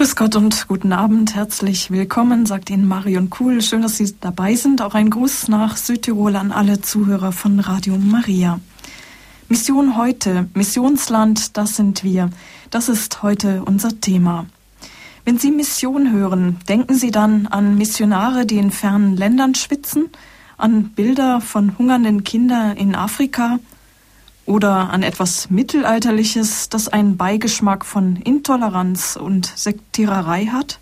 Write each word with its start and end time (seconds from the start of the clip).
Grüß 0.00 0.16
Gott 0.16 0.34
und 0.34 0.66
guten 0.66 0.94
Abend, 0.94 1.34
herzlich 1.34 1.90
willkommen, 1.90 2.46
sagt 2.46 2.70
Ihnen 2.70 2.88
Marion 2.88 3.28
Kuhl. 3.28 3.60
Schön, 3.60 3.82
dass 3.82 3.98
Sie 3.98 4.14
dabei 4.18 4.54
sind. 4.54 4.80
Auch 4.80 4.94
ein 4.94 5.10
Gruß 5.10 5.48
nach 5.48 5.76
Südtirol 5.76 6.36
an 6.36 6.52
alle 6.52 6.80
Zuhörer 6.80 7.32
von 7.32 7.60
Radio 7.60 7.98
Maria. 7.98 8.60
Mission 9.50 9.98
heute, 9.98 10.48
Missionsland, 10.54 11.58
das 11.58 11.76
sind 11.76 12.02
wir. 12.02 12.30
Das 12.70 12.88
ist 12.88 13.22
heute 13.22 13.62
unser 13.66 14.00
Thema. 14.00 14.46
Wenn 15.26 15.36
Sie 15.38 15.50
Mission 15.50 16.10
hören, 16.10 16.60
denken 16.66 16.94
Sie 16.94 17.10
dann 17.10 17.46
an 17.48 17.76
Missionare, 17.76 18.46
die 18.46 18.56
in 18.56 18.70
fernen 18.70 19.18
Ländern 19.18 19.54
schwitzen, 19.54 20.08
an 20.56 20.84
Bilder 20.94 21.42
von 21.42 21.76
hungernden 21.76 22.24
Kindern 22.24 22.74
in 22.74 22.94
Afrika, 22.94 23.58
oder 24.46 24.90
an 24.90 25.02
etwas 25.02 25.50
Mittelalterliches, 25.50 26.68
das 26.68 26.88
einen 26.88 27.16
Beigeschmack 27.16 27.84
von 27.84 28.16
Intoleranz 28.16 29.16
und 29.16 29.46
Sektiererei 29.46 30.46
hat? 30.46 30.78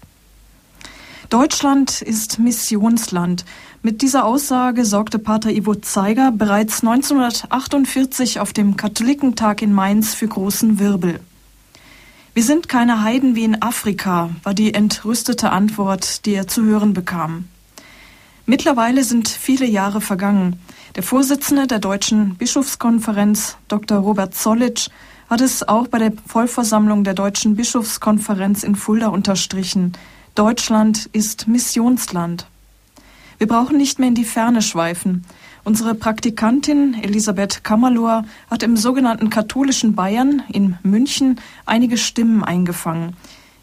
Deutschland 1.31 2.01
ist 2.01 2.39
Missionsland. 2.39 3.45
Mit 3.83 4.01
dieser 4.01 4.25
Aussage 4.25 4.87
sorgte 4.87 5.19
Pater 5.19 5.51
Ivo 5.51 5.75
Zeiger 5.75 6.33
bereits 6.33 6.81
1948 6.81 8.41
auf 8.41 8.55
dem 8.55 8.77
Katholikentag 8.77 9.61
in 9.61 9.75
Mainz 9.75 10.15
für 10.15 10.27
großen 10.27 10.79
Wirbel. 10.79 11.21
Wir 12.33 12.43
sind 12.43 12.69
keine 12.69 13.03
Heiden 13.03 13.35
wie 13.35 13.45
in 13.45 13.61
Afrika, 13.61 14.31
war 14.43 14.55
die 14.55 14.73
entrüstete 14.73 15.51
Antwort, 15.51 16.25
die 16.25 16.35
er 16.35 16.47
zu 16.47 16.65
hören 16.65 16.95
bekam. 16.95 17.49
Mittlerweile 18.47 19.05
sind 19.05 19.29
viele 19.29 19.67
Jahre 19.67 20.01
vergangen. 20.01 20.59
Der 20.99 21.05
Vorsitzende 21.05 21.69
der 21.69 21.79
Deutschen 21.79 22.35
Bischofskonferenz, 22.35 23.57
Dr. 23.69 23.99
Robert 23.99 24.35
Zollitsch, 24.35 24.89
hat 25.31 25.41
es 25.41 25.63
auch 25.69 25.87
bei 25.87 25.99
der 25.99 26.13
Vollversammlung 26.27 27.05
der 27.05 27.15
Deutschen 27.15 27.55
Bischofskonferenz 27.55 28.65
in 28.65 28.75
Fulda 28.75 29.07
unterstrichen. 29.07 29.93
Deutschland 30.35 31.09
ist 31.13 31.47
Missionsland. 31.47 32.47
Wir 33.39 33.47
brauchen 33.47 33.77
nicht 33.77 34.01
mehr 34.01 34.09
in 34.09 34.17
die 34.17 34.25
Ferne 34.25 34.61
schweifen. 34.61 35.25
Unsere 35.63 35.95
Praktikantin 35.95 36.97
Elisabeth 37.01 37.63
Kammerlohr 37.63 38.25
hat 38.51 38.65
im 38.65 38.77
sogenannten 38.77 39.31
katholischen 39.31 39.95
Bayern 39.95 40.43
in 40.53 40.79
München 40.83 41.41
einige 41.65 41.97
Stimmen 41.97 42.43
eingefangen. 42.43 43.15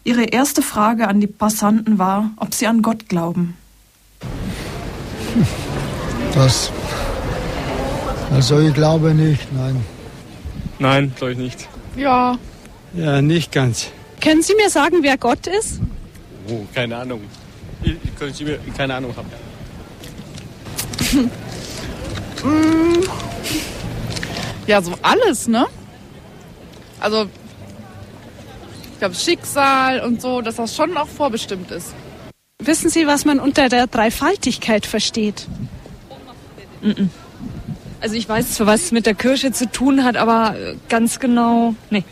Ihre 0.04 0.24
erste 0.24 0.62
Frage 0.62 1.06
an 1.06 1.20
die 1.20 1.26
Passanten 1.26 1.98
war, 1.98 2.30
ob 2.38 2.54
sie 2.54 2.66
an 2.66 2.80
Gott 2.80 3.10
glauben. 3.10 3.58
Das 6.32 6.72
also 8.32 8.60
ich 8.60 8.74
glaube 8.74 9.14
nicht, 9.14 9.52
nein. 9.52 9.84
Nein, 10.78 11.12
glaube 11.16 11.32
ich 11.32 11.38
nicht. 11.38 11.68
Ja. 11.96 12.38
Ja, 12.94 13.22
nicht 13.22 13.52
ganz. 13.52 13.88
Können 14.20 14.42
Sie 14.42 14.54
mir 14.54 14.70
sagen, 14.70 14.98
wer 15.02 15.16
Gott 15.18 15.46
ist? 15.46 15.80
Oh, 16.48 16.64
keine 16.74 16.96
Ahnung. 16.96 17.20
Ich, 17.82 17.92
ich 18.02 18.16
könnte 18.16 18.44
mir 18.44 18.58
keine 18.76 18.94
Ahnung 18.94 19.14
haben. 19.16 19.28
ja, 24.66 24.82
so 24.82 24.94
alles, 25.02 25.48
ne? 25.48 25.66
Also, 27.00 27.26
ich 28.92 28.98
glaube, 28.98 29.14
Schicksal 29.14 30.00
und 30.00 30.20
so, 30.20 30.40
dass 30.40 30.56
das 30.56 30.74
schon 30.74 30.96
auch 30.96 31.08
vorbestimmt 31.08 31.70
ist. 31.70 31.94
Wissen 32.62 32.90
Sie, 32.90 33.06
was 33.06 33.24
man 33.24 33.38
unter 33.38 33.68
der 33.68 33.86
Dreifaltigkeit 33.86 34.86
versteht? 34.86 35.46
Mm 36.82 36.90
-mm. 36.90 37.08
Also 38.00 38.14
ich 38.14 38.28
weiß 38.28 38.52
zwar, 38.52 38.66
was 38.68 38.84
es 38.84 38.92
mit 38.92 39.06
der 39.06 39.14
Kirche 39.14 39.52
zu 39.52 39.70
tun 39.70 40.04
hat, 40.04 40.16
aber 40.16 40.54
ganz 40.88 41.18
genau. 41.18 41.74
Nee. 41.90 42.04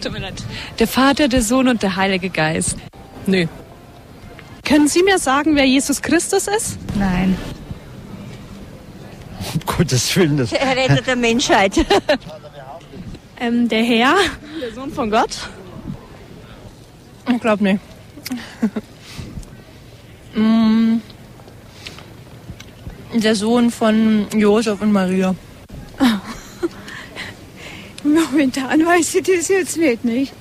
Tut 0.00 0.12
mir 0.12 0.18
leid. 0.18 0.34
Der 0.78 0.88
Vater, 0.88 1.28
der 1.28 1.42
Sohn 1.42 1.68
und 1.68 1.82
der 1.82 1.96
Heilige 1.96 2.28
Geist. 2.28 2.76
Nö. 3.26 3.46
Können 4.64 4.88
Sie 4.88 5.02
mir 5.02 5.18
sagen, 5.18 5.54
wer 5.54 5.64
Jesus 5.64 6.02
Christus 6.02 6.48
ist? 6.48 6.78
Nein. 6.96 7.36
Um 9.54 9.60
Gottes 9.64 10.14
Willen. 10.16 10.36
Das 10.36 10.50
der 10.50 10.76
Retter 10.76 11.02
der 11.02 11.16
Menschheit. 11.16 11.72
ähm, 13.40 13.68
der 13.68 13.84
Herr. 13.84 14.14
Der 14.60 14.72
Sohn 14.74 14.92
von 14.92 15.10
Gott? 15.10 15.48
Ich 17.32 17.40
glaube 17.40 17.62
nicht. 17.62 17.80
mm 20.34 21.00
der 23.14 23.34
Sohn 23.34 23.70
von 23.70 24.26
Josef 24.34 24.80
und 24.80 24.92
Maria. 24.92 25.34
Momentan 28.04 28.84
weiß 28.84 29.14
ich 29.16 29.22
das 29.22 29.48
jetzt 29.48 29.76
nicht, 29.76 30.04
nicht? 30.04 30.32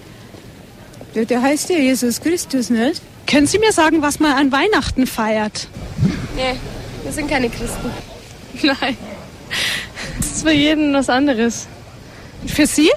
Ja, 1.13 1.25
der 1.25 1.41
heißt 1.41 1.69
ja 1.69 1.77
Jesus 1.77 2.21
Christus, 2.21 2.69
nicht? 2.69 3.01
Können 3.27 3.47
Sie 3.47 3.59
mir 3.59 3.71
sagen, 3.71 4.01
was 4.01 4.19
man 4.19 4.33
an 4.33 4.51
Weihnachten 4.51 5.07
feiert? 5.07 5.67
Nee, 6.35 6.55
wir 7.03 7.11
sind 7.11 7.29
keine 7.29 7.49
Christen. 7.49 7.89
Nein. 8.63 8.97
Das 10.17 10.27
ist 10.27 10.43
für 10.43 10.51
jeden 10.51 10.93
was 10.93 11.09
anderes. 11.09 11.67
Für 12.45 12.67
Sie? 12.67 12.91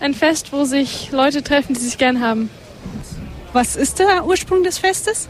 Ein 0.00 0.14
Fest, 0.14 0.52
wo 0.52 0.64
sich 0.64 1.10
Leute 1.12 1.42
treffen, 1.42 1.74
die 1.74 1.80
sich 1.80 1.98
gern 1.98 2.20
haben. 2.20 2.50
Was 3.52 3.76
ist 3.76 3.98
der 3.98 4.24
Ursprung 4.24 4.62
des 4.62 4.78
Festes? 4.78 5.28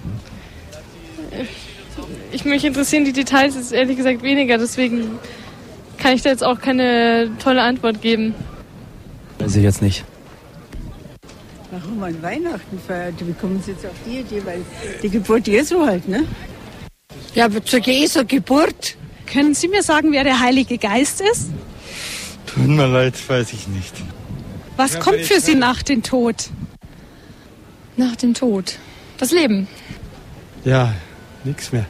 Ich 2.33 2.45
mich 2.45 2.65
interessieren 2.65 3.05
die 3.05 3.13
Details 3.13 3.57
ist 3.57 3.73
ehrlich 3.73 3.97
gesagt 3.97 4.23
weniger, 4.23 4.59
deswegen 4.59 5.19
kann 5.99 6.15
ich 6.15 6.23
da 6.23 6.31
jetzt 6.31 6.45
auch 6.45 6.61
keine 6.61 7.31
tolle 7.43 7.63
Antwort 7.63 8.01
geben. 8.01 8.35
Weiß 9.39 9.57
ich 9.57 9.63
jetzt 9.63 9.83
nicht. 9.83 10.05
Warum 11.71 12.01
man 12.01 12.21
Weihnachten 12.23 12.81
feiert? 12.85 13.15
Wie 13.21 13.33
kommen 13.33 13.63
Sie 13.65 13.73
jetzt 13.73 13.87
auf 13.87 13.93
die 14.05 14.19
Idee? 14.21 14.43
Weil 14.45 14.63
die 15.03 15.09
Geburt 15.09 15.47
Jesu 15.47 15.87
halt, 15.87 16.09
ne? 16.09 16.25
Ja, 17.35 17.45
aber 17.45 17.65
zur 17.65 17.81
Jesu 17.81 18.25
Geburt. 18.27 18.97
Können 19.27 19.55
Sie 19.55 19.69
mir 19.69 19.85
sagen, 19.85 20.11
wer 20.11 20.25
der 20.25 20.41
Heilige 20.41 20.77
Geist 20.77 21.21
ist? 21.21 21.51
Tut 22.47 22.67
mir 22.67 22.89
leid, 22.89 23.15
weiß 23.29 23.53
ich 23.53 23.69
nicht. 23.69 23.95
Was 24.77 24.95
ja, 24.95 24.99
kommt 25.01 25.21
für 25.21 25.41
Sie 25.41 25.55
nach 25.55 25.85
dem 25.85 26.03
Tod? 26.03 26.51
Nach 27.97 28.17
dem 28.17 28.35
Tod? 28.35 28.79
Das 29.19 29.31
Leben. 29.31 29.69
Ja, 30.65 30.93
nichts 31.45 31.71
mehr. 31.71 31.87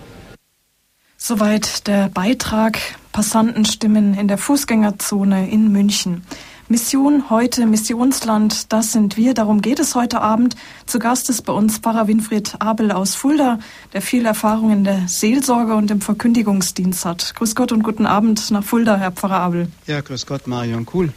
Soweit 1.22 1.86
der 1.86 2.08
Beitrag 2.08 2.78
Passantenstimmen 3.12 4.14
in 4.14 4.26
der 4.26 4.38
Fußgängerzone 4.38 5.50
in 5.50 5.70
München. 5.70 6.22
Mission 6.69 7.28
heute, 7.28 7.66
Missionsland, 7.66 8.72
das 8.72 8.92
sind 8.92 9.19
wir. 9.19 9.34
Darum 9.34 9.60
geht 9.60 9.81
es 9.81 9.94
heute 9.94 10.22
Abend. 10.22 10.56
Zu 10.86 10.98
Gast 10.98 11.28
ist 11.28 11.42
bei 11.42 11.53
uns 11.53 11.76
Pfarrer 11.76 12.08
Winfried 12.08 12.54
Abel 12.58 12.91
aus 12.91 13.14
Fulda, 13.16 13.58
der 13.92 14.00
viel 14.00 14.25
Erfahrung 14.25 14.72
in 14.72 14.84
der 14.84 15.08
Seelsorge 15.08 15.75
und 15.75 15.91
im 15.91 16.00
Verkündigungsdienst 16.00 17.04
hat. 17.04 17.34
Grüß 17.34 17.54
Gott 17.54 17.70
und 17.70 17.82
guten 17.82 18.06
Abend 18.06 18.50
nach 18.50 18.64
Fulda, 18.64 18.97
Herr 18.97 19.12
Pfarrer 19.12 19.41
Abel. 19.41 19.69
Ja, 19.87 20.00
grüß 20.00 20.25
Gott, 20.25 20.47
Marion, 20.47 20.87
cool. 20.94 21.12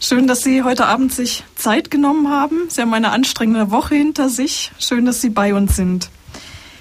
Schön, 0.00 0.26
dass 0.26 0.42
Sie 0.42 0.62
heute 0.62 0.86
Abend 0.86 1.12
sich 1.12 1.44
Zeit 1.54 1.90
genommen 1.90 2.30
haben. 2.30 2.62
Sie 2.68 2.80
haben 2.80 2.94
eine 2.94 3.10
anstrengende 3.10 3.70
Woche 3.70 3.94
hinter 3.94 4.30
sich. 4.30 4.72
Schön, 4.78 5.04
dass 5.04 5.20
Sie 5.20 5.30
bei 5.30 5.52
uns 5.52 5.76
sind. 5.76 6.08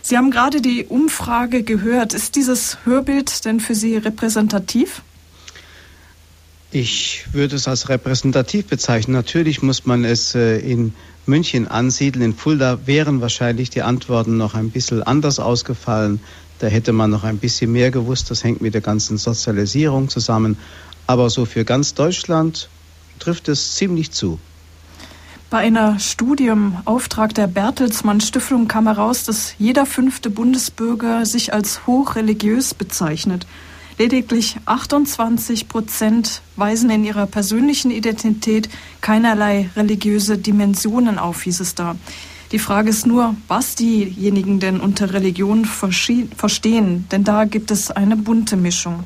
Sie 0.06 0.18
haben 0.18 0.32
gerade 0.32 0.60
die 0.60 0.86
Umfrage 0.86 1.64
gehört. 1.64 2.14
Ist 2.14 2.36
dieses 2.36 2.78
Hörbild 2.84 3.46
denn 3.46 3.62
für 3.62 3.74
Sie 3.74 3.96
repräsentativ? 3.96 5.02
Ich 6.72 7.24
würde 7.32 7.56
es 7.56 7.70
als 7.70 7.88
repräsentativ 7.88 8.68
bezeichnen. 8.68 9.14
Natürlich 9.14 9.62
muss 9.62 9.86
man 9.86 10.04
es 10.04 10.36
äh, 10.36 10.58
in 10.58 10.94
München 11.26 11.70
ansiedeln. 11.70 12.26
In 12.26 12.36
Fulda 12.36 12.86
wären 12.86 13.22
wahrscheinlich 13.22 13.70
die 13.70 13.82
Antworten 13.82 14.36
noch 14.36 14.56
ein 14.56 14.72
bisschen 14.72 15.02
anders 15.04 15.40
ausgefallen. 15.40 16.20
Da 16.60 16.68
hätte 16.68 16.92
man 16.92 17.10
noch 17.10 17.24
ein 17.24 17.38
bisschen 17.38 17.72
mehr 17.72 17.90
gewusst. 17.90 18.30
Das 18.30 18.44
hängt 18.44 18.60
mit 18.60 18.74
der 18.74 18.82
ganzen 18.82 19.18
Sozialisierung 19.18 20.10
zusammen. 20.10 20.58
Aber 21.08 21.30
so 21.30 21.46
für 21.46 21.64
ganz 21.64 21.94
Deutschland 21.94 22.68
trifft 23.20 23.48
es 23.48 23.76
ziemlich 23.76 24.12
zu. 24.12 24.38
Bei 25.54 25.60
einer 25.60 26.00
Studie 26.00 26.48
im 26.48 26.78
Auftrag 26.86 27.36
der 27.36 27.46
Bertelsmann 27.46 28.22
Stiftung 28.22 28.68
kam 28.68 28.88
heraus, 28.88 29.24
dass 29.24 29.54
jeder 29.60 29.86
fünfte 29.86 30.32
Bundesbürger 30.32 31.28
sich 31.28 31.54
als 31.54 31.86
hochreligiös 31.86 32.74
bezeichnet. 32.74 33.46
Lediglich 34.00 34.58
28 34.66 35.70
Prozent 35.70 36.42
weisen 36.56 36.90
in 36.90 37.06
ihrer 37.06 37.28
persönlichen 37.28 37.92
Identität 37.92 38.68
keinerlei 39.02 39.70
religiöse 39.76 40.40
Dimensionen 40.40 41.20
auf, 41.20 41.44
hieß 41.44 41.60
es 41.60 41.76
da. 41.76 41.98
Die 42.52 42.58
Frage 42.58 42.90
ist 42.90 43.06
nur, 43.06 43.36
was 43.48 43.76
diejenigen 43.76 44.60
denn 44.60 44.80
unter 44.80 45.14
Religion 45.14 45.66
verstehen, 45.66 47.08
denn 47.12 47.24
da 47.24 47.46
gibt 47.46 47.70
es 47.70 47.92
eine 47.92 48.18
bunte 48.18 48.58
Mischung. 48.58 49.04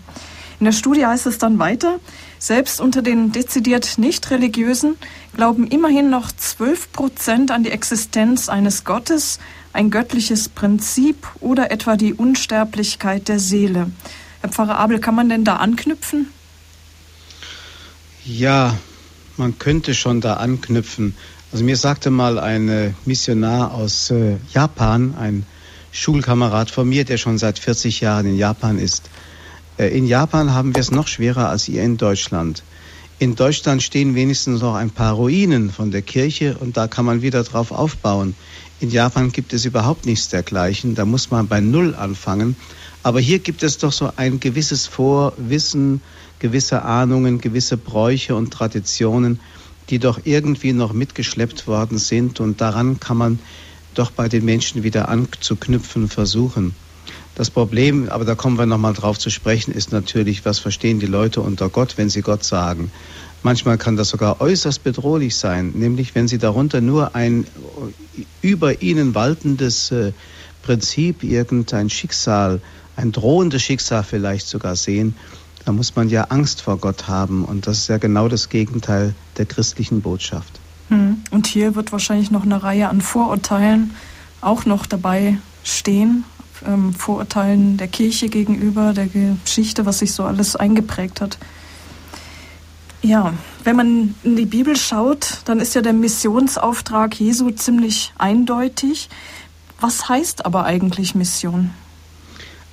In 0.62 0.66
der 0.66 0.72
Studie 0.72 1.06
heißt 1.06 1.28
es 1.28 1.40
dann 1.40 1.60
weiter, 1.60 2.00
selbst 2.40 2.80
unter 2.80 3.02
den 3.02 3.32
dezidiert 3.32 3.98
nicht 3.98 4.30
religiösen 4.32 4.96
glauben 5.36 5.68
immerhin 5.68 6.10
noch 6.10 6.32
12 6.32 6.92
Prozent 6.92 7.52
an 7.52 7.64
die 7.64 7.72
Existenz 7.72 8.50
eines 8.50 8.84
Gottes, 8.84 9.40
ein 9.74 9.92
göttliches 9.92 10.50
Prinzip 10.50 11.28
oder 11.40 11.72
etwa 11.72 11.96
die 11.96 12.14
Unsterblichkeit 12.14 13.28
der 13.28 13.40
Seele. 13.40 13.92
Herr 14.42 14.50
Pfarrer 14.50 14.78
Abel, 14.78 15.00
kann 15.00 15.16
man 15.16 15.30
denn 15.30 15.44
da 15.44 15.58
anknüpfen? 15.58 16.28
Ja, 18.26 18.78
man 19.38 19.58
könnte 19.60 19.94
schon 19.94 20.22
da 20.22 20.36
anknüpfen. 20.36 21.16
Also 21.52 21.64
mir 21.64 21.78
sagte 21.78 22.10
mal 22.10 22.40
ein 22.40 22.96
Missionar 23.06 23.74
aus 23.74 24.12
äh, 24.12 24.38
Japan, 24.54 25.16
ein 25.18 25.46
Schulkamerad 25.92 26.70
von 26.70 26.90
mir, 26.90 27.06
der 27.06 27.18
schon 27.18 27.38
seit 27.38 27.58
40 27.60 28.02
Jahren 28.02 28.26
in 28.26 28.38
Japan 28.38 28.80
ist. 28.80 29.10
Äh, 29.78 29.98
in 29.98 30.06
Japan 30.08 30.54
haben 30.54 30.76
wir 30.76 30.82
es 30.82 30.92
noch 30.92 31.08
schwerer 31.08 31.50
als 31.50 31.68
ihr 31.68 31.84
in 31.84 31.98
Deutschland. 31.98 32.64
In 33.20 33.36
Deutschland 33.36 33.82
stehen 33.82 34.14
wenigstens 34.14 34.62
noch 34.62 34.76
ein 34.76 34.92
paar 34.92 35.14
Ruinen 35.14 35.72
von 35.72 35.90
der 35.90 36.04
Kirche 36.04 36.56
und 36.60 36.78
da 36.78 36.88
kann 36.88 37.06
man 37.06 37.24
wieder 37.24 37.44
drauf 37.44 37.72
aufbauen. 37.72 38.36
In 38.80 38.92
Japan 38.92 39.32
gibt 39.32 39.54
es 39.54 39.66
überhaupt 39.66 40.06
nichts 40.06 40.30
dergleichen. 40.30 40.94
Da 40.94 41.04
muss 41.04 41.32
man 41.32 41.48
bei 41.48 41.60
Null 41.60 41.96
anfangen. 41.96 42.56
Aber 43.02 43.20
hier 43.20 43.40
gibt 43.40 43.64
es 43.64 43.80
doch 43.80 43.92
so 43.92 44.12
ein 44.18 44.40
gewisses 44.40 44.86
Vorwissen, 44.86 46.02
gewisse 46.38 46.84
Ahnungen, 46.84 47.42
gewisse 47.42 47.76
Bräuche 47.76 48.36
und 48.36 48.52
Traditionen, 48.52 49.40
die 49.90 49.98
doch 49.98 50.20
irgendwie 50.26 50.74
noch 50.74 50.94
mitgeschleppt 50.94 51.66
worden 51.66 51.98
sind. 51.98 52.40
Und 52.40 52.62
daran 52.62 53.00
kann 53.00 53.18
man 53.18 53.40
doch 53.96 54.12
bei 54.12 54.30
den 54.30 54.46
Menschen 54.46 54.84
wieder 54.84 55.10
anzuknüpfen 55.10 56.08
versuchen. 56.08 56.76
Das 57.38 57.52
Problem, 57.52 58.10
aber 58.10 58.26
da 58.26 58.34
kommen 58.34 58.58
wir 58.58 58.66
nochmal 58.66 58.96
drauf 58.96 59.20
zu 59.20 59.30
sprechen, 59.30 59.72
ist 59.72 59.92
natürlich, 59.92 60.44
was 60.44 60.58
verstehen 60.58 61.00
die 61.00 61.06
Leute 61.06 61.40
unter 61.40 61.70
Gott, 61.70 61.94
wenn 61.98 62.10
sie 62.10 62.24
Gott 62.24 62.44
sagen. 62.44 62.92
Manchmal 63.44 63.78
kann 63.78 63.96
das 63.96 64.10
sogar 64.10 64.42
äußerst 64.42 64.84
bedrohlich 64.84 65.36
sein, 65.36 65.72
nämlich 65.76 66.16
wenn 66.16 66.28
sie 66.28 66.40
darunter 66.40 66.82
nur 66.82 67.14
ein 67.14 67.46
über 68.42 68.82
ihnen 68.82 69.14
waltendes 69.14 69.92
äh, 69.92 70.14
Prinzip, 70.64 71.24
irgendein 71.24 71.92
Schicksal, 71.92 72.60
ein 72.96 73.12
drohendes 73.12 73.62
Schicksal 73.62 74.04
vielleicht 74.04 74.48
sogar 74.48 74.76
sehen, 74.76 75.16
da 75.64 75.74
muss 75.74 75.96
man 75.96 76.10
ja 76.10 76.24
Angst 76.24 76.64
vor 76.64 76.80
Gott 76.80 77.08
haben. 77.08 77.46
Und 77.46 77.68
das 77.68 77.78
ist 77.78 77.88
ja 77.88 78.00
genau 78.00 78.28
das 78.30 78.50
Gegenteil 78.50 79.14
der 79.38 79.46
christlichen 79.46 80.02
Botschaft. 80.02 80.60
Hm. 80.90 81.18
Und 81.30 81.46
hier 81.46 81.76
wird 81.76 81.92
wahrscheinlich 81.92 82.32
noch 82.32 82.46
eine 82.46 82.64
Reihe 82.64 82.90
an 82.90 83.02
Vorurteilen 83.02 83.92
auch 84.42 84.66
noch 84.66 84.88
dabei 84.88 85.38
stehen, 85.64 86.24
ähm, 86.66 86.94
Vorurteilen 86.94 87.78
der 87.78 87.88
Kirche 87.88 88.30
gegenüber, 88.30 88.94
der 88.94 89.08
Geschichte, 89.08 89.86
was 89.86 90.00
sich 90.00 90.14
so 90.14 90.24
alles 90.24 90.56
eingeprägt 90.56 91.22
hat. 91.22 91.38
Ja, 93.02 93.34
wenn 93.64 93.76
man 93.76 94.16
in 94.24 94.36
die 94.36 94.46
Bibel 94.46 94.76
schaut, 94.76 95.42
dann 95.46 95.60
ist 95.60 95.76
ja 95.76 95.82
der 95.82 95.94
Missionsauftrag 95.94 97.20
Jesu 97.20 97.52
ziemlich 97.52 98.14
eindeutig. 98.18 99.10
Was 99.80 100.10
heißt 100.10 100.46
aber 100.46 100.66
eigentlich 100.66 101.14
Mission? 101.14 101.70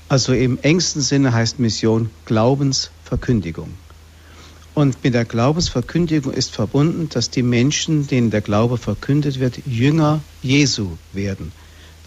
Also 0.09 0.33
im 0.33 0.59
engsten 0.63 1.03
Sinne 1.03 1.33
heißt 1.33 1.59
Mission 1.59 2.11
Glaubensverkündigung. 2.25 3.69
Und 4.75 5.05
mit 5.05 5.15
der 5.15 5.25
Glaubensverkündigung 5.25 6.33
ist 6.33 6.53
verbunden, 6.53 7.09
dass 7.09 7.31
die 7.31 7.43
Menschen, 7.43 8.07
denen 8.07 8.31
der 8.31 8.41
Glaube 8.41 8.77
verkündet 8.77 9.39
wird, 9.39 9.61
Jünger 9.67 10.21
Jesu 10.43 10.97
werden. 11.13 11.53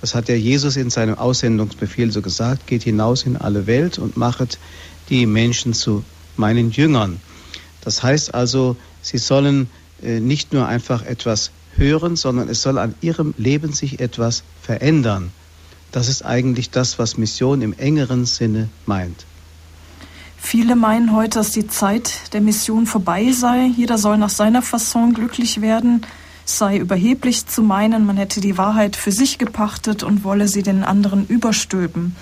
Das 0.02 0.14
hat 0.14 0.30
ja 0.30 0.36
Jesus 0.36 0.78
in 0.78 0.90
seinem 0.90 1.18
Aussendungsbefehl 1.18 2.12
so 2.12 2.22
gesagt, 2.22 2.68
geht 2.68 2.84
hinaus 2.84 3.24
in 3.24 3.36
alle 3.38 3.66
Welt 3.66 3.98
und 3.98 4.16
machet 4.16 4.60
die 5.10 5.26
Menschen 5.26 5.74
zu 5.74 6.04
meinen 6.36 6.72
Jüngern. 6.72 7.20
Das 7.82 8.04
heißt 8.04 8.34
also, 8.34 8.76
sie 9.02 9.18
sollen 9.18 9.70
äh, 10.04 10.20
nicht 10.20 10.54
nur 10.54 10.68
einfach 10.68 11.04
etwas 11.04 11.52
hören, 11.76 12.16
sondern 12.16 12.50
es 12.50 12.62
soll 12.62 12.78
an 12.78 12.96
ihrem 13.02 13.34
Leben 13.38 13.74
sich 13.74 14.00
etwas 14.00 14.44
verändern. 14.62 15.32
Das 15.92 16.10
ist 16.10 16.24
eigentlich 16.24 16.70
das, 16.70 17.00
was 17.00 17.18
Mission 17.18 17.62
im 17.62 17.74
engeren 17.74 18.26
Sinne 18.26 18.70
meint. 18.86 19.26
Viele 20.38 20.76
meinen 20.76 21.16
heute, 21.16 21.40
dass 21.40 21.52
die 21.52 21.68
Zeit 21.68 22.34
der 22.34 22.42
Mission 22.42 22.86
vorbei 22.86 23.32
sei. 23.32 23.72
Jeder 23.76 23.98
soll 23.98 24.18
nach 24.18 24.30
seiner 24.30 24.62
Fasson 24.62 25.14
glücklich 25.14 25.62
werden 25.62 26.06
sei 26.50 26.78
überheblich 26.78 27.46
zu 27.46 27.62
meinen, 27.62 28.06
man 28.06 28.18
hätte 28.18 28.42
die 28.42 28.58
Wahrheit 28.58 28.96
für 28.96 29.12
sich 29.12 29.38
gepachtet 29.38 30.04
und 30.04 30.24
wolle 30.24 30.48
sie 30.48 30.64
den 30.64 30.84
anderen 30.84 31.28
überstülpen. 31.28 32.16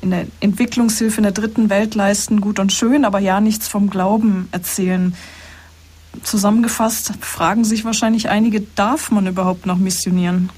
In 0.00 0.10
der 0.10 0.26
Entwicklungshilfe 0.40 1.18
in 1.18 1.24
der 1.24 1.32
dritten 1.32 1.70
Welt 1.70 1.94
leisten 1.94 2.40
gut 2.40 2.58
und 2.58 2.72
schön, 2.72 3.04
aber 3.04 3.18
ja 3.18 3.40
nichts 3.40 3.68
vom 3.68 3.90
Glauben 3.90 4.48
erzählen. 4.52 5.14
Zusammengefasst 6.22 7.12
fragen 7.20 7.64
sich 7.64 7.84
wahrscheinlich 7.84 8.28
einige, 8.28 8.60
darf 8.60 9.10
man 9.10 9.26
überhaupt 9.26 9.66
noch 9.66 9.78
missionieren? 9.78 10.50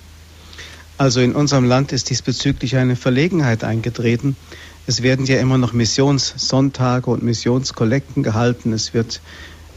Also 0.99 1.21
in 1.21 1.35
unserem 1.35 1.65
Land 1.65 1.93
ist 1.93 2.11
diesbezüglich 2.11 2.77
eine 2.77 2.97
Verlegenheit 2.97 3.65
eingetreten. 3.65 4.37
Es 4.87 5.03
werden 5.03 5.27
ja 5.27 5.39
immer 5.41 5.59
noch 5.59 5.73
Missionssonntage 5.73 7.11
und 7.11 7.23
Missionskollekten 7.23 8.23
gehalten. 8.23 8.73
Es 8.73 8.95
wird 8.95 9.21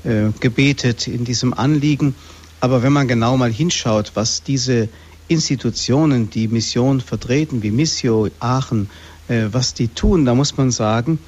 äh, 0.03 0.31
gebetet 0.39 1.07
in 1.07 1.25
diesem 1.25 1.53
Anliegen. 1.53 2.15
Aber 2.59 2.81
wenn 2.83 2.93
man 2.93 3.07
genau 3.07 3.37
mal 3.37 3.51
hinschaut, 3.51 4.11
was 4.15 4.43
diese 4.43 4.89
Institutionen, 5.27 6.29
die 6.29 6.47
Mission 6.47 7.01
vertreten, 7.01 7.61
wie 7.61 7.71
Missio, 7.71 8.29
Aachen, 8.39 8.89
äh, 9.27 9.45
was 9.51 9.73
die 9.73 9.89
tun, 9.89 10.25
da 10.25 10.33
muss 10.33 10.57
man 10.57 10.71
sagen, 10.71 11.19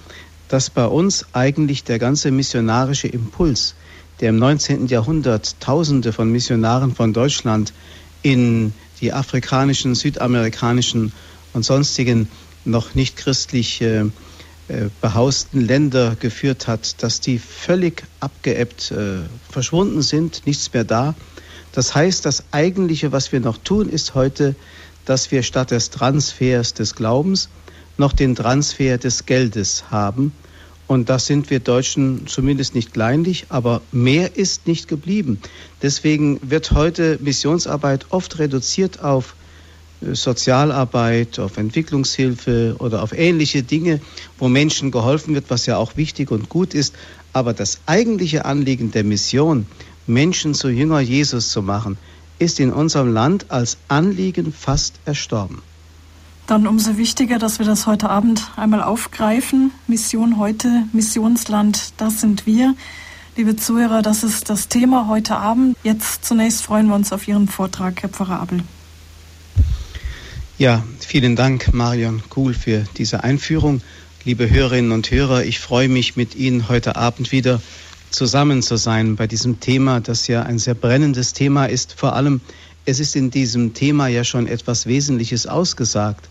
dass 0.48 0.70
bei 0.70 0.86
uns 0.86 1.26
eigentlich 1.34 1.84
der 1.84 2.00
ganze 2.00 2.32
missionarische 2.32 3.08
Impuls, 3.08 3.76
der 4.20 4.30
im 4.30 4.38
19. 4.38 4.88
Jahrhundert 4.88 5.60
Tausende 5.60 6.12
von 6.14 6.32
Missionaren 6.32 6.96
von 6.96 7.14
Deutschland 7.14 7.74
in 8.22 8.74
die 9.00 9.14
afrikanischen, 9.14 9.96
südamerikanischen 9.96 11.14
und 11.54 11.64
sonstigen 11.64 12.28
noch 12.66 12.96
nicht 12.96 13.16
christlich 13.16 13.82
äh, 13.82 14.06
behausten 15.02 15.62
Länder 15.62 16.16
geführt 16.20 16.68
hat, 16.68 17.02
dass 17.04 17.20
die 17.20 17.40
völlig 17.40 18.04
abgeebbt 18.20 18.92
äh, 18.92 19.20
verschwunden 19.50 20.02
sind, 20.02 20.46
nichts 20.46 20.72
mehr 20.74 20.84
da. 20.84 21.16
Das 21.72 21.96
heißt, 21.96 22.26
das 22.26 22.44
Eigentliche, 22.52 23.12
was 23.12 23.32
wir 23.32 23.40
noch 23.40 23.58
tun, 23.58 23.90
ist 23.90 24.16
heute, 24.16 24.56
dass 25.06 25.32
wir 25.32 25.44
statt 25.44 25.72
des 25.72 25.90
Transfers 25.90 26.74
des 26.74 26.96
Glaubens 26.96 27.50
noch 27.98 28.14
den 28.14 28.36
Transfer 28.36 28.98
des 28.98 29.26
Geldes 29.26 29.86
haben. 29.92 30.34
Und 30.88 31.10
das 31.10 31.28
sind 31.28 31.52
wir 31.52 31.60
Deutschen 31.60 32.26
zumindest 32.26 32.74
nicht 32.74 32.94
kleinlich, 32.94 33.46
aber 33.50 33.82
mehr 33.92 34.38
ist 34.38 34.66
nicht 34.66 34.88
geblieben. 34.88 35.40
Deswegen 35.84 36.40
wird 36.42 36.72
heute 36.72 37.20
Missionsarbeit 37.22 38.08
oft 38.10 38.40
reduziert 38.40 39.04
auf 39.04 39.36
Sozialarbeit, 40.02 41.40
auf 41.40 41.58
Entwicklungshilfe 41.58 42.76
oder 42.80 43.04
auf 43.04 43.12
ähnliche 43.12 43.64
Dinge, 43.64 44.00
wo 44.38 44.48
Menschen 44.48 44.92
geholfen 44.92 45.36
wird, 45.36 45.46
was 45.50 45.66
ja 45.66 45.78
auch 45.78 45.98
wichtig 45.98 46.32
und 46.32 46.50
gut 46.50 46.74
ist. 46.74 46.96
Aber 47.34 47.54
das 47.54 47.80
eigentliche 47.86 48.46
Anliegen 48.46 48.92
der 48.92 49.04
Mission, 49.04 49.66
Menschen 50.08 50.54
zu 50.54 50.70
Jünger 50.70 51.00
Jesus 51.00 51.50
zu 51.50 51.62
machen, 51.62 51.98
ist 52.40 52.60
in 52.60 52.72
unserem 52.72 53.14
Land 53.14 53.52
als 53.52 53.78
Anliegen 53.90 54.54
fast 54.54 54.96
erstorben. 55.06 55.62
Dann 56.48 56.66
umso 56.66 56.98
wichtiger, 56.98 57.38
dass 57.38 57.60
wir 57.60 57.66
das 57.66 57.86
heute 57.86 58.10
Abend 58.10 58.50
einmal 58.56 58.82
aufgreifen. 58.82 59.72
Mission 59.88 60.40
heute, 60.40 60.86
Missionsland, 60.94 61.94
das 61.98 62.22
sind 62.22 62.48
wir. 62.48 62.74
Liebe 63.36 63.56
Zuhörer, 63.56 64.02
das 64.02 64.24
ist 64.24 64.50
das 64.50 64.68
Thema 64.68 65.08
heute 65.08 65.36
Abend. 65.36 65.78
Jetzt 65.84 66.26
zunächst 66.26 66.64
freuen 66.64 66.88
wir 66.88 66.96
uns 66.96 67.14
auf 67.14 67.28
Ihren 67.28 67.48
Vortrag, 67.48 68.02
Herr 68.02 68.10
Pfarrer 68.10 68.40
Abel. 68.40 68.64
Ja, 70.60 70.84
vielen 71.00 71.38
Dank, 71.38 71.74
Marion 71.74 72.22
Kuhl, 72.28 72.54
für 72.54 72.84
diese 72.98 73.24
Einführung. 73.24 73.80
Liebe 74.26 74.50
Hörerinnen 74.50 74.92
und 74.92 75.10
Hörer, 75.10 75.46
ich 75.46 75.58
freue 75.58 75.88
mich, 75.88 76.18
mit 76.18 76.36
Ihnen 76.36 76.68
heute 76.68 76.98
Abend 76.98 77.32
wieder 77.32 77.62
zusammen 78.10 78.62
zu 78.62 78.76
sein 78.76 79.16
bei 79.16 79.26
diesem 79.26 79.62
Thema, 79.62 80.02
das 80.02 80.28
ja 80.28 80.44
ein 80.44 80.60
sehr 80.60 80.74
brennendes 80.74 81.32
Thema 81.32 81.68
ist. 81.68 81.94
Vor 81.94 82.14
allem, 82.14 82.42
es 82.84 83.00
ist 83.00 83.16
in 83.16 83.32
diesem 83.32 83.74
Thema 83.74 84.10
ja 84.10 84.26
schon 84.26 84.48
etwas 84.48 84.86
Wesentliches 84.86 85.48
ausgesagt. 85.48 86.28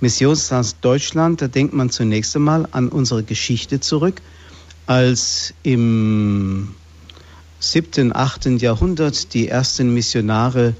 Missionsland 0.00 0.76
Deutschland, 0.82 1.42
da 1.42 1.48
denkt 1.48 1.74
man 1.74 1.90
zunächst 1.90 2.36
einmal 2.36 2.68
an 2.70 2.88
unsere 2.88 3.24
Geschichte 3.24 3.80
zurück, 3.80 4.22
als 4.86 5.54
im 5.64 6.72
siebten, 7.58 8.14
achten 8.14 8.58
Jahrhundert 8.58 9.34
die 9.34 9.48
ersten 9.48 9.92
Missionare 9.92 10.76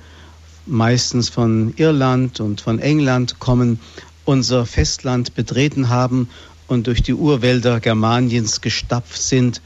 meistens 0.66 1.28
von 1.28 1.75
Irland 1.76 2.40
und 2.40 2.61
von 2.61 2.78
England 2.78 3.38
kommen, 3.38 3.80
unser 4.25 4.66
Festland 4.66 5.35
betreten 5.35 5.88
haben 5.88 6.28
und 6.66 6.87
durch 6.87 7.02
die 7.02 7.14
Urwälder 7.14 7.80
Germaniens 7.80 8.61
gestapft 8.61 9.20
sind 9.20 9.62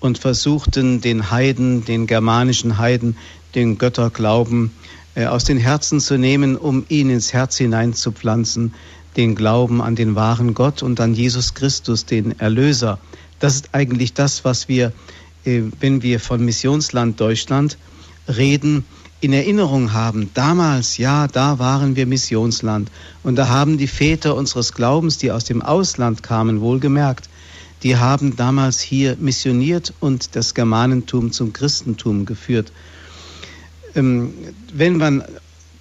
und 0.00 0.18
versuchten, 0.18 1.00
den 1.00 1.30
Heiden, 1.30 1.84
den 1.84 2.06
germanischen 2.06 2.78
Heiden, 2.78 3.16
den 3.54 3.78
Götterglauben 3.78 4.70
äh, 5.14 5.26
aus 5.26 5.44
den 5.44 5.58
Herzen 5.58 6.00
zu 6.00 6.18
nehmen, 6.18 6.56
um 6.56 6.84
ihn 6.88 7.10
ins 7.10 7.32
Herz 7.32 7.56
hineinzupflanzen, 7.56 8.74
den 9.16 9.34
Glauben 9.34 9.80
an 9.80 9.96
den 9.96 10.14
wahren 10.14 10.54
Gott 10.54 10.82
und 10.82 11.00
an 11.00 11.14
Jesus 11.14 11.54
Christus, 11.54 12.04
den 12.04 12.38
Erlöser. 12.38 12.98
Das 13.38 13.54
ist 13.54 13.70
eigentlich 13.72 14.12
das, 14.12 14.44
was 14.44 14.68
wir, 14.68 14.92
äh, 15.44 15.62
wenn 15.80 16.02
wir 16.02 16.20
von 16.20 16.44
Missionsland 16.44 17.20
Deutschland 17.20 17.78
reden, 18.28 18.84
in 19.24 19.32
Erinnerung 19.32 19.94
haben, 19.94 20.28
damals, 20.34 20.98
ja, 20.98 21.28
da 21.28 21.58
waren 21.58 21.96
wir 21.96 22.04
Missionsland 22.06 22.90
und 23.22 23.36
da 23.36 23.48
haben 23.48 23.78
die 23.78 23.86
Väter 23.86 24.36
unseres 24.36 24.74
Glaubens, 24.74 25.16
die 25.16 25.32
aus 25.32 25.44
dem 25.44 25.62
Ausland 25.62 26.22
kamen, 26.22 26.60
wohlgemerkt, 26.60 27.30
die 27.82 27.96
haben 27.96 28.36
damals 28.36 28.80
hier 28.80 29.16
missioniert 29.18 29.94
und 29.98 30.36
das 30.36 30.52
Germanentum 30.52 31.32
zum 31.32 31.54
Christentum 31.54 32.26
geführt. 32.26 32.70
Ähm, 33.94 34.34
wenn 34.74 34.98
man 34.98 35.24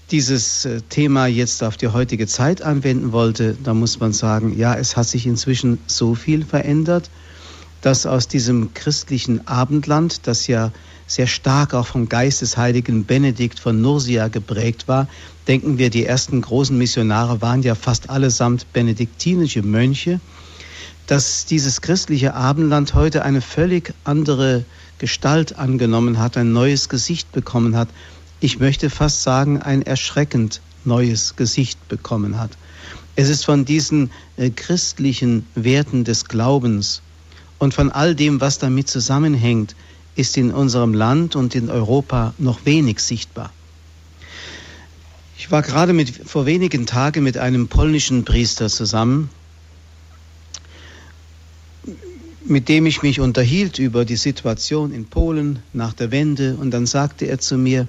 dieses 0.10 0.64
äh, 0.64 0.80
Thema 0.88 1.28
jetzt 1.28 1.64
auf 1.64 1.76
die 1.76 1.90
heutige 1.90 2.28
Zeit 2.28 2.62
anwenden 2.62 3.12
wollte, 3.12 3.58
dann 3.62 3.78
muss 3.78 4.00
man 4.00 4.14
sagen, 4.14 4.58
ja, 4.58 4.74
es 4.74 4.96
hat 4.96 5.08
sich 5.08 5.28
inzwischen 5.28 5.80
so 5.88 6.16
viel 6.16 6.46
verändert, 6.46 7.10
dass 7.82 8.06
aus 8.06 8.30
diesem 8.30 8.74
christlichen 8.74 9.46
Abendland, 9.50 10.28
das 10.28 10.48
ja 10.48 10.72
sehr 11.08 11.28
stark 11.28 11.74
auch 11.74 11.88
vom 11.88 12.10
Geist 12.10 12.42
des 12.42 12.58
heiligen 12.58 13.06
Benedikt 13.06 13.60
von 13.60 13.82
Nursia 13.82 14.28
geprägt 14.28 14.88
war, 14.88 15.08
denken 15.48 15.78
wir, 15.78 15.90
die 15.90 16.06
ersten 16.06 16.42
großen 16.42 16.78
Missionare 16.78 17.42
waren 17.42 17.62
ja 17.62 17.76
fast 17.76 18.10
allesamt 18.10 18.72
benediktinische 18.74 19.62
Mönche, 19.62 20.20
dass 21.08 21.46
dieses 21.46 21.82
christliche 21.82 22.34
Abendland 22.34 22.94
heute 22.94 23.24
eine 23.24 23.42
völlig 23.42 23.94
andere 24.04 24.64
Gestalt 25.00 25.58
angenommen 25.58 26.18
hat, 26.18 26.38
ein 26.38 26.54
neues 26.54 26.88
Gesicht 26.88 27.32
bekommen 27.32 27.76
hat. 27.76 27.90
Ich 28.40 28.60
möchte 28.60 28.90
fast 28.90 29.24
sagen, 29.24 29.62
ein 29.62 29.82
erschreckend 29.82 30.62
neues 30.86 31.36
Gesicht 31.36 31.88
bekommen 31.90 32.40
hat. 32.40 32.52
Es 33.16 33.30
ist 33.30 33.46
von 33.46 33.66
diesen 33.66 34.12
äh, 34.38 34.50
christlichen 34.50 35.46
Werten 35.56 36.04
des 36.04 36.26
Glaubens 36.26 37.02
und 37.60 37.74
von 37.74 37.92
all 37.92 38.16
dem, 38.16 38.42
was 38.42 38.60
damit 38.60 38.88
zusammenhängt, 38.88 39.76
ist 40.15 40.38
in 40.38 40.51
unserem 40.51 40.93
Land 40.93 41.36
und 41.36 41.55
in 41.55 41.70
Europa 41.70 42.34
noch 42.38 42.65
wenig 42.65 43.00
sichtbar. 43.00 43.51
Ich 45.38 45.51
war 45.51 45.62
gerade 45.62 45.93
mit, 45.93 46.10
vor 46.10 46.46
wenigen 46.46 46.86
Tagen 46.86 47.24
mit 47.24 47.38
einem 47.38 47.67
polnischen 47.67 48.24
Priester 48.24 48.70
zusammen, 48.70 49.29
mit 52.46 52.70
dem 52.70 52.86
ich 52.86 53.01
mich 53.01 53.20
unterhielt 53.20 53.79
über 53.79 54.05
die 54.05 54.15
Situation 54.15 54.93
in 54.93 55.05
Polen 55.05 55.60
nach 55.74 55.93
der 55.93 56.12
Wende. 56.12 56.55
Und 56.55 56.72
dann 56.72 56.86
sagte 56.86 57.25
er 57.25 57.39
zu 57.39 57.58
mir, 57.58 57.88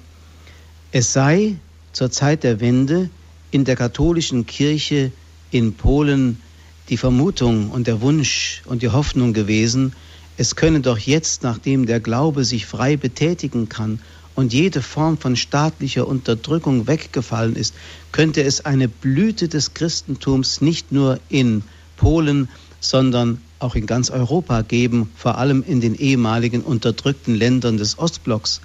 es 0.91 1.13
sei 1.13 1.55
zur 1.93 2.11
Zeit 2.11 2.43
der 2.43 2.59
Wende 2.59 3.09
in 3.51 3.65
der 3.65 3.75
katholischen 3.75 4.45
Kirche 4.45 5.11
in 5.51 5.75
Polen 5.75 6.41
die 6.89 6.97
Vermutung 6.97 7.71
und 7.71 7.87
der 7.87 8.01
Wunsch 8.01 8.61
und 8.65 8.81
die 8.81 8.89
Hoffnung 8.89 9.33
gewesen, 9.33 9.93
es 10.37 10.55
könne 10.55 10.81
doch 10.81 10.97
jetzt, 10.97 11.43
nachdem 11.43 11.85
der 11.85 11.99
Glaube 11.99 12.43
sich 12.43 12.65
frei 12.65 12.97
betätigen 12.97 13.69
kann 13.69 13.99
und 14.35 14.53
jede 14.53 14.81
Form 14.81 15.17
von 15.17 15.35
staatlicher 15.35 16.07
Unterdrückung 16.07 16.87
weggefallen 16.87 17.55
ist, 17.55 17.73
könnte 18.11 18.43
es 18.43 18.65
eine 18.65 18.87
Blüte 18.87 19.47
des 19.47 19.73
Christentums 19.73 20.61
nicht 20.61 20.91
nur 20.91 21.19
in 21.29 21.63
Polen, 21.95 22.49
sondern 22.81 23.41
auch 23.59 23.75
in 23.75 23.85
ganz 23.85 24.09
Europa 24.09 24.61
geben, 24.61 25.09
vor 25.15 25.37
allem 25.37 25.63
in 25.65 25.79
den 25.79 25.95
ehemaligen 25.95 26.61
unterdrückten 26.61 27.35
Ländern 27.35 27.77
des 27.77 27.97
Ostblocks. 27.97 28.61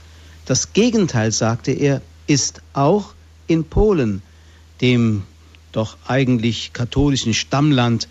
Das 0.46 0.72
Gegenteil, 0.72 1.30
sagte 1.30 1.70
er, 1.70 2.02
ist 2.26 2.62
auch 2.72 3.14
in 3.46 3.64
Polen, 3.64 4.22
dem 4.80 5.22
doch 5.72 5.96
eigentlich 6.06 6.72
katholischen 6.72 7.34
Stammland, 7.34 8.08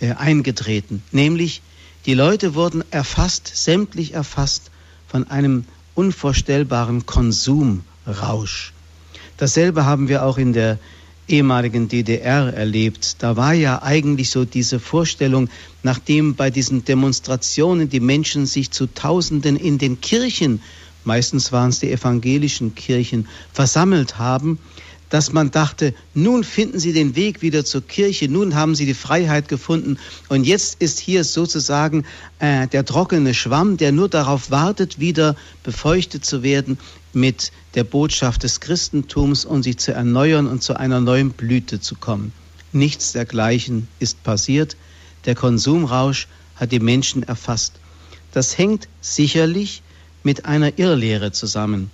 äh, 0.00 0.12
eingetreten. 0.12 1.02
Nämlich, 1.12 1.62
die 2.06 2.14
Leute 2.14 2.54
wurden 2.54 2.84
erfasst, 2.90 3.50
sämtlich 3.52 4.14
erfasst 4.14 4.70
von 5.08 5.28
einem 5.28 5.64
unvorstellbaren 5.94 7.04
Konsumrausch. 7.04 8.72
Dasselbe 9.36 9.84
haben 9.84 10.08
wir 10.08 10.24
auch 10.24 10.38
in 10.38 10.52
der 10.52 10.78
ehemaligen 11.26 11.88
DDR 11.88 12.54
erlebt. 12.54 13.16
Da 13.18 13.36
war 13.36 13.52
ja 13.52 13.82
eigentlich 13.82 14.30
so 14.30 14.44
diese 14.44 14.78
Vorstellung, 14.78 15.48
nachdem 15.82 16.36
bei 16.36 16.50
diesen 16.50 16.84
Demonstrationen 16.84 17.88
die 17.88 18.00
Menschen 18.00 18.46
sich 18.46 18.70
zu 18.70 18.86
Tausenden 18.86 19.56
in 19.56 19.78
den 19.78 20.00
Kirchen, 20.00 20.62
meistens 21.04 21.50
waren 21.50 21.70
es 21.70 21.80
die 21.80 21.90
evangelischen 21.90 22.76
Kirchen, 22.76 23.26
versammelt 23.52 24.18
haben, 24.18 24.58
dass 25.16 25.32
man 25.32 25.50
dachte, 25.50 25.94
nun 26.12 26.44
finden 26.44 26.78
sie 26.78 26.92
den 26.92 27.16
Weg 27.16 27.40
wieder 27.40 27.64
zur 27.64 27.80
Kirche, 27.80 28.28
nun 28.28 28.54
haben 28.54 28.74
sie 28.74 28.84
die 28.84 28.92
Freiheit 28.92 29.48
gefunden 29.48 29.98
und 30.28 30.44
jetzt 30.44 30.76
ist 30.82 30.98
hier 30.98 31.24
sozusagen 31.24 32.04
äh, 32.38 32.66
der 32.66 32.84
trockene 32.84 33.32
Schwamm, 33.32 33.78
der 33.78 33.92
nur 33.92 34.10
darauf 34.10 34.50
wartet, 34.50 35.00
wieder 35.00 35.34
befeuchtet 35.62 36.26
zu 36.26 36.42
werden 36.42 36.76
mit 37.14 37.50
der 37.76 37.84
Botschaft 37.84 38.42
des 38.42 38.60
Christentums 38.60 39.46
und 39.46 39.62
sich 39.62 39.78
zu 39.78 39.94
erneuern 39.94 40.46
und 40.46 40.62
zu 40.62 40.78
einer 40.78 41.00
neuen 41.00 41.30
Blüte 41.30 41.80
zu 41.80 41.94
kommen. 41.94 42.34
Nichts 42.72 43.12
dergleichen 43.12 43.88
ist 43.98 44.22
passiert. 44.22 44.76
Der 45.24 45.34
Konsumrausch 45.34 46.28
hat 46.56 46.72
die 46.72 46.80
Menschen 46.80 47.22
erfasst. 47.22 47.72
Das 48.32 48.58
hängt 48.58 48.86
sicherlich 49.00 49.80
mit 50.24 50.44
einer 50.44 50.78
Irrlehre 50.78 51.32
zusammen 51.32 51.90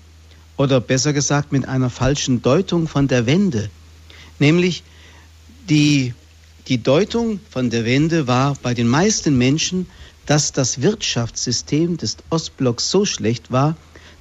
oder 0.56 0.80
besser 0.80 1.12
gesagt 1.12 1.52
mit 1.52 1.66
einer 1.66 1.90
falschen 1.90 2.42
Deutung 2.42 2.88
von 2.88 3.09
der 3.09 3.26
Wende. 3.26 3.71
Nämlich 4.38 4.82
die, 5.68 6.14
die 6.68 6.82
Deutung 6.82 7.40
von 7.50 7.71
der 7.71 7.85
Wende 7.85 8.26
war 8.26 8.56
bei 8.62 8.75
den 8.75 8.88
meisten 8.88 9.38
Menschen, 9.38 9.87
dass 10.26 10.52
das 10.52 10.82
Wirtschaftssystem 10.82 11.97
des 11.97 12.16
Ostblocks 12.30 12.90
so 12.90 13.04
schlecht 13.04 13.50
war, 13.50 13.76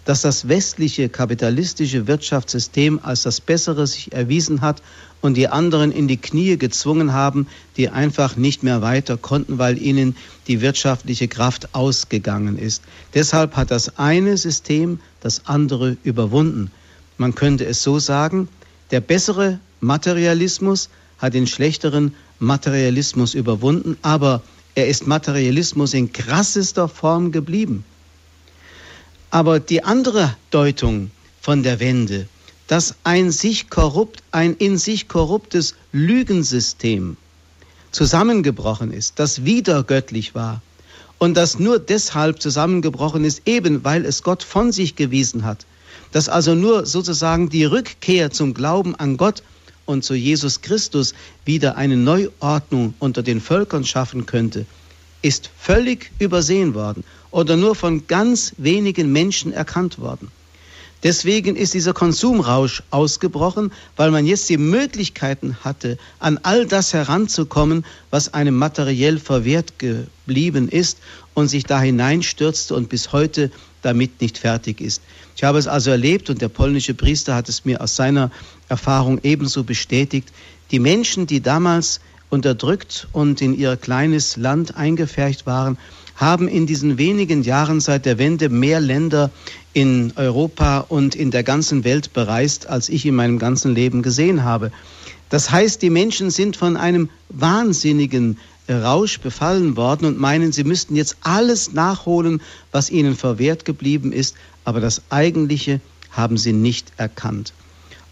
dass 0.06 0.22
das 0.22 0.48
westliche 0.48 1.10
kapitalistische 1.10 2.08
Wirtschaftssystem 2.08 3.00
als 3.04 3.24
das 3.24 3.42
bessere 3.42 3.86
sich 3.86 4.12
erwiesen 4.14 4.62
hat 4.62 4.82
und 5.22 5.36
die 5.36 5.48
anderen 5.48 5.92
in 5.92 6.08
die 6.08 6.18
Knie 6.18 6.58
gezwungen 6.58 7.14
haben, 7.14 7.48
die 7.78 7.90
einfach 7.90 8.36
nicht 8.36 8.64
mehr 8.64 8.82
weiter 8.82 9.18
konnten, 9.18 9.60
weil 9.60 9.82
ihnen 9.82 10.16
die 10.48 10.62
wirtschaftliche 10.62 11.28
Kraft 11.28 11.76
ausgegangen 11.76 12.58
ist. 12.58 12.84
Deshalb 13.14 13.56
hat 13.56 13.72
das 13.72 14.00
eine 14.00 14.38
System 14.38 15.00
das 15.20 15.46
andere 15.46 15.98
überwunden. 16.04 16.72
Man 17.18 17.36
könnte 17.36 17.66
es 17.66 17.84
so 17.84 18.00
sagen, 18.00 18.48
der 18.90 19.02
bessere 19.02 19.60
Materialismus 19.80 20.90
hat 21.20 21.36
den 21.36 21.46
schlechteren 21.46 22.16
Materialismus 22.40 23.36
überwunden, 23.36 23.98
aber 24.02 24.42
er 24.74 24.88
ist 24.88 25.06
Materialismus 25.06 25.94
in 25.94 26.12
krassester 26.12 26.88
Form 26.88 27.32
geblieben. 27.32 27.84
Aber 29.32 29.62
die 29.62 29.84
andere 29.84 30.36
Deutung 30.50 31.10
von 31.40 31.64
der 31.64 31.80
Wende, 31.80 32.28
dass 32.68 32.96
ein 33.06 33.32
sich 33.32 33.70
korrupt, 33.70 34.22
ein 34.32 34.56
in 34.56 34.78
sich 34.78 35.08
korruptes 35.08 35.76
Lügensystem 35.94 37.16
zusammengebrochen 37.92 38.92
ist, 38.92 39.20
das 39.20 39.46
wieder 39.46 39.84
göttlich 39.84 40.36
war 40.36 40.62
und 41.18 41.38
das 41.38 41.60
nur 41.60 41.80
deshalb 41.80 42.42
zusammengebrochen 42.42 43.24
ist, 43.24 43.44
eben 43.46 43.86
weil 43.86 44.06
es 44.06 44.22
Gott 44.22 44.44
von 44.44 44.74
sich 44.74 44.98
gewiesen 44.98 45.46
hat, 45.46 45.66
dass 46.12 46.28
also 46.28 46.54
nur 46.54 46.86
sozusagen 46.86 47.50
die 47.50 47.64
Rückkehr 47.64 48.32
zum 48.32 48.54
Glauben 48.54 48.96
an 48.96 49.16
Gott 49.16 49.44
und 49.86 50.04
zu 50.04 50.14
Jesus 50.14 50.62
Christus 50.62 51.14
wieder 51.46 51.78
eine 51.78 51.96
Neuordnung 51.96 52.96
unter 53.00 53.24
den 53.24 53.40
Völkern 53.40 53.86
schaffen 53.86 54.26
könnte, 54.26 54.66
ist 55.22 55.50
völlig 55.58 56.12
übersehen 56.20 56.74
worden 56.74 57.06
oder 57.32 57.58
nur 57.58 57.76
von 57.76 58.08
ganz 58.08 58.54
wenigen 58.58 59.12
Menschen 59.12 59.54
erkannt 59.54 60.00
worden. 60.00 60.32
Deswegen 61.04 61.56
ist 61.56 61.74
dieser 61.74 61.94
Konsumrausch 61.94 62.84
ausgebrochen, 62.92 63.72
weil 63.96 64.12
man 64.12 64.28
jetzt 64.28 64.50
die 64.50 64.58
Möglichkeiten 64.58 65.58
hatte, 65.64 65.98
an 66.20 66.40
all 66.44 66.68
das 66.68 66.94
heranzukommen, 66.94 67.86
was 68.12 68.36
einem 68.36 68.56
materiell 68.56 69.18
verwehrt 69.18 69.80
geblieben 69.80 70.70
ist 70.70 71.00
und 71.34 71.48
sich 71.48 71.64
da 71.64 71.82
hineinstürzte 71.82 72.76
und 72.76 72.90
bis 72.90 73.12
heute 73.14 73.50
damit 73.82 74.22
nicht 74.22 74.38
fertig 74.38 74.80
ist. 74.80 75.02
Ich 75.36 75.44
habe 75.44 75.58
es 75.58 75.68
also 75.68 75.90
erlebt 75.90 76.30
und 76.30 76.40
der 76.40 76.50
polnische 76.50 76.94
Priester 76.94 77.34
hat 77.34 77.50
es 77.50 77.66
mir 77.66 77.82
aus 77.82 77.96
seiner 77.96 78.30
Erfahrung 78.70 79.20
ebenso 79.24 79.64
bestätigt. 79.64 80.30
Die 80.70 80.80
Menschen, 80.80 81.26
die 81.26 81.42
damals 81.42 82.00
unterdrückt 82.30 83.08
und 83.12 83.42
in 83.42 83.58
ihr 83.58 83.76
kleines 83.76 84.38
Land 84.38 84.78
eingefärcht 84.78 85.48
waren, 85.48 85.80
haben 86.16 86.48
in 86.48 86.68
diesen 86.68 86.98
wenigen 86.98 87.44
Jahren 87.44 87.80
seit 87.80 88.06
der 88.06 88.18
Wende 88.18 88.50
mehr 88.50 88.80
Länder 88.80 89.32
in 89.74 90.14
Europa 90.16 90.80
und 90.80 91.16
in 91.16 91.32
der 91.32 91.44
ganzen 91.44 91.84
Welt 91.84 92.14
bereist, 92.14 92.68
als 92.68 92.90
ich 92.90 93.06
in 93.06 93.16
meinem 93.16 93.40
ganzen 93.40 93.74
Leben 93.74 94.02
gesehen 94.02 94.44
habe. 94.44 94.72
Das 95.30 95.50
heißt, 95.50 95.82
die 95.82 95.90
Menschen 95.90 96.30
sind 96.30 96.58
von 96.58 96.76
einem 96.76 97.10
wahnsinnigen 97.30 98.38
Rausch 98.70 99.20
befallen 99.20 99.76
worden 99.76 100.06
und 100.06 100.20
meinen, 100.20 100.52
sie 100.52 100.64
müssten 100.64 100.96
jetzt 100.96 101.18
alles 101.22 101.74
nachholen, 101.74 102.42
was 102.72 102.90
ihnen 102.90 103.16
verwehrt 103.16 103.66
geblieben 103.66 104.12
ist, 104.12 104.36
aber 104.64 104.80
das 104.80 105.02
Eigentliche 105.10 105.82
haben 106.12 106.38
sie 106.38 106.54
nicht 106.54 106.92
erkannt. 106.98 107.54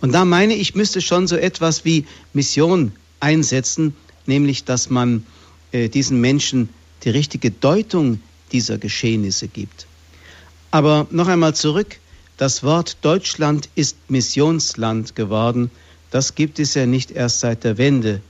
Und 0.01 0.13
da 0.13 0.25
meine 0.25 0.55
ich, 0.55 0.75
müsste 0.75 1.01
schon 1.01 1.27
so 1.27 1.35
etwas 1.35 1.85
wie 1.85 2.05
Mission 2.33 2.93
einsetzen, 3.19 3.95
nämlich 4.25 4.63
dass 4.63 4.89
man 4.89 5.25
äh, 5.71 5.89
diesen 5.89 6.21
Menschen 6.21 6.69
die 7.03 7.09
richtige 7.09 7.51
Deutung 7.51 8.21
dieser 8.51 8.77
Geschehnisse 8.77 9.47
gibt. 9.47 9.87
Aber 10.71 11.07
noch 11.11 11.27
einmal 11.27 11.55
zurück, 11.55 11.97
das 12.37 12.63
Wort 12.63 12.97
Deutschland 13.01 13.69
ist 13.75 13.97
Missionsland 14.09 15.15
geworden, 15.15 15.71
das 16.11 16.35
gibt 16.35 16.59
es 16.59 16.73
ja 16.73 16.85
nicht 16.85 17.11
erst 17.11 17.41
seit 17.41 17.63
der 17.63 17.77
Wende, 17.77 18.21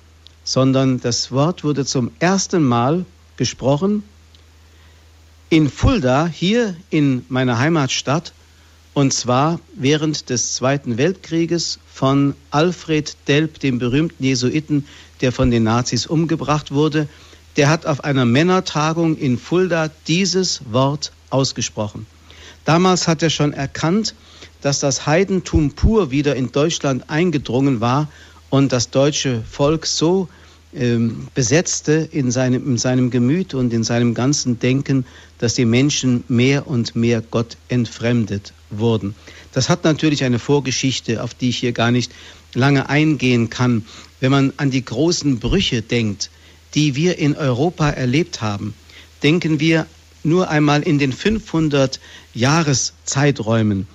sondern 0.44 1.00
das 1.00 1.32
Wort 1.32 1.64
wurde 1.64 1.86
zum 1.86 2.12
ersten 2.20 2.64
Mal 2.64 3.06
gesprochen 3.38 4.04
in 5.50 5.70
Fulda, 5.70 6.28
hier 6.28 6.76
in 6.90 7.26
meiner 7.30 7.58
Heimatstadt, 7.58 8.34
Und 8.94 9.14
zwar 9.14 9.60
während 9.76 10.30
des 10.30 10.56
Zweiten 10.56 10.98
Weltkrieges 10.98 11.80
von 11.94 12.36
Alfred 12.52 13.16
Delp, 13.28 13.60
dem 13.60 13.80
berühmten 13.80 14.24
Jesuiten, 14.24 14.86
der 15.22 15.32
von 15.32 15.52
den 15.52 15.64
Nazis 15.64 16.06
umgebracht 16.06 16.72
wurde. 16.72 17.08
Der 17.56 17.70
hat 17.70 17.86
auf 17.86 18.04
einer 18.04 18.26
Männertagung 18.26 19.18
in 19.18 19.38
Fulda 19.38 19.90
dieses 20.08 20.62
Wort 20.72 21.12
ausgesprochen. 21.30 22.06
Damals 22.66 23.08
hat 23.08 23.24
er 23.24 23.30
schon 23.30 23.54
erkannt, 23.54 24.14
dass 24.62 24.80
das 24.80 25.06
Heidentum 25.06 25.72
pur 25.72 26.12
wieder 26.12 26.36
in 26.36 26.52
Deutschland 26.52 27.10
eingedrungen 27.10 27.82
war 27.82 28.10
und 28.50 28.72
das 28.72 28.90
deutsche 28.90 29.42
Volk 29.50 29.86
so 29.86 30.28
ähm, 30.74 31.28
besetzte 31.34 32.08
in 32.12 32.32
seinem, 32.32 32.66
in 32.68 32.78
seinem 32.78 33.10
Gemüt 33.10 33.54
und 33.54 33.74
in 33.74 33.84
seinem 33.84 34.14
ganzen 34.14 34.60
Denken, 34.60 35.06
dass 35.40 35.56
die 35.56 35.66
Menschen 35.66 36.24
mehr 36.28 36.68
und 36.68 36.96
mehr 36.96 37.22
Gott 37.22 37.58
entfremdet 37.70 38.54
wurden. 38.70 39.16
Das 39.52 39.70
hat 39.70 39.84
natürlich 39.84 40.24
eine 40.24 40.38
Vorgeschichte, 40.38 41.24
auf 41.24 41.34
die 41.34 41.50
ich 41.50 41.58
hier 41.58 41.72
gar 41.72 41.92
nicht 41.92 42.12
lange 42.54 42.90
eingehen 42.90 43.50
kann. 43.50 43.86
Wenn 44.20 44.32
man 44.32 44.54
an 44.58 44.70
die 44.70 44.86
großen 44.86 45.40
Brüche 45.40 45.82
denkt, 45.82 46.30
die 46.76 46.96
wir 46.96 47.18
in 47.18 47.36
Europa 47.36 47.90
erlebt 47.90 48.42
haben, 48.42 48.74
denken 49.24 49.60
wir 49.60 49.86
nur 50.24 50.50
einmal 50.50 50.82
in 50.84 51.00
den 51.00 51.14
500 51.14 52.00
Jahreszeiträumen. 52.34 53.88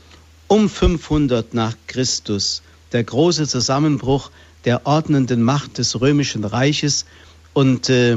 Um 0.49 0.69
500 0.69 1.55
nach 1.55 1.75
Christus, 1.87 2.63
der 2.93 3.05
große 3.05 3.47
Zusammenbruch 3.49 4.31
der 4.65 4.87
ordnenden 4.87 5.43
Macht 5.43 5.79
des 5.79 6.01
römischen 6.01 6.45
Reiches 6.45 7.05
und 7.53 7.89
äh, 7.89 8.17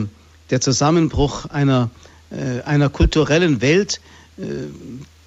der 0.50 0.62
Zusammenbruch 0.62 1.46
einer, 1.46 1.90
äh, 2.30 2.62
einer 2.62 2.90
kulturellen 2.90 3.62
Welt, 3.62 4.00
äh, 4.38 4.44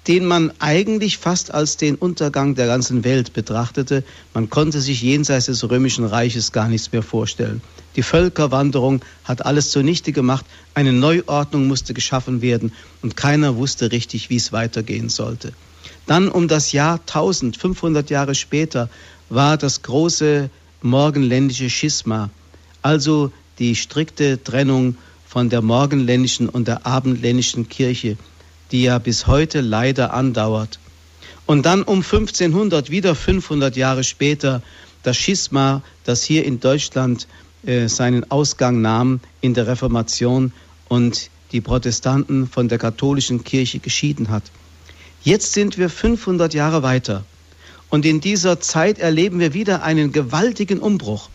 den 0.07 0.25
man 0.25 0.51
eigentlich 0.59 1.17
fast 1.17 1.53
als 1.53 1.77
den 1.77 1.95
Untergang 1.95 2.55
der 2.55 2.65
ganzen 2.65 3.03
Welt 3.03 3.33
betrachtete. 3.33 4.03
Man 4.33 4.49
konnte 4.49 4.81
sich 4.81 5.01
jenseits 5.01 5.45
des 5.45 5.69
römischen 5.69 6.05
Reiches 6.05 6.51
gar 6.51 6.67
nichts 6.67 6.91
mehr 6.91 7.03
vorstellen. 7.03 7.61
Die 7.95 8.03
Völkerwanderung 8.03 9.01
hat 9.25 9.45
alles 9.45 9.69
zunichte 9.71 10.11
gemacht, 10.11 10.45
eine 10.73 10.93
Neuordnung 10.93 11.67
musste 11.67 11.93
geschaffen 11.93 12.41
werden 12.41 12.71
und 13.01 13.15
keiner 13.15 13.57
wusste 13.57 13.91
richtig, 13.91 14.29
wie 14.29 14.37
es 14.37 14.51
weitergehen 14.51 15.09
sollte. 15.09 15.53
Dann 16.07 16.29
um 16.29 16.47
das 16.47 16.71
Jahr 16.71 16.99
1500 16.99 18.09
Jahre 18.09 18.33
später 18.33 18.89
war 19.29 19.57
das 19.57 19.81
große 19.83 20.49
morgenländische 20.81 21.69
Schisma, 21.69 22.29
also 22.81 23.31
die 23.59 23.75
strikte 23.75 24.43
Trennung 24.43 24.97
von 25.27 25.49
der 25.49 25.61
morgenländischen 25.61 26.49
und 26.49 26.67
der 26.67 26.85
abendländischen 26.85 27.69
Kirche, 27.69 28.17
die 28.71 28.83
ja 28.83 28.97
bis 28.99 29.27
heute 29.27 29.61
leider 29.61 30.13
andauert. 30.13 30.79
Und 31.45 31.65
dann 31.65 31.83
um 31.83 31.99
1500, 31.99 32.89
wieder 32.89 33.15
500 33.15 33.75
Jahre 33.75 34.03
später, 34.03 34.61
das 35.03 35.17
Schisma, 35.17 35.81
das 36.03 36.23
hier 36.23 36.45
in 36.45 36.59
Deutschland 36.59 37.27
äh, 37.65 37.87
seinen 37.87 38.29
Ausgang 38.31 38.81
nahm 38.81 39.19
in 39.41 39.53
der 39.53 39.67
Reformation 39.67 40.53
und 40.87 41.29
die 41.51 41.61
Protestanten 41.61 42.47
von 42.47 42.69
der 42.69 42.77
katholischen 42.77 43.43
Kirche 43.43 43.79
geschieden 43.79 44.29
hat. 44.29 44.43
Jetzt 45.23 45.53
sind 45.53 45.77
wir 45.77 45.89
500 45.89 46.53
Jahre 46.53 46.83
weiter 46.83 47.23
und 47.89 48.05
in 48.05 48.21
dieser 48.21 48.59
Zeit 48.59 48.99
erleben 48.99 49.39
wir 49.39 49.53
wieder 49.53 49.83
einen 49.83 50.11
gewaltigen 50.11 50.79
Umbruch. 50.79 51.29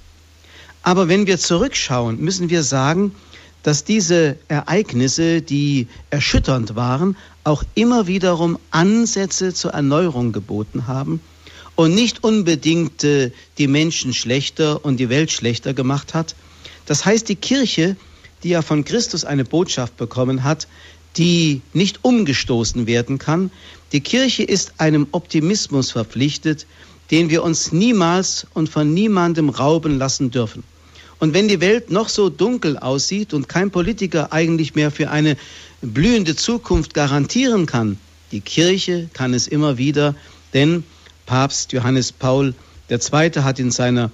Aber 0.82 1.08
wenn 1.08 1.26
wir 1.26 1.38
zurückschauen, 1.38 2.20
müssen 2.20 2.48
wir 2.48 2.62
sagen, 2.62 3.12
dass 3.66 3.82
diese 3.82 4.36
Ereignisse, 4.46 5.42
die 5.42 5.88
erschütternd 6.10 6.76
waren, 6.76 7.16
auch 7.42 7.64
immer 7.74 8.06
wiederum 8.06 8.60
Ansätze 8.70 9.54
zur 9.54 9.72
Erneuerung 9.72 10.30
geboten 10.30 10.86
haben 10.86 11.20
und 11.74 11.92
nicht 11.92 12.22
unbedingt 12.22 13.02
äh, 13.02 13.32
die 13.58 13.66
Menschen 13.66 14.14
schlechter 14.14 14.84
und 14.84 15.00
die 15.00 15.08
Welt 15.08 15.32
schlechter 15.32 15.74
gemacht 15.74 16.14
hat. 16.14 16.36
Das 16.86 17.04
heißt, 17.04 17.28
die 17.28 17.34
Kirche, 17.34 17.96
die 18.44 18.50
ja 18.50 18.62
von 18.62 18.84
Christus 18.84 19.24
eine 19.24 19.44
Botschaft 19.44 19.96
bekommen 19.96 20.44
hat, 20.44 20.68
die 21.16 21.60
nicht 21.72 22.04
umgestoßen 22.04 22.86
werden 22.86 23.18
kann. 23.18 23.50
Die 23.90 24.00
Kirche 24.00 24.44
ist 24.44 24.74
einem 24.78 25.08
Optimismus 25.10 25.90
verpflichtet, 25.90 26.68
den 27.10 27.30
wir 27.30 27.42
uns 27.42 27.72
niemals 27.72 28.46
und 28.54 28.68
von 28.68 28.94
niemandem 28.94 29.48
rauben 29.48 29.98
lassen 29.98 30.30
dürfen. 30.30 30.62
Und 31.18 31.32
wenn 31.32 31.48
die 31.48 31.60
Welt 31.60 31.90
noch 31.90 32.08
so 32.08 32.28
dunkel 32.28 32.78
aussieht 32.78 33.32
und 33.32 33.48
kein 33.48 33.70
Politiker 33.70 34.32
eigentlich 34.32 34.74
mehr 34.74 34.90
für 34.90 35.10
eine 35.10 35.36
blühende 35.80 36.36
Zukunft 36.36 36.94
garantieren 36.94 37.66
kann, 37.66 37.98
die 38.32 38.40
Kirche 38.40 39.08
kann 39.12 39.32
es 39.32 39.46
immer 39.46 39.78
wieder, 39.78 40.14
denn 40.52 40.84
Papst 41.24 41.72
Johannes 41.72 42.12
Paul 42.12 42.54
II. 42.90 43.30
hat 43.42 43.58
in 43.58 43.70
seiner 43.70 44.10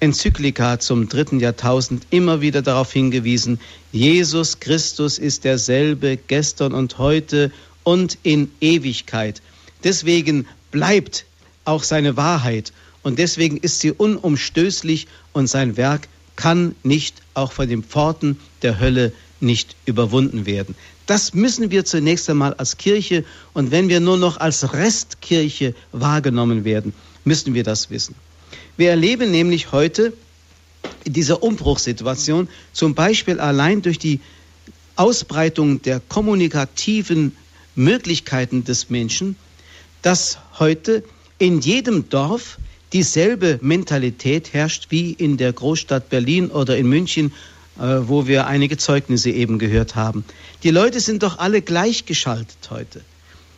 Enzyklika 0.00 0.78
zum 0.78 1.08
dritten 1.08 1.40
Jahrtausend 1.40 2.06
immer 2.10 2.40
wieder 2.40 2.62
darauf 2.62 2.92
hingewiesen, 2.92 3.58
Jesus 3.92 4.60
Christus 4.60 5.18
ist 5.18 5.44
derselbe 5.44 6.16
gestern 6.16 6.72
und 6.72 6.98
heute 6.98 7.50
und 7.82 8.18
in 8.22 8.50
Ewigkeit. 8.60 9.40
Deswegen 9.84 10.46
bleibt 10.70 11.24
auch 11.64 11.82
seine 11.82 12.16
Wahrheit 12.16 12.72
und 13.02 13.18
deswegen 13.18 13.56
ist 13.58 13.80
sie 13.80 13.92
unumstößlich 13.92 15.06
und 15.32 15.46
sein 15.46 15.76
Werk 15.76 16.08
kann 16.36 16.74
nicht 16.82 17.22
auch 17.34 17.52
von 17.52 17.68
den 17.68 17.82
Pforten 17.82 18.38
der 18.62 18.78
Hölle 18.78 19.12
nicht 19.40 19.76
überwunden 19.84 20.46
werden. 20.46 20.74
Das 21.06 21.34
müssen 21.34 21.70
wir 21.70 21.84
zunächst 21.84 22.28
einmal 22.30 22.54
als 22.54 22.76
Kirche 22.76 23.24
und 23.52 23.70
wenn 23.70 23.88
wir 23.88 24.00
nur 24.00 24.16
noch 24.16 24.38
als 24.38 24.72
Restkirche 24.72 25.74
wahrgenommen 25.92 26.64
werden, 26.64 26.94
müssen 27.24 27.54
wir 27.54 27.64
das 27.64 27.90
wissen. 27.90 28.14
Wir 28.76 28.90
erleben 28.90 29.30
nämlich 29.30 29.72
heute 29.72 30.12
in 31.04 31.12
dieser 31.12 31.42
Umbruchssituation 31.42 32.48
zum 32.72 32.94
Beispiel 32.94 33.40
allein 33.40 33.82
durch 33.82 33.98
die 33.98 34.20
Ausbreitung 34.96 35.82
der 35.82 36.00
kommunikativen 36.00 37.36
Möglichkeiten 37.74 38.64
des 38.64 38.90
Menschen, 38.90 39.36
dass 40.02 40.38
heute 40.58 41.04
in 41.38 41.60
jedem 41.60 42.08
Dorf 42.08 42.58
dieselbe 42.92 43.58
Mentalität 43.62 44.52
herrscht 44.52 44.86
wie 44.90 45.12
in 45.12 45.36
der 45.36 45.52
Großstadt 45.52 46.08
Berlin 46.08 46.50
oder 46.50 46.76
in 46.76 46.88
München, 46.88 47.32
äh, 47.78 47.82
wo 48.06 48.26
wir 48.26 48.46
einige 48.46 48.76
Zeugnisse 48.76 49.30
eben 49.30 49.58
gehört 49.58 49.96
haben. 49.96 50.24
Die 50.62 50.70
Leute 50.70 51.00
sind 51.00 51.22
doch 51.22 51.38
alle 51.38 51.62
gleichgeschaltet 51.62 52.58
heute. 52.70 53.00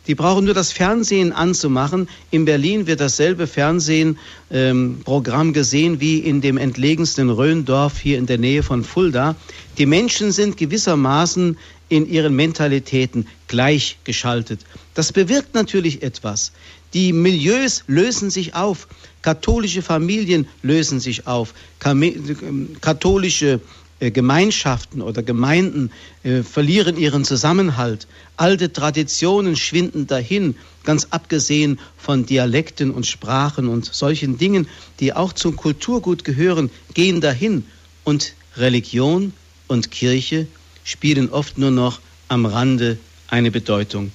Die 0.07 0.15
brauchen 0.15 0.45
nur 0.45 0.55
das 0.55 0.71
Fernsehen 0.71 1.31
anzumachen. 1.31 2.09
In 2.31 2.45
Berlin 2.45 2.87
wird 2.87 2.99
dasselbe 2.99 3.45
Fernsehprogramm 3.45 5.47
ähm, 5.47 5.53
gesehen 5.53 5.99
wie 5.99 6.17
in 6.17 6.41
dem 6.41 6.57
entlegensten 6.57 7.29
Rhöndorf 7.29 7.99
hier 7.99 8.17
in 8.17 8.25
der 8.25 8.39
Nähe 8.39 8.63
von 8.63 8.83
Fulda. 8.83 9.35
Die 9.77 9.85
Menschen 9.85 10.31
sind 10.31 10.57
gewissermaßen 10.57 11.57
in 11.89 12.09
ihren 12.09 12.35
Mentalitäten 12.35 13.27
gleichgeschaltet. 13.47 14.61
Das 14.95 15.13
bewirkt 15.13 15.53
natürlich 15.53 16.01
etwas. 16.01 16.53
Die 16.93 17.13
Milieus 17.13 17.83
lösen 17.87 18.29
sich 18.29 18.55
auf. 18.55 18.87
Katholische 19.21 19.81
Familien 19.81 20.47
lösen 20.63 20.99
sich 20.99 21.27
auf. 21.27 21.53
Ähm, 21.85 22.77
katholische 22.81 23.59
äh, 23.99 24.11
Gemeinschaften 24.11 25.01
oder 25.01 25.21
Gemeinden 25.23 25.91
äh, 26.23 26.41
verlieren 26.41 26.97
ihren 26.97 27.25
Zusammenhalt. 27.25 28.07
Alte 28.37 28.71
Traditionen 28.71 29.57
schwinden 29.57 30.07
dahin, 30.07 30.55
ganz 30.85 31.07
abgesehen 31.09 31.79
von 31.97 32.25
Dialekten 32.25 32.91
und 32.91 33.05
Sprachen 33.05 33.67
und 33.67 33.85
solchen 33.85 34.37
Dingen, 34.37 34.67
die 35.01 35.13
auch 35.13 35.33
zum 35.33 35.57
Kulturgut 35.57 36.23
gehören, 36.23 36.69
gehen 36.93 37.19
dahin. 37.19 37.65
Und 38.05 38.33
Religion 38.55 39.33
und 39.67 39.91
Kirche 39.91 40.47
spielen 40.85 41.29
oft 41.29 41.57
nur 41.57 41.71
noch 41.71 41.99
am 42.29 42.45
Rande 42.45 42.97
eine 43.27 43.51
Bedeutung. 43.51 44.11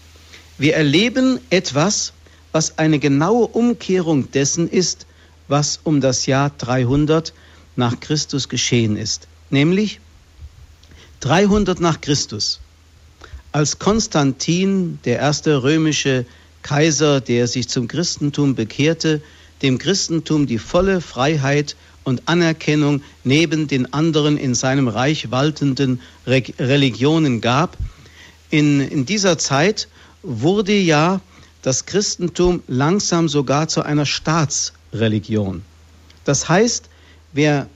Wir 0.56 0.76
erleben 0.76 1.38
etwas, 1.50 2.12
was 2.54 2.78
eine 2.78 2.98
genaue 2.98 3.48
Umkehrung 3.48 4.30
dessen 4.30 4.70
ist, 4.70 5.06
was 5.48 5.80
um 5.84 6.00
das 6.00 6.24
Jahr 6.24 6.50
300 6.56 7.34
nach 7.76 8.00
Christus 8.00 8.48
geschehen 8.48 8.96
ist 8.96 9.28
nämlich 9.54 10.00
300 11.20 11.80
nach 11.80 12.02
Christus, 12.02 12.60
als 13.52 13.78
Konstantin, 13.78 14.98
der 15.04 15.18
erste 15.18 15.62
römische 15.62 16.26
Kaiser, 16.62 17.20
der 17.22 17.46
sich 17.46 17.68
zum 17.68 17.88
Christentum 17.88 18.54
bekehrte, 18.54 19.22
dem 19.62 19.78
Christentum 19.78 20.46
die 20.46 20.58
volle 20.58 21.00
Freiheit 21.00 21.76
und 22.02 22.22
Anerkennung 22.26 23.02
neben 23.22 23.68
den 23.68 23.94
anderen 23.94 24.36
in 24.36 24.54
seinem 24.54 24.88
Reich 24.88 25.30
waltenden 25.30 26.00
Re 26.26 26.42
Religionen 26.58 27.40
gab. 27.40 27.78
In, 28.50 28.80
in 28.80 29.06
dieser 29.06 29.38
Zeit 29.38 29.88
wurde 30.22 30.74
ja 30.74 31.20
das 31.64 31.86
Christentum 31.86 32.62
langsam 32.68 33.26
sogar 33.26 33.68
zu 33.68 33.82
einer 33.82 34.04
Staatsreligion. 34.04 35.62
Das 36.24 36.46
heißt, 36.46 36.90
wer 37.32 37.68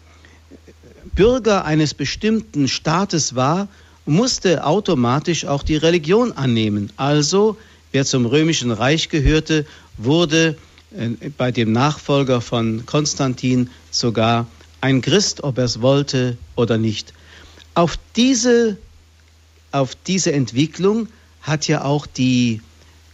Bürger 1.14 1.64
eines 1.64 1.94
bestimmten 1.94 2.68
Staates 2.68 3.34
war, 3.34 3.66
musste 4.04 4.66
automatisch 4.66 5.46
auch 5.46 5.62
die 5.62 5.76
Religion 5.76 6.32
annehmen. 6.32 6.92
Also 6.98 7.56
wer 7.90 8.04
zum 8.04 8.26
römischen 8.26 8.72
Reich 8.72 9.08
gehörte 9.08 9.64
wurde 9.96 10.58
äh, 10.94 11.30
bei 11.38 11.50
dem 11.50 11.72
Nachfolger 11.72 12.42
von 12.42 12.84
Konstantin 12.84 13.70
sogar 13.90 14.46
ein 14.82 15.00
Christ, 15.00 15.42
ob 15.42 15.56
er 15.56 15.64
es 15.64 15.80
wollte 15.80 16.36
oder 16.56 16.76
nicht. 16.76 17.14
Auf 17.74 17.98
diese, 18.16 18.76
auf 19.72 19.94
diese 19.94 20.32
Entwicklung 20.32 21.08
hat 21.40 21.66
ja 21.68 21.84
auch 21.84 22.06
die 22.06 22.60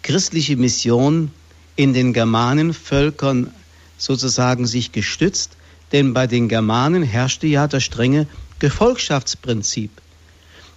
christliche 0.04 0.56
Mission 0.56 1.32
in 1.74 1.92
den 1.92 2.12
Germanenvölkern 2.12 3.50
sozusagen 3.98 4.66
sich 4.66 4.92
gestützt, 4.92 5.56
denn 5.90 6.14
bei 6.14 6.28
den 6.28 6.48
Germanen 6.48 7.02
herrschte 7.02 7.48
ja 7.48 7.66
das 7.66 7.82
strenge 7.82 8.28
Gefolgschaftsprinzip. 8.60 9.90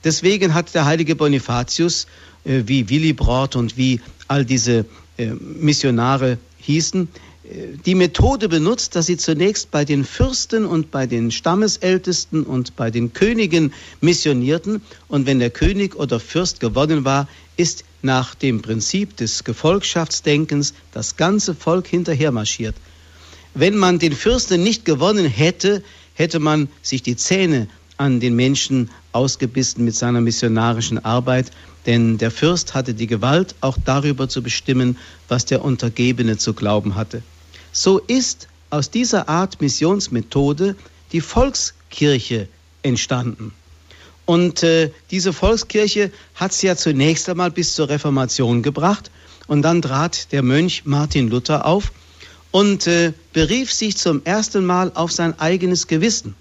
Deswegen 0.03 0.53
hat 0.53 0.73
der 0.73 0.85
heilige 0.85 1.15
Bonifatius, 1.15 2.07
äh, 2.45 2.63
wie 2.65 2.89
Willibrord 2.89 3.55
und 3.55 3.77
wie 3.77 3.99
all 4.27 4.45
diese 4.45 4.85
äh, 5.17 5.27
Missionare 5.27 6.37
hießen, 6.59 7.09
äh, 7.43 7.77
die 7.85 7.95
Methode 7.95 8.47
benutzt, 8.47 8.95
dass 8.95 9.07
sie 9.07 9.17
zunächst 9.17 9.71
bei 9.71 9.83
den 9.83 10.05
Fürsten 10.05 10.65
und 10.65 10.91
bei 10.91 11.05
den 11.05 11.31
Stammesältesten 11.31 12.43
und 12.43 12.75
bei 12.75 12.91
den 12.91 13.11
Königen 13.13 13.73
missionierten 13.99 14.81
und 15.09 15.25
wenn 15.25 15.39
der 15.39 15.49
König 15.49 15.95
oder 15.95 16.19
Fürst 16.19 16.59
gewonnen 16.61 17.03
war, 17.03 17.27
ist 17.57 17.83
nach 18.07 18.33
dem 18.33 18.63
Prinzip 18.63 19.15
des 19.17 19.43
Gefolgschaftsdenkens 19.43 20.73
das 20.91 21.17
ganze 21.17 21.53
Volk 21.53 21.85
hinterher 21.87 22.31
marschiert. 22.31 22.75
Wenn 23.53 23.75
man 23.75 23.99
den 23.99 24.13
Fürsten 24.13 24.63
nicht 24.63 24.85
gewonnen 24.85 25.27
hätte, 25.27 25.83
hätte 26.15 26.39
man 26.39 26.69
sich 26.81 27.03
die 27.03 27.17
Zähne 27.17 27.67
an 27.97 28.19
den 28.19 28.35
Menschen 28.35 28.89
ausgebissen 29.11 29.83
mit 29.83 29.95
seiner 29.95 30.21
missionarischen 30.21 31.03
Arbeit, 31.03 31.51
denn 31.85 32.17
der 32.17 32.31
Fürst 32.31 32.73
hatte 32.73 32.93
die 32.93 33.07
Gewalt, 33.07 33.55
auch 33.61 33.77
darüber 33.83 34.29
zu 34.29 34.41
bestimmen, 34.41 34.97
was 35.27 35.45
der 35.45 35.63
Untergebene 35.63 36.37
zu 36.37 36.53
glauben 36.53 36.95
hatte. 36.95 37.21
So 37.71 37.99
ist 37.99 38.47
aus 38.69 38.89
dieser 38.89 39.27
Art 39.29 39.59
Missionsmethode 39.61 40.75
die 41.11 41.21
Volkskirche 41.21 42.47
entstanden. 42.83 43.53
Und 44.27 44.61
äh, 44.61 44.91
diese 45.09 45.31
Volkskirche 45.31 46.11
hat 46.35 46.51
es 46.51 46.61
ja 46.61 46.75
zunächst 46.75 47.29
einmal 47.29 47.49
bis 47.49 47.75
zur 47.75 47.87
Reformation 47.87 48.61
gebracht. 48.61 49.09
Und 49.47 49.61
dann 49.61 49.81
trat 49.81 50.33
der 50.33 50.43
Mönch 50.43 50.81
Martin 50.83 51.29
Luther 51.29 51.65
auf 51.65 51.93
und 52.51 52.87
äh, 52.87 53.13
berief 53.31 53.71
sich 53.71 53.95
zum 53.95 54.21
ersten 54.25 54.65
Mal 54.65 54.91
auf 54.95 55.13
sein 55.13 55.39
eigenes 55.39 55.87
Gewissen. 55.87 56.35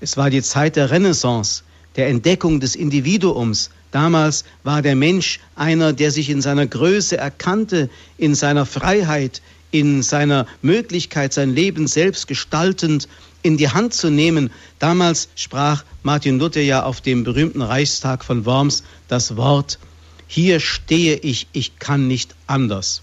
Es 0.00 0.18
war 0.18 0.28
die 0.28 0.42
Zeit 0.42 0.76
der 0.76 0.90
Renaissance, 0.90 1.62
der 1.96 2.08
Entdeckung 2.08 2.60
des 2.60 2.76
Individuums. 2.76 3.70
Damals 3.90 4.44
war 4.62 4.82
der 4.82 4.94
Mensch 4.94 5.40
einer, 5.56 5.94
der 5.94 6.10
sich 6.10 6.28
in 6.28 6.42
seiner 6.42 6.66
Größe 6.66 7.16
erkannte, 7.16 7.88
in 8.18 8.34
seiner 8.34 8.66
Freiheit, 8.66 9.40
in 9.70 10.02
seiner 10.02 10.46
Möglichkeit, 10.60 11.32
sein 11.32 11.54
Leben 11.54 11.86
selbst 11.86 12.26
gestaltend 12.26 13.08
in 13.44 13.58
die 13.58 13.68
Hand 13.68 13.94
zu 13.94 14.10
nehmen. 14.10 14.50
Damals 14.80 15.28
sprach 15.36 15.84
Martin 16.02 16.38
Luther 16.40 16.62
ja 16.62 16.82
auf 16.82 17.00
dem 17.00 17.22
berühmten 17.22 17.62
Reichstag 17.62 18.24
von 18.24 18.44
Worms 18.46 18.82
das 19.06 19.36
Wort, 19.36 19.78
hier 20.26 20.58
stehe 20.58 21.16
ich, 21.16 21.46
ich 21.52 21.78
kann 21.78 22.08
nicht 22.08 22.34
anders. 22.46 23.02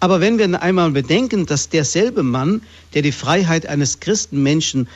Aber 0.00 0.20
wenn 0.20 0.38
wir 0.38 0.62
einmal 0.62 0.90
bedenken, 0.90 1.44
dass 1.44 1.68
derselbe 1.68 2.22
Mann, 2.22 2.62
der 2.94 3.02
die 3.02 3.12
Freiheit 3.12 3.66
eines 3.66 4.00
Christenmenschen 4.00 4.88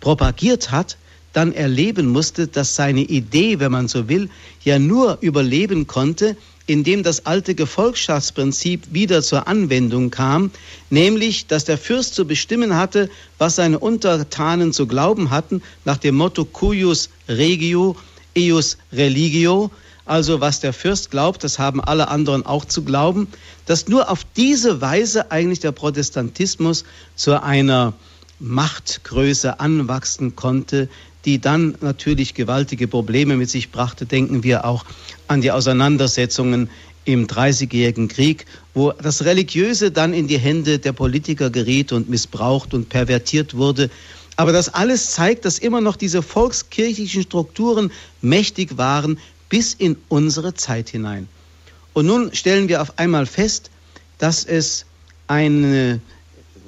propagiert 0.00 0.70
hat, 0.70 0.98
dann 1.32 1.52
erleben 1.52 2.08
musste, 2.08 2.48
dass 2.48 2.76
seine 2.76 3.00
Idee, 3.00 3.60
wenn 3.60 3.72
man 3.72 3.88
so 3.88 4.08
will, 4.08 4.28
ja 4.62 4.78
nur 4.78 5.18
überleben 5.22 5.86
konnte, 5.86 6.36
indem 6.68 7.02
das 7.02 7.24
alte 7.24 7.54
Gefolgschaftsprinzip 7.54 8.92
wieder 8.92 9.22
zur 9.22 9.48
Anwendung 9.48 10.10
kam, 10.10 10.50
nämlich, 10.90 11.46
dass 11.46 11.64
der 11.64 11.78
Fürst 11.78 12.14
zu 12.14 12.26
bestimmen 12.26 12.76
hatte, 12.76 13.08
was 13.38 13.56
seine 13.56 13.78
Untertanen 13.78 14.74
zu 14.74 14.86
glauben 14.86 15.30
hatten, 15.30 15.62
nach 15.86 15.96
dem 15.96 16.16
Motto 16.16 16.44
cuius 16.44 17.08
regio, 17.26 17.96
eius 18.36 18.76
religio, 18.92 19.70
also 20.04 20.42
was 20.42 20.60
der 20.60 20.74
Fürst 20.74 21.10
glaubt, 21.10 21.42
das 21.42 21.58
haben 21.58 21.80
alle 21.82 22.08
anderen 22.08 22.44
auch 22.44 22.66
zu 22.66 22.82
glauben, 22.82 23.28
dass 23.64 23.88
nur 23.88 24.10
auf 24.10 24.26
diese 24.36 24.82
Weise 24.82 25.30
eigentlich 25.30 25.60
der 25.60 25.72
Protestantismus 25.72 26.84
zu 27.16 27.42
einer 27.42 27.94
Machtgröße 28.40 29.58
anwachsen 29.58 30.36
konnte, 30.36 30.90
die 31.24 31.40
dann 31.40 31.76
natürlich 31.80 32.34
gewaltige 32.34 32.88
Probleme 32.88 33.36
mit 33.36 33.50
sich 33.50 33.70
brachte. 33.70 34.06
Denken 34.06 34.42
wir 34.42 34.64
auch 34.64 34.84
an 35.26 35.40
die 35.40 35.50
Auseinandersetzungen 35.50 36.70
im 37.04 37.26
Dreißigjährigen 37.26 38.08
Krieg, 38.08 38.44
wo 38.74 38.92
das 38.92 39.24
Religiöse 39.24 39.90
dann 39.90 40.12
in 40.12 40.28
die 40.28 40.38
Hände 40.38 40.78
der 40.78 40.92
Politiker 40.92 41.50
geriet 41.50 41.92
und 41.92 42.08
missbraucht 42.08 42.74
und 42.74 42.88
pervertiert 42.88 43.54
wurde. 43.54 43.90
Aber 44.36 44.52
das 44.52 44.72
alles 44.72 45.10
zeigt, 45.10 45.44
dass 45.44 45.58
immer 45.58 45.80
noch 45.80 45.96
diese 45.96 46.22
volkskirchlichen 46.22 47.22
Strukturen 47.22 47.90
mächtig 48.20 48.76
waren 48.76 49.18
bis 49.48 49.74
in 49.74 49.96
unsere 50.08 50.54
Zeit 50.54 50.90
hinein. 50.90 51.28
Und 51.94 52.06
nun 52.06 52.34
stellen 52.34 52.68
wir 52.68 52.82
auf 52.82 52.98
einmal 52.98 53.26
fest, 53.26 53.70
dass 54.18 54.44
es 54.44 54.84
eine 55.26 56.00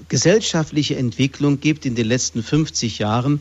gesellschaftliche 0.08 0.96
Entwicklung 0.96 1.60
gibt 1.60 1.86
in 1.86 1.94
den 1.94 2.06
letzten 2.06 2.42
50 2.42 2.98
Jahren, 2.98 3.40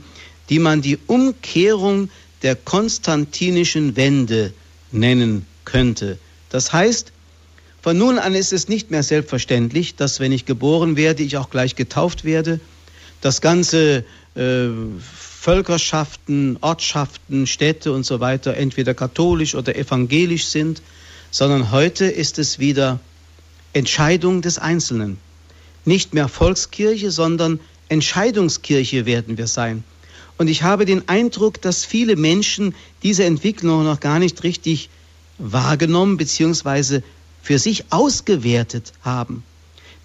die 0.50 0.60
man 0.60 0.82
die 0.82 0.98
Umkehrung 1.08 2.10
der 2.42 2.56
konstantinischen 2.56 3.96
Wende 3.96 4.54
nennen 4.92 5.46
könnte. 5.66 6.18
Das 6.50 6.74
heißt, 6.74 7.12
von 7.82 7.98
nun 7.98 8.20
an 8.20 8.36
ist 8.36 8.52
es 8.52 8.68
nicht 8.68 8.92
mehr 8.92 9.04
selbstverständlich, 9.04 9.96
dass 9.96 10.20
wenn 10.20 10.32
ich 10.32 10.46
geboren 10.46 10.98
werde, 10.98 11.24
ich 11.24 11.38
auch 11.38 11.50
gleich 11.50 11.76
getauft 11.76 12.24
werde, 12.26 12.60
dass 13.22 13.42
ganze 13.42 14.04
äh, 14.36 14.68
Völkerschaften, 15.00 16.58
Ortschaften, 16.62 17.48
Städte 17.48 17.94
und 17.94 18.06
so 18.06 18.20
weiter 18.20 18.56
entweder 18.56 18.94
katholisch 18.94 19.56
oder 19.56 19.76
evangelisch 19.76 20.48
sind, 20.48 20.82
sondern 21.32 21.72
heute 21.72 22.06
ist 22.06 22.40
es 22.40 22.60
wieder 22.60 23.00
Entscheidung 23.74 24.42
des 24.42 24.58
Einzelnen. 24.58 25.18
Nicht 25.86 26.14
mehr 26.14 26.28
Volkskirche, 26.28 27.12
sondern 27.12 27.60
Entscheidungskirche 27.88 29.06
werden 29.06 29.38
wir 29.38 29.48
sein. 29.48 29.84
Und 30.40 30.48
ich 30.48 30.64
habe 30.64 30.86
den 30.86 31.10
Eindruck, 31.10 31.62
dass 31.62 31.84
viele 31.84 32.16
Menschen 32.16 32.74
diese 33.04 33.26
Entwicklung 33.26 33.84
noch 33.84 34.00
gar 34.00 34.20
nicht 34.20 34.42
richtig 34.44 34.90
wahrgenommen 35.38 36.16
bzw. 36.16 37.02
für 37.42 37.60
sich 37.60 37.92
ausgewertet 37.92 38.94
haben. 39.02 39.44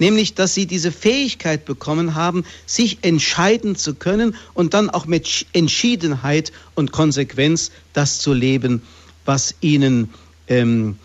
Nämlich, 0.01 0.35
dass 0.35 0.53
sie 0.53 0.67
diese 0.67 0.91
Fähigkeit 0.91 1.65
bekommen 1.65 2.17
haben, 2.17 2.45
sich 2.67 2.99
entscheiden 3.03 3.77
zu 3.77 3.95
können 3.95 4.35
und 4.55 4.75
dann 4.75 4.91
auch 4.91 5.07
mit 5.07 5.47
Entschiedenheit 5.53 6.51
und 6.75 6.91
Konsequenz 6.91 7.71
das 7.93 8.19
zu 8.19 8.33
leben, 8.33 8.83
was 9.25 9.55
ihnen 9.61 10.13
ähm, 10.49 10.99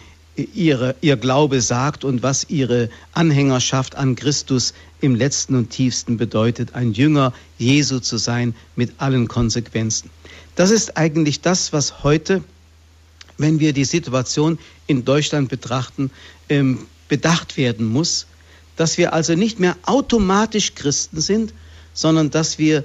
ihre, 0.43 0.95
ihr 1.02 1.17
Glaube 1.17 1.62
sagt 1.62 2.04
und 2.04 2.23
was 2.23 2.49
ihre 2.49 2.89
Anhängerschaft 3.13 3.95
an 3.95 4.15
Christus 4.15 4.73
im 5.02 5.15
letzten 5.15 5.56
und 5.56 5.69
tiefsten 5.69 6.17
bedeutet, 6.17 6.75
ein 6.75 6.93
Jünger 6.93 7.34
Jesu 7.58 7.99
zu 7.99 8.17
sein 8.17 8.56
mit 8.75 8.93
allen 8.97 9.28
Konsequenzen. 9.28 10.10
Das 10.56 10.71
ist 10.71 10.97
eigentlich 10.97 11.41
das, 11.41 11.71
was 11.73 12.04
heute, 12.04 12.43
wenn 13.38 13.60
wir 13.60 13.73
die 13.73 13.86
Situation 13.86 14.60
in 14.88 15.06
Deutschland 15.06 15.49
betrachten, 15.49 16.12
ähm, 16.49 16.86
bedacht 17.08 17.58
werden 17.58 17.86
muss, 17.86 18.28
dass 18.75 18.97
wir 18.97 19.13
also 19.13 19.36
nicht 19.36 19.60
mehr 19.60 19.75
automatisch 19.86 20.75
Christen 20.75 21.21
sind, 21.21 21.54
sondern 21.93 22.30
dass 22.30 22.60
wir 22.60 22.84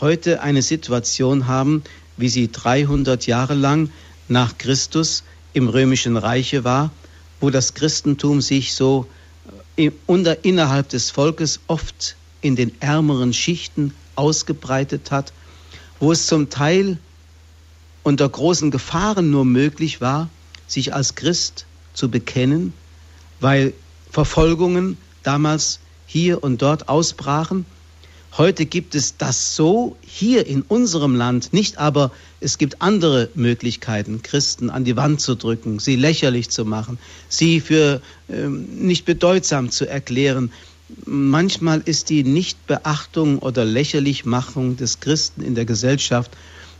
heute 0.00 0.42
eine 0.42 0.62
Situation 0.62 1.46
haben, 1.46 1.82
wie 2.16 2.28
sie 2.28 2.50
300 2.50 3.26
Jahre 3.26 3.54
lang 3.54 3.90
nach 4.28 4.58
Christus 4.58 5.24
im 5.54 5.68
römischen 5.68 6.16
Reiche 6.18 6.64
war, 6.64 6.90
wo 7.40 7.48
das 7.48 7.74
Christentum 7.74 8.42
sich 8.42 8.74
so 8.74 9.06
äh, 9.76 9.90
unter, 10.06 10.44
innerhalb 10.44 10.90
des 10.90 11.10
Volkes 11.10 11.60
oft 11.66 12.16
in 12.42 12.56
den 12.56 12.72
ärmeren 12.80 13.32
Schichten 13.32 13.94
ausgebreitet 14.16 15.10
hat, 15.10 15.32
wo 15.98 16.12
es 16.12 16.26
zum 16.26 16.50
Teil 16.50 16.98
unter 18.02 18.28
großen 18.28 18.70
Gefahren 18.70 19.30
nur 19.30 19.44
möglich 19.44 20.00
war, 20.00 20.28
sich 20.66 20.92
als 20.92 21.14
Christ 21.14 21.64
zu 21.94 22.10
bekennen, 22.10 22.74
weil 23.40 23.72
Verfolgungen 24.10 24.98
damals 25.22 25.78
hier 26.06 26.42
und 26.42 26.60
dort 26.60 26.88
ausbrachen 26.88 27.64
Heute 28.36 28.66
gibt 28.66 28.96
es 28.96 29.16
das 29.16 29.54
so 29.54 29.96
hier 30.04 30.48
in 30.48 30.62
unserem 30.62 31.14
Land 31.14 31.52
nicht, 31.52 31.78
aber 31.78 32.10
es 32.40 32.58
gibt 32.58 32.82
andere 32.82 33.28
Möglichkeiten, 33.36 34.22
Christen 34.22 34.70
an 34.70 34.84
die 34.84 34.96
Wand 34.96 35.20
zu 35.20 35.36
drücken, 35.36 35.78
sie 35.78 35.94
lächerlich 35.94 36.50
zu 36.50 36.64
machen, 36.64 36.98
sie 37.28 37.60
für 37.60 38.02
ähm, 38.28 38.66
nicht 38.88 39.04
bedeutsam 39.04 39.70
zu 39.70 39.86
erklären. 39.86 40.50
Manchmal 41.06 41.80
ist 41.84 42.10
die 42.10 42.24
Nichtbeachtung 42.24 43.38
oder 43.38 43.64
Lächerlichmachung 43.64 44.76
des 44.76 44.98
Christen 44.98 45.42
in 45.42 45.54
der 45.54 45.64
Gesellschaft 45.64 46.32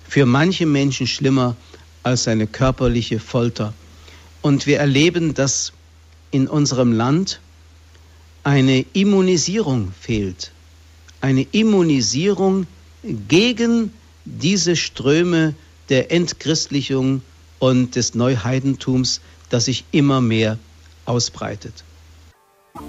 für 0.08 0.26
manche 0.26 0.66
Menschen 0.66 1.06
schlimmer 1.06 1.54
als 2.02 2.26
eine 2.26 2.48
körperliche 2.48 3.20
Folter. 3.20 3.74
Und 4.42 4.66
wir 4.66 4.80
erleben, 4.80 5.34
dass 5.34 5.72
in 6.32 6.48
unserem 6.48 6.92
Land 6.92 7.38
eine 8.42 8.84
Immunisierung 8.92 9.92
fehlt. 10.00 10.50
Eine 11.24 11.46
Immunisierung 11.52 12.66
gegen 13.28 13.94
diese 14.26 14.76
Ströme 14.76 15.54
der 15.88 16.12
Entchristlichung 16.12 17.22
und 17.58 17.96
des 17.96 18.14
Neuheidentums, 18.14 19.22
das 19.48 19.64
sich 19.64 19.86
immer 19.90 20.20
mehr 20.20 20.58
ausbreitet. 21.06 21.82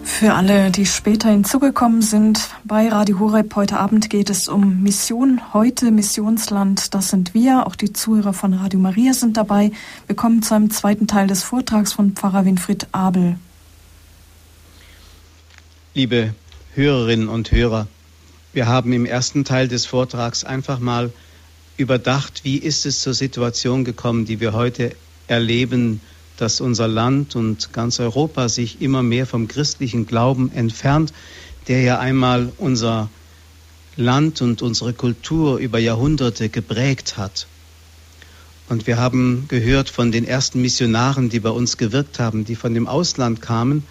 Für 0.03 0.33
alle, 0.33 0.69
die 0.69 0.85
später 0.85 1.29
hinzugekommen 1.29 2.01
sind, 2.01 2.49
bei 2.65 2.89
Radio 2.89 3.19
Horeb 3.19 3.55
heute 3.55 3.79
Abend 3.79 4.09
geht 4.09 4.29
es 4.29 4.49
um 4.49 4.83
Mission 4.83 5.39
heute, 5.53 5.89
Missionsland, 5.91 6.93
das 6.93 7.11
sind 7.11 7.33
wir. 7.33 7.65
Auch 7.65 7.77
die 7.77 7.93
Zuhörer 7.93 8.33
von 8.33 8.53
Radio 8.53 8.81
Maria 8.81 9.13
sind 9.13 9.37
dabei. 9.37 9.71
Wir 10.07 10.15
kommen 10.17 10.41
zu 10.41 10.55
einem 10.55 10.71
zweiten 10.71 11.07
Teil 11.07 11.27
des 11.27 11.41
Vortrags 11.41 11.93
von 11.93 12.11
Pfarrer 12.11 12.43
Winfried 12.43 12.87
Abel. 12.91 13.37
Liebe 15.93 16.35
Hörerinnen 16.73 17.29
und 17.29 17.53
Hörer, 17.53 17.87
wir 18.55 18.67
haben 18.67 18.93
im 18.93 19.05
ersten 19.05 19.43
Teil 19.43 19.67
des 19.67 19.85
Vortrags 19.85 20.45
einfach 20.45 20.79
mal 20.79 21.11
überdacht, 21.75 22.45
wie 22.45 22.55
ist 22.55 22.85
es 22.85 23.01
zur 23.01 23.13
Situation 23.13 23.83
gekommen, 23.83 24.23
die 24.23 24.39
wir 24.39 24.53
heute 24.53 24.95
erleben, 25.27 25.99
dass 26.37 26.61
unser 26.61 26.87
Land 26.87 27.35
und 27.35 27.73
ganz 27.73 27.99
Europa 27.99 28.47
sich 28.47 28.81
immer 28.81 29.03
mehr 29.03 29.25
vom 29.25 29.49
christlichen 29.49 30.07
Glauben 30.07 30.53
entfernt, 30.53 31.11
der 31.67 31.81
ja 31.81 31.99
einmal 31.99 32.53
unser 32.57 33.09
Land 33.97 34.41
und 34.41 34.61
unsere 34.61 34.93
Kultur 34.93 35.57
über 35.57 35.79
Jahrhunderte 35.79 36.47
geprägt 36.47 37.17
hat. 37.17 37.47
Und 38.69 38.87
wir 38.87 38.97
haben 38.97 39.45
gehört 39.49 39.89
von 39.89 40.13
den 40.13 40.25
ersten 40.25 40.61
Missionaren, 40.61 41.27
die 41.27 41.41
bei 41.41 41.49
uns 41.49 41.75
gewirkt 41.75 42.19
haben, 42.19 42.45
die 42.45 42.55
von 42.55 42.73
dem 42.73 42.87
Ausland 42.87 43.41
kamen. 43.41 43.83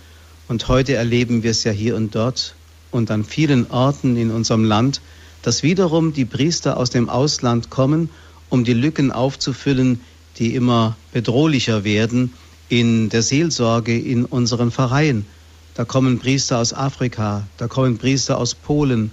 Und 0.48 0.68
heute 0.68 0.94
erleben 0.94 1.42
wir 1.42 1.50
es 1.50 1.64
ja 1.64 1.70
hier 1.70 1.96
und 1.96 2.14
dort 2.14 2.54
und 2.94 3.10
an 3.10 3.24
vielen 3.24 3.70
Orten 3.70 4.16
in 4.16 4.30
unserem 4.30 4.64
Land, 4.64 5.00
dass 5.42 5.64
wiederum 5.64 6.12
die 6.12 6.24
Priester 6.24 6.76
aus 6.76 6.90
dem 6.90 7.08
Ausland 7.08 7.68
kommen, 7.68 8.08
um 8.48 8.64
die 8.64 8.72
Lücken 8.72 9.10
aufzufüllen, 9.10 10.00
die 10.38 10.54
immer 10.54 10.96
bedrohlicher 11.12 11.82
werden 11.82 12.32
in 12.68 13.08
der 13.08 13.22
Seelsorge 13.22 13.98
in 13.98 14.24
unseren 14.24 14.70
Pfarreien. 14.70 15.26
Da 15.74 15.84
kommen 15.84 16.20
Priester 16.20 16.58
aus 16.58 16.72
Afrika, 16.72 17.46
da 17.56 17.66
kommen 17.66 17.98
Priester 17.98 18.38
aus 18.38 18.54
Polen, 18.54 19.10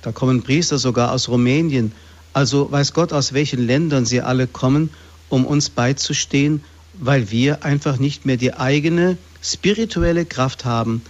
da 0.00 0.10
kommen 0.10 0.42
Priester 0.42 0.78
sogar 0.78 1.12
aus 1.12 1.28
Rumänien. 1.28 1.92
Also 2.32 2.72
weiß 2.72 2.94
Gott, 2.94 3.12
aus 3.12 3.34
welchen 3.34 3.66
Ländern 3.66 4.06
sie 4.06 4.22
alle 4.22 4.46
kommen, 4.46 4.88
um 5.28 5.44
uns 5.44 5.68
beizustehen, 5.68 6.64
weil 6.94 7.30
wir 7.30 7.62
einfach 7.62 7.98
nicht 7.98 8.24
mehr 8.24 8.38
die 8.38 8.54
eigene 8.54 9.18
spirituelle 9.42 10.24
Kraft 10.24 10.64
haben, 10.64 11.02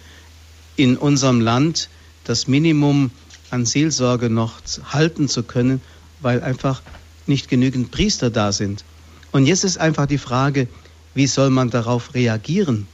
in 0.75 0.97
unserem 0.97 1.41
Land 1.41 1.89
das 2.29 2.47
Minimum 2.47 3.11
an 3.51 3.65
Seelsorge 3.65 4.29
noch 4.29 4.55
halten 4.93 5.29
zu 5.29 5.43
können, 5.43 5.81
weil 6.21 6.43
einfach 6.43 6.83
nicht 7.27 7.49
genügend 7.49 7.91
Priester 7.91 8.31
da 8.31 8.53
sind. 8.53 8.85
Und 9.33 9.47
jetzt 9.47 9.65
ist 9.65 9.79
einfach 9.79 10.07
die 10.07 10.19
Frage, 10.19 10.69
wie 11.15 11.27
soll 11.27 11.51
man 11.51 11.71
darauf 11.71 12.15
reagieren? 12.15 12.87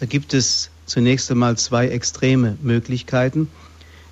Da 0.00 0.06
gibt 0.06 0.34
es 0.34 0.70
zunächst 0.86 1.30
einmal 1.30 1.56
zwei 1.56 1.88
extreme 1.88 2.56
Möglichkeiten. 2.62 3.48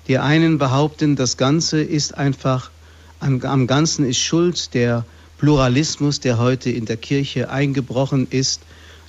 Die 0.07 0.17
einen 0.17 0.57
behaupten, 0.57 1.15
das 1.15 1.37
Ganze 1.37 1.81
ist 1.81 2.17
einfach, 2.17 2.71
am 3.19 3.67
Ganzen 3.67 4.05
ist 4.05 4.19
Schuld 4.19 4.73
der 4.73 5.05
Pluralismus, 5.37 6.19
der 6.19 6.39
heute 6.39 6.71
in 6.71 6.85
der 6.85 6.97
Kirche 6.97 7.49
eingebrochen 7.49 8.27
ist, 8.29 8.61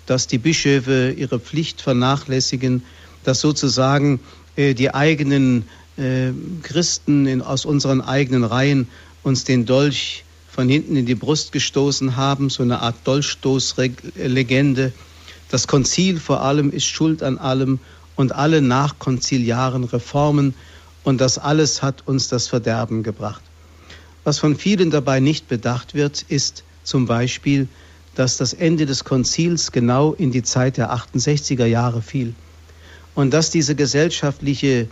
dass 0.06 0.26
die 0.26 0.38
Bischöfe 0.38 1.14
ihre 1.16 1.40
Pflicht 1.40 1.80
vernachlässigen, 1.80 2.82
dass 3.24 3.40
sozusagen 3.40 4.20
die 4.58 4.92
eigenen 4.92 5.68
äh, 5.96 6.32
Christen 6.62 7.42
aus 7.42 7.64
unseren 7.64 8.00
eigenen 8.00 8.42
Reihen 8.44 8.88
uns 9.22 9.44
den 9.44 9.66
Dolch 9.66 10.24
von 10.50 10.68
hinten 10.68 10.96
in 10.96 11.06
die 11.06 11.14
Brust 11.14 11.52
gestoßen 11.52 12.16
haben, 12.16 12.50
so 12.50 12.64
eine 12.64 12.82
Art 12.82 12.96
Dolchstoßlegende. 13.04 14.92
Das 15.48 15.68
Konzil 15.68 16.18
vor 16.18 16.42
allem 16.42 16.72
ist 16.72 16.86
schuld 16.86 17.22
an 17.22 17.38
allem 17.38 17.78
und 18.16 18.32
alle 18.32 18.60
nachkonziliaren 18.60 19.84
Reformen 19.84 20.54
und 21.04 21.20
das 21.20 21.38
alles 21.38 21.82
hat 21.82 22.08
uns 22.08 22.28
das 22.28 22.48
Verderben 22.48 23.04
gebracht. 23.04 23.42
Was 24.24 24.40
von 24.40 24.56
vielen 24.56 24.90
dabei 24.90 25.20
nicht 25.20 25.46
bedacht 25.46 25.94
wird, 25.94 26.22
ist 26.22 26.64
zum 26.82 27.06
Beispiel, 27.06 27.68
dass 28.16 28.36
das 28.36 28.52
Ende 28.52 28.86
des 28.86 29.04
Konzils 29.04 29.70
genau 29.70 30.12
in 30.14 30.32
die 30.32 30.42
Zeit 30.42 30.76
der 30.76 30.92
68er 30.92 31.66
Jahre 31.66 32.02
fiel 32.02 32.34
und 33.18 33.34
dass 33.34 33.50
diese 33.50 33.74
gesellschaftliche 33.74 34.86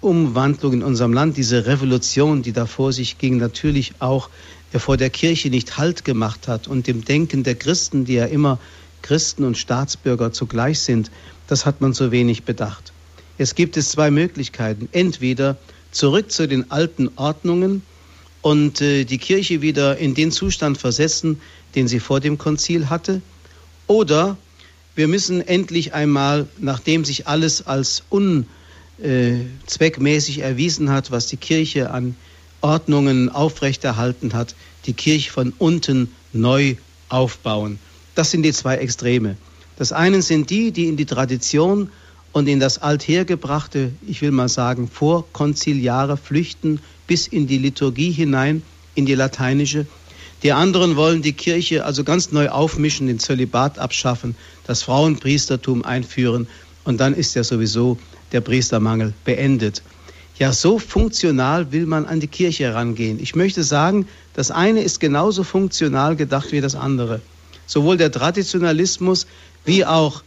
Umwandlung 0.00 0.74
in 0.74 0.82
unserem 0.84 1.12
Land, 1.12 1.36
diese 1.36 1.66
Revolution, 1.66 2.42
die 2.42 2.52
da 2.52 2.66
vor 2.66 2.92
sich 2.92 3.18
ging, 3.18 3.38
natürlich 3.38 3.94
auch 3.98 4.30
vor 4.72 4.96
der 4.96 5.10
Kirche 5.10 5.50
nicht 5.50 5.76
Halt 5.76 6.04
gemacht 6.04 6.46
hat 6.46 6.68
und 6.68 6.86
dem 6.86 7.04
Denken 7.04 7.42
der 7.42 7.56
Christen, 7.56 8.04
die 8.04 8.14
ja 8.14 8.26
immer 8.26 8.60
Christen 9.02 9.42
und 9.42 9.58
Staatsbürger 9.58 10.30
zugleich 10.30 10.78
sind, 10.78 11.10
das 11.48 11.66
hat 11.66 11.80
man 11.80 11.94
so 11.94 12.12
wenig 12.12 12.44
bedacht. 12.44 12.92
Es 13.38 13.56
gibt 13.56 13.76
es 13.76 13.90
zwei 13.90 14.12
Möglichkeiten. 14.12 14.88
Entweder 14.92 15.56
zurück 15.90 16.30
zu 16.30 16.46
den 16.46 16.70
alten 16.70 17.10
Ordnungen 17.16 17.82
und 18.40 18.80
äh, 18.80 19.02
die 19.02 19.18
Kirche 19.18 19.62
wieder 19.62 19.98
in 19.98 20.14
den 20.14 20.30
Zustand 20.30 20.78
versetzen, 20.78 21.40
den 21.74 21.88
sie 21.88 21.98
vor 21.98 22.20
dem 22.20 22.38
Konzil 22.38 22.88
hatte, 22.88 23.20
oder 23.88 24.36
wir 24.98 25.06
müssen 25.06 25.46
endlich 25.46 25.94
einmal, 25.94 26.48
nachdem 26.58 27.04
sich 27.04 27.28
alles 27.28 27.68
als 27.68 28.02
un 28.10 28.46
äh, 29.00 29.36
erwiesen 30.40 30.90
hat, 30.90 31.12
was 31.12 31.28
die 31.28 31.36
Kirche 31.36 31.92
an 31.92 32.16
Ordnungen 32.62 33.28
aufrechterhalten 33.28 34.32
hat, 34.32 34.56
die 34.86 34.94
Kirche 34.94 35.30
von 35.30 35.52
unten 35.56 36.12
neu 36.32 36.74
aufbauen. 37.10 37.78
Das 38.16 38.32
sind 38.32 38.42
die 38.42 38.52
zwei 38.52 38.78
Extreme. 38.78 39.36
Das 39.76 39.92
eine 39.92 40.20
sind 40.20 40.50
die, 40.50 40.72
die 40.72 40.88
in 40.88 40.96
die 40.96 41.06
Tradition 41.06 41.92
und 42.32 42.48
in 42.48 42.58
das 42.58 42.78
althergebrachte, 42.82 43.92
ich 44.04 44.20
will 44.20 44.32
mal 44.32 44.48
sagen, 44.48 44.88
vorkonziliare 44.88 46.16
flüchten 46.16 46.80
bis 47.06 47.28
in 47.28 47.46
die 47.46 47.58
Liturgie 47.58 48.10
hinein, 48.10 48.64
in 48.96 49.06
die 49.06 49.14
lateinische. 49.14 49.86
Die 50.42 50.52
anderen 50.52 50.94
wollen 50.94 51.22
die 51.22 51.32
Kirche 51.32 51.84
also 51.84 52.04
ganz 52.04 52.30
neu 52.30 52.48
aufmischen, 52.48 53.08
den 53.08 53.18
Zölibat 53.18 53.78
abschaffen, 53.78 54.36
das 54.66 54.82
Frauenpriestertum 54.84 55.84
einführen 55.84 56.46
und 56.84 57.00
dann 57.00 57.14
ist 57.14 57.34
ja 57.34 57.42
sowieso 57.42 57.98
der 58.32 58.40
Priestermangel 58.40 59.14
beendet. 59.24 59.82
Ja, 60.38 60.52
so 60.52 60.78
funktional 60.78 61.72
will 61.72 61.86
man 61.86 62.06
an 62.06 62.20
die 62.20 62.28
Kirche 62.28 62.64
herangehen. 62.64 63.18
Ich 63.20 63.34
möchte 63.34 63.64
sagen, 63.64 64.06
das 64.34 64.52
eine 64.52 64.82
ist 64.82 65.00
genauso 65.00 65.42
funktional 65.42 66.14
gedacht 66.14 66.52
wie 66.52 66.60
das 66.60 66.76
andere. 66.76 67.20
Sowohl 67.66 67.96
der 67.96 68.12
Traditionalismus 68.12 69.26
wie 69.64 69.84
auch 69.84 70.22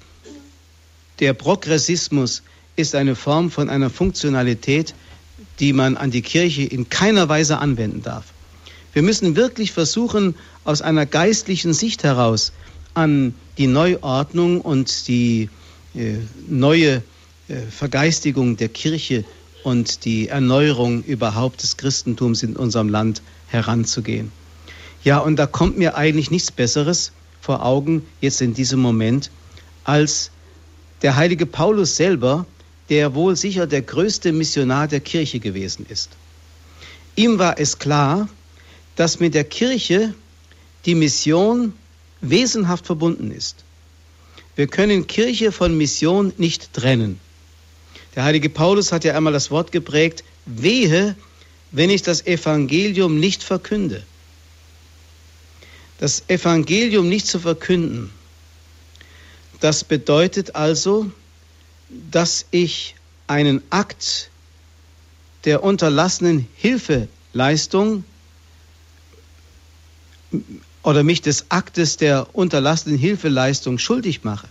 der 1.19 1.33
Progressismus 1.33 2.43
ist 2.75 2.95
eine 2.95 3.15
Form 3.15 3.49
von 3.49 3.69
einer 3.69 3.89
Funktionalität, 3.89 4.93
die 5.59 5.71
man 5.71 5.95
an 5.95 6.11
die 6.11 6.21
Kirche 6.21 6.63
in 6.63 6.89
keiner 6.89 7.29
Weise 7.29 7.59
anwenden 7.59 8.01
darf. 8.01 8.30
Wir 8.93 9.01
müssen 9.01 9.35
wirklich 9.35 9.71
versuchen, 9.71 10.35
aus 10.63 10.81
einer 10.81 11.05
geistlichen 11.05 11.73
Sicht 11.73 12.03
heraus 12.03 12.51
an 12.93 13.33
die 13.57 13.67
Neuordnung 13.67 14.61
und 14.61 15.07
die 15.07 15.49
äh, 15.95 16.15
neue 16.47 17.01
äh, 17.47 17.55
Vergeistigung 17.69 18.57
der 18.57 18.69
Kirche 18.69 19.23
und 19.63 20.05
die 20.05 20.27
Erneuerung 20.27 21.03
überhaupt 21.03 21.63
des 21.63 21.77
Christentums 21.77 22.43
in 22.43 22.55
unserem 22.55 22.89
Land 22.89 23.21
heranzugehen. 23.47 24.31
Ja, 25.03 25.19
und 25.19 25.37
da 25.37 25.47
kommt 25.47 25.77
mir 25.77 25.95
eigentlich 25.95 26.31
nichts 26.31 26.51
Besseres 26.51 27.11
vor 27.41 27.65
Augen 27.65 28.05
jetzt 28.19 28.41
in 28.41 28.53
diesem 28.53 28.79
Moment 28.79 29.31
als 29.83 30.31
der 31.01 31.15
heilige 31.15 31.45
Paulus 31.45 31.95
selber, 31.95 32.45
der 32.89 33.15
wohl 33.15 33.35
sicher 33.35 33.67
der 33.67 33.81
größte 33.81 34.31
Missionar 34.31 34.87
der 34.87 34.99
Kirche 34.99 35.39
gewesen 35.39 35.85
ist. 35.89 36.11
Ihm 37.15 37.39
war 37.39 37.59
es 37.59 37.79
klar, 37.79 38.29
dass 38.95 39.19
mit 39.19 39.33
der 39.33 39.43
Kirche 39.43 40.13
die 40.85 40.95
Mission 40.95 41.73
wesenhaft 42.21 42.85
verbunden 42.85 43.31
ist. 43.31 43.63
Wir 44.55 44.67
können 44.67 45.07
Kirche 45.07 45.51
von 45.51 45.77
Mission 45.77 46.33
nicht 46.37 46.73
trennen. 46.73 47.19
Der 48.15 48.23
heilige 48.23 48.49
Paulus 48.49 48.91
hat 48.91 49.03
ja 49.03 49.15
einmal 49.15 49.33
das 49.33 49.51
Wort 49.51 49.71
geprägt, 49.71 50.23
wehe, 50.45 51.15
wenn 51.71 51.89
ich 51.89 52.01
das 52.01 52.25
Evangelium 52.25 53.19
nicht 53.19 53.43
verkünde. 53.43 54.03
Das 55.99 56.23
Evangelium 56.27 57.07
nicht 57.07 57.27
zu 57.27 57.39
verkünden, 57.39 58.11
das 59.61 59.83
bedeutet 59.83 60.55
also, 60.55 61.11
dass 62.09 62.45
ich 62.49 62.95
einen 63.27 63.61
Akt 63.69 64.31
der 65.45 65.63
unterlassenen 65.63 66.47
Hilfeleistung 66.55 68.03
oder 70.83 71.03
mich 71.03 71.21
des 71.21 71.45
Aktes 71.49 71.97
der 71.97 72.27
unterlassenen 72.33 72.97
Hilfeleistung 72.97 73.77
schuldig 73.77 74.23
mache. 74.23 74.47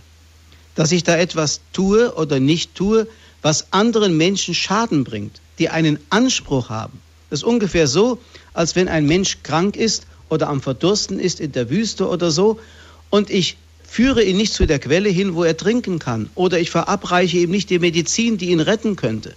Dass 0.74 0.92
ich 0.92 1.02
da 1.02 1.16
etwas 1.16 1.60
tue 1.72 2.14
oder 2.14 2.40
nicht 2.40 2.74
tue, 2.74 3.06
was 3.42 3.72
anderen 3.72 4.16
Menschen 4.16 4.54
Schaden 4.54 5.04
bringt, 5.04 5.40
die 5.58 5.68
einen 5.68 5.98
Anspruch 6.10 6.68
haben. 6.68 7.00
Das 7.28 7.40
ist 7.40 7.44
ungefähr 7.44 7.86
so, 7.86 8.18
als 8.54 8.76
wenn 8.76 8.88
ein 8.88 9.06
Mensch 9.06 9.38
krank 9.42 9.76
ist 9.76 10.06
oder 10.28 10.48
am 10.48 10.60
Verdursten 10.60 11.18
ist 11.18 11.40
in 11.40 11.52
der 11.52 11.70
Wüste 11.70 12.08
oder 12.08 12.30
so 12.30 12.60
und 13.08 13.30
ich 13.30 13.56
führe 13.84 14.22
ihn 14.22 14.36
nicht 14.36 14.52
zu 14.52 14.66
der 14.66 14.78
Quelle 14.78 15.08
hin, 15.08 15.34
wo 15.34 15.42
er 15.42 15.56
trinken 15.56 15.98
kann 15.98 16.30
oder 16.34 16.60
ich 16.60 16.70
verabreiche 16.70 17.38
ihm 17.38 17.50
nicht 17.50 17.70
die 17.70 17.78
Medizin, 17.78 18.38
die 18.38 18.50
ihn 18.50 18.60
retten 18.60 18.96
könnte. 18.96 19.34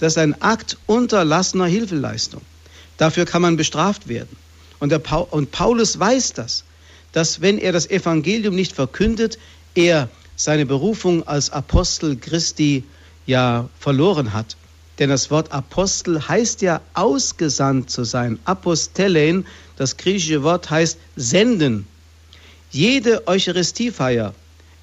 Das 0.00 0.14
ist 0.14 0.18
ein 0.18 0.40
Akt 0.42 0.76
unterlassener 0.86 1.66
Hilfeleistung. 1.66 2.42
Dafür 2.96 3.24
kann 3.24 3.42
man 3.42 3.56
bestraft 3.56 4.08
werden. 4.08 4.36
Und, 4.84 5.02
pa 5.02 5.16
und 5.16 5.50
Paulus 5.50 5.98
weiß 5.98 6.34
das, 6.34 6.62
dass 7.12 7.40
wenn 7.40 7.56
er 7.56 7.72
das 7.72 7.88
Evangelium 7.88 8.54
nicht 8.54 8.72
verkündet, 8.72 9.38
er 9.74 10.10
seine 10.36 10.66
Berufung 10.66 11.26
als 11.26 11.48
Apostel 11.48 12.16
Christi 12.16 12.84
ja 13.24 13.70
verloren 13.80 14.34
hat. 14.34 14.58
Denn 14.98 15.08
das 15.08 15.30
Wort 15.30 15.52
Apostel 15.52 16.28
heißt 16.28 16.60
ja 16.60 16.82
ausgesandt 16.92 17.88
zu 17.88 18.04
sein. 18.04 18.38
Apostelen, 18.44 19.46
das 19.76 19.96
griechische 19.96 20.42
Wort 20.42 20.68
heißt 20.68 20.98
senden. 21.16 21.86
Jede 22.70 23.26
Eucharistiefeier 23.26 24.34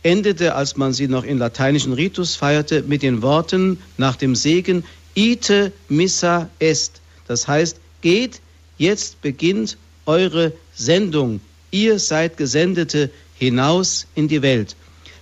endete, 0.02 0.56
als 0.56 0.78
man 0.78 0.94
sie 0.94 1.10
noch 1.10 1.26
in 1.26 1.38
lateinischen 1.38 1.94
Ritus 1.94 2.36
feierte, 2.36 2.82
mit 2.82 3.04
den 3.04 3.22
Worten 3.22 3.80
nach 3.98 4.16
dem 4.16 4.34
Segen 4.34 4.84
Ite 5.14 5.72
missa 5.90 6.50
est. 6.58 7.02
Das 7.28 7.48
heißt, 7.48 7.78
geht, 8.02 8.42
jetzt 8.80 9.22
beginnt 9.22 9.78
eure 10.06 10.54
Sendung. 10.74 11.42
Ihr 11.72 12.00
seid 12.00 12.38
Gesendete 12.38 13.10
hinaus 13.38 14.08
in 14.16 14.28
die 14.28 14.42
Welt. 14.42 14.76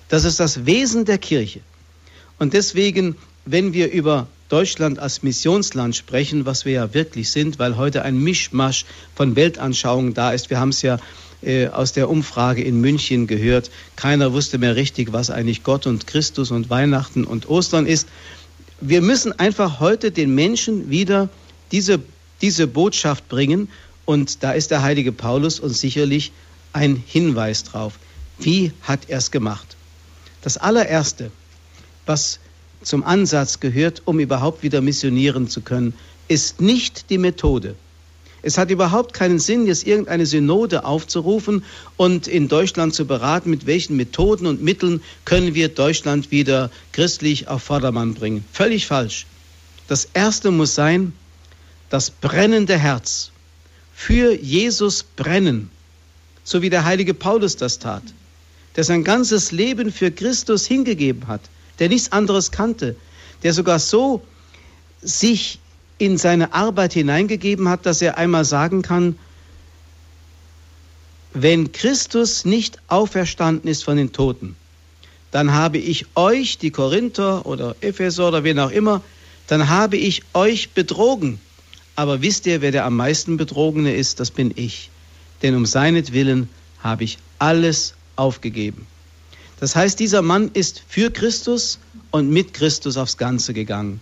Das 0.09 0.25
ist 0.25 0.39
das 0.39 0.65
Wesen 0.65 1.05
der 1.05 1.17
Kirche. 1.17 1.61
Und 2.39 2.53
deswegen, 2.53 3.15
wenn 3.45 3.73
wir 3.73 3.91
über 3.91 4.27
Deutschland 4.49 4.97
als 4.97 5.21
Missionsland 5.21 5.95
sprechen, 5.95 6.45
was 6.45 6.65
wir 6.65 6.73
ja 6.73 6.93
wirklich 6.93 7.29
sind, 7.29 7.59
weil 7.59 7.77
heute 7.77 8.01
ein 8.01 8.17
Mischmasch 8.17 8.85
von 9.15 9.35
Weltanschauungen 9.35 10.15
da 10.15 10.31
ist. 10.31 10.49
Wir 10.49 10.59
haben 10.59 10.69
es 10.69 10.81
ja 10.81 10.97
äh, 11.43 11.67
aus 11.67 11.93
der 11.93 12.09
Umfrage 12.09 12.63
in 12.63 12.81
München 12.81 13.27
gehört. 13.27 13.69
Keiner 13.95 14.33
wusste 14.33 14.57
mehr 14.57 14.75
richtig, 14.75 15.13
was 15.13 15.29
eigentlich 15.29 15.63
Gott 15.63 15.85
und 15.85 16.07
Christus 16.07 16.49
und 16.49 16.71
Weihnachten 16.71 17.25
und 17.25 17.47
Ostern 17.47 17.85
ist. 17.85 18.07
Wir 18.81 19.01
müssen 19.01 19.37
einfach 19.37 19.79
heute 19.79 20.11
den 20.11 20.33
Menschen 20.33 20.89
wieder 20.89 21.29
diese, 21.71 21.99
diese 22.41 22.65
Botschaft 22.65 23.29
bringen. 23.29 23.69
Und 24.09 24.41
da 24.41 24.53
ist 24.53 24.71
der 24.71 24.81
heilige 24.81 25.11
Paulus 25.11 25.59
uns 25.59 25.81
sicherlich 25.81 26.31
ein 26.73 27.03
Hinweis 27.05 27.63
drauf. 27.63 27.99
Wie 28.39 28.71
hat 28.81 29.01
er 29.07 29.19
es 29.19 29.29
gemacht? 29.29 29.77
Das 30.41 30.57
allererste, 30.57 31.29
was 32.07 32.39
zum 32.81 33.03
Ansatz 33.03 33.59
gehört, 33.59 34.01
um 34.05 34.19
überhaupt 34.19 34.63
wieder 34.63 34.81
missionieren 34.81 35.47
zu 35.47 35.61
können, 35.61 35.93
ist 36.27 36.59
nicht 36.59 37.11
die 37.11 37.19
Methode. 37.19 37.75
Es 38.41 38.57
hat 38.57 38.71
überhaupt 38.71 39.13
keinen 39.13 39.37
Sinn, 39.37 39.67
jetzt 39.67 39.85
irgendeine 39.85 40.25
Synode 40.25 40.85
aufzurufen 40.85 41.63
und 41.95 42.27
in 42.27 42.47
Deutschland 42.47 42.95
zu 42.95 43.05
beraten, 43.05 43.51
mit 43.51 43.67
welchen 43.67 43.95
Methoden 43.95 44.47
und 44.47 44.63
Mitteln 44.63 45.03
können 45.23 45.53
wir 45.53 45.69
Deutschland 45.69 46.31
wieder 46.31 46.71
christlich 46.93 47.47
auf 47.47 47.61
Vordermann 47.61 48.15
bringen. 48.15 48.43
Völlig 48.53 48.87
falsch. 48.87 49.27
Das 49.87 50.09
Erste 50.15 50.49
muss 50.49 50.73
sein, 50.73 51.13
das 51.91 52.09
brennende 52.09 52.75
Herz. 52.75 53.29
Für 54.01 54.33
Jesus 54.33 55.03
brennen, 55.03 55.69
so 56.43 56.61
wie 56.61 56.69
der 56.69 56.85
heilige 56.85 57.13
Paulus 57.13 57.57
das 57.57 57.79
tat, 57.79 58.03
der 58.75 58.83
sein 58.83 59.03
ganzes 59.03 59.51
Leben 59.51 59.91
für 59.91 60.09
Christus 60.09 60.65
hingegeben 60.65 61.27
hat 61.27 61.41
der 61.79 61.89
nichts 61.89 62.11
anderes 62.11 62.51
kannte, 62.51 62.95
der 63.43 63.53
sogar 63.53 63.79
so 63.79 64.21
sich 65.01 65.59
in 65.97 66.17
seine 66.17 66.53
Arbeit 66.53 66.93
hineingegeben 66.93 67.69
hat, 67.69 67.85
dass 67.85 68.01
er 68.01 68.17
einmal 68.17 68.45
sagen 68.45 68.81
kann, 68.81 69.17
wenn 71.33 71.71
Christus 71.71 72.45
nicht 72.45 72.79
auferstanden 72.87 73.69
ist 73.69 73.83
von 73.83 73.97
den 73.97 74.11
Toten, 74.11 74.55
dann 75.31 75.53
habe 75.53 75.77
ich 75.77 76.05
euch, 76.15 76.57
die 76.57 76.71
Korinther 76.71 77.45
oder 77.45 77.75
Epheser 77.81 78.27
oder 78.27 78.43
wen 78.43 78.59
auch 78.59 78.71
immer, 78.71 79.01
dann 79.47 79.69
habe 79.69 79.97
ich 79.97 80.23
euch 80.33 80.71
betrogen. 80.71 81.39
Aber 81.99 82.21
wisst 82.21 82.45
ihr, 82.45 82.61
wer 82.61 82.71
der 82.71 82.85
am 82.85 82.95
meisten 82.95 83.35
Betrogene 83.35 83.93
ist? 83.93 84.21
Das 84.21 84.31
bin 84.31 84.53
ich. 84.55 84.89
Denn 85.41 85.53
um 85.53 85.65
seinetwillen 85.65 86.47
habe 86.81 87.03
ich 87.03 87.17
alles 87.39 87.93
aufgegeben. 88.15 88.87
Das 89.59 89.75
heißt, 89.75 89.99
dieser 89.99 90.21
Mann 90.21 90.49
ist 90.53 90.81
für 90.87 91.11
Christus 91.11 91.77
und 92.11 92.29
mit 92.29 92.53
Christus 92.53 92.95
aufs 92.95 93.17
Ganze 93.17 93.53
gegangen. 93.53 93.99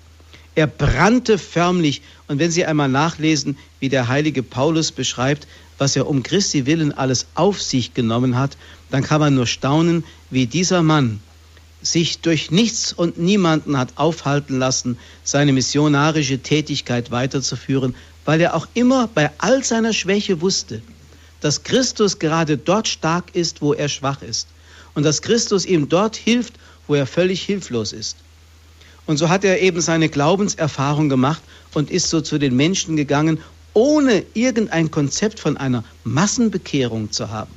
Er 0.53 0.67
brannte 0.67 1.39
förmlich. 1.39 2.03
Und 2.27 2.37
wenn 2.37 2.51
Sie 2.51 2.65
einmal 2.65 2.87
nachlesen, 2.87 3.57
wie 3.79 3.89
der 3.89 4.07
heilige 4.07 4.43
Paulus 4.43 4.91
beschreibt, 4.91 5.47
was 5.79 5.95
er 5.95 6.07
um 6.07 6.21
Christi 6.21 6.67
willen 6.67 6.91
alles 6.91 7.25
auf 7.33 7.59
sich 7.59 7.95
genommen 7.95 8.37
hat, 8.37 8.57
dann 8.91 9.01
kann 9.01 9.21
man 9.21 9.33
nur 9.33 9.47
staunen, 9.47 10.03
wie 10.29 10.45
dieser 10.45 10.83
Mann 10.83 11.19
sich 11.81 12.19
durch 12.19 12.51
nichts 12.51 12.93
und 12.93 13.17
niemanden 13.17 13.77
hat 13.77 13.93
aufhalten 13.95 14.59
lassen, 14.59 14.97
seine 15.23 15.53
missionarische 15.53 16.39
Tätigkeit 16.39 17.11
weiterzuführen, 17.11 17.95
weil 18.25 18.41
er 18.41 18.55
auch 18.55 18.67
immer 18.73 19.07
bei 19.07 19.31
all 19.37 19.63
seiner 19.63 19.93
Schwäche 19.93 20.41
wusste, 20.41 20.81
dass 21.39 21.63
Christus 21.63 22.19
gerade 22.19 22.57
dort 22.57 22.87
stark 22.87 23.35
ist, 23.35 23.61
wo 23.61 23.73
er 23.73 23.89
schwach 23.89 24.21
ist 24.21 24.47
und 24.95 25.03
dass 25.03 25.21
Christus 25.21 25.65
ihm 25.65 25.89
dort 25.89 26.15
hilft, 26.15 26.55
wo 26.87 26.95
er 26.95 27.05
völlig 27.05 27.43
hilflos 27.43 27.93
ist. 27.93 28.17
Und 29.05 29.17
so 29.17 29.29
hat 29.29 29.43
er 29.43 29.61
eben 29.61 29.79
seine 29.79 30.09
Glaubenserfahrung 30.09 31.07
gemacht 31.07 31.41
und 31.73 31.91
ist 31.91 32.09
so 32.09 32.19
zu 32.19 32.37
den 32.37 32.55
Menschen 32.55 32.97
gegangen, 32.97 33.39
ohne 33.73 34.23
irgendein 34.33 34.89
Konzept 34.91 35.39
von 35.39 35.55
einer 35.55 35.83
Massenbekehrung 36.03 37.11
zu 37.11 37.29
haben. 37.29 37.51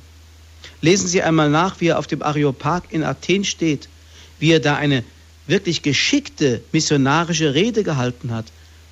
Lesen 0.83 1.09
Sie 1.09 1.23
einmal 1.23 1.51
nach, 1.51 1.81
wie 1.81 1.89
er 1.89 1.99
auf 1.99 2.07
dem 2.07 2.23
Areopag 2.23 2.83
in 2.91 3.03
Athen 3.03 3.45
steht, 3.45 3.89
wie 4.41 4.53
er 4.53 4.61
da 4.61 4.77
eine 4.77 5.05
wirklich 5.47 5.83
geschickte 5.83 6.63
missionarische 6.73 7.55
Rede 7.55 7.83
gehalten 7.83 8.33
hat. 8.33 8.47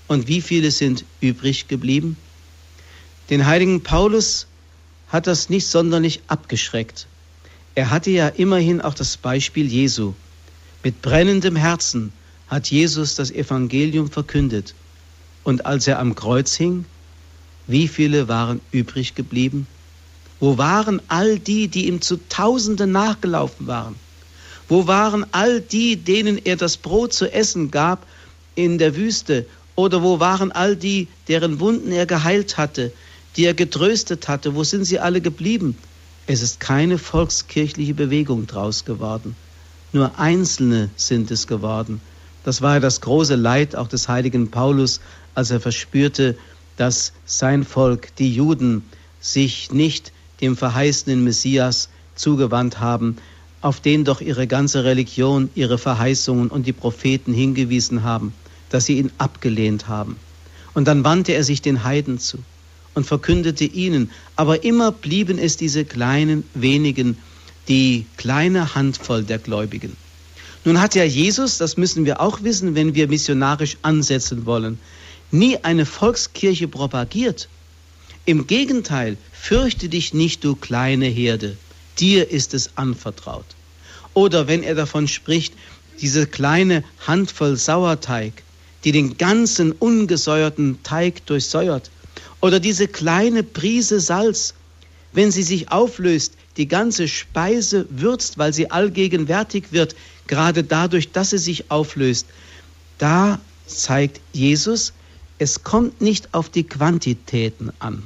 Und 0.06 0.28
wie 0.28 0.40
viele 0.40 0.70
sind 0.70 1.04
übrig 1.20 1.68
geblieben? 1.68 2.16
Den 3.30 3.46
heiligen 3.46 3.82
Paulus 3.82 4.46
hat 5.08 5.26
das 5.26 5.50
nicht 5.50 5.66
sonderlich 5.66 6.20
abgeschreckt. 6.28 7.06
Er 7.74 7.90
hatte 7.90 8.11
ja 8.11 8.28
immerhin 8.28 8.80
auch 8.80 8.94
das 8.94 9.16
Beispiel 9.16 9.66
Jesu. 9.66 10.14
Mit 10.82 11.02
brennendem 11.02 11.56
Herzen 11.56 12.12
hat 12.48 12.70
Jesus 12.70 13.14
das 13.14 13.30
Evangelium 13.30 14.11
verkündet. 14.11 14.74
Und 15.44 15.66
als 15.66 15.87
er 15.87 15.98
am 15.98 16.14
Kreuz 16.14 16.54
hing, 16.54 16.84
wie 17.66 17.88
viele 17.88 18.28
waren 18.28 18.61
übrig 18.70 19.14
geblieben? 19.14 19.66
Wo 20.40 20.56
waren 20.56 21.02
all 21.08 21.38
die, 21.38 21.68
die 21.68 21.87
ihm 21.87 22.00
zu 22.00 22.16
Tausenden 22.28 22.92
nachgelaufen 22.92 23.66
waren? 23.66 23.94
Wo 24.68 24.87
waren 24.87 25.26
all 25.33 25.61
die, 25.61 25.96
denen 25.96 26.38
er 26.44 26.57
das 26.57 26.76
Brot 26.76 27.12
zu 27.12 27.33
essen 27.33 27.70
gab 27.70 28.07
in 28.54 28.78
der 28.78 28.96
Wüste? 28.96 29.46
Oder 29.74 30.02
wo 30.02 30.20
waren 30.20 30.52
all 30.52 30.76
die, 30.76 31.09
deren 31.28 31.61
Wunden 31.61 31.92
er 31.92 32.07
geheilt 32.07 32.59
hatte, 32.59 32.92
die 33.37 33.44
er 33.44 33.54
getröstet 33.54 34.28
hatte? 34.28 34.54
Wo 34.54 34.64
sind 34.64 34.85
sie 34.85 34.98
alle 34.98 35.20
geblieben? 35.20 35.76
Es 36.26 36.42
ist 36.42 36.61
keine 36.61 36.98
volkskirchliche 36.98 37.94
Bewegung 37.94 38.46
draus 38.46 38.85
geworden. 38.85 39.35
Nur 39.92 40.18
Einzelne 40.18 40.90
sind 40.96 41.31
es 41.31 41.46
geworden. 41.46 42.02
Das 42.44 42.61
war 42.61 42.81
das 42.81 43.00
große 43.00 43.37
Leid 43.37 43.74
auch 43.74 43.88
des 43.88 44.09
heiligen 44.09 44.50
Paulus, 44.50 45.00
als 45.35 45.50
er 45.50 45.61
verspürte, 45.61 46.37
dass 46.76 47.12
sein 47.24 47.64
Volk, 47.64 48.14
die 48.16 48.35
Juden, 48.35 48.85
sich 49.20 49.72
nicht 49.72 50.12
dem 50.40 50.57
verheißenen 50.57 51.24
Messias 51.24 51.88
zugewandt 52.14 52.81
haben, 52.81 53.16
auf 53.60 53.80
den 53.80 54.04
doch 54.04 54.20
ihre 54.20 54.46
ganze 54.46 54.84
Religion, 54.84 55.50
ihre 55.54 55.78
Verheißungen 55.78 56.48
und 56.48 56.66
die 56.66 56.72
Propheten 56.72 57.32
hingewiesen 57.32 58.02
haben, 58.02 58.32
dass 58.70 58.86
sie 58.86 58.98
ihn 58.98 59.11
abgelehnt 59.18 59.88
haben. 59.88 60.16
Und 60.74 60.86
dann 60.86 61.04
wandte 61.04 61.32
er 61.32 61.44
sich 61.44 61.61
den 61.62 61.82
Heiden 61.84 62.18
zu 62.18 62.38
und 62.94 63.04
verkündete 63.04 63.64
ihnen. 63.64 64.11
Aber 64.36 64.64
immer 64.64 64.92
blieben 64.92 65.38
es 65.38 65.56
diese 65.56 65.84
kleinen 65.84 66.44
wenigen, 66.54 67.16
die 67.68 68.06
kleine 68.16 68.74
Handvoll 68.74 69.24
der 69.24 69.38
Gläubigen. 69.38 69.96
Nun 70.64 70.80
hat 70.80 70.94
ja 70.94 71.04
Jesus, 71.04 71.59
das 71.59 71.76
müssen 71.76 72.04
wir 72.04 72.20
auch 72.20 72.42
wissen, 72.42 72.74
wenn 72.74 72.94
wir 72.94 73.09
missionarisch 73.09 73.76
ansetzen 73.82 74.46
wollen, 74.46 74.78
nie 75.30 75.56
eine 75.62 75.86
Volkskirche 75.86 76.68
propagiert. 76.68 77.48
Im 78.24 78.46
Gegenteil, 78.46 79.16
fürchte 79.32 79.88
dich 79.88 80.12
nicht, 80.12 80.44
du 80.44 80.56
kleine 80.56 81.06
Herde, 81.06 81.56
dir 82.01 82.30
ist 82.30 82.55
es 82.55 82.76
anvertraut. 82.76 83.46
Oder 84.14 84.46
wenn 84.49 84.62
er 84.62 84.74
davon 84.74 85.09
spricht, 85.09 85.55
diese 86.01 86.26
kleine 86.26 86.84
Handvoll 87.07 87.57
Sauerteig, 87.57 88.32
die 88.84 88.92
den 88.92 89.16
ganzen 89.16 89.72
ungesäuerten 89.72 90.82
Teig 90.82 91.26
durchsäuert, 91.26 91.90
oder 92.40 92.61
diese 92.61 92.86
kleine 92.86 93.42
Prise 93.42 94.01
Salz, 94.01 94.55
wenn 95.12 95.30
sie 95.30 95.42
sich 95.42 95.70
auflöst, 95.70 96.34
die 96.57 96.68
ganze 96.68 97.09
Speise 97.09 97.86
würzt, 97.90 98.38
weil 98.38 98.53
sie 98.53 98.70
allgegenwärtig 98.70 99.72
wird, 99.72 99.96
gerade 100.26 100.64
dadurch, 100.64 101.11
dass 101.12 101.30
sie 101.30 101.38
sich 101.38 101.70
auflöst. 101.70 102.26
da 102.99 103.40
zeigt 103.66 104.20
Jesus, 104.32 104.92
es 105.38 105.62
kommt 105.62 106.01
nicht 106.01 106.34
auf 106.34 106.49
die 106.49 106.64
Quantitäten 106.64 107.70
an. 107.78 108.03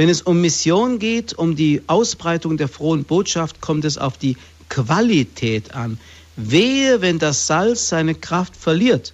Wenn 0.00 0.08
es 0.08 0.22
um 0.22 0.40
Mission 0.40 0.98
geht, 0.98 1.34
um 1.34 1.56
die 1.56 1.82
Ausbreitung 1.86 2.56
der 2.56 2.68
frohen 2.68 3.04
Botschaft, 3.04 3.60
kommt 3.60 3.84
es 3.84 3.98
auf 3.98 4.16
die 4.16 4.38
Qualität 4.70 5.74
an. 5.74 5.98
Wehe, 6.36 7.02
wenn 7.02 7.18
das 7.18 7.46
Salz 7.46 7.90
seine 7.90 8.14
Kraft 8.14 8.56
verliert. 8.56 9.12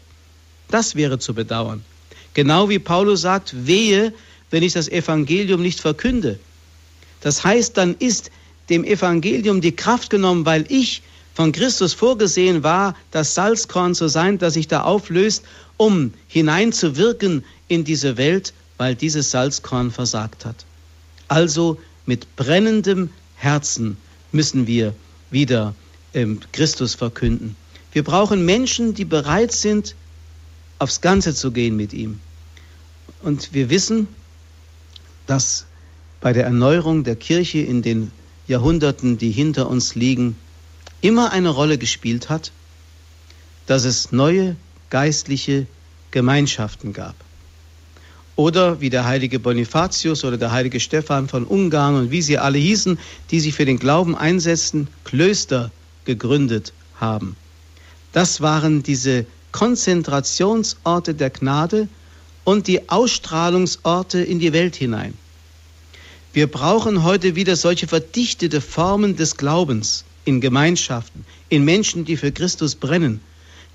Das 0.71 0.95
wäre 0.95 1.19
zu 1.19 1.35
bedauern. 1.35 1.85
Genau 2.35 2.69
wie 2.69 2.79
Paulus 2.79 3.23
sagt, 3.23 3.67
wehe, 3.67 4.15
wenn 4.53 4.63
ich 4.63 4.75
das 4.75 4.87
Evangelium 4.87 5.61
nicht 5.61 5.81
verkünde. 5.81 6.39
Das 7.21 7.43
heißt, 7.43 7.77
dann 7.77 7.97
ist 7.99 8.31
dem 8.69 8.85
Evangelium 8.85 9.61
die 9.61 9.75
Kraft 9.75 10.09
genommen, 10.09 10.47
weil 10.47 10.67
ich 10.69 11.03
von 11.35 11.51
Christus 11.51 11.95
vorgesehen 11.95 12.63
war, 12.63 12.95
das 13.11 13.35
Salzkorn 13.35 13.97
zu 13.97 14.07
sein, 14.07 14.39
das 14.39 14.55
sich 14.55 14.69
da 14.69 14.83
auflöst, 14.83 15.43
um 15.79 16.13
hineinzuwirken 16.29 17.45
in 17.67 17.83
diese 17.83 18.17
Welt, 18.17 18.53
weil 18.77 18.95
dieses 18.95 19.33
Salzkorn 19.33 19.91
versagt 19.91 20.45
hat. 20.45 20.66
Also 21.29 21.79
mit 22.07 22.37
brennendem 22.37 23.11
Herzen 23.37 23.97
müssen 24.33 24.67
wir 24.67 24.95
wieder 25.31 25.75
ähm, 26.15 26.41
Christus 26.53 26.95
verkünden. 26.95 27.57
Wir 27.93 28.05
brauchen 28.05 28.45
Menschen, 28.45 28.95
die 28.95 29.05
bereit 29.05 29.53
sind, 29.53 29.95
aufs 30.79 31.01
Ganze 31.01 31.35
zu 31.35 31.51
gehen 31.51 31.77
mit 31.77 31.93
ihm. 31.93 32.21
Und 33.23 33.55
wir 33.55 33.71
wissen, 33.71 34.09
dass 35.27 35.67
bei 36.21 36.33
der 36.33 36.45
Erneuerung 36.45 37.05
der 37.05 37.17
Kirche 37.17 37.59
in 37.59 37.83
den 37.83 38.11
Jahrhunderten, 38.47 39.19
die 39.19 39.31
hinter 39.31 39.69
uns 39.69 39.95
liegen, 39.95 40.37
immer 41.01 41.33
eine 41.33 41.49
Rolle 41.49 41.79
gespielt 41.79 42.29
hat, 42.29 42.53
dass 43.67 43.85
es 43.85 44.13
neue 44.13 44.57
geistliche 44.91 45.67
Gemeinschaften 46.11 46.93
gab. 46.93 47.15
Oder 48.37 48.81
wie 48.83 48.91
der 48.91 49.07
heilige 49.07 49.39
Bonifatius 49.39 50.23
oder 50.23 50.37
der 50.37 50.53
heilige 50.53 50.79
Stephan 50.79 51.27
von 51.27 51.45
Ungarn 51.45 51.95
und 51.95 52.11
wie 52.11 52.21
sie 52.21 52.39
alle 52.39 52.59
hießen, 52.59 52.99
die 53.31 53.41
sich 53.41 53.55
für 53.55 53.65
den 53.65 53.79
Glauben 53.79 54.15
einsetzten, 54.15 54.89
Klöster 55.05 55.71
gegründet 56.05 56.75
haben. 57.01 57.35
Das 58.13 58.43
waren 58.43 58.83
diese 58.83 59.27
Konzentrationsorte 59.53 61.15
der 61.15 61.31
Gnade 61.31 61.89
und 62.45 62.67
die 62.67 62.91
Ausstrahlungsorte 62.91 64.21
in 64.21 64.39
die 64.39 64.53
Welt 64.53 64.77
hinein. 64.77 65.15
Wir 66.35 66.47
brauchen 66.47 67.03
heute 67.03 67.35
wieder 67.35 67.57
solche 67.57 67.89
verdichtete 67.89 68.61
Formen 68.61 69.17
des 69.17 69.39
Glaubens 69.39 70.05
in 70.27 70.43
Gemeinschaften, 70.43 71.25
in 71.49 71.65
Menschen, 71.65 72.05
die 72.05 72.19
für 72.19 72.33
Christus 72.33 72.75
brennen. 72.75 73.21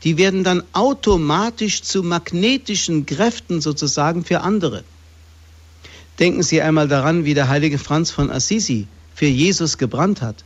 Die 0.04 0.18
werden 0.18 0.44
dann 0.44 0.64
automatisch 0.74 1.84
zu 1.84 2.04
magnetischen 2.04 3.06
Kräften 3.06 3.62
sozusagen 3.62 4.26
für 4.26 4.42
andere. 4.42 4.84
Denken 6.20 6.44
Sie 6.44 6.62
einmal 6.62 6.88
daran, 6.88 7.26
wie 7.26 7.34
der 7.34 7.50
heilige 7.50 7.78
Franz 7.78 8.12
von 8.12 8.32
Assisi 8.32 8.88
für 9.14 9.28
Jesus 9.28 9.78
gebrannt 9.78 10.22
hat. 10.22 10.44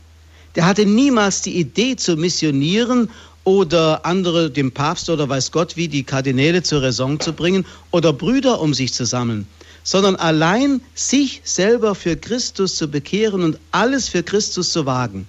Der 0.54 0.66
hatte 0.66 0.86
niemals 0.86 1.42
die 1.42 1.56
Idee 1.58 1.96
zu 1.96 2.16
missionieren 2.16 3.10
oder 3.44 4.04
andere, 4.04 4.50
dem 4.50 4.72
Papst 4.72 5.08
oder 5.10 5.28
weiß 5.28 5.52
Gott 5.52 5.76
wie, 5.76 5.88
die 5.88 6.02
Kardinäle 6.02 6.62
zur 6.62 6.82
Raison 6.82 7.20
zu 7.20 7.32
bringen 7.32 7.64
oder 7.90 8.12
Brüder 8.12 8.60
um 8.60 8.74
sich 8.74 8.92
zu 8.92 9.04
sammeln 9.04 9.46
sondern 9.86 10.16
allein 10.16 10.80
sich 10.96 11.42
selber 11.44 11.94
für 11.94 12.16
Christus 12.16 12.74
zu 12.74 12.88
bekehren 12.88 13.44
und 13.44 13.60
alles 13.70 14.08
für 14.08 14.24
Christus 14.24 14.72
zu 14.72 14.84
wagen. 14.84 15.28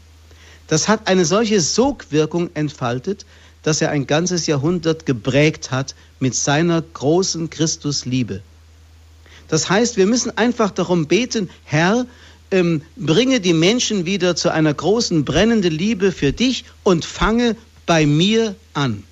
Das 0.65 0.87
hat 0.87 1.07
eine 1.07 1.25
solche 1.25 1.61
Sogwirkung 1.61 2.49
entfaltet, 2.55 3.27
dass 3.63 3.81
er 3.81 3.91
ein 3.91 4.07
ganzes 4.07 4.47
Jahrhundert 4.47 5.05
geprägt 5.05 5.71
hat 5.71 5.95
mit 6.19 6.35
seiner 6.35 6.81
großen 6.81 7.49
Christusliebe. 7.49 8.41
Das 9.47 9.69
heißt, 9.69 9.97
wir 9.97 10.05
müssen 10.05 10.37
einfach 10.37 10.71
darum 10.71 11.07
beten, 11.07 11.49
Herr, 11.63 12.05
ähm, 12.51 12.81
bringe 12.95 13.39
die 13.39 13.53
Menschen 13.53 14.05
wieder 14.05 14.35
zu 14.35 14.49
einer 14.49 14.73
großen 14.73 15.25
brennenden 15.25 15.73
Liebe 15.73 16.11
für 16.11 16.31
dich 16.31 16.65
und 16.83 17.05
fange 17.05 17.55
bei 17.85 18.05
mir 18.05 18.55
an. 18.73 19.03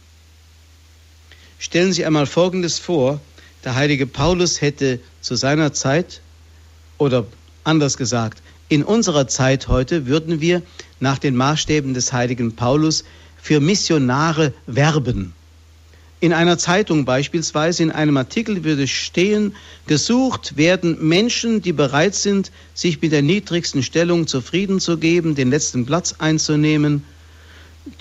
Stellen 1.60 1.94
Sie 1.94 2.06
einmal 2.06 2.26
Folgendes 2.26 2.80
vor, 2.80 3.20
der 3.64 3.76
heilige 3.76 4.06
Paulus 4.06 4.62
hätte 4.62 5.00
zu 5.22 5.36
seiner 5.36 5.74
Zeit 5.74 6.22
oder 6.98 7.26
anders 7.64 7.98
gesagt, 7.98 8.42
in 8.68 8.84
unserer 8.84 9.28
Zeit 9.28 9.68
heute 9.68 10.06
würden 10.06 10.42
wir 10.42 10.62
nach 11.00 11.18
den 11.18 11.36
Maßstäben 11.36 11.94
des 11.94 12.14
heiligen 12.14 12.56
Paulus 12.56 13.04
für 13.46 13.60
Missionare 13.60 14.54
werben. 14.66 15.32
In 16.20 16.34
einer 16.34 16.58
Zeitung 16.58 17.06
beispielsweise, 17.06 17.84
in 17.84 17.92
einem 17.92 18.18
Artikel 18.18 18.64
würde 18.64 18.88
stehen, 18.88 19.56
gesucht 19.86 20.58
werden 20.58 20.98
Menschen, 21.08 21.62
die 21.62 21.72
bereit 21.72 22.16
sind, 22.16 22.52
sich 22.74 23.00
mit 23.04 23.12
der 23.12 23.22
niedrigsten 23.22 23.84
Stellung 23.84 24.26
zufrieden 24.26 24.80
zu 24.80 24.98
geben, 24.98 25.36
den 25.36 25.52
letzten 25.52 25.86
Platz 25.86 26.16
einzunehmen, 26.18 27.04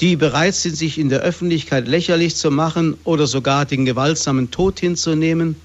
die 0.01 0.17
bereit 0.17 0.55
sind, 0.55 0.79
sich 0.79 0.97
in 0.97 1.11
der 1.11 1.21
Öffentlichkeit 1.21 1.89
lächerlich 1.89 2.37
zu 2.37 2.51
machen 2.51 2.97
oder 3.05 3.27
sogar 3.27 3.67
den 3.67 3.85
gewaltsamen 3.85 4.51
Tod 4.51 4.81
hinzunehmen, 4.81 5.57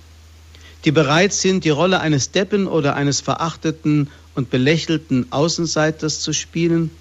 die 0.84 0.92
bereit 0.92 1.32
sind, 1.32 1.64
die 1.64 1.70
Rolle 1.70 2.02
eines 2.02 2.32
Deppen 2.32 2.68
oder 2.68 2.98
eines 2.98 3.22
verachteten 3.22 4.10
und 4.36 4.50
belächelten 4.50 5.32
Außenseiters 5.32 6.20
zu 6.20 6.34
spielen. 6.34 6.92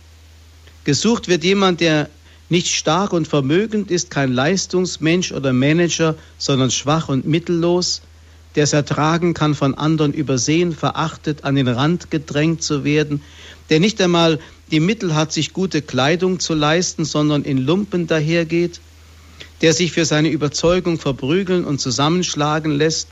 Gesucht 0.84 1.26
wird 1.26 1.42
jemand, 1.42 1.80
der 1.80 2.08
nicht 2.48 2.74
stark 2.74 3.12
und 3.12 3.28
vermögend 3.28 3.90
ist, 3.90 4.10
kein 4.10 4.32
Leistungsmensch 4.32 5.32
oder 5.32 5.52
Manager, 5.52 6.14
sondern 6.38 6.70
schwach 6.70 7.08
und 7.08 7.26
mittellos, 7.26 8.02
der 8.54 8.64
es 8.64 8.72
ertragen 8.72 9.34
kann, 9.34 9.54
von 9.54 9.74
anderen 9.74 10.12
übersehen, 10.12 10.72
verachtet, 10.72 11.44
an 11.44 11.54
den 11.54 11.68
Rand 11.68 12.10
gedrängt 12.10 12.62
zu 12.62 12.84
werden, 12.84 13.22
der 13.70 13.80
nicht 13.80 14.00
einmal 14.00 14.40
die 14.70 14.80
Mittel 14.80 15.14
hat, 15.14 15.32
sich 15.32 15.52
gute 15.52 15.82
Kleidung 15.82 16.40
zu 16.40 16.54
leisten, 16.54 17.04
sondern 17.04 17.44
in 17.44 17.58
Lumpen 17.58 18.06
dahergeht, 18.06 18.80
der 19.60 19.72
sich 19.74 19.92
für 19.92 20.04
seine 20.04 20.30
Überzeugung 20.30 20.98
verprügeln 20.98 21.64
und 21.64 21.80
zusammenschlagen 21.80 22.72
lässt, 22.72 23.08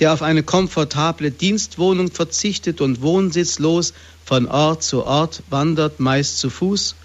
der 0.00 0.12
auf 0.12 0.22
eine 0.22 0.42
komfortable 0.42 1.30
Dienstwohnung 1.30 2.10
verzichtet 2.10 2.80
und 2.80 3.02
wohnsitzlos 3.02 3.92
von 4.24 4.46
Ort 4.46 4.82
zu 4.82 5.04
Ort 5.04 5.42
wandert, 5.50 6.00
meist 6.00 6.38
zu 6.38 6.50
Fuß, 6.50 6.96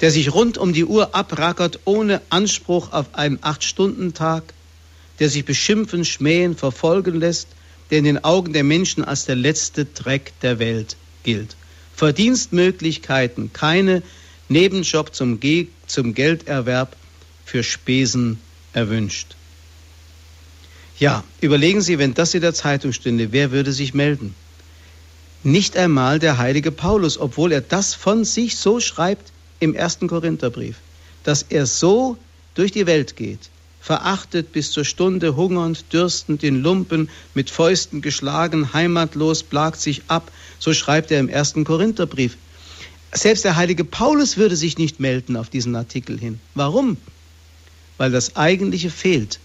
der 0.00 0.10
sich 0.10 0.32
rund 0.32 0.56
um 0.56 0.72
die 0.72 0.84
Uhr 0.84 1.14
abrackert 1.14 1.80
ohne 1.84 2.22
Anspruch 2.30 2.92
auf 2.92 3.14
einen 3.14 3.38
Acht-Stunden-Tag, 3.42 4.42
der 5.18 5.28
sich 5.28 5.44
beschimpfen, 5.44 6.04
schmähen, 6.04 6.56
verfolgen 6.56 7.20
lässt, 7.20 7.48
der 7.90 7.98
in 7.98 8.04
den 8.04 8.24
Augen 8.24 8.52
der 8.52 8.64
Menschen 8.64 9.04
als 9.04 9.26
der 9.26 9.36
letzte 9.36 9.84
Dreck 9.84 10.32
der 10.40 10.58
Welt 10.58 10.96
gilt. 11.22 11.56
Verdienstmöglichkeiten, 11.94 13.52
keine 13.52 14.02
Nebenjob 14.48 15.14
zum, 15.14 15.38
Ge 15.38 15.68
zum 15.86 16.14
Gelderwerb 16.14 16.96
für 17.44 17.62
Spesen 17.62 18.38
erwünscht. 18.72 19.36
Ja, 20.98 21.24
überlegen 21.40 21.82
Sie, 21.82 21.98
wenn 21.98 22.14
das 22.14 22.34
in 22.34 22.40
der 22.40 22.54
Zeitung 22.54 22.92
stünde, 22.92 23.32
wer 23.32 23.52
würde 23.52 23.72
sich 23.72 23.92
melden? 23.92 24.34
Nicht 25.42 25.76
einmal 25.76 26.18
der 26.18 26.38
heilige 26.38 26.70
Paulus, 26.70 27.18
obwohl 27.18 27.52
er 27.52 27.60
das 27.60 27.94
von 27.94 28.24
sich 28.24 28.56
so 28.56 28.80
schreibt 28.80 29.32
im 29.60 29.74
ersten 29.74 30.08
Korintherbrief, 30.08 30.76
dass 31.24 31.42
er 31.42 31.66
so 31.66 32.16
durch 32.54 32.72
die 32.72 32.86
Welt 32.86 33.16
geht, 33.16 33.38
verachtet 33.80 34.52
bis 34.52 34.72
zur 34.72 34.84
Stunde, 34.84 35.36
hungernd, 35.36 35.92
dürstend, 35.92 36.42
in 36.42 36.62
Lumpen, 36.62 37.08
mit 37.34 37.48
Fäusten 37.48 38.02
geschlagen, 38.02 38.72
heimatlos, 38.72 39.42
plagt 39.42 39.80
sich 39.80 40.02
ab, 40.08 40.30
so 40.58 40.74
schreibt 40.74 41.10
er 41.10 41.20
im 41.20 41.28
ersten 41.28 41.64
Korintherbrief. 41.64 42.36
Selbst 43.12 43.44
der 43.44 43.56
heilige 43.56 43.84
Paulus 43.84 44.36
würde 44.36 44.56
sich 44.56 44.78
nicht 44.78 45.00
melden 45.00 45.36
auf 45.36 45.48
diesen 45.48 45.76
Artikel 45.76 46.18
hin. 46.18 46.40
Warum? 46.54 46.96
Weil 47.96 48.10
das 48.10 48.36
Eigentliche 48.36 48.90
fehlt 48.90 49.40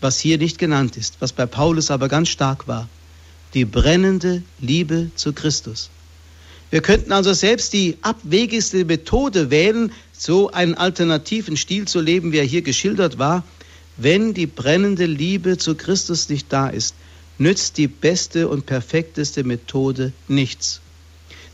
was 0.00 0.18
hier 0.18 0.38
nicht 0.38 0.58
genannt 0.58 0.96
ist, 0.96 1.16
was 1.20 1.32
bei 1.32 1.46
Paulus 1.46 1.90
aber 1.90 2.08
ganz 2.08 2.28
stark 2.28 2.68
war, 2.68 2.88
die 3.54 3.64
brennende 3.64 4.42
Liebe 4.60 5.10
zu 5.16 5.32
Christus. 5.32 5.90
Wir 6.70 6.82
könnten 6.82 7.12
also 7.12 7.32
selbst 7.32 7.72
die 7.72 7.96
abwegigste 8.02 8.84
Methode 8.84 9.50
wählen, 9.50 9.92
so 10.12 10.50
einen 10.50 10.74
alternativen 10.74 11.56
Stil 11.56 11.88
zu 11.88 12.00
leben, 12.00 12.32
wie 12.32 12.38
er 12.38 12.44
hier 12.44 12.62
geschildert 12.62 13.18
war. 13.18 13.44
Wenn 13.96 14.34
die 14.34 14.46
brennende 14.46 15.06
Liebe 15.06 15.56
zu 15.56 15.74
Christus 15.74 16.28
nicht 16.28 16.52
da 16.52 16.68
ist, 16.68 16.94
nützt 17.38 17.78
die 17.78 17.88
beste 17.88 18.48
und 18.48 18.66
perfekteste 18.66 19.44
Methode 19.44 20.12
nichts. 20.26 20.80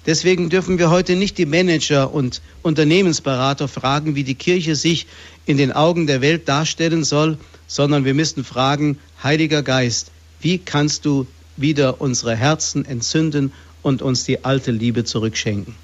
Deswegen 0.07 0.51
dürfen 0.51 0.79
wir 0.79 0.91
heute 0.91 1.17
nicht 1.17 1.39
die 1.39 1.47
Manager 1.47 2.13
und 2.13 2.43
Unternehmensberater 2.63 3.69
fragen, 3.69 4.17
wie 4.17 4.25
die 4.25 4.35
Kirche 4.35 4.77
sich 4.77 5.07
in 5.47 5.57
den 5.57 5.73
Augen 5.73 6.07
der 6.07 6.21
Welt 6.21 6.49
darstellen 6.49 7.05
soll, 7.05 7.39
sondern 7.67 8.05
wir 8.05 8.15
müssen 8.15 8.45
fragen, 8.45 8.99
Heiliger 9.23 9.63
Geist, 9.63 10.11
wie 10.41 10.59
kannst 10.59 11.07
du 11.07 11.27
wieder 11.57 12.01
unsere 12.01 12.37
Herzen 12.37 12.85
entzünden 12.85 13.53
und 13.85 14.03
uns 14.03 14.25
die 14.25 14.45
alte 14.45 14.73
Liebe 14.73 15.05
zurückschenken? 15.05 15.77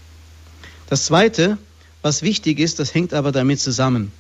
Das 0.89 1.07
Zweite, 1.07 1.57
was 2.03 2.23
wichtig 2.23 2.59
ist, 2.59 2.81
das 2.81 2.93
hängt 2.93 3.15
aber 3.15 3.31
damit 3.31 3.61
zusammen. 3.61 4.11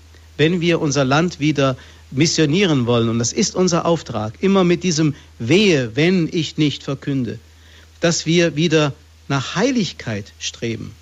wenn 0.41 0.62
wir 0.62 0.81
unser 0.81 1.05
Land 1.05 1.39
wieder 1.39 1.76
missionieren 2.11 2.87
wollen, 2.87 3.11
und 3.11 3.18
das 3.18 3.35
ist 3.35 3.55
unser 3.55 3.85
Auftrag, 3.85 4.33
immer 4.41 4.64
mit 4.64 4.85
diesem 4.85 5.14
Wehe, 5.39 5.95
wenn 5.97 6.31
ich 6.33 6.57
nicht 6.57 6.83
verkünde, 6.83 7.39
dass 8.01 8.24
wir 8.24 8.57
wieder 8.57 8.95
nach 9.28 9.55
Heiligkeit 9.55 10.33
streben. 10.39 10.93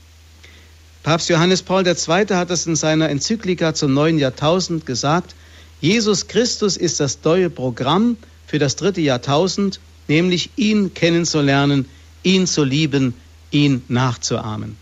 Papst 1.04 1.28
Johannes 1.28 1.62
Paul 1.62 1.86
II. 1.86 1.94
hat 2.30 2.50
es 2.50 2.66
in 2.66 2.74
seiner 2.74 3.10
Enzyklika 3.10 3.74
zum 3.74 3.94
neuen 3.94 4.18
Jahrtausend 4.18 4.86
gesagt, 4.86 5.36
Jesus 5.80 6.26
Christus 6.26 6.76
ist 6.76 6.98
das 6.98 7.20
neue 7.22 7.48
Programm 7.48 8.16
für 8.48 8.58
das 8.58 8.74
dritte 8.74 9.00
Jahrtausend, 9.00 9.78
nämlich 10.08 10.50
ihn 10.56 10.94
kennenzulernen, 10.94 11.86
ihn 12.22 12.46
zu 12.46 12.64
lieben, 12.64 13.14
ihn 13.50 13.82
nachzuahmen. 13.88 14.76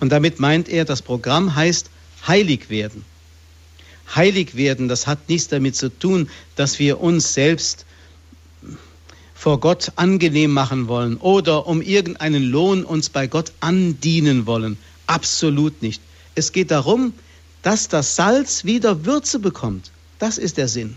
Und 0.00 0.10
damit 0.10 0.40
meint 0.40 0.68
er, 0.68 0.84
das 0.84 1.02
Programm 1.02 1.54
heißt 1.54 1.90
heilig 2.26 2.70
werden. 2.70 3.04
Heilig 4.14 4.56
werden, 4.56 4.88
das 4.88 5.06
hat 5.06 5.28
nichts 5.28 5.48
damit 5.48 5.76
zu 5.76 5.90
tun, 5.90 6.30
dass 6.56 6.78
wir 6.78 7.00
uns 7.00 7.34
selbst 7.34 7.84
vor 9.34 9.60
Gott 9.60 9.92
angenehm 9.96 10.52
machen 10.52 10.88
wollen 10.88 11.16
oder 11.18 11.66
um 11.66 11.80
irgendeinen 11.80 12.42
Lohn 12.42 12.84
uns 12.84 13.08
bei 13.08 13.26
Gott 13.26 13.52
andienen 13.60 14.46
wollen. 14.46 14.78
Absolut 15.06 15.80
nicht. 15.82 16.02
Es 16.34 16.52
geht 16.52 16.70
darum, 16.70 17.12
dass 17.62 17.88
das 17.88 18.16
Salz 18.16 18.64
wieder 18.64 19.04
Würze 19.04 19.38
bekommt. 19.38 19.90
Das 20.18 20.38
ist 20.38 20.56
der 20.56 20.68
Sinn. 20.68 20.96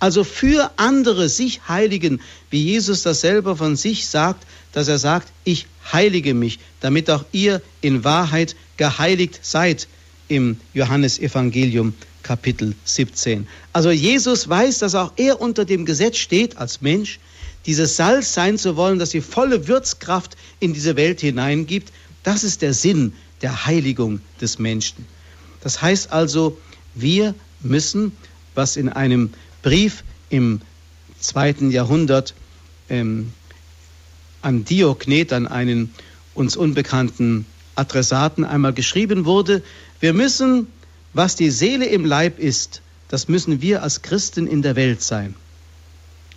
Also 0.00 0.22
für 0.24 0.70
andere 0.76 1.28
sich 1.28 1.68
heiligen, 1.68 2.20
wie 2.50 2.62
Jesus 2.62 3.02
das 3.02 3.20
selber 3.20 3.56
von 3.56 3.76
sich 3.76 4.06
sagt, 4.06 4.46
dass 4.72 4.88
er 4.88 4.98
sagt, 4.98 5.32
ich 5.44 5.66
heilige 5.92 6.34
mich, 6.34 6.60
damit 6.80 7.10
auch 7.10 7.24
ihr 7.32 7.60
in 7.80 8.04
Wahrheit 8.04 8.54
geheiligt 8.76 9.40
seid 9.42 9.88
im 10.28 10.58
Johannesevangelium 10.74 11.94
Kapitel 12.22 12.74
17. 12.84 13.48
Also 13.72 13.90
Jesus 13.90 14.48
weiß, 14.48 14.78
dass 14.78 14.94
auch 14.94 15.12
er 15.16 15.40
unter 15.40 15.64
dem 15.64 15.84
Gesetz 15.84 16.18
steht 16.18 16.58
als 16.58 16.80
Mensch, 16.80 17.18
dieses 17.66 17.96
Salz 17.96 18.34
sein 18.34 18.58
zu 18.58 18.76
wollen, 18.76 18.98
das 18.98 19.10
die 19.10 19.20
volle 19.20 19.66
Würzkraft 19.66 20.36
in 20.60 20.74
diese 20.74 20.96
Welt 20.96 21.20
hineingibt. 21.20 21.92
Das 22.22 22.44
ist 22.44 22.62
der 22.62 22.74
Sinn 22.74 23.14
der 23.42 23.66
Heiligung 23.66 24.20
des 24.40 24.58
Menschen. 24.58 25.06
Das 25.60 25.82
heißt 25.82 26.12
also, 26.12 26.58
wir 26.94 27.34
müssen, 27.60 28.12
was 28.54 28.76
in 28.76 28.88
einem 28.88 29.30
Brief 29.62 30.04
im 30.30 30.60
zweiten 31.18 31.70
Jahrhundert 31.70 32.34
ähm, 32.88 33.32
an 34.42 34.64
Dioknet, 34.64 35.32
an 35.32 35.46
einen 35.46 35.92
uns 36.34 36.56
unbekannten 36.56 37.46
Adressaten 37.74 38.44
einmal 38.44 38.72
geschrieben 38.72 39.24
wurde, 39.24 39.62
wir 40.00 40.12
müssen, 40.12 40.68
was 41.12 41.36
die 41.36 41.50
Seele 41.50 41.86
im 41.86 42.04
Leib 42.04 42.38
ist, 42.38 42.82
das 43.08 43.28
müssen 43.28 43.62
wir 43.62 43.82
als 43.82 44.02
Christen 44.02 44.46
in 44.46 44.62
der 44.62 44.76
Welt 44.76 45.02
sein. 45.02 45.34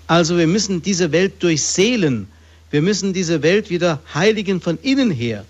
Also 0.07 0.37
wir 0.37 0.47
müssen 0.47 0.81
diese 0.81 1.11
Welt 1.11 1.43
durchseelen, 1.43 2.27
wir 2.71 2.81
müssen 2.81 3.13
diese 3.13 3.43
Welt 3.43 3.69
wieder 3.69 4.01
heiligen 4.13 4.61
von 4.61 4.77
innen 4.81 5.11
her. 5.11 5.45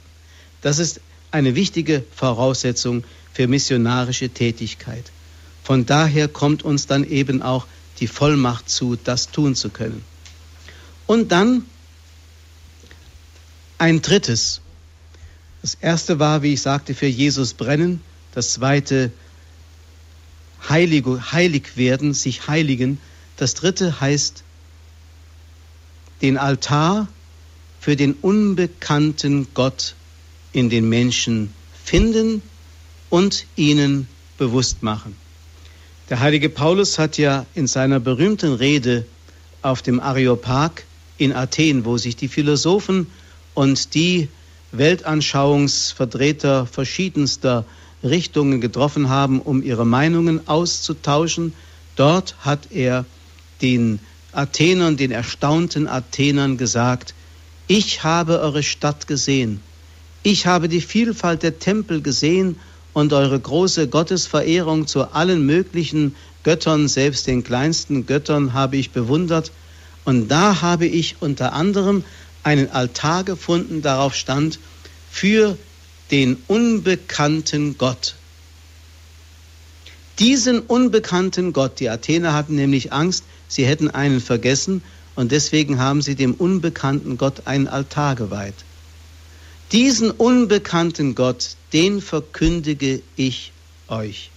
Das 0.61 0.79
ist 0.79 0.99
eine 1.31 1.55
wichtige 1.55 2.03
Voraussetzung 2.15 3.03
für 3.33 3.47
missionarische 3.47 4.29
Tätigkeit. 4.29 5.05
Von 5.71 5.85
daher 5.85 6.27
kommt 6.27 6.63
uns 6.63 6.85
dann 6.85 7.05
eben 7.05 7.41
auch 7.41 7.65
die 8.01 8.07
Vollmacht 8.07 8.69
zu, 8.69 8.97
das 9.01 9.31
tun 9.31 9.55
zu 9.55 9.69
können. 9.69 10.03
Und 11.07 11.31
dann 11.31 11.65
ein 13.77 14.01
drittes. 14.01 14.59
Das 15.61 15.75
erste 15.75 16.19
war, 16.19 16.41
wie 16.41 16.51
ich 16.51 16.61
sagte, 16.61 16.93
für 16.93 17.05
Jesus 17.07 17.53
brennen. 17.53 18.01
Das 18.33 18.51
zweite, 18.51 19.13
heilig, 20.67 21.05
heilig 21.31 21.77
werden, 21.77 22.13
sich 22.13 22.49
heiligen. 22.49 22.99
Das 23.37 23.53
dritte 23.53 24.01
heißt, 24.01 24.43
den 26.21 26.37
Altar 26.37 27.07
für 27.79 27.95
den 27.95 28.11
unbekannten 28.15 29.47
Gott 29.53 29.95
in 30.51 30.69
den 30.69 30.89
Menschen 30.89 31.53
finden 31.81 32.41
und 33.09 33.45
ihnen 33.55 34.09
bewusst 34.37 34.83
machen. 34.83 35.20
Der 36.11 36.19
heilige 36.19 36.49
Paulus 36.49 36.99
hat 36.99 37.17
ja 37.17 37.45
in 37.55 37.67
seiner 37.67 38.01
berühmten 38.01 38.53
Rede 38.53 39.05
auf 39.61 39.81
dem 39.81 40.01
Areopag 40.01 40.83
in 41.17 41.31
Athen, 41.31 41.85
wo 41.85 41.97
sich 41.97 42.17
die 42.17 42.27
Philosophen 42.27 43.07
und 43.53 43.93
die 43.93 44.27
Weltanschauungsvertreter 44.73 46.65
verschiedenster 46.65 47.63
Richtungen 48.03 48.59
getroffen 48.59 49.07
haben, 49.07 49.39
um 49.39 49.63
ihre 49.63 49.85
Meinungen 49.85 50.49
auszutauschen. 50.49 51.53
Dort 51.95 52.35
hat 52.41 52.73
er 52.73 53.05
den 53.61 54.01
Athenern, 54.33 54.97
den 54.97 55.11
erstaunten 55.11 55.87
Athenern 55.87 56.57
gesagt, 56.57 57.13
ich 57.69 58.03
habe 58.03 58.41
eure 58.41 58.63
Stadt 58.63 59.07
gesehen, 59.07 59.61
ich 60.23 60.45
habe 60.45 60.67
die 60.67 60.81
Vielfalt 60.81 61.41
der 61.41 61.59
Tempel 61.59 62.01
gesehen 62.01 62.57
und 62.93 63.13
eure 63.13 63.39
große 63.39 63.87
Gottesverehrung 63.87 64.87
zu 64.87 65.13
allen 65.13 65.45
möglichen 65.45 66.15
Göttern, 66.43 66.87
selbst 66.87 67.27
den 67.27 67.43
kleinsten 67.43 68.05
Göttern, 68.05 68.53
habe 68.53 68.77
ich 68.77 68.91
bewundert. 68.91 69.51
Und 70.05 70.29
da 70.29 70.61
habe 70.61 70.87
ich 70.87 71.17
unter 71.19 71.53
anderem 71.53 72.03
einen 72.43 72.71
Altar 72.71 73.23
gefunden, 73.23 73.81
darauf 73.81 74.15
stand, 74.15 74.59
für 75.09 75.57
den 76.09 76.37
unbekannten 76.47 77.77
Gott. 77.77 78.15
Diesen 80.19 80.59
unbekannten 80.59 81.53
Gott, 81.53 81.79
die 81.79 81.89
Athener 81.89 82.33
hatten 82.33 82.55
nämlich 82.55 82.91
Angst, 82.91 83.23
sie 83.47 83.65
hätten 83.65 83.89
einen 83.89 84.21
vergessen 84.21 84.83
und 85.15 85.31
deswegen 85.31 85.79
haben 85.79 86.01
sie 86.01 86.15
dem 86.15 86.33
unbekannten 86.33 87.17
Gott 87.17 87.47
einen 87.47 87.67
Altar 87.67 88.15
geweiht. 88.15 88.55
Diesen 89.71 90.11
unbekannten 90.11 91.15
Gott, 91.15 91.55
den 91.73 92.01
verkündige 92.01 93.01
ich 93.15 93.51
euch. 93.87 94.29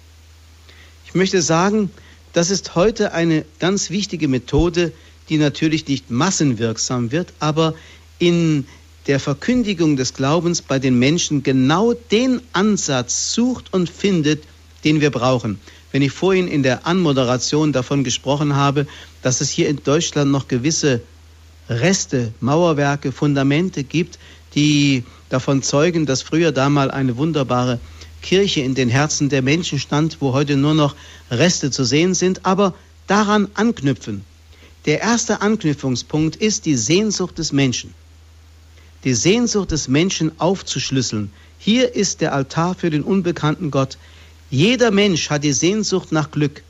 Ich 1.06 1.14
möchte 1.14 1.42
sagen, 1.42 1.90
das 2.32 2.50
ist 2.50 2.74
heute 2.74 3.12
eine 3.12 3.44
ganz 3.58 3.90
wichtige 3.90 4.28
Methode, 4.28 4.92
die 5.28 5.38
natürlich 5.38 5.86
nicht 5.86 6.10
massenwirksam 6.10 7.12
wird, 7.12 7.32
aber 7.38 7.74
in 8.18 8.66
der 9.06 9.20
Verkündigung 9.20 9.96
des 9.96 10.14
Glaubens 10.14 10.62
bei 10.62 10.78
den 10.78 10.98
Menschen 10.98 11.42
genau 11.42 11.92
den 11.92 12.40
Ansatz 12.52 13.32
sucht 13.32 13.72
und 13.72 13.88
findet, 13.88 14.42
den 14.84 15.00
wir 15.00 15.10
brauchen. 15.10 15.58
Wenn 15.92 16.02
ich 16.02 16.12
vorhin 16.12 16.48
in 16.48 16.62
der 16.62 16.86
Anmoderation 16.86 17.72
davon 17.72 18.02
gesprochen 18.02 18.56
habe, 18.56 18.86
dass 19.22 19.40
es 19.40 19.50
hier 19.50 19.68
in 19.68 19.82
Deutschland 19.84 20.30
noch 20.30 20.48
gewisse 20.48 21.00
Reste, 21.68 22.32
Mauerwerke, 22.40 23.12
Fundamente 23.12 23.84
gibt, 23.84 24.18
die 24.54 25.04
davon 25.34 25.62
zeugen, 25.62 26.06
dass 26.06 26.22
früher 26.22 26.52
da 26.52 26.68
mal 26.68 26.90
eine 26.92 27.16
wunderbare 27.16 27.80
Kirche 28.22 28.60
in 28.60 28.74
den 28.76 28.88
Herzen 28.88 29.28
der 29.28 29.42
Menschen 29.42 29.80
stand, 29.80 30.18
wo 30.20 30.32
heute 30.32 30.56
nur 30.56 30.74
noch 30.74 30.94
Reste 31.30 31.72
zu 31.72 31.84
sehen 31.84 32.14
sind, 32.14 32.46
aber 32.46 32.72
daran 33.08 33.48
anknüpfen. 33.54 34.24
Der 34.86 35.00
erste 35.00 35.40
Anknüpfungspunkt 35.40 36.36
ist 36.36 36.66
die 36.66 36.76
Sehnsucht 36.76 37.36
des 37.38 37.52
Menschen. 37.52 37.92
Die 39.02 39.14
Sehnsucht 39.14 39.72
des 39.72 39.88
Menschen 39.88 40.30
aufzuschlüsseln. 40.38 41.32
Hier 41.58 41.94
ist 41.94 42.20
der 42.20 42.32
Altar 42.32 42.76
für 42.76 42.90
den 42.90 43.02
unbekannten 43.02 43.72
Gott. 43.72 43.98
Jeder 44.50 44.92
Mensch 44.92 45.30
hat 45.30 45.42
die 45.42 45.52
Sehnsucht 45.52 46.12
nach 46.12 46.30
Glück. 46.30 46.62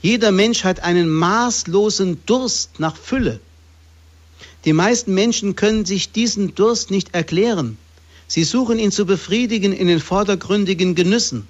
Jeder 0.00 0.30
Mensch 0.30 0.62
hat 0.62 0.80
einen 0.80 1.08
maßlosen 1.08 2.18
Durst 2.24 2.78
nach 2.78 2.96
Fülle. 2.96 3.40
Die 4.64 4.72
meisten 4.72 5.12
Menschen 5.14 5.56
können 5.56 5.84
sich 5.84 6.12
diesen 6.12 6.54
Durst 6.54 6.90
nicht 6.90 7.14
erklären. 7.14 7.76
Sie 8.26 8.44
suchen 8.44 8.78
ihn 8.78 8.90
zu 8.90 9.04
befriedigen 9.04 9.72
in 9.72 9.86
den 9.86 10.00
vordergründigen 10.00 10.94
Genüssen. 10.94 11.46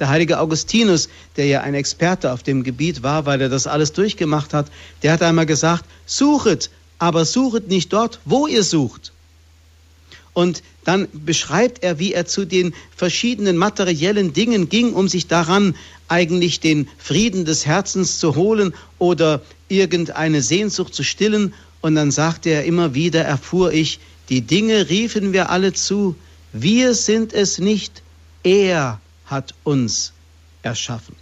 Der 0.00 0.08
heilige 0.08 0.40
Augustinus, 0.40 1.08
der 1.36 1.46
ja 1.46 1.60
ein 1.60 1.74
Experte 1.74 2.32
auf 2.32 2.42
dem 2.42 2.64
Gebiet 2.64 3.02
war, 3.02 3.26
weil 3.26 3.40
er 3.40 3.48
das 3.48 3.66
alles 3.66 3.92
durchgemacht 3.92 4.54
hat, 4.54 4.66
der 5.02 5.12
hat 5.12 5.22
einmal 5.22 5.46
gesagt, 5.46 5.84
suchet, 6.06 6.70
aber 6.98 7.24
suchet 7.24 7.68
nicht 7.68 7.92
dort, 7.92 8.18
wo 8.24 8.46
ihr 8.46 8.64
sucht. 8.64 9.12
Und 10.32 10.62
dann 10.84 11.08
beschreibt 11.12 11.82
er, 11.82 11.98
wie 11.98 12.14
er 12.14 12.24
zu 12.24 12.46
den 12.46 12.72
verschiedenen 12.96 13.56
materiellen 13.56 14.32
Dingen 14.32 14.68
ging, 14.68 14.94
um 14.94 15.08
sich 15.08 15.26
daran 15.26 15.76
eigentlich 16.08 16.60
den 16.60 16.88
Frieden 16.98 17.44
des 17.44 17.66
Herzens 17.66 18.18
zu 18.18 18.34
holen 18.36 18.74
oder 18.98 19.42
irgendeine 19.68 20.40
Sehnsucht 20.42 20.94
zu 20.94 21.04
stillen. 21.04 21.52
Und 21.80 21.94
dann 21.94 22.10
sagte 22.10 22.50
er 22.50 22.64
immer 22.64 22.94
wieder, 22.94 23.24
erfuhr 23.24 23.72
ich, 23.72 24.00
die 24.28 24.42
Dinge 24.42 24.88
riefen 24.88 25.32
wir 25.32 25.50
alle 25.50 25.72
zu, 25.72 26.14
wir 26.52 26.94
sind 26.94 27.32
es 27.32 27.58
nicht, 27.58 28.02
er 28.42 29.00
hat 29.24 29.54
uns 29.64 30.12
erschaffen. 30.62 31.16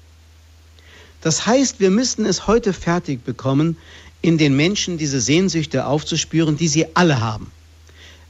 Das 1.20 1.46
heißt, 1.46 1.80
wir 1.80 1.90
müssten 1.90 2.24
es 2.24 2.46
heute 2.46 2.72
fertig 2.72 3.24
bekommen, 3.24 3.76
in 4.20 4.38
den 4.38 4.56
Menschen 4.56 4.98
diese 4.98 5.20
Sehnsüchte 5.20 5.86
aufzuspüren, 5.86 6.56
die 6.56 6.68
sie 6.68 6.86
alle 6.94 7.20
haben. 7.20 7.50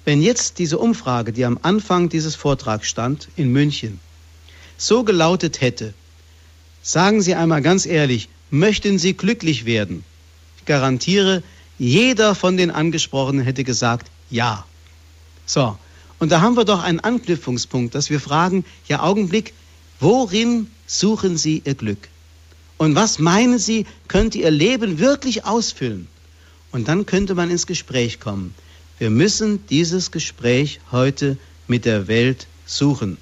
Wenn 0.05 0.23
jetzt 0.23 0.59
diese 0.59 0.79
Umfrage, 0.79 1.33
die 1.33 1.45
am 1.45 1.59
Anfang 1.63 2.09
dieses 2.09 2.35
Vortrags 2.35 2.89
stand, 2.89 3.29
in 3.37 3.53
München, 3.53 4.01
so 4.77 5.03
gelautet 5.05 5.61
hätte, 5.61 5.95
Sagen 6.83 7.21
Sie 7.21 7.35
einmal 7.35 7.61
ganz 7.61 7.85
ehrlich, 7.85 8.31
möchten 8.51 8.99
Sie 8.99 9.13
glücklich 9.13 9.67
werden? 9.67 10.05
Ich 10.57 10.65
garantiere, 10.65 11.43
jeder 11.79 12.35
von 12.35 12.57
den 12.57 12.71
Angesprochenen 12.71 13.45
hätte 13.45 13.65
gesagt, 13.65 14.11
ja. 14.31 14.65
So, 15.47 15.79
und 16.19 16.33
da 16.33 16.41
haben 16.41 16.57
wir 16.57 16.65
doch 16.65 16.83
einen 16.83 17.01
Anknüpfungspunkt, 17.01 17.95
dass 17.95 18.11
wir 18.11 18.21
fragen, 18.21 18.65
ja 18.89 19.03
Augenblick, 19.03 19.55
worin 20.01 20.69
suchen 20.87 21.37
Sie 21.37 21.63
Ihr 21.65 21.75
Glück? 21.75 22.09
Und 22.77 22.95
was 22.95 23.19
meinen 23.19 23.59
Sie, 23.59 23.87
könnte 24.09 24.39
Ihr 24.39 24.51
Leben 24.51 24.99
wirklich 24.99 25.45
ausfüllen? 25.45 26.09
Und 26.73 26.89
dann 26.89 27.07
könnte 27.07 27.35
man 27.35 27.51
ins 27.51 27.67
Gespräch 27.67 28.21
kommen. 28.21 28.55
Wir 28.99 29.11
müssen 29.11 29.65
dieses 29.69 30.11
Gespräch 30.11 30.81
heute 30.91 31.39
mit 31.67 31.85
der 31.85 32.09
Welt 32.09 32.47
suchen. 32.67 33.17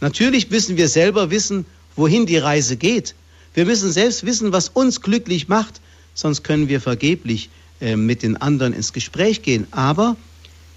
Natürlich 0.00 0.50
müssen 0.50 0.76
wir 0.76 0.88
selber 0.88 1.30
wissen, 1.30 1.66
wohin 1.96 2.26
die 2.26 2.38
Reise 2.38 2.76
geht. 2.76 3.14
Wir 3.54 3.64
müssen 3.64 3.90
selbst 3.90 4.24
wissen, 4.24 4.52
was 4.52 4.68
uns 4.68 5.00
glücklich 5.00 5.48
macht, 5.48 5.80
sonst 6.14 6.44
können 6.44 6.68
wir 6.68 6.80
vergeblich 6.80 7.50
äh, 7.80 7.96
mit 7.96 8.22
den 8.22 8.36
anderen 8.36 8.72
ins 8.72 8.92
Gespräch 8.92 9.42
gehen. 9.42 9.66
Aber 9.70 10.16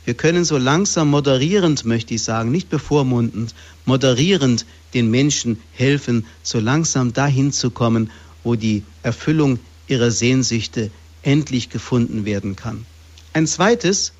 wir 0.05 0.13
können 0.13 0.45
so 0.45 0.57
langsam 0.57 1.09
moderierend, 1.09 1.85
möchte 1.85 2.15
ich 2.15 2.23
sagen, 2.23 2.51
nicht 2.51 2.69
bevormundend, 2.69 3.53
moderierend 3.85 4.65
den 4.93 5.11
Menschen 5.11 5.59
helfen, 5.73 6.25
so 6.43 6.59
langsam 6.59 7.13
dahin 7.13 7.51
zu 7.51 7.69
kommen, 7.69 8.09
wo 8.43 8.55
die 8.55 8.83
Erfüllung 9.03 9.59
ihrer 9.87 10.11
Sehnsüchte 10.11 10.89
endlich 11.21 11.69
gefunden 11.69 12.25
werden 12.25 12.55
kann. 12.55 12.85
Ein 13.33 13.47
zweites, 13.47 14.13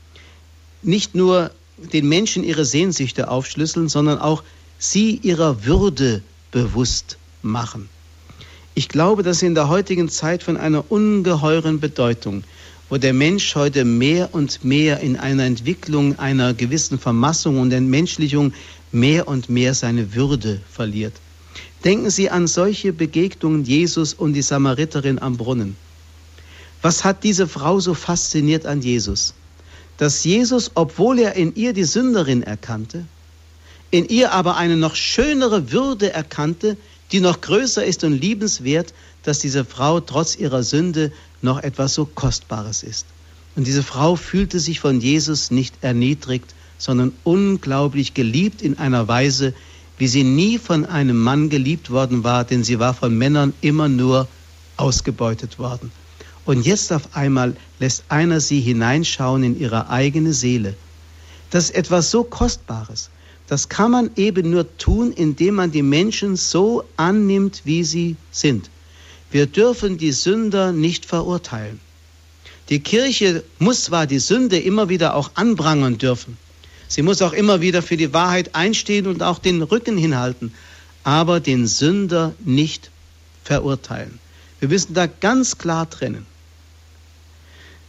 nicht 0.84 1.16
nur 1.16 1.52
den 1.78 2.08
Menschen 2.08 2.44
ihre 2.44 2.66
Sehnsüchte 2.66 3.30
aufschlüsseln, 3.30 3.90
sondern 3.90 4.20
auch 4.20 4.44
sie 4.78 5.20
ihrer 5.24 5.66
Würde 5.66 6.22
bewusst 6.52 7.18
machen. 7.42 7.90
Ich 8.74 8.88
glaube, 8.88 9.24
dass 9.24 9.42
in 9.42 9.56
der 9.56 9.68
heutigen 9.68 10.10
Zeit 10.10 10.44
von 10.44 10.58
einer 10.58 10.90
ungeheuren 10.92 11.80
Bedeutung, 11.80 12.44
wo 12.92 12.98
der 12.98 13.14
Mensch 13.14 13.56
heute 13.56 13.86
mehr 13.86 14.34
und 14.34 14.66
mehr 14.66 15.00
in 15.00 15.16
einer 15.16 15.46
Entwicklung 15.46 16.20
einer 16.20 16.54
gewissen 16.54 17.00
Vermassung 17.00 17.58
und 17.58 17.72
Entmenschlichung 17.72 18.52
mehr 18.92 19.30
und 19.30 19.48
mehr 19.48 19.74
seine 19.74 20.14
Würde 20.14 20.60
verliert. 20.70 21.14
Denken 21.86 22.10
Sie 22.10 22.30
an 22.30 22.48
solche 22.48 22.92
Begegnungen 22.92 23.64
Jesus 23.64 24.14
und 24.14 24.34
die 24.34 24.42
Samariterin 24.42 25.20
am 25.20 25.38
Brunnen. 25.38 25.78
Was 26.82 27.06
hat 27.06 27.24
diese 27.24 27.48
Frau 27.48 27.80
so 27.80 27.94
fasziniert 27.94 28.66
an 28.66 28.82
Jesus? 28.82 29.36
Dass 29.98 30.26
Jesus, 30.26 30.72
obwohl 30.74 31.20
er 31.20 31.36
in 31.36 31.56
ihr 31.56 31.72
die 31.72 31.86
Sünderin 31.86 32.44
erkannte, 32.44 33.06
in 33.90 34.10
ihr 34.10 34.34
aber 34.34 34.58
eine 34.58 34.76
noch 34.76 34.96
schönere 34.96 35.72
Würde 35.72 36.12
erkannte, 36.12 36.76
die 37.14 37.22
noch 37.22 37.40
größer 37.40 37.86
ist 37.86 38.04
und 38.04 38.20
liebenswert, 38.20 38.94
dass 39.24 39.40
diese 39.40 39.66
Frau 39.66 40.00
trotz 40.00 40.36
ihrer 40.36 40.64
Sünde 40.64 41.12
noch 41.42 41.62
etwas 41.62 41.94
so 41.94 42.06
Kostbares 42.06 42.84
ist. 42.84 43.06
Und 43.56 43.68
diese 43.68 43.84
Frau 43.84 44.16
fühlte 44.16 44.60
sich 44.60 44.80
von 44.80 45.02
Jesus 45.02 45.52
nicht 45.52 45.76
erniedrigt, 45.82 46.56
sondern 46.78 47.14
unglaublich 47.24 48.14
geliebt 48.14 48.62
in 48.62 48.78
einer 48.78 49.08
Weise, 49.08 49.54
wie 49.98 50.08
sie 50.08 50.24
nie 50.24 50.58
von 50.58 50.86
einem 50.86 51.20
Mann 51.22 51.50
geliebt 51.50 51.92
worden 51.92 52.24
war, 52.24 52.44
denn 52.44 52.64
sie 52.64 52.80
war 52.80 52.94
von 52.94 53.16
Männern 53.18 53.54
immer 53.62 53.88
nur 53.88 54.28
ausgebeutet 54.78 55.60
worden. 55.60 55.92
Und 56.46 56.66
jetzt 56.66 56.92
auf 56.92 57.16
einmal 57.16 57.56
lässt 57.80 58.06
einer 58.10 58.40
sie 58.40 58.62
hineinschauen 58.62 59.44
in 59.44 59.60
ihre 59.60 59.90
eigene 59.90 60.34
Seele. 60.34 60.76
Das 61.52 61.66
ist 61.66 61.76
etwas 61.76 62.10
so 62.10 62.24
Kostbares. 62.24 63.10
Das 63.48 63.70
kann 63.70 63.92
man 63.92 64.10
eben 64.16 64.50
nur 64.50 64.78
tun, 64.78 65.12
indem 65.12 65.56
man 65.56 65.72
die 65.72 65.84
Menschen 65.84 66.36
so 66.36 66.84
annimmt, 66.98 67.62
wie 67.66 67.84
sie 67.84 68.16
sind. 68.32 68.70
Wir 69.32 69.46
dürfen 69.46 69.98
die 69.98 70.12
Sünder 70.12 70.74
nicht 70.74 71.06
verurteilen. 71.06 71.80
Die 72.70 72.80
Kirche 72.80 73.44
muss 73.60 73.86
zwar 73.86 74.06
die 74.08 74.20
Sünde 74.20 74.60
immer 74.60 74.90
wieder 74.90 75.16
auch 75.16 75.32
anprangern 75.36 75.98
dürfen. 75.98 76.38
Sie 76.88 77.02
muss 77.02 77.22
auch 77.22 77.34
immer 77.34 77.62
wieder 77.62 77.82
für 77.82 77.98
die 77.98 78.14
Wahrheit 78.14 78.56
einstehen 78.56 79.08
und 79.08 79.24
auch 79.24 79.40
den 79.40 79.62
Rücken 79.62 79.98
hinhalten, 79.98 80.54
aber 81.04 81.40
den 81.40 81.66
Sünder 81.66 82.34
nicht 82.44 82.92
verurteilen. 83.44 84.20
Wir 84.60 84.68
müssen 84.68 84.94
da 84.94 85.08
ganz 85.08 85.58
klar 85.58 85.90
trennen. 85.90 86.26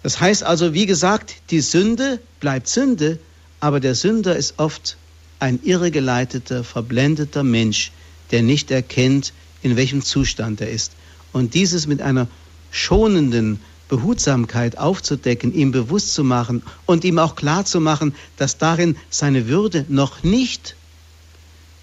Das 0.03 0.20
heißt 0.20 0.43
also, 0.43 0.72
wie 0.74 0.86
gesagt, 0.86 1.34
die 1.51 1.61
Sünde 1.61 2.20
bleibt 2.40 2.68
Sünde, 2.68 3.18
aber 3.61 3.80
der 3.80 3.95
Sünder 3.95 4.36
ist 4.36 4.55
oft 4.59 4.97
ein 5.38 5.61
irregeleiteter, 5.62 6.64
verblendeter 6.64 7.43
Mensch, 7.43 7.93
der 8.30 8.43
nicht 8.43 8.70
erkennt, 8.70 9.32
in 9.62 9.76
welchem 9.76 10.03
Zustand 10.03 10.61
er 10.61 10.70
ist. 10.70 10.93
Und 11.33 11.55
dieses 11.55 11.87
mit 11.87 12.03
einer 12.03 12.28
schonenden 12.70 13.61
Behutsamkeit 13.89 14.78
aufzudecken, 14.78 15.53
ihm 15.55 15.72
bewusst 15.72 16.14
zu 16.14 16.24
machen 16.24 16.62
und 16.87 17.05
ihm 17.05 17.18
auch 17.18 17.37
klar 17.37 17.64
zu 17.64 17.80
machen, 17.80 18.14
dass 18.37 18.59
darin 18.59 18.97
seine 19.11 19.49
Würde 19.49 19.85
noch 19.89 20.22
nicht 20.22 20.76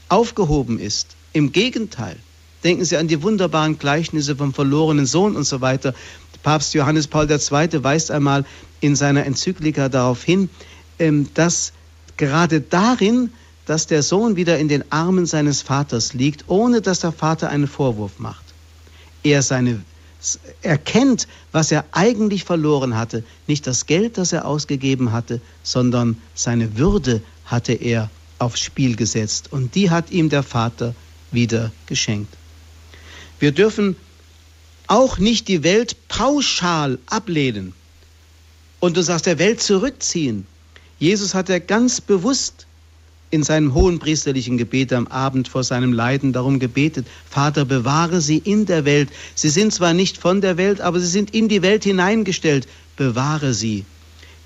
aufgehoben 0.08 0.80
ist. 0.80 1.16
Im 1.34 1.52
Gegenteil. 1.52 2.18
Denken 2.64 2.84
Sie 2.84 2.97
an 2.97 3.08
die 3.08 3.22
wunderbaren 3.22 3.78
Gleichnisse 3.78 4.36
vom 4.36 4.54
verlorenen 4.54 5.06
Sohn 5.06 5.36
und 5.36 5.45
so 5.45 5.62
weiter. 5.62 5.93
Papst 6.43 6.74
Johannes 6.74 7.08
Paul 7.08 7.30
II. 7.30 7.84
weist 7.84 8.12
einmal 8.12 8.45
in 8.82 8.95
seiner 8.95 9.26
Enzyklika 9.26 9.89
darauf 9.89 10.24
hin, 10.24 10.50
ähm, 10.97 11.28
dass 11.34 11.74
gerade 12.18 12.62
darin 12.62 13.32
dass 13.70 13.86
der 13.86 14.02
Sohn 14.02 14.36
wieder 14.36 14.58
in 14.58 14.68
den 14.68 14.91
Armen 14.91 15.28
seines 15.28 15.62
Vaters 15.62 16.16
liegt, 16.16 16.45
ohne 16.47 16.82
dass 16.82 17.02
der 17.02 17.12
Vater 17.12 17.50
einen 17.50 17.68
Vorwurf 17.68 18.18
macht. 18.18 18.49
Er 19.24 19.42
seine 19.42 19.82
erkennt, 20.62 21.28
was 21.52 21.72
er 21.72 21.86
eigentlich 21.92 22.44
verloren 22.44 22.96
hatte, 22.98 23.24
nicht 23.48 23.66
das 23.68 23.86
Geld, 23.86 24.18
das 24.18 24.34
er 24.34 24.46
ausgegeben 24.46 25.12
hatte, 25.12 25.40
sondern 25.64 26.18
seine 26.36 26.78
Würde 26.78 27.22
hatte 27.46 27.74
er 27.74 28.10
aufs 28.38 28.60
Spiel 28.60 28.96
gesetzt 28.96 29.52
und 29.52 29.76
die 29.76 29.90
hat 29.90 30.12
ihm 30.12 30.30
der 30.30 30.44
Vater 30.44 30.94
wieder 31.32 31.72
geschenkt. 31.86 32.34
Wir 33.40 33.52
dürfen 33.52 33.96
auch 34.88 35.18
nicht 35.18 35.48
die 35.48 35.64
Welt 35.64 35.96
pauschal 36.08 37.00
ablehnen 37.06 37.74
und 38.80 38.98
uns 38.98 39.10
aus 39.10 39.22
der 39.22 39.40
Welt 39.40 39.62
zurückziehen. 39.62 40.46
Jesus 40.98 41.34
hat 41.34 41.50
er 41.50 41.60
ganz 41.60 42.02
bewusst 42.02 42.66
in 43.32 43.44
seinem 43.44 43.74
hohen 43.74 44.00
priesterlichen 44.00 44.58
Gebet 44.58 44.92
am 44.92 45.08
Abend 45.08 45.48
vor 45.48 45.64
seinem 45.64 45.94
Leiden 45.94 46.34
darum 46.34 46.60
gebetet, 46.60 47.06
Vater, 47.30 47.66
bewahre 47.66 48.22
sie 48.22 48.38
in 48.38 48.66
der 48.66 48.86
Welt. 48.86 49.10
Sie 49.36 49.50
sind 49.50 49.74
zwar 49.74 49.94
nicht 49.94 50.18
von 50.18 50.42
der 50.42 50.58
Welt, 50.58 50.82
aber 50.82 51.00
sie 51.00 51.08
sind 51.08 51.34
in 51.36 51.48
die 51.48 51.62
Welt 51.62 51.84
hineingestellt. 51.84 52.68
Bewahre 52.98 53.54
sie. 53.54 53.86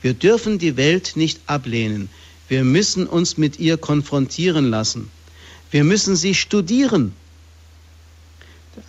Wir 0.01 0.13
dürfen 0.13 0.59
die 0.59 0.75
Welt 0.75 1.13
nicht 1.15 1.39
ablehnen. 1.47 2.09
Wir 2.49 2.63
müssen 2.63 3.07
uns 3.07 3.37
mit 3.37 3.59
ihr 3.59 3.77
konfrontieren 3.77 4.69
lassen. 4.69 5.09
Wir 5.71 5.83
müssen 5.83 6.15
sie 6.15 6.35
studieren. 6.35 7.13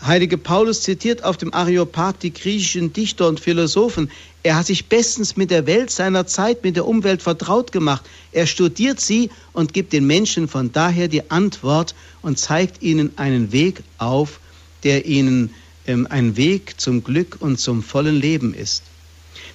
Heilige 0.05 0.39
Paulus 0.39 0.81
zitiert 0.81 1.25
auf 1.25 1.37
dem 1.37 1.53
Areopag 1.53 2.15
die 2.21 2.33
griechischen 2.33 2.93
Dichter 2.93 3.29
und 3.29 3.39
Philosophen. 3.39 4.11
Er 4.43 4.57
hat 4.57 4.67
sich 4.67 4.87
bestens 4.87 5.37
mit 5.37 5.51
der 5.51 5.67
Welt 5.67 5.91
seiner 5.91 6.27
Zeit, 6.27 6.65
mit 6.65 6.77
der 6.77 6.87
Umwelt 6.87 7.21
vertraut 7.21 7.71
gemacht. 7.71 8.05
Er 8.33 8.47
studiert 8.47 8.99
sie 9.01 9.31
und 9.53 9.75
gibt 9.75 9.93
den 9.93 10.07
Menschen 10.07 10.49
von 10.49 10.73
daher 10.73 11.09
die 11.09 11.31
Antwort 11.31 11.95
und 12.23 12.39
zeigt 12.39 12.83
ihnen 12.83 13.13
einen 13.17 13.53
Weg 13.53 13.83
auf, 13.99 14.41
der 14.85 15.05
ihnen 15.05 15.55
ähm, 15.87 16.07
ein 16.09 16.37
Weg 16.37 16.81
zum 16.81 17.05
Glück 17.05 17.37
und 17.41 17.61
zum 17.61 17.83
vollen 17.83 18.17
Leben 18.17 18.55
ist. 18.55 18.85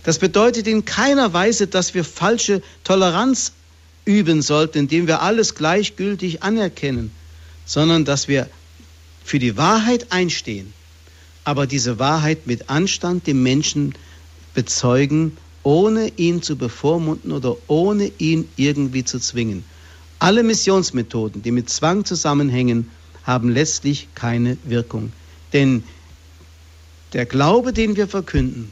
Das 0.03 0.19
bedeutet 0.19 0.67
in 0.67 0.85
keiner 0.85 1.33
Weise, 1.33 1.65
dass 1.67 1.95
wir 1.95 2.03
falsche 2.03 2.61
Toleranz 2.83 3.53
üben 4.05 4.41
sollten, 4.43 4.79
indem 4.79 5.07
wir 5.07 5.21
alles 5.21 5.55
gleichgültig 5.55 6.43
anerkennen, 6.43 7.11
sondern 7.65 8.05
dass 8.05 8.27
wir 8.27 8.47
für 9.29 9.37
die 9.37 9.57
Wahrheit 9.57 10.11
einstehen, 10.11 10.73
aber 11.43 11.67
diese 11.67 11.99
Wahrheit 11.99 12.47
mit 12.47 12.71
Anstand 12.71 13.27
dem 13.27 13.43
Menschen 13.43 13.93
bezeugen, 14.55 15.37
ohne 15.61 16.11
ihn 16.17 16.41
zu 16.41 16.55
bevormunden 16.55 17.31
oder 17.31 17.55
ohne 17.67 18.11
ihn 18.17 18.49
irgendwie 18.55 19.05
zu 19.05 19.19
zwingen. 19.19 19.63
Alle 20.17 20.41
Missionsmethoden, 20.41 21.43
die 21.43 21.51
mit 21.51 21.69
Zwang 21.69 22.05
zusammenhängen, 22.05 22.89
haben 23.23 23.49
letztlich 23.49 24.07
keine 24.15 24.57
Wirkung. 24.63 25.13
Denn 25.53 25.83
der 27.13 27.27
Glaube, 27.27 27.71
den 27.71 27.97
wir 27.97 28.07
verkünden, 28.07 28.71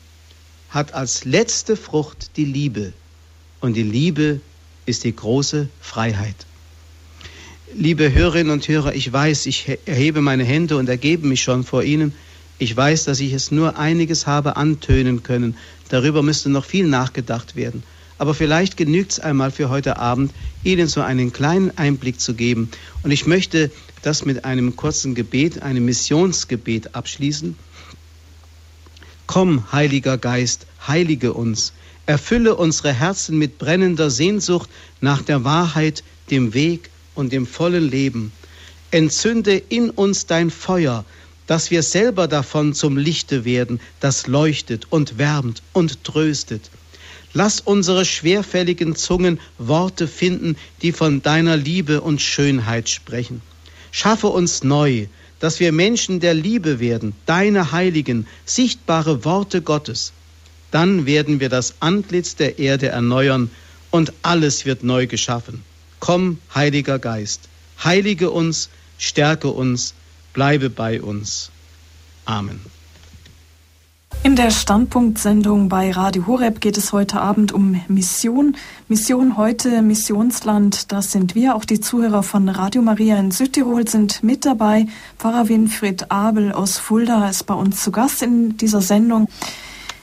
hat 0.71 0.95
als 0.95 1.23
letzte 1.23 1.75
Frucht 1.75 2.31
die 2.35 2.45
Liebe. 2.45 2.93
Und 3.61 3.75
die 3.75 3.83
Liebe 3.83 4.41
ist 4.87 5.03
die 5.03 5.15
große 5.15 5.69
Freiheit. 5.81 6.47
Liebe 7.79 8.11
Hörerinnen 8.11 8.51
und 8.51 8.67
Hörer, 8.67 8.95
ich 8.95 9.13
weiß, 9.13 9.45
ich 9.45 9.77
erhebe 9.85 10.19
meine 10.19 10.43
Hände 10.43 10.77
und 10.77 10.89
ergebe 10.89 11.27
mich 11.27 11.43
schon 11.43 11.63
vor 11.63 11.83
Ihnen. 11.83 12.11
Ich 12.57 12.75
weiß, 12.75 13.03
dass 13.03 13.19
ich 13.19 13.33
es 13.33 13.51
nur 13.51 13.77
einiges 13.77 14.25
habe 14.25 14.55
antönen 14.57 15.21
können. 15.21 15.55
Darüber 15.89 16.23
müsste 16.23 16.49
noch 16.49 16.65
viel 16.65 16.87
nachgedacht 16.87 17.55
werden. 17.55 17.83
Aber 18.17 18.33
vielleicht 18.33 18.77
genügt 18.77 19.11
es 19.11 19.19
einmal 19.19 19.51
für 19.51 19.69
heute 19.69 19.97
Abend, 19.97 20.33
Ihnen 20.63 20.87
so 20.87 21.01
einen 21.01 21.31
kleinen 21.31 21.77
Einblick 21.77 22.19
zu 22.19 22.33
geben. 22.33 22.71
Und 23.03 23.11
ich 23.11 23.27
möchte 23.27 23.69
das 24.01 24.25
mit 24.25 24.43
einem 24.43 24.75
kurzen 24.75 25.13
Gebet, 25.13 25.61
einem 25.61 25.85
Missionsgebet 25.85 26.95
abschließen. 26.95 27.55
Komm, 29.27 29.71
Heiliger 29.71 30.17
Geist, 30.17 30.65
heilige 30.87 31.33
uns, 31.33 31.73
erfülle 32.07 32.55
unsere 32.55 32.91
Herzen 32.91 33.37
mit 33.37 33.59
brennender 33.59 34.09
Sehnsucht 34.09 34.67
nach 34.99 35.21
der 35.21 35.43
Wahrheit, 35.43 36.03
dem 36.31 36.55
Weg 36.55 36.89
und 37.17 37.33
dem 37.33 37.45
vollen 37.45 37.89
Leben. 37.89 38.31
Entzünde 38.91 39.57
in 39.57 39.89
uns 39.89 40.27
dein 40.27 40.49
Feuer, 40.49 41.03
dass 41.47 41.71
wir 41.71 41.83
selber 41.83 42.27
davon 42.27 42.73
zum 42.73 42.97
Lichte 42.97 43.43
werden, 43.45 43.79
das 43.99 44.27
leuchtet 44.27 44.87
und 44.89 45.17
wärmt 45.17 45.61
und 45.73 46.03
tröstet. 46.03 46.69
Lass 47.33 47.59
unsere 47.59 48.05
schwerfälligen 48.05 48.95
Zungen 48.95 49.39
Worte 49.57 50.07
finden, 50.07 50.55
die 50.81 50.91
von 50.91 51.21
deiner 51.21 51.57
Liebe 51.57 52.01
und 52.01 52.21
Schönheit 52.21 52.89
sprechen. 52.89 53.41
Schaffe 53.91 54.27
uns 54.27 54.63
neu, 54.63 55.07
dass 55.39 55.59
wir 55.59 55.71
Menschen 55.71 56.19
der 56.19 56.33
Liebe 56.33 56.79
werden, 56.79 57.13
deine 57.25 57.71
heiligen, 57.71 58.27
sichtbare 58.45 59.23
Worte 59.23 59.61
Gottes. 59.61 60.13
Dann 60.71 61.05
werden 61.05 61.39
wir 61.39 61.49
das 61.49 61.75
Antlitz 61.79 62.35
der 62.35 62.59
Erde 62.59 62.87
erneuern 62.87 63.49
und 63.91 64.13
alles 64.21 64.65
wird 64.65 64.83
neu 64.83 65.07
geschaffen. 65.07 65.63
Komm, 65.99 66.39
Heiliger 66.53 66.99
Geist, 66.99 67.49
heilige 67.83 68.31
uns, 68.31 68.69
stärke 68.97 69.49
uns, 69.49 69.93
bleibe 70.33 70.69
bei 70.69 71.01
uns. 71.01 71.51
Amen. 72.25 72.59
In 74.23 74.35
der 74.35 74.51
Standpunktsendung 74.51 75.69
bei 75.69 75.91
Radio 75.91 76.27
Horeb 76.27 76.59
geht 76.59 76.77
es 76.77 76.91
heute 76.91 77.21
Abend 77.21 77.51
um 77.51 77.81
Mission. 77.87 78.57
Mission 78.87 79.37
heute, 79.37 79.81
Missionsland, 79.81 80.91
das 80.91 81.11
sind 81.11 81.35
wir. 81.35 81.55
Auch 81.55 81.65
die 81.65 81.79
Zuhörer 81.79 82.23
von 82.23 82.49
Radio 82.49 82.81
Maria 82.81 83.17
in 83.17 83.31
Südtirol 83.31 83.87
sind 83.87 84.23
mit 84.23 84.45
dabei. 84.45 84.87
Pfarrer 85.17 85.47
Winfried 85.49 86.11
Abel 86.11 86.51
aus 86.51 86.77
Fulda 86.77 87.29
ist 87.29 87.45
bei 87.45 87.53
uns 87.53 87.83
zu 87.83 87.91
Gast 87.91 88.21
in 88.21 88.57
dieser 88.57 88.81
Sendung. 88.81 89.29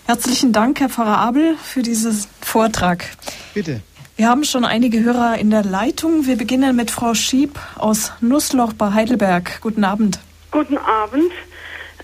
Herzlichen 0.07 0.53
Dank, 0.53 0.81
Herr 0.81 0.89
Pfarrer 0.89 1.19
Abel, 1.19 1.57
für 1.63 1.83
diesen 1.83 2.17
Vortrag. 2.41 3.05
Bitte. 3.53 3.83
Wir 4.17 4.29
haben 4.29 4.45
schon 4.45 4.65
einige 4.65 5.03
Hörer 5.03 5.39
in 5.39 5.51
der 5.51 5.65
Leitung. 5.65 6.27
Wir 6.27 6.37
beginnen 6.37 6.77
mit 6.77 6.93
Frau 6.93 7.15
Schieb 7.15 7.59
aus 7.77 8.13
Nussloch 8.21 8.73
bei 8.73 8.93
Heidelberg. 8.93 9.61
Guten 9.61 9.83
Abend. 9.83 10.21
Guten 10.53 10.79
Abend, 10.79 11.33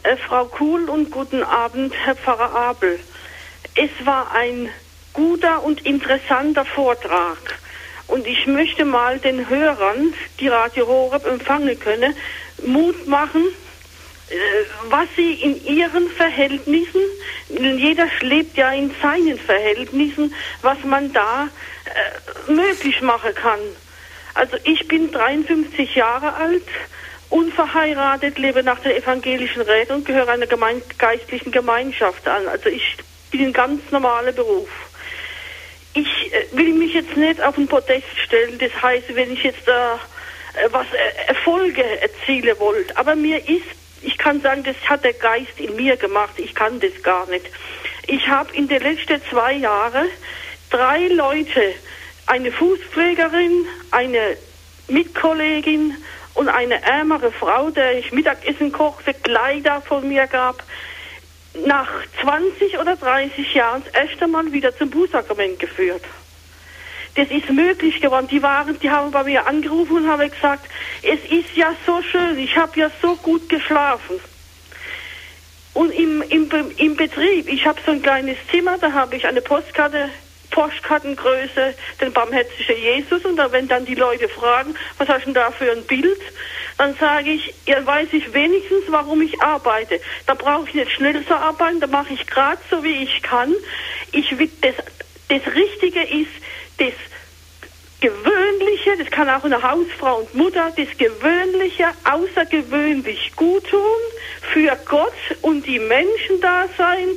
äh, 0.02 0.16
Frau 0.16 0.46
Kuhl 0.46 0.88
und 0.88 1.12
guten 1.12 1.44
Abend, 1.44 1.94
Herr 1.94 2.16
Pfarrer 2.16 2.52
Abel. 2.52 2.98
Es 3.76 3.90
war 4.04 4.32
ein 4.34 4.70
guter 5.12 5.62
und 5.62 5.86
interessanter 5.86 6.64
Vortrag. 6.64 7.60
Und 8.08 8.26
ich 8.26 8.44
möchte 8.48 8.84
mal 8.84 9.20
den 9.20 9.48
Hörern, 9.48 10.12
die 10.40 10.48
Radio 10.48 10.88
Horeb 10.88 11.24
empfangen 11.26 11.78
können, 11.78 12.16
Mut 12.66 13.06
machen, 13.06 13.44
äh, 14.30 14.34
was 14.88 15.06
sie 15.14 15.34
in 15.34 15.64
ihren 15.64 16.08
Verhältnissen, 16.08 17.02
jeder 17.48 18.08
lebt 18.20 18.56
ja 18.56 18.72
in 18.72 18.90
seinen 19.00 19.38
Verhältnissen, 19.38 20.34
was 20.62 20.78
man 20.82 21.12
da 21.12 21.48
äh, 21.94 22.52
möglich 22.52 23.00
machen 23.02 23.34
kann. 23.34 23.60
Also 24.34 24.56
ich 24.64 24.86
bin 24.88 25.12
53 25.12 25.94
Jahre 25.94 26.34
alt, 26.34 26.66
unverheiratet, 27.28 28.38
lebe 28.38 28.62
nach 28.62 28.80
der 28.80 28.96
evangelischen 28.96 29.62
Rede 29.62 29.94
und 29.94 30.04
gehöre 30.04 30.28
einer 30.28 30.46
gemein 30.46 30.82
geistlichen 30.98 31.52
Gemeinschaft 31.52 32.26
an. 32.26 32.48
Also 32.48 32.68
ich 32.68 32.96
bin 33.30 33.46
ein 33.46 33.52
ganz 33.52 33.82
normaler 33.90 34.32
Beruf. 34.32 34.68
Ich 35.94 36.32
äh, 36.32 36.46
will 36.52 36.72
mich 36.74 36.94
jetzt 36.94 37.16
nicht 37.16 37.42
auf 37.42 37.56
den 37.56 37.68
Podest 37.68 38.18
stellen, 38.24 38.58
das 38.58 38.82
heißt, 38.82 39.14
wenn 39.14 39.32
ich 39.32 39.42
jetzt 39.42 39.66
äh, 39.66 40.70
was 40.70 40.86
äh, 40.92 41.28
Erfolge 41.28 41.84
erzielen 42.00 42.58
wollte, 42.58 42.96
aber 42.96 43.14
mir 43.14 43.38
ist 43.48 43.66
ich 44.02 44.16
kann 44.16 44.40
sagen, 44.40 44.62
das 44.64 44.76
hat 44.88 45.04
der 45.04 45.12
Geist 45.12 45.58
in 45.58 45.76
mir 45.76 45.96
gemacht. 45.96 46.34
Ich 46.38 46.54
kann 46.54 46.80
das 46.80 47.02
gar 47.02 47.28
nicht. 47.28 47.46
Ich 48.06 48.26
habe 48.28 48.54
in 48.54 48.68
den 48.68 48.82
letzten 48.82 49.22
zwei 49.30 49.52
Jahren 49.54 50.08
drei 50.70 51.08
Leute, 51.08 51.74
eine 52.26 52.52
Fußpflegerin, 52.52 53.66
eine 53.90 54.36
Mitkollegin 54.88 55.94
und 56.34 56.48
eine 56.48 56.82
ärmere 56.82 57.32
Frau, 57.32 57.70
der 57.70 57.98
ich 57.98 58.12
Mittagessen 58.12 58.72
kochte, 58.72 59.14
Kleider 59.14 59.82
von 59.82 60.08
mir 60.08 60.26
gab, 60.26 60.62
nach 61.66 61.88
20 62.22 62.78
oder 62.78 62.96
30 62.96 63.54
Jahren 63.54 63.82
das 63.84 63.94
erste 64.08 64.28
Mal 64.28 64.52
wieder 64.52 64.76
zum 64.76 64.90
Bußsakrament 64.90 65.58
geführt 65.58 66.02
das 67.14 67.28
ist 67.30 67.50
möglich 67.50 68.00
geworden. 68.00 68.28
Die 68.28 68.42
waren, 68.42 68.78
die 68.80 68.90
haben 68.90 69.10
bei 69.10 69.24
mir 69.24 69.46
angerufen 69.46 69.98
und 69.98 70.08
haben 70.08 70.30
gesagt, 70.30 70.66
es 71.02 71.20
ist 71.30 71.56
ja 71.56 71.74
so 71.86 72.02
schön, 72.02 72.38
ich 72.38 72.56
habe 72.56 72.78
ja 72.78 72.90
so 73.02 73.16
gut 73.16 73.48
geschlafen. 73.48 74.20
Und 75.74 75.90
im, 75.92 76.22
im, 76.22 76.48
im 76.76 76.96
Betrieb, 76.96 77.48
ich 77.48 77.66
habe 77.66 77.80
so 77.84 77.92
ein 77.92 78.02
kleines 78.02 78.36
Zimmer, 78.50 78.78
da 78.78 78.92
habe 78.92 79.16
ich 79.16 79.26
eine 79.26 79.40
Postkarte, 79.40 80.08
Postkartengröße, 80.50 81.74
den 82.00 82.12
barmherzigen 82.12 82.76
Jesus. 82.76 83.24
Und 83.24 83.38
wenn 83.52 83.68
dann 83.68 83.84
die 83.84 83.94
Leute 83.94 84.28
fragen, 84.28 84.74
was 84.98 85.08
hast 85.08 85.22
du 85.22 85.24
denn 85.26 85.34
da 85.34 85.50
für 85.50 85.70
ein 85.70 85.84
Bild, 85.84 86.20
dann 86.78 86.94
sage 86.96 87.30
ich, 87.30 87.54
ja, 87.66 87.84
weiß 87.84 88.08
ich 88.12 88.32
wenigstens, 88.32 88.84
warum 88.88 89.20
ich 89.22 89.40
arbeite. 89.42 90.00
Da 90.26 90.34
brauche 90.34 90.68
ich 90.68 90.74
nicht 90.74 90.92
schnell 90.92 91.24
zu 91.26 91.34
arbeiten, 91.34 91.80
da 91.80 91.86
mache 91.86 92.14
ich 92.14 92.26
gerade 92.26 92.60
so, 92.70 92.82
wie 92.82 93.02
ich 93.02 93.22
kann. 93.22 93.54
Ich, 94.12 94.34
das, 94.60 94.74
das 95.28 95.54
Richtige 95.54 96.02
ist, 96.02 96.30
das 96.78 96.94
Gewöhnliche, 98.00 98.96
das 98.96 99.10
kann 99.10 99.28
auch 99.28 99.44
eine 99.44 99.62
Hausfrau 99.62 100.20
und 100.20 100.34
Mutter, 100.34 100.72
das 100.74 100.88
Gewöhnliche 100.96 101.88
außergewöhnlich 102.04 103.32
gut 103.36 103.68
tun, 103.68 103.80
für 104.52 104.74
Gott 104.86 105.12
und 105.42 105.66
die 105.66 105.78
Menschen 105.78 106.40
da 106.40 106.64
sein 106.78 107.08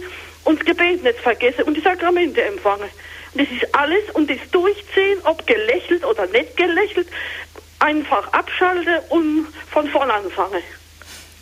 und 0.43 0.59
das 0.59 0.65
Gebet 0.65 1.03
nicht 1.03 1.19
vergessen 1.19 1.63
und 1.63 1.75
die 1.75 1.81
Sakramente 1.81 2.43
empfangen. 2.43 2.89
Und 3.33 3.41
das 3.41 3.47
ist 3.49 3.75
alles 3.75 4.03
und 4.13 4.29
das 4.29 4.37
Durchziehen, 4.51 5.19
ob 5.23 5.45
gelächelt 5.47 6.05
oder 6.05 6.27
nicht 6.27 6.55
gelächelt, 6.55 7.07
einfach 7.79 8.31
abschalten 8.31 8.99
und 9.09 9.47
von 9.71 9.87
vorn 9.89 10.09
anfangen. 10.09 10.61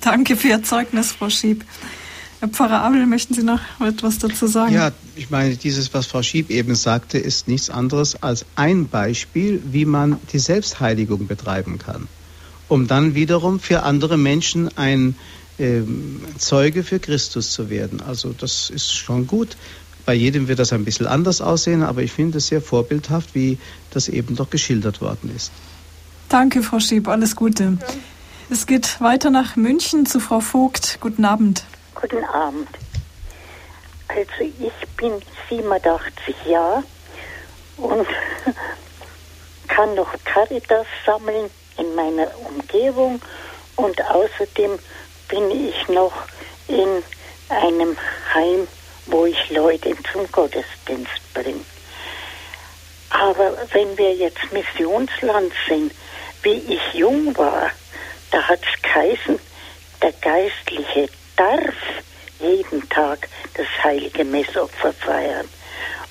Danke 0.02 0.36
für 0.36 0.50
Ihr 0.50 0.64
Zeugnis, 0.64 1.12
Frau 1.12 1.30
Schieb. 1.30 1.64
Herr 2.40 2.50
Pfarrer 2.50 2.82
Abel, 2.82 3.06
möchten 3.06 3.36
Sie 3.36 3.44
noch 3.44 3.60
etwas 3.80 4.18
dazu 4.18 4.48
sagen? 4.48 4.74
Ja, 4.74 4.92
ich 5.16 5.30
meine, 5.30 5.56
dieses, 5.56 5.94
was 5.94 6.08
Frau 6.08 6.24
Schieb 6.24 6.50
eben 6.50 6.74
sagte, 6.74 7.20
ist 7.20 7.48
nichts 7.48 7.70
anderes 7.70 8.24
als 8.24 8.46
ein 8.56 8.88
Beispiel, 8.88 9.62
wie 9.64 9.86
man 9.86 10.20
die 10.34 10.40
Selbstheiligung 10.40 11.28
betreiben 11.28 11.78
kann, 11.78 12.08
um 12.68 12.88
dann 12.88 13.14
wiederum 13.14 13.60
für 13.60 13.84
andere 13.84 14.18
Menschen 14.18 14.76
ein 14.76 15.16
äh, 15.60 15.82
Zeuge 16.40 16.84
für 16.84 17.00
Christus 17.00 17.52
zu 17.52 17.70
werden. 17.70 18.02
Also 18.02 18.34
das 18.34 18.72
ist 18.72 18.92
schon 18.92 19.28
gut. 19.28 19.56
Bei 20.06 20.14
jedem 20.14 20.48
wird 20.48 20.60
das 20.60 20.74
ein 20.74 20.86
bisschen 20.86 21.08
anders 21.08 21.42
aussehen, 21.42 21.84
aber 21.84 22.02
ich 22.02 22.12
finde 22.12 22.40
es 22.40 22.48
sehr 22.48 22.62
vorbildhaft, 22.62 23.36
wie 23.36 23.58
das 23.92 24.08
eben 24.08 24.36
doch 24.36 24.50
geschildert 24.50 25.02
worden 25.02 25.34
ist. 25.36 25.52
Danke, 26.30 26.64
Frau 26.64 26.80
Schieb, 26.80 27.08
alles 27.08 27.36
Gute. 27.36 27.78
Es 28.50 28.66
geht 28.66 29.00
weiter 29.02 29.30
nach 29.30 29.56
München 29.56 30.06
zu 30.06 30.20
Frau 30.20 30.40
Vogt. 30.40 30.98
Guten 31.02 31.26
Abend. 31.26 31.64
Guten 31.96 32.24
Abend. 32.26 32.68
Also 34.08 34.44
ich 34.44 34.88
bin 34.98 35.14
87 35.50 36.36
Jahre 36.50 36.84
und 37.78 38.08
kann 39.68 39.96
noch 39.96 40.14
Caritas 40.26 40.86
sammeln 41.06 41.50
in 41.78 41.96
meiner 41.96 42.28
Umgebung 42.50 43.22
und 43.78 44.02
außerdem 44.02 44.72
bin 45.30 45.52
ich 45.52 45.88
noch 45.88 46.14
in 46.68 47.04
einem 47.50 47.96
Heim, 48.34 48.68
wo 49.08 49.26
ich 49.26 49.50
Leute 49.50 49.96
zum 50.12 50.32
Gottesdienst 50.32 51.34
bringe. 51.34 51.66
Aber 53.10 53.58
wenn 53.74 53.98
wir 53.98 54.14
jetzt 54.14 54.52
Missionsland 54.52 55.52
sind, 55.68 55.92
wie 56.44 56.64
ich 56.74 56.94
jung 56.94 57.38
war, 57.38 57.72
da 58.32 58.42
hat 58.48 58.60
es 58.62 58.82
geheißen, 58.82 59.40
der 60.02 60.14
Geistliche 60.14 61.10
darf 61.36 61.76
jeden 62.40 62.88
Tag 62.90 63.28
das 63.56 63.68
heilige 63.84 64.24
Messopfer 64.24 64.94
feiern. 64.94 65.48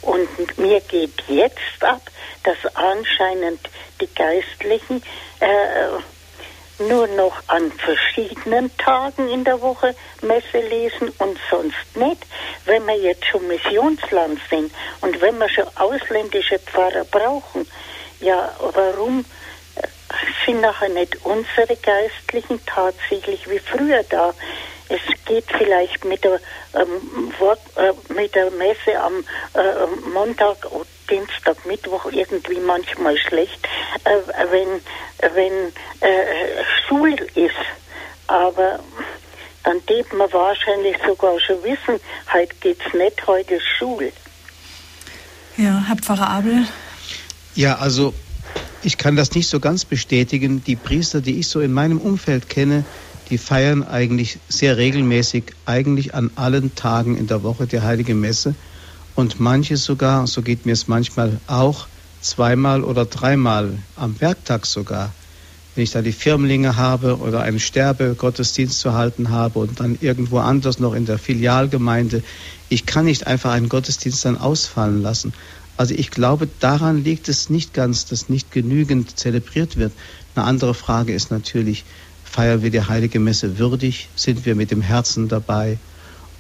Und 0.03 0.59
mir 0.59 0.81
geht 0.81 1.23
jetzt 1.29 1.83
ab, 1.83 2.03
dass 2.45 2.59
anscheinend 2.75 3.61
die 4.01 4.09
Geistlichen 4.15 5.03
äh, 5.41 5.49
nur 6.81 7.07
noch 7.09 7.43
an 7.47 7.71
verschiedenen 7.73 8.77
Tagen 8.77 9.29
in 9.29 9.45
der 9.45 9.61
Woche 9.61 9.95
Messe 10.23 10.61
lesen 10.61 11.11
und 11.19 11.39
sonst 11.51 11.97
nicht. 11.97 12.27
Wenn 12.65 12.87
wir 12.87 12.97
jetzt 12.97 13.27
schon 13.27 13.47
Missionsland 13.47 14.41
sind 14.49 14.73
und 15.01 15.21
wenn 15.21 15.39
wir 15.39 15.49
schon 15.49 15.67
ausländische 15.77 16.59
Pfarrer 16.59 17.05
brauchen, 17.05 17.67
ja, 18.21 18.55
warum 18.75 19.25
äh, 19.77 19.87
sind 20.45 20.61
nachher 20.61 20.89
nicht 20.89 21.25
unsere 21.25 21.77
Geistlichen 21.77 22.61
tatsächlich 22.67 23.49
wie 23.49 23.59
früher 23.59 24.03
da? 24.09 24.35
es 24.91 25.25
geht 25.25 25.45
vielleicht 25.57 26.05
mit 26.05 26.25
der, 26.25 26.41
ähm, 26.75 27.33
Wort, 27.39 27.61
äh, 27.77 27.93
mit 28.13 28.35
der 28.35 28.51
Messe 28.51 29.01
am 29.01 29.25
äh, 29.55 30.09
Montag, 30.13 30.57
Dienstag, 31.11 31.67
Mittwoch 31.67 32.07
irgendwie 32.11 32.61
manchmal 32.61 33.17
schlecht, 33.19 33.67
äh, 34.05 34.11
wenn, 34.51 35.35
wenn 35.35 35.73
äh, 36.01 36.65
Schul 36.87 37.15
ist. 37.35 37.55
Aber 38.27 38.81
dann 39.65 39.85
tät 39.87 40.13
man 40.13 40.33
wahrscheinlich 40.33 40.97
sogar 41.07 41.39
schon 41.41 41.63
wissen, 41.63 42.01
heute 42.33 42.55
geht's 42.61 42.95
nicht, 42.95 43.27
heute 43.27 43.55
ist 43.55 43.67
Schul. 43.79 44.13
Ja, 45.57 45.85
Herr 45.87 45.97
Pfarrer 45.97 46.29
Abel. 46.29 46.65
Ja, 47.55 47.77
also 47.77 48.15
ich 48.83 48.97
kann 48.97 49.17
das 49.17 49.33
nicht 49.33 49.49
so 49.49 49.61
ganz 49.61 49.85
bestätigen. 49.85 50.65
Die 50.65 50.77
Priester, 50.77 51.21
die 51.21 51.39
ich 51.39 51.49
so 51.49 51.61
in 51.61 51.73
meinem 51.73 51.99
Umfeld 51.99 52.49
kenne, 52.49 52.85
die 53.29 53.39
feiern 53.39 53.87
eigentlich 53.87 54.39
sehr 54.49 54.77
regelmäßig, 54.77 55.45
eigentlich 55.67 56.15
an 56.15 56.31
allen 56.37 56.75
Tagen 56.75 57.17
in 57.17 57.27
der 57.27 57.43
Woche 57.43 57.67
die 57.67 57.81
heilige 57.81 58.15
Messe. 58.15 58.55
Und 59.21 59.39
manche 59.39 59.77
sogar, 59.77 60.27
so 60.27 60.41
geht 60.41 60.65
mir 60.65 60.73
es 60.73 60.89
manchmal 60.89 61.39
auch, 61.47 61.89
zweimal 62.23 62.83
oder 62.83 63.05
dreimal 63.05 63.77
am 63.95 64.19
Werktag 64.19 64.65
sogar. 64.65 65.13
Wenn 65.75 65.85
ich 65.85 65.91
da 65.91 66.01
die 66.01 66.13
Firmlinge 66.13 66.77
habe 66.77 67.19
oder 67.19 67.43
einen 67.43 67.61
Sterbegottesdienst 67.61 68.81
zu 68.81 68.95
halten 68.95 69.29
habe 69.29 69.59
und 69.59 69.79
dann 69.79 69.99
irgendwo 70.01 70.39
anders 70.39 70.79
noch 70.79 70.95
in 70.95 71.05
der 71.05 71.19
Filialgemeinde, 71.19 72.23
ich 72.71 72.87
kann 72.87 73.05
nicht 73.05 73.27
einfach 73.27 73.53
einen 73.53 73.69
Gottesdienst 73.69 74.25
dann 74.25 74.39
ausfallen 74.39 75.03
lassen. 75.03 75.35
Also 75.77 75.95
ich 75.95 76.11
glaube, 76.11 76.49
daran 76.59 77.05
liegt 77.05 77.29
es 77.29 77.51
nicht 77.51 77.75
ganz, 77.75 78.07
dass 78.07 78.31
nicht 78.31 78.51
genügend 78.51 79.19
zelebriert 79.19 79.77
wird. 79.77 79.93
Eine 80.35 80.47
andere 80.47 80.73
Frage 80.73 81.13
ist 81.13 81.31
natürlich, 81.31 81.85
feiern 82.25 82.63
wir 82.63 82.71
die 82.71 82.81
heilige 82.81 83.21
Messe 83.21 83.59
würdig? 83.59 84.09
Sind 84.17 84.47
wir 84.47 84.55
mit 84.55 84.71
dem 84.71 84.81
Herzen 84.81 85.29
dabei? 85.29 85.77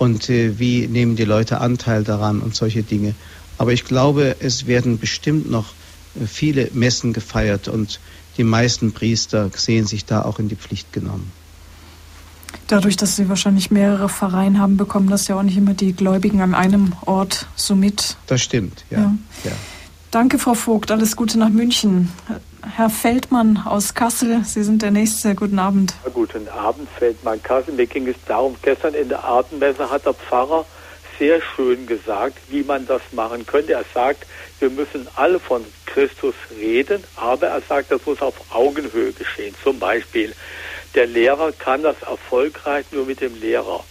Und 0.00 0.30
äh, 0.30 0.58
wie 0.58 0.88
nehmen 0.88 1.14
die 1.14 1.26
Leute 1.26 1.60
Anteil 1.60 2.04
daran 2.04 2.40
und 2.40 2.54
solche 2.54 2.82
Dinge? 2.82 3.14
Aber 3.58 3.74
ich 3.74 3.84
glaube, 3.84 4.36
es 4.40 4.66
werden 4.66 4.98
bestimmt 4.98 5.50
noch 5.50 5.74
äh, 6.18 6.26
viele 6.26 6.70
Messen 6.72 7.12
gefeiert 7.12 7.68
und 7.68 8.00
die 8.38 8.44
meisten 8.44 8.92
Priester 8.92 9.50
sehen 9.54 9.86
sich 9.86 10.06
da 10.06 10.22
auch 10.22 10.38
in 10.38 10.48
die 10.48 10.56
Pflicht 10.56 10.94
genommen. 10.94 11.30
Dadurch, 12.66 12.96
dass 12.96 13.16
Sie 13.16 13.28
wahrscheinlich 13.28 13.70
mehrere 13.70 14.08
Pfarreien 14.08 14.58
haben, 14.58 14.78
bekommen 14.78 15.10
das 15.10 15.28
ja 15.28 15.36
auch 15.36 15.42
nicht 15.42 15.58
immer 15.58 15.74
die 15.74 15.92
Gläubigen 15.92 16.40
an 16.40 16.54
einem 16.54 16.94
Ort 17.04 17.46
so 17.54 17.74
mit. 17.76 18.16
Das 18.26 18.40
stimmt, 18.40 18.86
ja. 18.88 19.00
ja. 19.00 19.14
ja. 19.44 19.52
Danke, 20.10 20.40
Frau 20.40 20.54
Vogt. 20.54 20.90
Alles 20.90 21.14
Gute 21.14 21.38
nach 21.38 21.50
München. 21.50 22.10
Herr 22.76 22.90
Feldmann 22.90 23.62
aus 23.64 23.94
Kassel, 23.94 24.42
Sie 24.44 24.64
sind 24.64 24.82
der 24.82 24.90
Nächste. 24.90 25.36
Guten 25.36 25.60
Abend. 25.60 25.94
Guten 26.12 26.48
Abend, 26.48 26.88
Feldmann 26.98 27.40
Kassel. 27.40 27.74
Mir 27.74 27.86
ging 27.86 28.08
es 28.08 28.16
darum, 28.26 28.56
gestern 28.60 28.94
in 28.94 29.08
der 29.08 29.22
Abendmesse 29.22 29.88
hat 29.88 30.04
der 30.06 30.14
Pfarrer 30.14 30.66
sehr 31.20 31.40
schön 31.54 31.86
gesagt, 31.86 32.38
wie 32.48 32.64
man 32.64 32.88
das 32.88 33.02
machen 33.12 33.46
könnte. 33.46 33.74
Er 33.74 33.84
sagt, 33.94 34.26
wir 34.58 34.70
müssen 34.70 35.06
alle 35.14 35.38
von 35.38 35.64
Christus 35.86 36.34
reden, 36.58 37.04
aber 37.14 37.46
er 37.46 37.60
sagt, 37.60 37.92
das 37.92 38.04
muss 38.04 38.20
auf 38.20 38.34
Augenhöhe 38.50 39.12
geschehen. 39.12 39.54
Zum 39.62 39.78
Beispiel, 39.78 40.34
der 40.96 41.06
Lehrer 41.06 41.52
kann 41.52 41.84
das 41.84 42.02
erfolgreich 42.02 42.86
nur 42.90 43.06
mit 43.06 43.20
dem 43.20 43.40
Lehrer. 43.40 43.84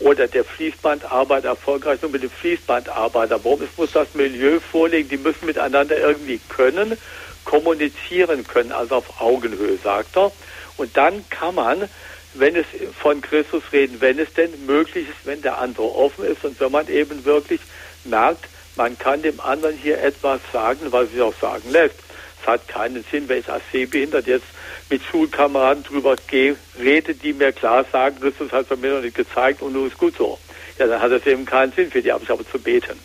Oder 0.00 0.26
der 0.26 0.44
Fließbandarbeiter 0.44 1.48
erfolgreich 1.48 2.02
nur 2.02 2.10
mit 2.10 2.22
dem 2.22 2.30
Fließbandarbeiter. 2.30 3.44
Warum? 3.44 3.62
Es 3.62 3.76
muss 3.76 3.92
das 3.92 4.14
Milieu 4.14 4.58
vorlegen, 4.60 5.08
die 5.08 5.16
müssen 5.16 5.46
miteinander 5.46 5.96
irgendwie 5.96 6.40
können 6.48 6.96
kommunizieren 7.44 8.46
können, 8.46 8.72
also 8.72 8.96
auf 8.96 9.20
Augenhöhe, 9.20 9.78
sagt 9.82 10.16
er. 10.16 10.32
Und 10.76 10.96
dann 10.96 11.24
kann 11.30 11.54
man, 11.54 11.88
wenn 12.34 12.56
es 12.56 12.66
von 12.98 13.20
Christus 13.20 13.62
reden, 13.72 14.00
wenn 14.00 14.18
es 14.18 14.32
denn 14.34 14.50
möglich 14.66 15.08
ist, 15.08 15.26
wenn 15.26 15.42
der 15.42 15.58
andere 15.58 15.94
offen 15.94 16.24
ist 16.24 16.44
und 16.44 16.58
wenn 16.58 16.72
man 16.72 16.88
eben 16.88 17.24
wirklich 17.24 17.60
merkt, 18.04 18.46
man 18.76 18.98
kann 18.98 19.22
dem 19.22 19.38
anderen 19.40 19.76
hier 19.76 20.02
etwas 20.02 20.40
sagen, 20.52 20.80
was 20.90 21.10
sich 21.10 21.20
auch 21.20 21.34
sagen 21.40 21.70
lässt. 21.70 21.94
Es 22.40 22.46
hat 22.46 22.66
keinen 22.66 23.04
Sinn, 23.10 23.28
wenn 23.28 23.38
ich 23.38 23.48
als 23.48 23.62
Sehbehindert 23.70 24.26
jetzt 24.26 24.46
mit 24.90 25.02
Schulkameraden 25.02 25.82
drüber 25.84 26.16
gehe, 26.28 26.56
rede, 26.78 27.14
die 27.14 27.32
mir 27.32 27.52
klar 27.52 27.84
sagen, 27.90 28.20
Christus 28.20 28.52
hat 28.52 28.70
es 28.70 28.78
mir 28.78 28.94
noch 28.94 29.02
nicht 29.02 29.16
gezeigt 29.16 29.62
und 29.62 29.72
nun 29.72 29.88
ist 29.88 29.98
gut 29.98 30.14
so. 30.16 30.38
Ja, 30.78 30.86
dann 30.86 31.00
hat 31.00 31.12
es 31.12 31.26
eben 31.26 31.44
keinen 31.44 31.72
Sinn 31.72 31.90
für 31.90 32.02
die, 32.02 32.12
aber 32.12 32.24
zu 32.26 32.58
beten. 32.58 32.98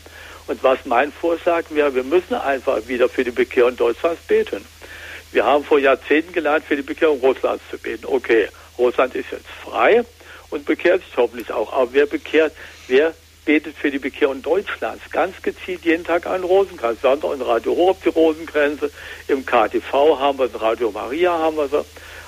Und 0.47 0.63
was 0.63 0.79
mein 0.85 1.11
Vorschlag 1.11 1.65
wäre, 1.69 1.93
wir 1.93 2.03
müssen 2.03 2.33
einfach 2.33 2.87
wieder 2.87 3.07
für 3.07 3.23
die 3.23 3.31
Bekehrung 3.31 3.75
Deutschlands 3.75 4.21
beten. 4.23 4.65
Wir 5.31 5.45
haben 5.45 5.63
vor 5.63 5.77
Jahrzehnten 5.77 6.33
gelernt, 6.33 6.65
für 6.65 6.75
die 6.75 6.81
Bekehrung 6.81 7.19
Russlands 7.19 7.63
zu 7.69 7.77
beten. 7.77 8.05
Okay, 8.07 8.47
Russland 8.79 9.13
ist 9.13 9.31
jetzt 9.31 9.45
frei 9.63 10.03
und 10.49 10.65
bekehrt 10.65 11.03
sich 11.03 11.15
hoffentlich 11.15 11.51
auch. 11.51 11.71
Aber 11.71 11.93
wer 11.93 12.07
bekehrt, 12.07 12.53
wer 12.87 13.13
betet 13.49 13.75
für 13.75 13.89
die 13.89 13.97
Bekehrung 13.97 14.43
Deutschlands? 14.43 15.09
Ganz 15.09 15.41
gezielt 15.41 15.83
jeden 15.83 16.03
Tag 16.03 16.27
einen 16.27 16.43
Rosenkranz. 16.43 17.01
Sonntag 17.01 17.33
in 17.33 17.41
Radio 17.41 17.75
Horeb 17.75 17.97
die 18.03 18.09
Rosenkränze, 18.09 18.91
im 19.27 19.43
KTV 19.43 20.19
haben 20.19 20.37
wir 20.37 20.45
es, 20.45 20.61
Radio 20.61 20.91
Maria 20.91 21.31
haben 21.31 21.57
wir 21.57 21.63
es. 21.63 21.85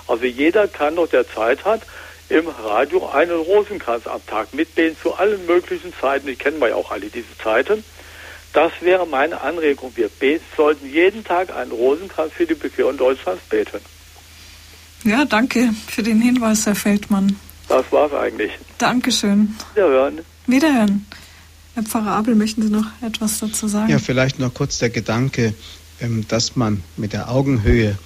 Also 0.08 0.26
jeder 0.26 0.68
kann 0.68 0.96
doch, 0.96 1.08
der 1.08 1.30
Zeit 1.30 1.64
hat, 1.64 1.84
im 2.30 2.48
Radio 2.48 3.08
einen 3.10 3.40
Rosenkranz 3.40 4.08
am 4.08 4.26
Tag 4.26 4.52
mitbeten 4.56 4.98
zu 5.00 5.14
allen 5.14 5.46
möglichen 5.46 5.94
Zeiten. 5.94 6.26
Die 6.26 6.36
kennen 6.36 6.60
wir 6.60 6.70
ja 6.70 6.76
auch 6.76 6.90
alle 6.90 7.06
diese 7.06 7.38
Zeiten. 7.38 7.84
Das 8.54 8.72
wäre 8.82 9.06
meine 9.06 9.42
Anregung. 9.42 9.92
Wir 9.96 10.10
beten, 10.10 10.44
sollten 10.58 10.92
jeden 10.92 11.24
Tag 11.24 11.56
einen 11.56 11.72
Rosenkranz 11.72 12.34
für 12.34 12.48
die 12.48 12.56
Bekehrung 12.56 12.98
Deutschlands 12.98 13.44
beten. 13.48 13.80
Ja, 15.04 15.24
danke 15.26 15.70
für 15.88 16.02
den 16.02 16.20
Hinweis, 16.20 16.66
Herr 16.66 16.74
Feldmann. 16.74 17.40
Das 17.68 17.86
war's 17.92 18.12
eigentlich. 18.12 18.54
Dankeschön. 18.80 19.56
Wiederhören. 19.76 20.22
Wiederhören. 20.52 21.06
Herr 21.74 21.84
Pfarrer 21.84 22.12
Abel, 22.12 22.36
möchten 22.36 22.62
Sie 22.62 22.70
noch 22.70 22.86
etwas 23.02 23.40
dazu 23.40 23.68
sagen? 23.68 23.90
Ja, 23.90 24.00
vielleicht 24.00 24.40
noch 24.40 24.54
kurz 24.54 24.78
der 24.78 24.90
Gedanke, 24.90 25.54
ähm, 26.02 26.26
dass 26.28 26.56
man 26.56 26.84
mit 26.98 27.14
der 27.14 27.32
Augenhöhe 27.32 27.98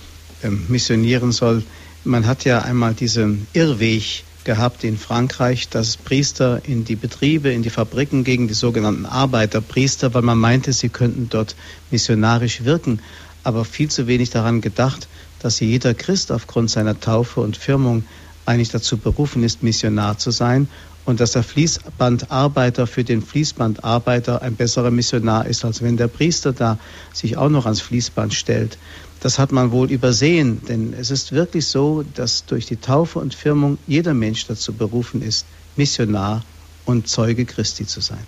ähm, 0.44 0.66
missionieren 0.68 1.32
soll. 1.32 1.64
Man 2.04 2.28
hat 2.28 2.46
ja 2.46 2.62
einmal 2.62 2.94
diesen 2.94 3.48
Irrweg 3.54 4.24
gehabt 4.44 4.84
in 4.84 4.98
Frankreich, 4.98 5.70
dass 5.70 5.98
Priester 5.98 6.62
in 6.66 6.86
die 6.86 6.96
Betriebe, 6.96 7.52
in 7.52 7.64
die 7.64 7.72
Fabriken 7.72 8.24
gegen 8.24 8.48
die 8.48 8.54
sogenannten 8.54 9.08
Arbeiterpriester, 9.08 10.14
weil 10.14 10.22
man 10.22 10.38
meinte, 10.38 10.72
sie 10.72 10.90
könnten 10.90 11.30
dort 11.30 11.56
missionarisch 11.90 12.64
wirken, 12.64 13.00
aber 13.44 13.66
viel 13.66 13.90
zu 13.90 14.06
wenig 14.06 14.30
daran 14.30 14.62
gedacht, 14.62 15.08
dass 15.40 15.60
jeder 15.60 15.96
Christ 15.96 16.32
aufgrund 16.32 16.70
seiner 16.70 17.00
Taufe 17.00 17.42
und 17.42 17.58
Firmung 17.58 18.04
eigentlich 18.46 18.70
dazu 18.70 18.98
berufen 18.98 19.44
ist, 19.44 19.64
Missionar 19.64 20.20
zu 20.20 20.30
sein 20.30 20.68
und 21.06 21.20
dass 21.20 21.34
der 21.34 21.44
Fließbandarbeiter 21.44 22.88
für 22.88 23.04
den 23.04 23.22
Fließbandarbeiter 23.22 24.42
ein 24.42 24.56
besserer 24.56 24.92
Missionar 24.92 25.46
ist, 25.46 25.64
als 25.64 25.82
wenn 25.82 25.98
der 25.98 26.08
Priester 26.08 26.52
da 26.52 26.78
sich 27.14 27.38
auch 27.38 27.50
noch 27.50 27.66
ans 27.66 27.82
Fließband 27.82 28.34
stellt. 28.34 28.78
Das 29.22 29.40
hat 29.40 29.52
man 29.52 29.72
wohl 29.72 29.92
übersehen, 29.92 30.62
denn 30.68 30.94
es 30.94 31.10
ist 31.12 31.32
wirklich 31.32 31.68
so, 31.68 32.04
dass 32.16 32.46
durch 32.46 32.66
die 32.66 32.78
Taufe 32.78 33.20
und 33.20 33.34
Firmung 33.34 33.78
jeder 33.88 34.14
Mensch 34.14 34.46
dazu 34.48 34.74
berufen 34.74 35.22
ist, 35.22 35.46
Missionar 35.76 36.44
und 36.86 37.08
Zeuge 37.08 37.46
Christi 37.46 37.86
zu 37.86 38.02
sein. 38.02 38.26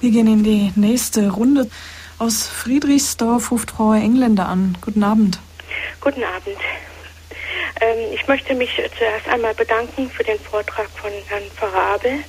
Wir 0.00 0.10
gehen 0.10 0.26
in 0.26 0.44
die 0.44 0.72
nächste 0.74 1.30
Runde. 1.30 1.68
Aus 2.18 2.46
Friedrichsdorf 2.46 3.50
ruft 3.50 3.72
Frau 3.72 3.92
Engländer 3.92 4.48
an. 4.48 4.76
Guten 4.80 5.02
Abend. 5.02 5.38
Guten 6.00 6.22
Abend. 6.22 6.56
Ähm, 7.80 8.12
ich 8.12 8.26
möchte 8.26 8.54
mich 8.54 8.70
zuerst 8.98 9.28
einmal 9.28 9.54
bedanken 9.54 10.10
für 10.10 10.24
den 10.24 10.40
Vortrag 10.40 10.88
von 10.90 11.12
Herrn 11.28 11.50
Pfarrer 11.56 11.94
Abel 11.94 12.24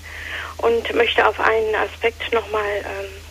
und 0.57 0.93
möchte 0.95 1.25
auf 1.27 1.39
einen 1.39 1.75
Aspekt 1.75 2.33
nochmal 2.33 2.77
ähm, 2.77 3.27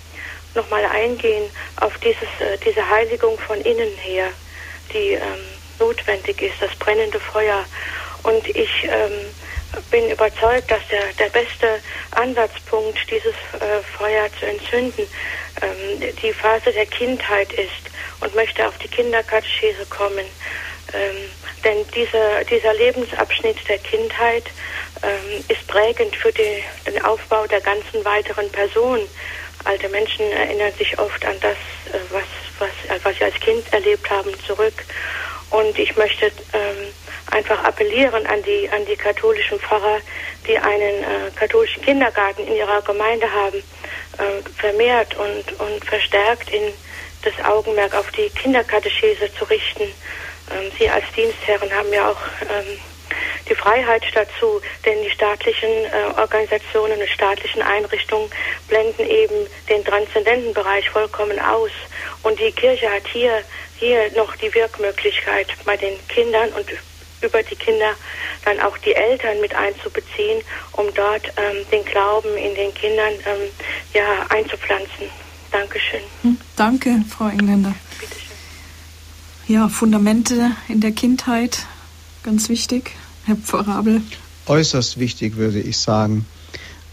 nochmal 0.56 0.84
eingehen 0.86 1.50
auf 1.80 1.96
dieses, 1.98 2.22
äh, 2.40 2.58
diese 2.64 2.88
Heiligung 2.88 3.38
von 3.38 3.60
innen 3.60 3.94
her, 3.98 4.28
die 4.92 5.12
ähm, 5.12 5.44
notwendig 5.78 6.40
ist, 6.42 6.60
das 6.60 6.74
brennende 6.76 7.20
Feuer. 7.20 7.64
Und 8.22 8.48
ich 8.48 8.84
ähm, 8.84 9.34
bin 9.90 10.10
überzeugt, 10.10 10.70
dass 10.70 10.80
der, 10.90 11.12
der 11.18 11.28
beste 11.28 11.80
Ansatzpunkt, 12.12 12.98
dieses 13.10 13.34
äh, 13.60 13.82
Feuer 13.96 14.28
zu 14.40 14.46
entzünden, 14.46 15.06
ähm, 15.62 16.14
die 16.22 16.32
Phase 16.32 16.72
der 16.72 16.86
Kindheit 16.86 17.52
ist 17.52 17.90
und 18.20 18.34
möchte 18.34 18.66
auf 18.66 18.76
die 18.78 18.88
Kinderkatechese 18.88 19.86
kommen. 19.86 20.24
Ähm, 20.92 21.30
denn 21.66 21.84
dieser, 21.96 22.44
dieser 22.44 22.74
Lebensabschnitt 22.74 23.56
der 23.68 23.78
Kindheit 23.78 24.44
ähm, 25.02 25.44
ist 25.48 25.66
prägend 25.66 26.14
für 26.14 26.30
die, 26.30 26.62
den 26.86 27.04
Aufbau 27.04 27.44
der 27.48 27.60
ganzen 27.60 28.04
weiteren 28.04 28.48
Person 28.52 29.00
alte 29.64 29.88
Menschen 29.88 30.30
erinnern 30.30 30.72
sich 30.78 30.96
oft 30.96 31.24
an 31.24 31.34
das, 31.40 31.56
äh, 31.92 31.98
was, 32.10 32.22
was, 32.60 32.68
äh, 32.88 33.00
was 33.02 33.16
sie 33.16 33.24
als 33.24 33.34
Kind 33.40 33.64
erlebt 33.72 34.08
haben, 34.08 34.32
zurück. 34.46 34.74
Und 35.50 35.76
ich 35.76 35.96
möchte 35.96 36.26
ähm, 36.26 36.92
einfach 37.32 37.64
appellieren 37.64 38.26
an 38.26 38.42
die, 38.44 38.68
an 38.70 38.86
die 38.86 38.96
katholischen 38.96 39.58
Pfarrer, 39.58 39.98
die 40.46 40.56
einen 40.56 41.02
äh, 41.02 41.30
katholischen 41.34 41.82
Kindergarten 41.82 42.46
in 42.46 42.54
ihrer 42.54 42.80
Gemeinde 42.82 43.26
haben, 43.32 43.58
äh, 43.58 44.48
vermehrt 44.56 45.16
und, 45.16 45.60
und 45.60 45.84
verstärkt 45.84 46.50
in 46.50 46.62
das 47.22 47.44
Augenmerk 47.44 47.92
auf 47.94 48.08
die 48.12 48.30
Kinderkatechese 48.30 49.34
zu 49.36 49.44
richten. 49.44 49.92
Ähm, 50.50 50.70
sie 50.78 50.88
als 50.88 51.04
Dienstherren 51.14 51.72
haben 51.72 51.92
ja 51.92 52.10
auch 52.10 52.20
ähm, 52.42 52.78
die 53.48 53.54
Freiheit 53.54 54.02
dazu, 54.14 54.60
denn 54.84 55.02
die 55.02 55.10
staatlichen 55.10 55.70
äh, 55.70 56.18
Organisationen 56.18 57.00
und 57.00 57.08
staatlichen 57.08 57.62
Einrichtungen 57.62 58.28
blenden 58.68 59.08
eben 59.08 59.46
den 59.68 59.84
transzendenten 59.84 60.52
Bereich 60.52 60.88
vollkommen 60.90 61.38
aus. 61.38 61.70
Und 62.22 62.38
die 62.40 62.52
Kirche 62.52 62.90
hat 62.90 63.06
hier, 63.12 63.42
hier 63.78 64.10
noch 64.16 64.34
die 64.36 64.52
Wirkmöglichkeit 64.52 65.48
bei 65.64 65.76
den 65.76 65.94
Kindern 66.08 66.50
und 66.50 66.66
über 67.22 67.42
die 67.42 67.56
Kinder 67.56 67.92
dann 68.44 68.60
auch 68.60 68.76
die 68.78 68.94
Eltern 68.94 69.40
mit 69.40 69.54
einzubeziehen, 69.54 70.42
um 70.72 70.92
dort 70.94 71.26
ähm, 71.36 71.66
den 71.72 71.84
Glauben 71.84 72.36
in 72.36 72.54
den 72.54 72.72
Kindern 72.74 73.12
ähm, 73.24 73.50
ja, 73.94 74.26
einzupflanzen. 74.28 75.10
Dankeschön. 75.50 76.00
Hm, 76.22 76.38
danke, 76.56 77.02
Frau 77.08 77.28
Engländer. 77.28 77.74
Ja, 79.48 79.68
Fundamente 79.68 80.50
in 80.66 80.80
der 80.80 80.90
Kindheit, 80.90 81.66
ganz 82.24 82.48
wichtig. 82.48 82.96
Herr 83.26 83.36
Pfarrer. 83.36 83.84
Äußerst 84.46 84.98
wichtig, 84.98 85.36
würde 85.36 85.60
ich 85.60 85.78
sagen. 85.78 86.26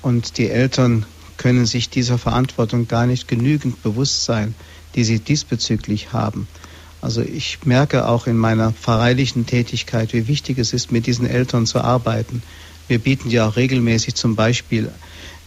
Und 0.03 0.37
die 0.37 0.51
Eltern 0.51 1.07
können 1.37 1.65
sich 1.65 1.89
dieser 1.89 2.19
Verantwortung 2.19 2.87
gar 2.87 3.07
nicht 3.07 3.27
genügend 3.27 3.81
bewusst 3.81 4.25
sein, 4.25 4.53
die 4.93 5.03
sie 5.03 5.17
diesbezüglich 5.17 6.13
haben. 6.13 6.47
Also 7.01 7.21
ich 7.21 7.65
merke 7.65 8.07
auch 8.07 8.27
in 8.27 8.37
meiner 8.37 8.71
pfarreilichen 8.71 9.47
Tätigkeit, 9.47 10.13
wie 10.13 10.27
wichtig 10.27 10.59
es 10.59 10.73
ist, 10.73 10.91
mit 10.91 11.07
diesen 11.07 11.25
Eltern 11.25 11.65
zu 11.65 11.81
arbeiten. 11.81 12.43
Wir 12.87 12.99
bieten 12.99 13.31
ja 13.31 13.47
auch 13.47 13.55
regelmäßig 13.55 14.13
zum 14.13 14.35
Beispiel 14.35 14.91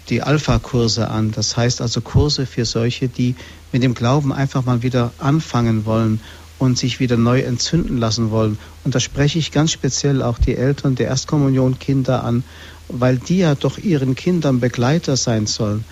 die 0.09 0.23
Alpha-Kurse 0.23 1.09
an. 1.09 1.31
Das 1.31 1.57
heißt 1.57 1.81
also 1.81 2.01
Kurse 2.01 2.47
für 2.47 2.65
solche, 2.65 3.09
die 3.09 3.37
mit 3.71 3.85
dem 3.85 3.95
Glauben 3.95 4.33
einfach 4.33 4.65
mal 4.65 4.83
wieder 4.83 5.13
anfangen 5.19 5.85
wollen 5.85 6.21
und 6.59 6.79
sich 6.79 7.01
wieder 7.01 7.17
neu 7.17 7.41
entzünden 7.41 7.99
lassen 7.99 8.31
wollen. 8.31 8.59
Und 8.85 8.95
da 8.95 9.01
spreche 9.01 9.39
ich 9.39 9.53
ganz 9.53 9.73
speziell 9.73 10.23
auch 10.23 10.39
die 10.39 10.57
Eltern 10.57 10.95
der 10.95 11.09
Erstkommunionkinder 11.09 12.25
an, 12.25 12.45
weil 12.89 13.19
die 13.19 13.39
ja 13.39 13.55
doch 13.55 13.79
ihren 13.79 14.15
Kindern 14.15 14.61
Begleiter 14.61 15.17
sein 15.17 15.47
sollen. 15.47 15.85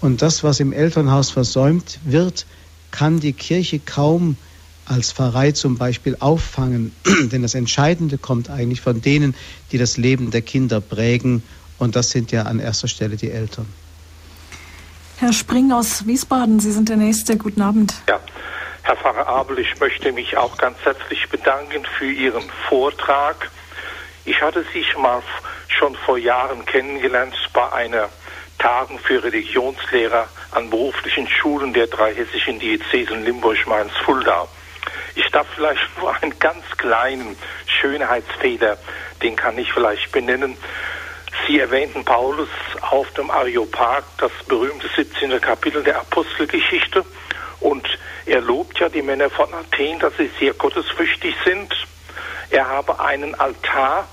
Und 0.00 0.22
das, 0.22 0.42
was 0.42 0.60
im 0.60 0.72
Elternhaus 0.72 1.30
versäumt 1.30 1.98
wird, 2.04 2.46
kann 2.90 3.20
die 3.20 3.32
Kirche 3.32 3.78
kaum 3.78 4.36
als 4.84 5.12
Pfarrei 5.12 5.52
zum 5.52 5.78
Beispiel 5.78 6.16
auffangen. 6.18 6.92
Denn 7.32 7.42
das 7.42 7.54
Entscheidende 7.54 8.18
kommt 8.18 8.50
eigentlich 8.50 8.80
von 8.80 9.00
denen, 9.00 9.34
die 9.70 9.78
das 9.78 9.96
Leben 9.96 10.30
der 10.30 10.42
Kinder 10.42 10.80
prägen. 10.80 11.42
Und 11.78 11.96
das 11.96 12.10
sind 12.10 12.32
ja 12.32 12.42
an 12.42 12.58
erster 12.58 12.88
Stelle 12.88 13.16
die 13.16 13.30
Eltern. 13.30 13.66
Herr 15.16 15.32
Spring 15.32 15.70
aus 15.70 16.06
Wiesbaden, 16.06 16.58
Sie 16.58 16.72
sind 16.72 16.88
der 16.88 16.96
Nächste. 16.96 17.36
Guten 17.36 17.62
Abend. 17.62 17.94
Ja, 18.08 18.18
Herr 18.84 18.96
Pfarrer 18.96 19.28
Abel, 19.28 19.60
ich 19.60 19.78
möchte 19.78 20.10
mich 20.10 20.36
auch 20.36 20.58
ganz 20.58 20.76
herzlich 20.84 21.28
bedanken 21.28 21.84
für 21.84 22.10
Ihren 22.10 22.42
Vortrag. 22.68 23.48
Ich 24.24 24.42
hatte 24.42 24.64
Sie 24.72 24.84
mal 24.98 25.22
schon 25.68 25.94
vor 25.94 26.18
Jahren 26.18 26.66
kennengelernt 26.66 27.34
bei 27.52 27.72
einer 27.72 28.08
Tagung 28.58 28.98
für 28.98 29.22
Religionslehrer 29.22 30.26
an 30.50 30.68
beruflichen 30.68 31.28
Schulen 31.28 31.72
der 31.72 31.86
drei 31.86 32.12
hessischen 32.12 32.58
Diözesen 32.58 33.24
Limburg, 33.24 33.64
Mainz, 33.68 33.92
Fulda. 34.04 34.48
Ich 35.14 35.30
darf 35.30 35.46
vielleicht 35.54 35.80
nur 36.00 36.16
einen 36.16 36.36
ganz 36.40 36.64
kleinen 36.76 37.36
Schönheitsfehler, 37.66 38.78
den 39.22 39.36
kann 39.36 39.58
ich 39.58 39.72
vielleicht 39.72 40.10
benennen. 40.10 40.56
Sie 41.46 41.60
erwähnten 41.60 42.04
Paulus 42.04 42.48
auf 42.80 43.08
dem 43.12 43.30
Areopag, 43.30 44.02
das 44.18 44.32
berühmte 44.48 44.88
17. 44.96 45.40
Kapitel 45.40 45.84
der 45.84 46.00
Apostelgeschichte. 46.00 47.04
Und 47.62 47.86
er 48.26 48.40
lobt 48.40 48.78
ja 48.80 48.88
die 48.88 49.02
Männer 49.02 49.30
von 49.30 49.52
Athen, 49.54 49.98
dass 49.98 50.16
sie 50.16 50.30
sehr 50.38 50.52
gottesfürchtig 50.54 51.34
sind. 51.44 51.72
Er 52.50 52.68
habe 52.68 53.00
einen 53.00 53.34
Altar 53.34 54.06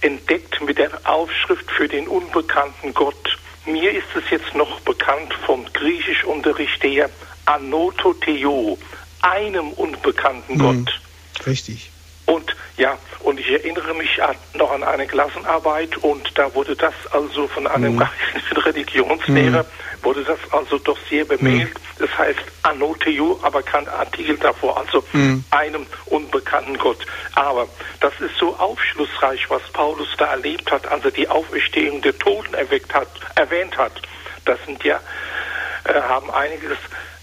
entdeckt 0.00 0.60
mit 0.62 0.78
der 0.78 0.90
Aufschrift 1.04 1.70
für 1.70 1.88
den 1.88 2.08
unbekannten 2.08 2.94
Gott. 2.94 3.38
Mir 3.66 3.92
ist 3.92 4.14
es 4.14 4.28
jetzt 4.30 4.54
noch 4.54 4.80
bekannt 4.80 5.32
vom 5.46 5.64
Griechischunterricht 5.72 6.82
her 6.84 7.10
Anototheo, 7.46 8.78
einem 9.22 9.70
unbekannten 9.72 10.54
Hm, 10.54 10.84
Gott. 10.84 11.00
Richtig. 11.46 11.90
Und 12.26 12.54
ja, 12.76 12.98
und 13.24 13.40
ich 13.40 13.50
erinnere 13.50 13.94
mich 13.94 14.22
an, 14.22 14.36
noch 14.54 14.70
an 14.70 14.84
eine 14.84 15.06
Klassenarbeit 15.06 15.96
und 15.96 16.30
da 16.38 16.54
wurde 16.54 16.76
das 16.76 16.94
also 17.10 17.48
von 17.48 17.66
einem 17.66 17.96
Mhm. 17.96 18.02
Religionslehrer, 18.56 19.64
wurde 20.02 20.24
das 20.24 20.38
also 20.50 20.78
doch 20.78 20.98
sehr 21.08 21.24
bemängelt. 21.24 21.72
Das 21.98 22.10
heißt 22.16 22.40
Anoteo, 22.62 23.40
aber 23.42 23.62
kein 23.62 23.88
Artikel 23.88 24.36
davor, 24.36 24.78
also 24.78 25.02
Mhm. 25.12 25.44
einem 25.50 25.86
unbekannten 26.06 26.76
Gott. 26.78 27.04
Aber 27.34 27.66
das 28.00 28.12
ist 28.20 28.36
so 28.38 28.54
aufschlussreich, 28.56 29.48
was 29.48 29.62
Paulus 29.72 30.08
da 30.18 30.26
erlebt 30.26 30.70
hat, 30.70 30.86
als 30.86 31.04
er 31.04 31.10
die 31.10 31.28
Auferstehung 31.28 32.02
der 32.02 32.18
Toten 32.18 32.52
erweckt 32.54 32.92
hat, 32.94 33.08
erwähnt 33.36 33.76
hat. 33.78 33.92
Das 34.44 34.58
sind 34.66 34.84
ja, 34.84 35.00
äh, 35.84 35.94
haben 35.94 36.30
einiges 36.30 36.76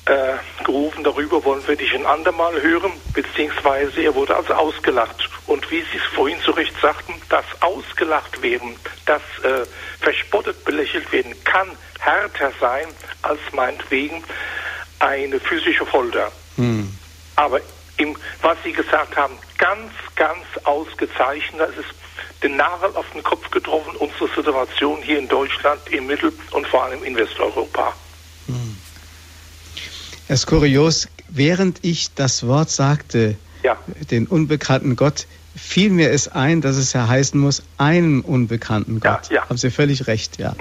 äh, 0.05 0.63
gerufen, 0.63 1.03
darüber 1.03 1.43
wollen 1.43 1.65
wir 1.67 1.75
dich 1.75 1.93
ein 1.93 2.05
andermal 2.05 2.59
hören, 2.61 2.91
beziehungsweise 3.13 4.01
er 4.01 4.15
wurde 4.15 4.35
also 4.35 4.53
ausgelacht. 4.53 5.29
Und 5.47 5.69
wie 5.69 5.81
Sie 5.81 5.97
es 5.97 6.15
vorhin 6.15 6.41
zu 6.41 6.51
Recht 6.51 6.73
sagten, 6.81 7.13
das 7.29 7.45
ausgelacht 7.61 8.41
werden, 8.41 8.75
das 9.05 9.21
äh, 9.43 9.65
verspottet, 9.99 10.63
belächelt 10.65 11.11
werden, 11.11 11.35
kann 11.43 11.69
härter 11.99 12.51
sein 12.59 12.87
als 13.21 13.39
meinetwegen 13.53 14.23
eine 14.99 15.39
physische 15.39 15.85
Folter. 15.85 16.31
Hm. 16.55 16.95
Aber 17.35 17.59
im, 17.97 18.15
was 18.41 18.57
Sie 18.63 18.73
gesagt 18.73 19.15
haben, 19.15 19.37
ganz, 19.57 19.91
ganz 20.15 20.43
ausgezeichnet. 20.63 21.61
Das 21.61 21.77
ist 21.77 21.93
den 22.41 22.57
Nagel 22.57 22.95
auf 22.95 23.05
den 23.13 23.23
Kopf 23.23 23.49
getroffen, 23.51 23.95
unsere 23.97 24.27
Situation 24.29 25.01
hier 25.03 25.19
in 25.19 25.27
Deutschland, 25.27 25.81
im 25.91 26.07
Mittel- 26.07 26.33
und 26.51 26.65
vor 26.67 26.85
allem 26.85 27.03
in 27.03 27.15
Westeuropa. 27.15 27.93
Es 30.31 30.43
ist 30.43 30.45
kurios, 30.45 31.09
während 31.27 31.79
ich 31.81 32.13
das 32.15 32.47
Wort 32.47 32.69
sagte, 32.69 33.35
Ja. 33.63 33.77
den 34.11 34.27
unbekannten 34.27 34.95
Gott, 34.95 35.27
fiel 35.57 35.89
mir 35.89 36.09
es 36.11 36.29
ein, 36.29 36.61
dass 36.61 36.77
es 36.77 36.93
ja 36.93 37.05
heißen 37.05 37.37
muss, 37.37 37.63
einen 37.77 38.21
unbekannten 38.21 39.01
Gott. 39.01 39.29
ja. 39.29 39.41
Haben 39.41 39.57
Sie 39.57 39.69
völlig 39.69 40.07
recht, 40.07 40.39
ja. 40.39 40.55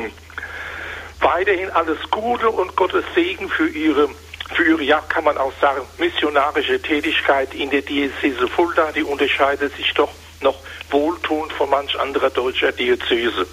Weiterhin 1.21 1.71
alles 1.71 1.99
Gute 2.11 2.51
und 2.51 2.75
Gottes 2.75 3.05
Segen 3.15 3.49
für 3.49 3.69
Ihre, 3.69 4.09
für 4.53 4.65
Ihre, 4.65 4.83
ja, 4.83 5.01
kann 5.09 5.23
man 5.23 5.39
auch 5.39 5.53
sagen, 5.61 5.83
missionarische 6.01 6.83
Tätigkeit 6.83 7.55
in 7.55 7.71
der 7.71 7.83
Diözese 7.83 8.49
Fulda. 8.49 8.91
Die 8.91 9.05
unterscheidet 9.05 9.77
sich 9.77 9.95
doch 9.95 10.11
noch 10.41 10.57
wohltuend 10.91 11.53
von 11.53 11.71
manch 11.71 11.97
anderer 11.97 12.31
deutscher 12.31 12.73
Diözese. 12.73 13.47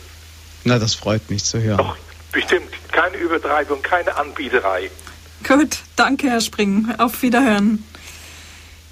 Na, 0.63 0.79
das 0.79 0.95
freut 0.95 1.29
mich 1.29 1.43
zu 1.43 1.61
hören. 1.61 1.91
Bestimmt 2.31 2.71
keine 2.91 3.17
Übertreibung, 3.17 3.83
keine 3.83 4.17
Anbieterei. 4.17 4.89
Gut, 5.43 5.79
danke, 5.95 6.29
Herr 6.29 6.41
Spring. 6.41 6.93
Auf 6.97 7.21
Wiederhören. 7.21 7.83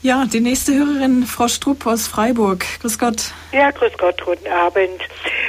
Ja, 0.05 0.23
die 0.31 0.39
nächste 0.39 0.71
Hörerin, 0.75 1.25
Frau 1.25 1.47
Strupp 1.47 1.87
aus 1.87 2.07
Freiburg. 2.07 2.63
Grüß 2.79 2.99
Gott. 2.99 3.33
Ja, 3.51 3.71
grüß 3.71 3.93
Gott, 3.97 4.23
guten 4.23 4.47
Abend. 4.47 5.01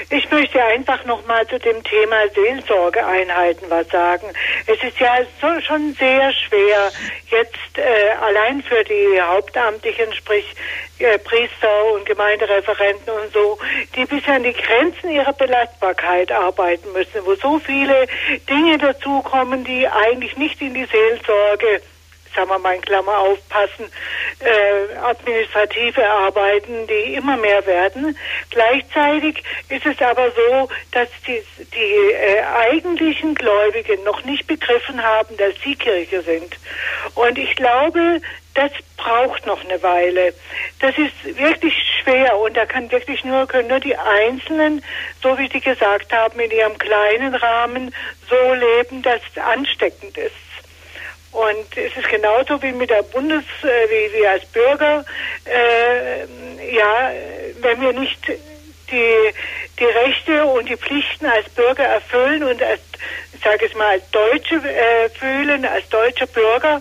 Ich 0.08 0.30
möchte 0.30 0.64
einfach 0.64 1.04
noch 1.04 1.26
mal 1.26 1.46
zu 1.46 1.58
dem 1.58 1.84
Thema 1.84 2.16
Seelsorgeeinheiten 2.34 3.68
was 3.68 3.86
sagen. 3.88 4.28
Es 4.66 4.82
ist 4.82 4.98
ja 4.98 5.18
so, 5.42 5.60
schon 5.60 5.92
sehr 5.98 6.32
schwer, 6.32 6.90
jetzt 7.28 7.76
äh, 7.76 8.12
allein 8.24 8.62
für 8.62 8.82
die 8.82 9.20
Hauptamtlichen, 9.20 10.10
sprich 10.14 10.46
äh, 11.00 11.18
Priester 11.18 11.92
und 11.92 12.06
Gemeindereferenten 12.06 13.12
und 13.12 13.34
so, 13.34 13.58
die 13.94 14.06
bis 14.06 14.26
an 14.26 14.42
die 14.42 14.54
Grenzen 14.54 15.10
ihrer 15.10 15.34
Belastbarkeit 15.34 16.32
arbeiten 16.32 16.90
müssen, 16.94 17.26
wo 17.26 17.34
so 17.34 17.58
viele 17.58 18.06
Dinge 18.48 18.78
dazukommen, 18.78 19.64
die 19.64 19.86
eigentlich 19.86 20.34
nicht 20.38 20.62
in 20.62 20.72
die 20.72 20.86
Seelsorge 20.86 21.82
sagen 22.36 22.50
wir 22.50 22.58
mal 22.58 22.76
in 22.76 22.82
Klammer 22.82 23.18
aufpassen, 23.18 23.90
äh, 24.40 24.96
administrative 24.98 26.06
Arbeiten, 26.08 26.86
die 26.86 27.14
immer 27.14 27.36
mehr 27.36 27.66
werden. 27.66 28.16
Gleichzeitig 28.50 29.42
ist 29.68 29.86
es 29.86 30.00
aber 30.00 30.30
so, 30.30 30.68
dass 30.92 31.08
die, 31.26 31.42
die 31.74 32.12
äh, 32.12 32.42
eigentlichen 32.42 33.34
Gläubigen 33.34 34.04
noch 34.04 34.22
nicht 34.24 34.46
begriffen 34.46 35.02
haben, 35.02 35.36
dass 35.36 35.54
sie 35.64 35.74
Kirche 35.74 36.22
sind. 36.22 36.56
Und 37.14 37.38
ich 37.38 37.56
glaube, 37.56 38.20
das 38.54 38.70
braucht 38.96 39.46
noch 39.46 39.62
eine 39.64 39.82
Weile. 39.82 40.32
Das 40.80 40.96
ist 40.96 41.38
wirklich 41.38 41.74
schwer 42.02 42.38
und 42.38 42.56
da 42.56 42.64
kann 42.64 42.90
wirklich 42.90 43.22
nur, 43.24 43.46
können 43.46 43.68
nur 43.68 43.80
die 43.80 43.96
Einzelnen, 43.96 44.82
so 45.22 45.38
wie 45.38 45.48
Sie 45.48 45.60
gesagt 45.60 46.12
haben, 46.12 46.40
in 46.40 46.50
ihrem 46.50 46.78
kleinen 46.78 47.34
Rahmen 47.34 47.94
so 48.28 48.54
leben, 48.54 49.02
dass 49.02 49.20
es 49.30 49.42
ansteckend 49.42 50.16
ist. 50.16 50.45
Und 51.36 51.76
es 51.76 51.94
ist 51.94 52.08
genauso 52.08 52.62
wie 52.62 52.72
mit 52.72 52.88
der 52.88 53.02
Bundes, 53.02 53.44
äh, 53.62 53.90
wie 53.90 54.14
wir 54.14 54.30
als 54.30 54.46
Bürger, 54.46 55.04
äh, 55.44 56.20
ja, 56.74 57.10
wenn 57.60 57.78
wir 57.82 57.92
nicht 57.92 58.18
die, 58.90 59.34
die 59.78 59.84
Rechte 59.84 60.46
und 60.46 60.66
die 60.66 60.78
Pflichten 60.78 61.26
als 61.26 61.46
Bürger 61.50 61.84
erfüllen 61.84 62.42
und 62.42 62.62
als, 62.62 62.80
ich 63.34 63.44
sage 63.44 63.66
es 63.66 63.74
mal, 63.74 63.88
als 63.88 64.10
Deutsche 64.12 64.54
äh, 64.54 65.10
fühlen, 65.10 65.66
als 65.66 65.86
deutscher 65.90 66.26
Bürger, 66.26 66.80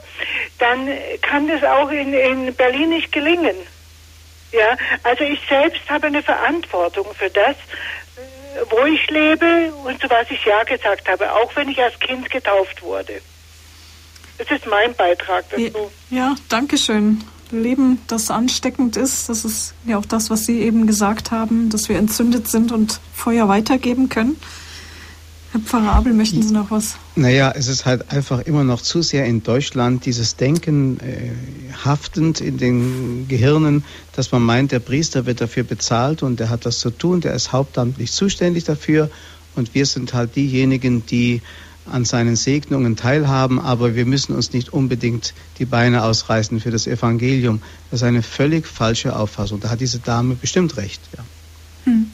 dann 0.59 0.87
kann 1.21 1.49
das 1.49 1.61
auch 1.65 1.89
in, 1.89 2.13
in 2.13 2.55
Berlin 2.55 2.91
nicht 2.91 3.11
gelingen. 3.11 3.57
Ja, 4.53 4.77
also 5.03 5.25
ich 5.25 5.41
selbst 5.49 5.81
habe 5.89 6.07
eine 6.07 6.23
Verantwortung 6.23 7.13
für 7.13 7.29
das, 7.29 7.57
wo 8.69 8.85
ich 8.85 9.05
lebe 9.09 9.73
und 9.83 9.99
zu 9.99 10.09
was 10.09 10.31
ich 10.31 10.45
Ja 10.45 10.63
gesagt 10.63 11.09
habe, 11.09 11.29
auch 11.33 11.53
wenn 11.57 11.67
ich 11.67 11.83
als 11.83 11.99
Kind 11.99 12.29
getauft 12.29 12.81
wurde. 12.81 13.19
Das 14.38 14.51
ist 14.51 14.65
mein 14.67 14.93
Beitrag 14.95 15.45
dazu. 15.49 15.91
Ja, 16.09 16.36
danke 16.49 16.77
schön. 16.77 17.23
Leben, 17.51 17.99
das 18.07 18.31
ansteckend 18.31 18.97
ist, 18.97 19.29
das 19.29 19.45
ist 19.45 19.75
ja 19.86 19.97
auch 19.97 20.05
das, 20.05 20.29
was 20.29 20.45
Sie 20.45 20.61
eben 20.61 20.88
gesagt 20.88 21.31
haben, 21.31 21.69
dass 21.69 21.89
wir 21.89 21.97
entzündet 21.97 22.47
sind 22.47 22.71
und 22.71 22.99
Feuer 23.13 23.47
weitergeben 23.47 24.09
können. 24.09 24.36
Herr 25.51 25.61
Pfarrer 25.61 25.93
Abel, 25.93 26.13
möchten 26.13 26.43
Sie 26.43 26.53
noch 26.53 26.69
was? 26.69 26.97
Naja, 27.15 27.53
es 27.55 27.67
ist 27.67 27.86
halt 27.86 28.11
einfach 28.11 28.41
immer 28.41 28.65
noch 28.65 28.81
zu 28.81 29.01
sehr 29.01 29.25
in 29.25 29.41
Deutschland 29.41 30.05
dieses 30.05 30.36
Denken 30.36 30.99
äh, 30.99 31.31
haftend 31.86 32.41
in 32.41 32.57
den 32.57 33.27
Gehirnen, 33.29 33.86
dass 34.13 34.33
man 34.33 34.41
meint, 34.41 34.73
der 34.73 34.79
Priester 34.79 35.25
wird 35.25 35.39
dafür 35.39 35.63
bezahlt 35.63 36.23
und 36.23 36.41
der 36.41 36.49
hat 36.49 36.65
das 36.65 36.79
zu 36.79 36.89
tun, 36.89 37.21
der 37.21 37.33
ist 37.36 37.53
hauptamtlich 37.53 38.11
zuständig 38.11 38.65
dafür 38.65 39.09
und 39.55 39.73
wir 39.73 39.86
sind 39.86 40.13
halt 40.13 40.36
diejenigen, 40.36 41.05
die 41.05 41.41
an 41.91 42.05
seinen 42.05 42.36
Segnungen 42.36 42.95
teilhaben, 42.95 43.59
aber 43.59 43.95
wir 43.95 44.05
müssen 44.05 44.36
uns 44.36 44.53
nicht 44.53 44.73
unbedingt 44.73 45.33
die 45.59 45.65
Beine 45.65 46.03
ausreißen 46.03 46.59
für 46.59 46.71
das 46.71 46.88
Evangelium. 46.88 47.61
Das 47.91 48.01
ist 48.01 48.07
eine 48.07 48.23
völlig 48.23 48.67
falsche 48.67 49.15
Auffassung. 49.15 49.59
Da 49.59 49.69
hat 49.69 49.81
diese 49.81 49.99
Dame 49.99 50.36
bestimmt 50.36 50.77
recht. 50.77 51.01
Ja. 51.15 51.23
Hm. 51.86 52.11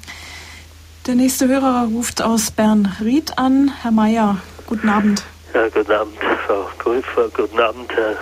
Der 1.07 1.15
nächste 1.15 1.47
Hörer 1.47 1.87
ruft 1.91 2.21
aus 2.21 2.51
Bernried 2.51 3.37
an. 3.37 3.71
Herr 3.81 3.91
Mayer, 3.91 4.37
guten 4.67 4.89
Abend. 4.89 5.23
Ja, 5.53 5.67
guten 5.69 5.91
Abend, 5.91 6.15
Frau 6.45 6.69
Grünfer, 6.77 7.29
guten 7.35 7.59
Abend, 7.59 7.91
Herr 7.93 8.15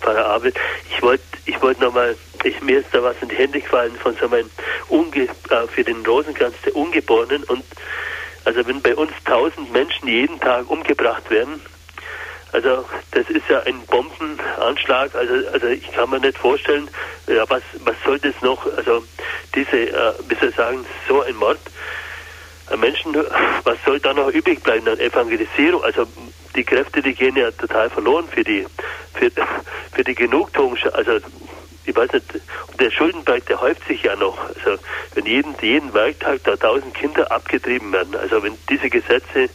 Pfarrer 0.00 0.26
Abel. 0.26 0.52
Ich 0.90 1.02
wollte 1.02 1.22
ich 1.46 1.60
wollt 1.62 1.80
nochmal, 1.80 2.16
mir 2.62 2.78
ist 2.78 2.88
da 2.92 3.02
was 3.02 3.16
in 3.22 3.28
die 3.28 3.36
Hände 3.36 3.60
gefallen 3.60 3.92
von 4.02 4.14
so 4.16 4.26
einem 4.30 4.48
Unge, 4.88 5.22
äh, 5.22 5.66
für 5.72 5.84
den 5.84 6.04
Rosenkranz 6.06 6.54
der 6.64 6.76
Ungeborenen 6.76 7.44
und 7.44 7.64
also 8.50 8.66
wenn 8.66 8.82
bei 8.82 8.96
uns 8.96 9.12
tausend 9.24 9.72
Menschen 9.72 10.08
jeden 10.08 10.40
Tag 10.40 10.68
umgebracht 10.68 11.30
werden, 11.30 11.60
also 12.50 12.84
das 13.12 13.30
ist 13.30 13.48
ja 13.48 13.60
ein 13.60 13.80
Bombenanschlag. 13.86 15.14
Also, 15.14 15.48
also 15.52 15.68
ich 15.68 15.88
kann 15.92 16.10
mir 16.10 16.18
nicht 16.18 16.36
vorstellen, 16.36 16.90
ja, 17.28 17.48
was, 17.48 17.62
was 17.84 17.94
soll 18.04 18.18
das 18.18 18.34
noch, 18.42 18.66
also 18.76 19.04
diese, 19.54 19.76
äh, 19.76 20.12
wie 20.26 20.34
soll 20.34 20.48
ich 20.48 20.56
sagen, 20.56 20.84
so 21.06 21.22
ein 21.22 21.36
Mord. 21.36 21.60
Menschen, 22.76 23.14
was 23.64 23.78
soll 23.84 24.00
da 24.00 24.14
noch 24.14 24.28
übrig 24.28 24.64
bleiben 24.64 24.88
an 24.88 24.98
Evangelisierung? 24.98 25.84
Also 25.84 26.06
die 26.56 26.64
Kräfte, 26.64 27.02
die 27.02 27.14
gehen 27.14 27.36
ja 27.36 27.52
total 27.52 27.88
verloren 27.88 28.26
für 28.28 28.42
die, 28.42 28.66
für, 29.14 29.30
für 29.92 30.02
die 30.02 30.14
Genugtuung. 30.16 30.76
Also 30.92 31.20
ich 31.84 31.96
weiß 31.96 32.12
nicht, 32.12 32.26
und 32.68 32.80
der 32.80 32.90
Schuldenberg, 32.90 33.46
der 33.46 33.60
häuft 33.60 33.86
sich 33.86 34.02
ja 34.02 34.16
noch. 34.16 34.38
Also 34.38 34.80
wenn 35.14 35.26
jeden, 35.26 35.54
jeden 35.60 35.92
Werktag 35.94 36.44
da 36.44 36.56
tausend 36.56 36.94
Kinder 36.94 37.30
abgetrieben 37.30 37.92
werden, 37.92 38.14
also 38.16 38.42
wenn 38.42 38.56
diese 38.68 38.90
Gesetze 38.90 39.48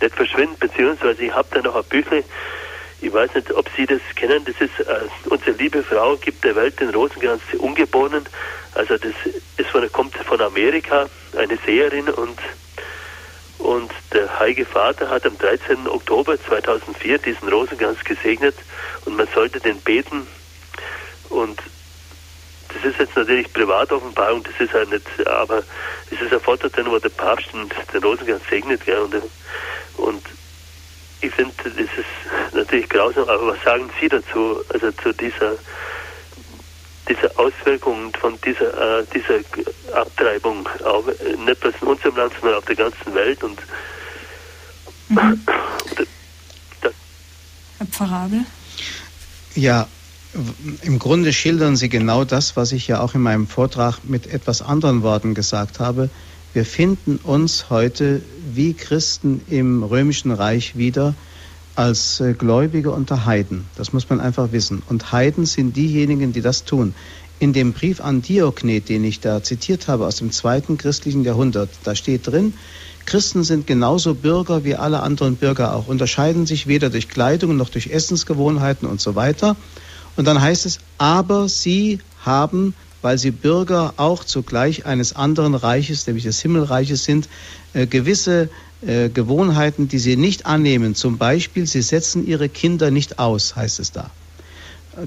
nicht 0.00 0.14
verschwinden, 0.14 0.56
beziehungsweise 0.58 1.22
ich 1.22 1.32
habe 1.32 1.48
da 1.52 1.62
noch 1.62 1.76
ein 1.76 1.84
Büchle, 1.84 2.24
ich 3.00 3.12
weiß 3.12 3.34
nicht, 3.34 3.52
ob 3.52 3.68
Sie 3.76 3.84
das 3.84 4.00
kennen, 4.14 4.44
das 4.44 4.54
ist 4.60 4.78
äh, 4.78 5.00
unsere 5.28 5.50
liebe 5.56 5.82
Frau 5.82 6.16
gibt 6.16 6.44
der 6.44 6.54
Welt 6.54 6.78
den 6.78 6.90
Rosenkranz 6.90 7.42
Ungeborenen. 7.58 8.24
Also 8.74 8.96
das 8.96 9.12
ist 9.56 9.70
von, 9.70 9.90
kommt 9.90 10.14
von 10.14 10.40
Amerika, 10.40 11.08
eine 11.36 11.58
Seherin 11.66 12.08
und 12.08 12.38
und 13.58 13.92
der 14.12 14.40
Heilige 14.40 14.66
Vater 14.66 15.08
hat 15.08 15.24
am 15.24 15.38
13. 15.38 15.86
Oktober 15.86 16.36
2004 16.40 17.18
diesen 17.18 17.48
Rosenkranz 17.48 18.02
gesegnet 18.02 18.56
und 19.04 19.16
man 19.16 19.28
sollte 19.32 19.60
den 19.60 19.80
beten. 19.80 20.26
Und 21.32 21.58
das 22.68 22.84
ist 22.84 22.98
jetzt 22.98 23.16
natürlich 23.16 23.52
Privatoffenbarung, 23.52 24.42
das 24.42 24.54
ist 24.58 24.72
ja 24.72 24.84
nicht, 24.84 25.26
aber 25.26 25.62
es 26.10 26.20
ist 26.20 26.32
ein 26.32 26.40
Foto 26.40 26.68
drin, 26.68 26.86
wo 26.88 26.98
der 26.98 27.08
Papst 27.10 27.48
den, 27.52 27.70
den 27.92 28.02
Rosenkranz 28.02 28.42
segnet. 28.48 28.84
Gell, 28.84 28.98
und, 28.98 29.14
und 29.96 30.22
ich 31.20 31.32
finde, 31.32 31.54
das 31.64 31.74
ist 31.74 32.54
natürlich 32.54 32.88
grausam, 32.88 33.28
aber 33.28 33.48
was 33.48 33.62
sagen 33.62 33.90
Sie 34.00 34.08
dazu, 34.08 34.60
also 34.72 34.90
zu 34.92 35.12
dieser, 35.12 35.54
dieser 37.08 37.38
Auswirkung 37.38 38.12
von 38.18 38.38
dieser, 38.44 39.00
äh, 39.00 39.04
dieser 39.14 39.40
Abtreibung, 39.96 40.68
auch 40.84 41.04
nicht 41.06 41.60
bloß 41.60 41.74
in 41.80 41.88
unserem 41.88 42.16
Land, 42.16 42.32
sondern 42.40 42.58
auf 42.58 42.64
der 42.64 42.76
ganzen 42.76 43.14
Welt 43.14 43.42
und 43.42 43.58
mhm. 45.08 45.46
Herr 47.78 47.86
Pfarrer 47.88 48.30
Ja, 49.54 49.88
im 50.82 50.98
Grunde 50.98 51.32
schildern 51.32 51.76
Sie 51.76 51.88
genau 51.88 52.24
das, 52.24 52.56
was 52.56 52.72
ich 52.72 52.88
ja 52.88 53.00
auch 53.00 53.14
in 53.14 53.20
meinem 53.20 53.46
Vortrag 53.46 53.98
mit 54.04 54.26
etwas 54.26 54.62
anderen 54.62 55.02
Worten 55.02 55.34
gesagt 55.34 55.78
habe. 55.80 56.08
Wir 56.54 56.64
finden 56.64 57.18
uns 57.22 57.70
heute 57.70 58.22
wie 58.52 58.74
Christen 58.74 59.42
im 59.48 59.82
römischen 59.82 60.30
Reich 60.30 60.76
wieder 60.76 61.14
als 61.74 62.20
äh, 62.20 62.34
Gläubige 62.34 62.90
unter 62.90 63.24
Heiden. 63.24 63.64
Das 63.76 63.92
muss 63.92 64.10
man 64.10 64.20
einfach 64.20 64.52
wissen. 64.52 64.82
Und 64.88 65.12
Heiden 65.12 65.46
sind 65.46 65.76
diejenigen, 65.76 66.32
die 66.32 66.42
das 66.42 66.64
tun. 66.64 66.94
In 67.38 67.52
dem 67.52 67.72
Brief 67.72 68.00
an 68.00 68.22
Diognet, 68.22 68.88
den 68.88 69.04
ich 69.04 69.20
da 69.20 69.42
zitiert 69.42 69.88
habe 69.88 70.06
aus 70.06 70.16
dem 70.16 70.30
zweiten 70.30 70.76
christlichen 70.78 71.24
Jahrhundert, 71.24 71.70
da 71.84 71.94
steht 71.94 72.26
drin, 72.26 72.54
Christen 73.04 73.42
sind 73.42 73.66
genauso 73.66 74.14
Bürger 74.14 74.64
wie 74.64 74.76
alle 74.76 75.00
anderen 75.00 75.36
Bürger 75.36 75.74
auch, 75.74 75.88
unterscheiden 75.88 76.46
sich 76.46 76.66
weder 76.66 76.88
durch 76.88 77.08
Kleidung 77.08 77.56
noch 77.56 77.68
durch 77.68 77.88
Essensgewohnheiten 77.88 78.86
und 78.86 79.00
so 79.00 79.14
weiter. 79.14 79.56
Und 80.16 80.26
dann 80.26 80.40
heißt 80.40 80.66
es, 80.66 80.78
aber 80.98 81.48
sie 81.48 82.00
haben, 82.24 82.74
weil 83.00 83.18
sie 83.18 83.30
Bürger 83.30 83.94
auch 83.96 84.24
zugleich 84.24 84.86
eines 84.86 85.14
anderen 85.16 85.54
Reiches, 85.54 86.06
nämlich 86.06 86.24
des 86.24 86.40
Himmelreiches 86.40 87.04
sind, 87.04 87.28
äh, 87.72 87.86
gewisse 87.86 88.48
äh, 88.86 89.08
Gewohnheiten, 89.08 89.88
die 89.88 89.98
sie 89.98 90.16
nicht 90.16 90.46
annehmen. 90.46 90.94
Zum 90.94 91.18
Beispiel, 91.18 91.66
sie 91.66 91.82
setzen 91.82 92.26
ihre 92.26 92.48
Kinder 92.48 92.90
nicht 92.90 93.18
aus, 93.18 93.56
heißt 93.56 93.80
es 93.80 93.92
da. 93.92 94.10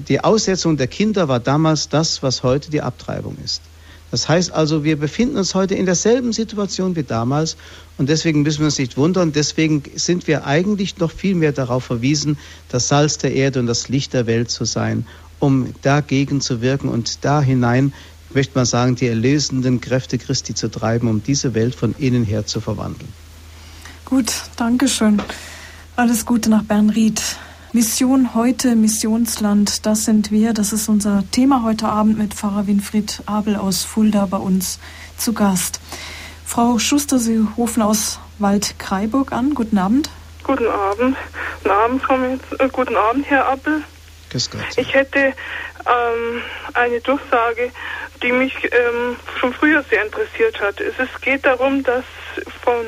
Die 0.08 0.22
Aussetzung 0.22 0.76
der 0.76 0.88
Kinder 0.88 1.28
war 1.28 1.38
damals 1.38 1.88
das, 1.88 2.22
was 2.22 2.42
heute 2.42 2.70
die 2.70 2.82
Abtreibung 2.82 3.36
ist. 3.44 3.62
Das 4.10 4.28
heißt 4.28 4.52
also, 4.52 4.84
wir 4.84 4.96
befinden 4.96 5.36
uns 5.36 5.54
heute 5.54 5.74
in 5.74 5.84
derselben 5.84 6.32
Situation 6.32 6.94
wie 6.94 7.02
damals 7.02 7.56
und 7.98 8.08
deswegen 8.08 8.42
müssen 8.42 8.60
wir 8.60 8.66
uns 8.66 8.78
nicht 8.78 8.96
wundern. 8.96 9.32
Deswegen 9.32 9.82
sind 9.96 10.26
wir 10.28 10.46
eigentlich 10.46 10.98
noch 10.98 11.10
viel 11.10 11.34
mehr 11.34 11.52
darauf 11.52 11.84
verwiesen, 11.84 12.38
das 12.68 12.88
Salz 12.88 13.18
der 13.18 13.34
Erde 13.34 13.60
und 13.60 13.66
das 13.66 13.88
Licht 13.88 14.12
der 14.12 14.26
Welt 14.26 14.50
zu 14.50 14.64
sein, 14.64 15.06
um 15.40 15.74
dagegen 15.82 16.40
zu 16.40 16.60
wirken 16.60 16.88
und 16.88 17.24
da 17.24 17.40
hinein, 17.42 17.92
möchte 18.32 18.56
man 18.56 18.66
sagen, 18.66 18.96
die 18.96 19.06
erlösenden 19.06 19.80
Kräfte 19.80 20.18
Christi 20.18 20.54
zu 20.54 20.68
treiben, 20.68 21.08
um 21.08 21.22
diese 21.22 21.54
Welt 21.54 21.74
von 21.74 21.94
innen 21.98 22.24
her 22.24 22.46
zu 22.46 22.60
verwandeln. 22.60 23.08
Gut, 24.04 24.32
danke 24.56 24.88
schön. 24.88 25.20
Alles 25.96 26.26
Gute 26.26 26.50
nach 26.50 26.62
Bernried. 26.62 27.20
Mission 27.76 28.34
heute, 28.34 28.74
Missionsland, 28.74 29.84
das 29.84 30.06
sind 30.06 30.30
wir. 30.30 30.54
Das 30.54 30.72
ist 30.72 30.88
unser 30.88 31.24
Thema 31.30 31.62
heute 31.62 31.84
Abend 31.84 32.16
mit 32.16 32.32
Pfarrer 32.32 32.66
Winfried 32.66 33.20
Abel 33.26 33.54
aus 33.54 33.84
Fulda 33.84 34.24
bei 34.24 34.38
uns 34.38 34.80
zu 35.18 35.34
Gast. 35.34 35.78
Frau 36.46 36.78
Schuster, 36.78 37.18
Sie 37.18 37.44
rufen 37.58 37.82
aus 37.82 38.18
Waldkraiburg 38.38 39.30
an. 39.30 39.52
Guten 39.52 39.76
Abend. 39.76 40.08
Guten 40.42 40.68
Abend. 40.68 41.18
Guten 41.62 41.70
Abend, 41.70 42.02
Frau 42.02 42.16
Metz, 42.16 42.40
äh, 42.58 42.68
guten 42.72 42.96
Abend, 42.96 43.28
Herr 43.28 43.46
Appel. 43.46 43.82
Grüß 44.30 44.50
Gott. 44.52 44.62
Ich 44.78 44.94
hätte 44.94 45.18
ähm, 45.18 46.42
eine 46.72 46.98
Durchsage, 47.02 47.72
die 48.22 48.32
mich 48.32 48.54
ähm, 48.64 49.16
schon 49.38 49.52
früher 49.52 49.84
sehr 49.90 50.02
interessiert 50.02 50.58
hat. 50.62 50.80
Es 50.80 50.98
ist, 50.98 51.20
geht 51.20 51.44
darum, 51.44 51.82
dass 51.82 52.06
von 52.62 52.86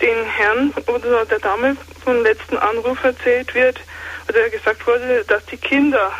den 0.00 0.24
Herrn 0.24 0.72
oder 0.86 1.26
der 1.26 1.40
Dame 1.40 1.76
vom 2.02 2.22
letzten 2.22 2.56
Anruf 2.56 3.04
erzählt 3.04 3.54
wird, 3.54 3.80
oder 4.28 4.48
gesagt 4.50 4.86
wurde, 4.86 5.24
dass 5.26 5.44
die 5.46 5.56
Kinder 5.56 6.12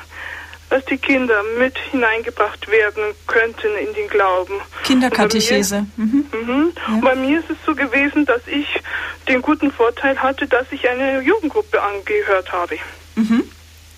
dass 0.70 0.85
die 0.86 0.98
Kinder 0.98 1.43
mit 1.59 1.78
hineingebracht 1.78 2.68
werden 2.68 3.14
könnten 3.28 3.76
in 3.76 3.94
den 3.94 4.09
Glauben. 4.09 4.60
Kinderkatechese. 4.82 5.86
Mhm. 5.97 6.26
Mhm. 6.32 6.72
Ja. 6.74 7.01
Bei 7.01 7.14
mir 7.14 7.39
ist 7.39 7.51
es 7.51 7.56
so 7.64 7.74
gewesen, 7.74 8.26
dass 8.26 8.40
ich 8.47 8.66
den 9.28 9.40
guten 9.43 9.70
Vorteil 9.70 10.20
hatte, 10.20 10.48
dass 10.48 10.66
ich 10.72 10.89
eine 10.89 11.20
Jugendgruppe 11.20 11.81
angehört 11.81 12.51
habe. 12.51 12.76
Mhm. 13.14 13.44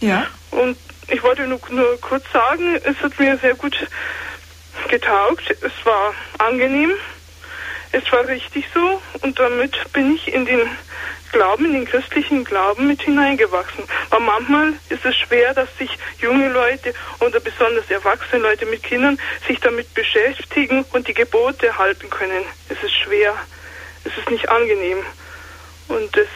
Ja. 0.01 0.27
Und 0.51 0.77
ich 1.09 1.23
wollte 1.23 1.47
nur, 1.47 1.61
nur 1.71 2.01
kurz 2.01 2.25
sagen, 2.33 2.79
es 2.85 2.97
hat 2.99 3.19
mir 3.19 3.39
sehr 3.39 3.55
gut 3.55 3.77
getaugt. 4.89 5.51
Es 5.63 5.73
war 5.85 6.13
angenehm. 6.39 6.91
Es 7.93 8.11
war 8.13 8.27
richtig 8.27 8.67
so. 8.75 9.01
Und 9.23 9.39
damit 9.39 9.93
bin 9.93 10.15
ich 10.15 10.33
in 10.33 10.45
den 10.45 10.61
Glauben, 11.33 11.73
den 11.73 11.85
christlichen 11.85 12.45
Glauben 12.45 12.87
mit 12.87 13.03
hineingewachsen. 13.03 13.85
Aber 14.11 14.21
manchmal 14.21 14.73
ist 14.89 15.05
es 15.05 15.17
schwer, 15.17 15.55
dass 15.55 15.69
sich 15.79 15.91
junge 16.19 16.49
Leute 16.49 16.95
oder 17.21 17.41
besonders 17.41 17.91
erwachsene 17.91 18.43
Leute 18.43 18.67
mit 18.67 18.83
Kindern 18.83 19.19
sich 19.47 19.61
damit 19.61 19.93
beschäftigen 19.95 20.85
und 20.93 21.09
die 21.09 21.15
Gebote 21.15 21.77
halten 21.79 22.11
können. 22.11 22.45
Es 22.69 22.83
ist 22.83 22.95
schwer. 22.95 23.35
Es 24.05 24.17
ist 24.17 24.31
nicht 24.31 24.49
angenehm. 24.49 24.99
Und 25.89 26.17
das, 26.17 26.29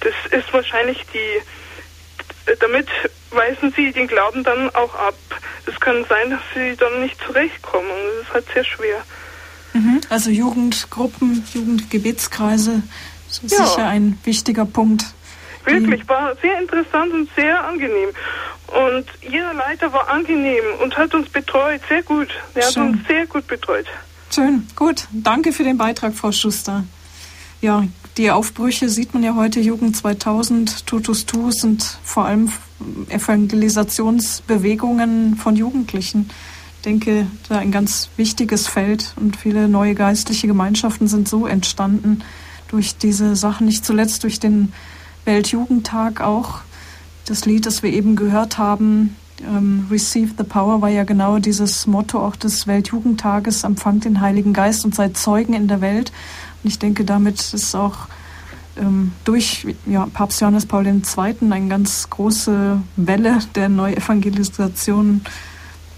das 0.00 0.14
ist 0.38 0.52
wahrscheinlich 0.52 1.04
die, 1.12 2.54
damit 2.58 2.88
weisen 3.30 3.72
sie 3.76 3.92
den 3.92 4.08
Glauben 4.08 4.42
dann 4.44 4.74
auch 4.74 4.94
ab. 4.94 5.14
es 5.66 5.78
kann 5.80 6.04
sein, 6.08 6.30
dass 6.30 6.40
sie 6.54 6.76
dann 6.76 7.02
nicht 7.02 7.20
zurechtkommen. 7.24 7.90
Das 8.18 8.26
ist 8.26 8.34
halt 8.34 8.46
sehr 8.54 8.64
schwer. 8.64 9.04
Mhm. 9.72 10.00
Also 10.08 10.30
Jugendgruppen, 10.30 11.44
Jugendgebetskreise, 11.52 12.82
das 13.30 13.52
ist 13.52 13.58
Ja. 13.58 13.66
sicher 13.66 13.86
ein 13.86 14.18
wichtiger 14.24 14.64
Punkt. 14.64 15.04
Wirklich, 15.64 16.08
war 16.08 16.34
sehr 16.40 16.60
interessant 16.60 17.12
und 17.12 17.28
sehr 17.36 17.62
angenehm. 17.64 18.08
Und 18.66 19.04
Ihr 19.30 19.52
Leiter 19.52 19.92
war 19.92 20.08
angenehm 20.08 20.62
und 20.82 20.96
hat 20.96 21.14
uns 21.14 21.28
betreut, 21.28 21.80
sehr 21.88 22.02
gut. 22.02 22.28
Er 22.54 22.66
hat 22.66 22.76
uns 22.76 23.06
sehr 23.06 23.26
gut 23.26 23.46
betreut. 23.46 23.86
Schön, 24.32 24.66
gut. 24.76 25.06
Danke 25.12 25.52
für 25.52 25.64
den 25.64 25.76
Beitrag, 25.76 26.14
Frau 26.14 26.32
Schuster. 26.32 26.84
Ja, 27.60 27.84
die 28.16 28.30
Aufbrüche 28.30 28.88
sieht 28.88 29.12
man 29.12 29.22
ja 29.22 29.34
heute, 29.34 29.60
Jugend 29.60 29.96
2000, 29.96 30.86
Tutus 30.86 31.26
Tu 31.26 31.50
sind 31.50 31.98
vor 32.04 32.26
allem 32.26 32.52
Evangelisationsbewegungen 33.08 35.36
von 35.36 35.56
Jugendlichen. 35.56 36.30
Ich 36.76 36.82
denke, 36.84 37.26
da 37.48 37.58
ein 37.58 37.72
ganz 37.72 38.08
wichtiges 38.16 38.66
Feld 38.66 39.12
und 39.16 39.36
viele 39.36 39.68
neue 39.68 39.94
geistliche 39.94 40.46
Gemeinschaften 40.46 41.08
sind 41.08 41.28
so 41.28 41.46
entstanden 41.46 42.22
durch 42.70 42.96
diese 42.96 43.36
Sachen, 43.36 43.66
nicht 43.66 43.84
zuletzt 43.84 44.22
durch 44.24 44.40
den 44.40 44.72
Weltjugendtag 45.24 46.20
auch. 46.20 46.60
Das 47.26 47.44
Lied, 47.44 47.66
das 47.66 47.82
wir 47.82 47.92
eben 47.92 48.16
gehört 48.16 48.58
haben, 48.58 49.16
ähm, 49.42 49.86
Receive 49.90 50.32
the 50.36 50.44
Power, 50.44 50.80
war 50.82 50.88
ja 50.88 51.04
genau 51.04 51.38
dieses 51.38 51.86
Motto 51.86 52.24
auch 52.24 52.36
des 52.36 52.66
Weltjugendtages, 52.66 53.64
empfangt 53.64 54.04
den 54.04 54.20
Heiligen 54.20 54.52
Geist 54.52 54.84
und 54.84 54.94
seid 54.94 55.16
Zeugen 55.16 55.54
in 55.54 55.68
der 55.68 55.80
Welt. 55.80 56.12
Und 56.62 56.68
ich 56.68 56.78
denke, 56.78 57.04
damit 57.04 57.52
ist 57.52 57.74
auch 57.74 58.08
ähm, 58.76 59.12
durch 59.24 59.66
ja, 59.86 60.06
Papst 60.12 60.40
Johannes 60.40 60.66
Paul 60.66 60.86
II. 60.86 61.34
eine 61.40 61.68
ganz 61.68 62.08
große 62.10 62.80
Welle 62.96 63.38
der 63.54 63.68
Neuevangelisation 63.68 65.22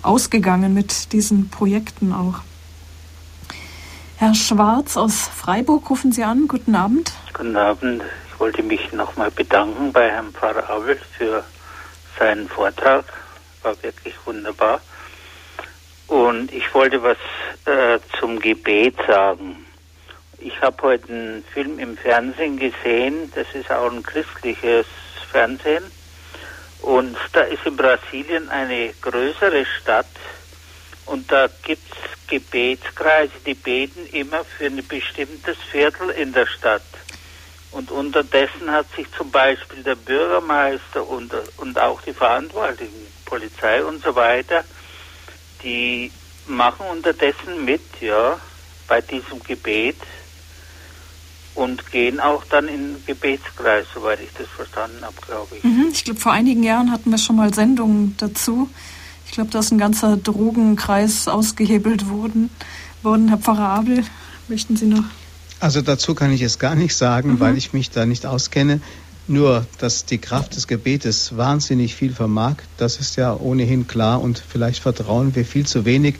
ausgegangen 0.02 0.74
mit 0.74 1.12
diesen 1.12 1.48
Projekten 1.48 2.12
auch. 2.12 2.40
Herr 4.22 4.36
Schwarz 4.36 4.96
aus 4.96 5.26
Freiburg, 5.26 5.90
rufen 5.90 6.12
Sie 6.12 6.22
an. 6.22 6.46
Guten 6.46 6.76
Abend. 6.76 7.10
Guten 7.32 7.56
Abend. 7.56 8.04
Ich 8.28 8.38
wollte 8.38 8.62
mich 8.62 8.92
nochmal 8.92 9.32
bedanken 9.32 9.92
bei 9.92 10.08
Herrn 10.12 10.32
Pfarrer 10.32 10.70
Abel 10.70 10.96
für 11.18 11.42
seinen 12.20 12.48
Vortrag. 12.48 13.04
War 13.64 13.82
wirklich 13.82 14.14
wunderbar. 14.24 14.80
Und 16.06 16.52
ich 16.52 16.72
wollte 16.72 17.02
was 17.02 17.16
äh, 17.64 17.98
zum 18.20 18.38
Gebet 18.38 18.94
sagen. 19.08 19.66
Ich 20.38 20.60
habe 20.60 20.80
heute 20.82 21.08
einen 21.08 21.44
Film 21.52 21.80
im 21.80 21.96
Fernsehen 21.96 22.60
gesehen. 22.60 23.32
Das 23.34 23.48
ist 23.54 23.72
auch 23.72 23.90
ein 23.90 24.04
christliches 24.04 24.86
Fernsehen. 25.32 25.82
Und 26.82 27.16
da 27.32 27.40
ist 27.40 27.66
in 27.66 27.76
Brasilien 27.76 28.48
eine 28.50 28.92
größere 29.00 29.66
Stadt. 29.80 30.06
Und 31.06 31.32
da 31.32 31.48
gibt 31.64 31.82
es 31.90 32.21
Gebetskreise, 32.32 33.34
die 33.44 33.52
beten 33.52 34.06
immer 34.06 34.42
für 34.42 34.64
ein 34.64 34.82
bestimmtes 34.88 35.58
Viertel 35.70 36.08
in 36.08 36.32
der 36.32 36.46
Stadt. 36.46 36.82
Und 37.72 37.90
unterdessen 37.90 38.70
hat 38.70 38.86
sich 38.96 39.06
zum 39.12 39.30
Beispiel 39.30 39.82
der 39.82 39.96
Bürgermeister 39.96 41.06
und, 41.06 41.30
und 41.58 41.78
auch 41.78 42.00
die 42.00 42.14
Verantwortlichen, 42.14 43.06
Polizei 43.26 43.84
und 43.84 44.02
so 44.02 44.14
weiter, 44.14 44.64
die 45.62 46.10
machen 46.46 46.86
unterdessen 46.86 47.66
mit, 47.66 47.82
ja, 48.00 48.40
bei 48.88 49.02
diesem 49.02 49.42
Gebet 49.42 49.96
und 51.54 51.90
gehen 51.90 52.18
auch 52.18 52.44
dann 52.46 52.66
in 52.66 52.94
den 52.94 53.06
Gebetskreis, 53.06 53.86
soweit 53.94 54.20
ich 54.20 54.32
das 54.38 54.48
verstanden 54.48 55.02
habe, 55.02 55.16
glaube 55.26 55.56
ich. 55.56 55.64
Mhm, 55.64 55.90
ich 55.92 56.04
glaube, 56.04 56.20
vor 56.20 56.32
einigen 56.32 56.62
Jahren 56.62 56.90
hatten 56.90 57.10
wir 57.10 57.18
schon 57.18 57.36
mal 57.36 57.52
Sendungen 57.52 58.16
dazu. 58.18 58.70
Ich 59.32 59.36
glaube, 59.36 59.50
da 59.50 59.60
ist 59.60 59.72
ein 59.72 59.78
ganzer 59.78 60.18
Drogenkreis 60.18 61.26
ausgehebelt 61.26 62.10
worden. 62.10 62.50
worden. 63.02 63.28
Herr 63.28 63.38
Pfarrer 63.38 63.66
Abel, 63.66 64.04
möchten 64.46 64.76
Sie 64.76 64.84
noch? 64.84 65.04
Also 65.58 65.80
dazu 65.80 66.14
kann 66.14 66.30
ich 66.34 66.42
es 66.42 66.58
gar 66.58 66.74
nicht 66.74 66.94
sagen, 66.94 67.40
weil 67.40 67.56
ich 67.56 67.72
mich 67.72 67.88
da 67.88 68.04
nicht 68.04 68.26
auskenne. 68.26 68.82
Nur, 69.26 69.66
dass 69.78 70.04
die 70.04 70.18
Kraft 70.18 70.54
des 70.54 70.68
Gebetes 70.68 71.34
wahnsinnig 71.34 71.94
viel 71.94 72.12
vermag, 72.12 72.56
das 72.76 72.98
ist 72.98 73.16
ja 73.16 73.34
ohnehin 73.34 73.86
klar 73.86 74.20
und 74.20 74.42
vielleicht 74.46 74.82
vertrauen 74.82 75.34
wir 75.34 75.46
viel 75.46 75.64
zu 75.64 75.86
wenig 75.86 76.16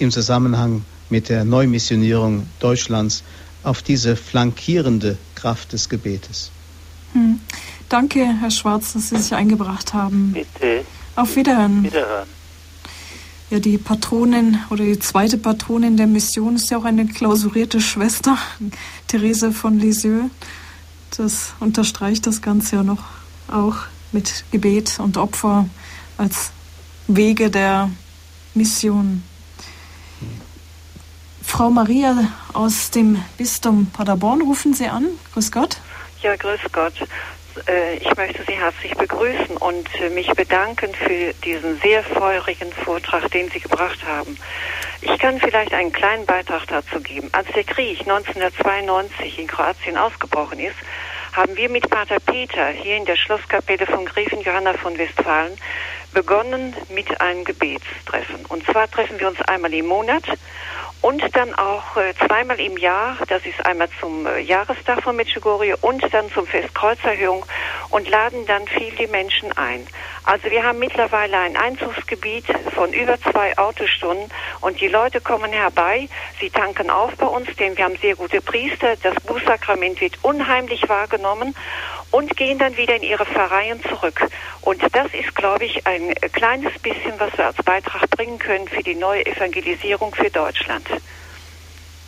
im 0.00 0.10
Zusammenhang 0.10 0.84
mit 1.08 1.28
der 1.28 1.44
Neumissionierung 1.44 2.48
Deutschlands 2.58 3.22
auf 3.62 3.82
diese 3.82 4.16
flankierende 4.16 5.18
Kraft 5.36 5.72
des 5.72 5.88
Gebetes. 5.88 6.50
Hm. 7.12 7.38
Danke, 7.88 8.26
Herr 8.40 8.50
Schwarz, 8.50 8.94
dass 8.94 9.10
Sie 9.10 9.18
sich 9.18 9.32
eingebracht 9.32 9.94
haben. 9.94 10.32
Bitte. 10.32 10.84
Auf 11.14 11.36
Wiederhören. 11.36 11.84
Wiederhören. 11.84 12.35
Ja, 13.48 13.60
die 13.60 13.78
Patronin 13.78 14.58
oder 14.70 14.84
die 14.84 14.98
zweite 14.98 15.38
Patronin 15.38 15.96
der 15.96 16.08
Mission 16.08 16.56
ist 16.56 16.68
ja 16.70 16.78
auch 16.78 16.84
eine 16.84 17.06
klausurierte 17.06 17.80
Schwester, 17.80 18.36
Therese 19.06 19.52
von 19.52 19.78
Lisieux. 19.78 20.30
Das 21.16 21.54
unterstreicht 21.60 22.26
das 22.26 22.42
Ganze 22.42 22.76
ja 22.76 22.82
noch 22.82 23.04
auch 23.48 23.76
mit 24.10 24.44
Gebet 24.50 24.98
und 24.98 25.16
Opfer 25.16 25.68
als 26.18 26.50
Wege 27.06 27.48
der 27.48 27.90
Mission. 28.54 29.22
Frau 31.42 31.70
Maria 31.70 32.32
aus 32.52 32.90
dem 32.90 33.22
Bistum 33.38 33.86
Paderborn 33.86 34.42
rufen 34.42 34.74
Sie 34.74 34.88
an. 34.88 35.06
Grüß 35.32 35.52
Gott. 35.52 35.78
Ja, 36.20 36.34
grüß 36.34 36.60
Gott. 36.72 36.94
Äh, 37.66 37.96
Ich 37.96 38.16
möchte 38.16 38.42
Sie 38.44 38.52
herzlich 38.52 38.94
begrüßen 38.94 39.56
und 39.56 39.88
äh, 40.00 40.10
mich 40.10 40.28
bedanken 40.32 40.94
für 40.94 41.32
diesen 41.44 41.80
sehr 41.80 42.02
feurigen 42.02 42.72
Vortrag, 42.72 43.30
den 43.30 43.50
Sie 43.50 43.60
gebracht 43.60 44.04
haben. 44.06 44.36
Ich 45.00 45.18
kann 45.18 45.40
vielleicht 45.40 45.72
einen 45.72 45.92
kleinen 45.92 46.26
Beitrag 46.26 46.66
dazu 46.68 47.00
geben. 47.00 47.28
Als 47.32 47.48
der 47.52 47.64
Krieg 47.64 48.00
1992 48.00 49.38
in 49.38 49.46
Kroatien 49.46 49.96
ausgebrochen 49.96 50.58
ist, 50.60 50.76
haben 51.32 51.56
wir 51.56 51.68
mit 51.68 51.88
Pater 51.90 52.18
Peter 52.20 52.68
hier 52.68 52.96
in 52.96 53.04
der 53.04 53.16
Schlosskapelle 53.16 53.86
von 53.86 54.06
Gräfin 54.06 54.40
Johanna 54.40 54.72
von 54.74 54.96
Westfalen 54.96 55.52
begonnen 56.14 56.74
mit 56.88 57.20
einem 57.20 57.44
Gebetstreffen. 57.44 58.46
Und 58.46 58.64
zwar 58.64 58.90
treffen 58.90 59.18
wir 59.20 59.28
uns 59.28 59.40
einmal 59.42 59.72
im 59.74 59.86
Monat 59.86 60.24
und 61.06 61.22
dann 61.36 61.54
auch 61.54 61.96
äh, 61.96 62.14
zweimal 62.26 62.58
im 62.58 62.76
Jahr, 62.76 63.16
das 63.28 63.46
ist 63.46 63.64
einmal 63.64 63.88
zum 64.00 64.26
äh, 64.26 64.40
Jahrestag 64.40 65.04
von 65.04 65.14
Medjugorje 65.14 65.76
und 65.76 66.02
dann 66.12 66.28
zum 66.32 66.48
Fest 66.48 66.74
Kreuzerhöhung 66.74 67.46
und 67.90 68.10
laden 68.10 68.44
dann 68.46 68.66
viel 68.66 68.90
die 68.96 69.06
Menschen 69.06 69.56
ein. 69.56 69.86
Also 70.24 70.50
wir 70.50 70.64
haben 70.64 70.80
mittlerweile 70.80 71.38
ein 71.38 71.56
Einzugsgebiet 71.56 72.46
von 72.74 72.92
über 72.92 73.20
zwei 73.20 73.56
Autostunden 73.56 74.28
und 74.62 74.80
die 74.80 74.88
Leute 74.88 75.20
kommen 75.20 75.52
herbei, 75.52 76.08
sie 76.40 76.50
tanken 76.50 76.90
auf 76.90 77.14
bei 77.14 77.26
uns, 77.26 77.54
denn 77.54 77.76
wir 77.76 77.84
haben 77.84 77.96
sehr 77.98 78.16
gute 78.16 78.40
Priester, 78.40 78.96
das 79.00 79.14
Bußsakrament 79.26 80.00
wird 80.00 80.18
unheimlich 80.24 80.88
wahrgenommen 80.88 81.54
und 82.10 82.36
gehen 82.36 82.58
dann 82.58 82.76
wieder 82.76 82.96
in 82.96 83.02
ihre 83.02 83.24
Pfarreien 83.26 83.80
zurück. 83.82 84.20
Und 84.62 84.80
das 84.92 85.12
ist, 85.12 85.34
glaube 85.34 85.64
ich, 85.64 85.86
ein 85.86 86.14
kleines 86.32 86.72
bisschen, 86.80 87.12
was 87.18 87.36
wir 87.36 87.46
als 87.46 87.56
Beitrag 87.64 88.08
bringen 88.10 88.38
können 88.38 88.68
für 88.68 88.82
die 88.82 88.94
neue 88.94 89.24
Evangelisierung 89.26 90.14
für 90.14 90.30
Deutschland. 90.30 90.86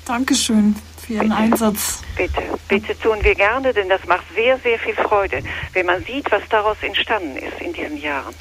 Dankeschön 0.04 0.74
für 1.06 1.12
Ihren 1.14 1.32
Einsatz. 1.32 2.00
Bitte, 2.16 2.42
bitte 2.66 2.98
tun 2.98 3.18
wir 3.22 3.34
gerne, 3.34 3.74
denn 3.74 3.88
das 3.88 4.04
macht 4.06 4.24
sehr, 4.34 4.58
sehr 4.60 4.78
viel 4.78 4.94
Freude, 4.94 5.42
wenn 5.74 5.86
man 5.86 6.02
sieht, 6.04 6.30
was 6.30 6.42
daraus 6.48 6.78
entstanden 6.80 7.36
ist 7.36 7.60
in 7.60 7.72
diesen 7.74 8.00
Jahren. 8.00 8.34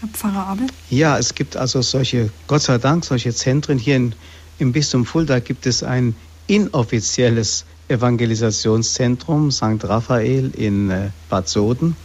Herr 0.00 0.08
Pfarrer 0.08 0.46
Abel. 0.48 0.66
Ja, 0.90 1.16
es 1.16 1.34
gibt 1.34 1.56
also 1.56 1.80
solche, 1.80 2.30
Gott 2.48 2.62
sei 2.62 2.78
Dank, 2.78 3.04
solche 3.04 3.32
Zentren. 3.32 3.78
Hier 3.78 3.96
in, 3.96 4.14
im 4.58 4.72
Bistum 4.72 5.06
Fulda 5.06 5.38
gibt 5.38 5.66
es 5.66 5.82
ein 5.82 6.16
inoffizielles 6.48 7.64
Evangelisationszentrum, 7.88 9.50
St. 9.50 9.84
Raphael 9.84 10.50
in 10.56 10.90
äh, 10.90 11.10
Bad 11.28 11.48
Soden 11.48 11.96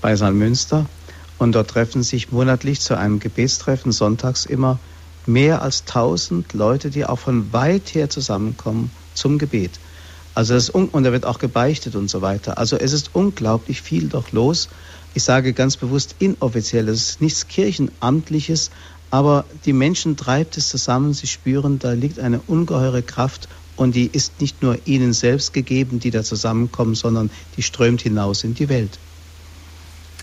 bei 0.00 0.16
St. 0.16 0.32
Münster. 0.32 0.86
Und 1.38 1.52
dort 1.52 1.70
treffen 1.70 2.02
sich 2.02 2.32
monatlich 2.32 2.80
zu 2.80 2.96
einem 2.96 3.20
Gebetstreffen 3.20 3.92
sonntags 3.92 4.46
immer 4.46 4.78
mehr 5.26 5.62
als 5.62 5.82
1000 5.82 6.52
Leute, 6.52 6.90
die 6.90 7.04
auch 7.04 7.18
von 7.18 7.52
weit 7.52 7.94
her 7.94 8.10
zusammenkommen 8.10 8.90
zum 9.14 9.38
Gebet. 9.38 9.72
Also 10.34 10.54
das 10.54 10.70
und 10.70 11.02
da 11.02 11.12
wird 11.12 11.26
auch 11.26 11.38
gebeichtet 11.38 11.96
und 11.96 12.08
so 12.08 12.22
weiter. 12.22 12.58
Also 12.58 12.76
es 12.76 12.92
ist 12.92 13.10
unglaublich 13.12 13.82
viel 13.82 14.08
doch 14.08 14.32
los. 14.32 14.68
Ich 15.14 15.24
sage 15.24 15.52
ganz 15.52 15.76
bewusst 15.76 16.14
inoffiziell, 16.18 16.88
es 16.88 17.10
ist 17.10 17.20
nichts 17.20 17.48
Kirchenamtliches, 17.48 18.70
aber 19.10 19.44
die 19.64 19.72
Menschen 19.72 20.16
treibt 20.16 20.56
es 20.56 20.68
zusammen, 20.68 21.12
sie 21.12 21.26
spüren, 21.26 21.78
da 21.78 21.92
liegt 21.92 22.20
eine 22.20 22.40
ungeheure 22.46 23.02
Kraft 23.02 23.48
und 23.78 23.94
die 23.94 24.06
ist 24.12 24.40
nicht 24.40 24.62
nur 24.62 24.78
ihnen 24.86 25.12
selbst 25.12 25.52
gegeben, 25.52 26.00
die 26.00 26.10
da 26.10 26.22
zusammenkommen, 26.22 26.94
sondern 26.94 27.30
die 27.56 27.62
strömt 27.62 28.02
hinaus 28.02 28.44
in 28.44 28.54
die 28.54 28.68
Welt. 28.68 28.98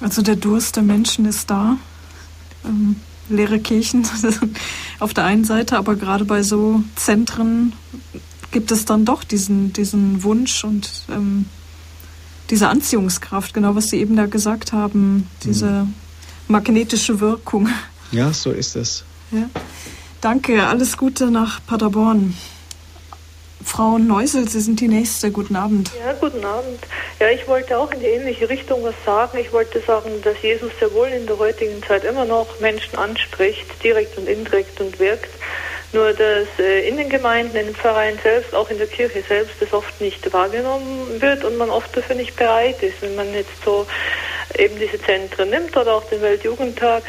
Also 0.01 0.21
der 0.21 0.35
Durst 0.35 0.75
der 0.75 0.83
Menschen 0.83 1.25
ist 1.25 1.49
da. 1.49 1.77
Ähm, 2.65 2.97
leere 3.29 3.59
Kirchen 3.59 4.05
auf 4.99 5.13
der 5.13 5.25
einen 5.25 5.45
Seite, 5.45 5.77
aber 5.77 5.95
gerade 5.95 6.25
bei 6.25 6.43
so 6.43 6.83
Zentren 6.95 7.73
gibt 8.51 8.71
es 8.71 8.85
dann 8.85 9.05
doch 9.05 9.23
diesen, 9.23 9.73
diesen 9.73 10.23
Wunsch 10.23 10.63
und 10.63 10.89
ähm, 11.09 11.45
diese 12.49 12.69
Anziehungskraft, 12.69 13.53
genau 13.53 13.75
was 13.75 13.89
Sie 13.89 13.97
eben 13.97 14.15
da 14.15 14.27
gesagt 14.27 14.71
haben, 14.73 15.27
diese 15.43 15.87
magnetische 16.47 17.19
Wirkung. 17.19 17.69
Ja, 18.11 18.31
so 18.31 18.51
ist 18.51 18.75
es. 18.75 19.03
Ja. 19.31 19.49
Danke, 20.21 20.67
alles 20.67 20.97
Gute 20.97 21.31
nach 21.31 21.59
Paderborn. 21.65 22.35
Frau 23.65 23.97
Neusel, 23.97 24.47
Sie 24.47 24.61
sind 24.61 24.79
die 24.79 24.87
Nächste. 24.87 25.31
Guten 25.31 25.55
Abend. 25.55 25.91
Ja, 25.99 26.13
guten 26.13 26.45
Abend. 26.45 26.79
Ja, 27.19 27.29
ich 27.29 27.47
wollte 27.47 27.77
auch 27.77 27.91
in 27.91 27.99
die 27.99 28.05
ähnliche 28.05 28.47
Richtung 28.47 28.83
was 28.83 28.93
sagen. 29.05 29.37
Ich 29.39 29.51
wollte 29.51 29.81
sagen, 29.81 30.21
dass 30.23 30.41
Jesus 30.41 30.71
sehr 30.79 30.93
wohl 30.93 31.07
in 31.07 31.25
der 31.25 31.37
heutigen 31.39 31.81
Zeit 31.83 32.03
immer 32.03 32.25
noch 32.25 32.59
Menschen 32.59 32.97
anspricht, 32.97 33.65
direkt 33.83 34.17
und 34.17 34.29
indirekt 34.29 34.79
und 34.79 34.99
wirkt. 34.99 35.29
Nur 35.93 36.13
dass 36.13 36.47
äh, 36.59 36.87
in 36.87 36.97
den 36.97 37.09
Gemeinden, 37.09 37.57
in 37.57 37.65
den 37.65 37.75
Pfarreien 37.75 38.19
selbst, 38.21 38.53
auch 38.53 38.69
in 38.69 38.77
der 38.77 38.87
Kirche 38.87 39.23
selbst, 39.27 39.55
das 39.59 39.73
oft 39.73 39.99
nicht 39.99 40.31
wahrgenommen 40.31 41.19
wird 41.19 41.43
und 41.43 41.57
man 41.57 41.69
oft 41.69 41.95
dafür 41.97 42.15
nicht 42.15 42.35
bereit 42.35 42.81
ist. 42.83 43.01
Wenn 43.01 43.15
man 43.15 43.33
jetzt 43.33 43.63
so 43.63 43.87
eben 44.57 44.77
diese 44.77 45.01
Zentren 45.01 45.49
nimmt 45.49 45.75
oder 45.75 45.95
auch 45.95 46.03
den 46.09 46.21
Weltjugendtag 46.21 47.03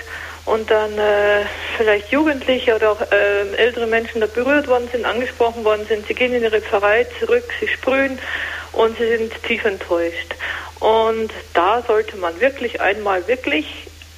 und 0.47 0.70
dann 0.70 0.97
äh, 0.97 1.44
vielleicht 1.77 2.10
Jugendliche 2.10 2.77
oder 2.77 2.93
auch 2.93 3.01
äh, 3.01 3.56
ältere 3.56 3.86
Menschen 3.86 4.20
da 4.20 4.27
berührt 4.27 4.68
worden 4.68 4.89
sind, 4.90 5.05
angesprochen 5.05 5.64
worden 5.64 5.86
sind, 5.86 6.06
sie 6.06 6.14
gehen 6.14 6.32
in 6.32 6.43
ihre 6.43 6.60
Pfarrei 6.60 7.06
zurück, 7.18 7.44
sie 7.60 7.68
sprühen 7.68 8.18
und 8.73 8.97
sie 8.97 9.09
sind 9.09 9.43
tief 9.43 9.64
enttäuscht. 9.64 10.35
Und 10.78 11.32
da 11.52 11.82
sollte 11.82 12.16
man 12.16 12.40
wirklich 12.40 12.81
einmal 12.81 13.27
wirklich 13.27 13.66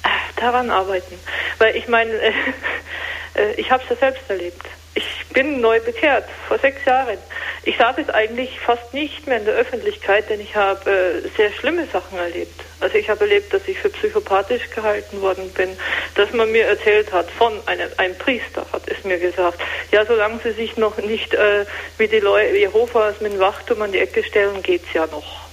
äh, 0.03 0.09
daran 0.39 0.69
arbeiten. 0.69 1.19
Weil 1.57 1.75
ich 1.75 1.87
meine, 1.87 2.11
äh, 3.33 3.53
ich 3.57 3.71
habe 3.71 3.83
es 3.83 3.89
ja 3.89 3.95
selbst 3.95 4.29
erlebt. 4.29 4.65
Ich 4.95 5.27
bin 5.33 5.61
neu 5.61 5.79
bekehrt, 5.79 6.25
vor 6.47 6.57
sechs 6.57 6.83
Jahren. 6.85 7.17
Ich 7.63 7.77
sage 7.77 8.01
es 8.01 8.09
eigentlich 8.09 8.59
fast 8.59 8.93
nicht 8.93 9.27
mehr 9.27 9.37
in 9.37 9.45
der 9.45 9.53
Öffentlichkeit, 9.53 10.29
denn 10.29 10.41
ich 10.41 10.55
habe 10.55 10.89
äh, 10.89 11.29
sehr 11.37 11.51
schlimme 11.51 11.85
Sachen 11.87 12.17
erlebt. 12.17 12.59
Also 12.79 12.97
ich 12.97 13.09
habe 13.09 13.21
erlebt, 13.21 13.53
dass 13.53 13.67
ich 13.67 13.77
für 13.77 13.89
psychopathisch 13.89 14.69
gehalten 14.73 15.21
worden 15.21 15.51
bin, 15.53 15.69
dass 16.15 16.31
man 16.33 16.51
mir 16.51 16.65
erzählt 16.65 17.11
hat, 17.11 17.29
von 17.29 17.53
einem, 17.67 17.89
einem 17.97 18.17
Priester 18.17 18.65
hat 18.71 18.83
es 18.87 19.03
mir 19.03 19.19
gesagt, 19.19 19.59
ja, 19.91 20.05
solange 20.05 20.39
sie 20.43 20.53
sich 20.53 20.77
noch 20.77 20.97
nicht 20.97 21.33
äh, 21.33 21.65
wie 21.97 22.07
die 22.07 22.19
Leute 22.19 22.57
Jehovas 22.57 23.21
mit 23.21 23.33
dem 23.33 23.39
Wachturm 23.39 23.81
an 23.81 23.91
die 23.91 23.99
Ecke 23.99 24.23
stellen, 24.23 24.61
geht's 24.63 24.91
ja 24.93 25.05
noch. 25.07 25.47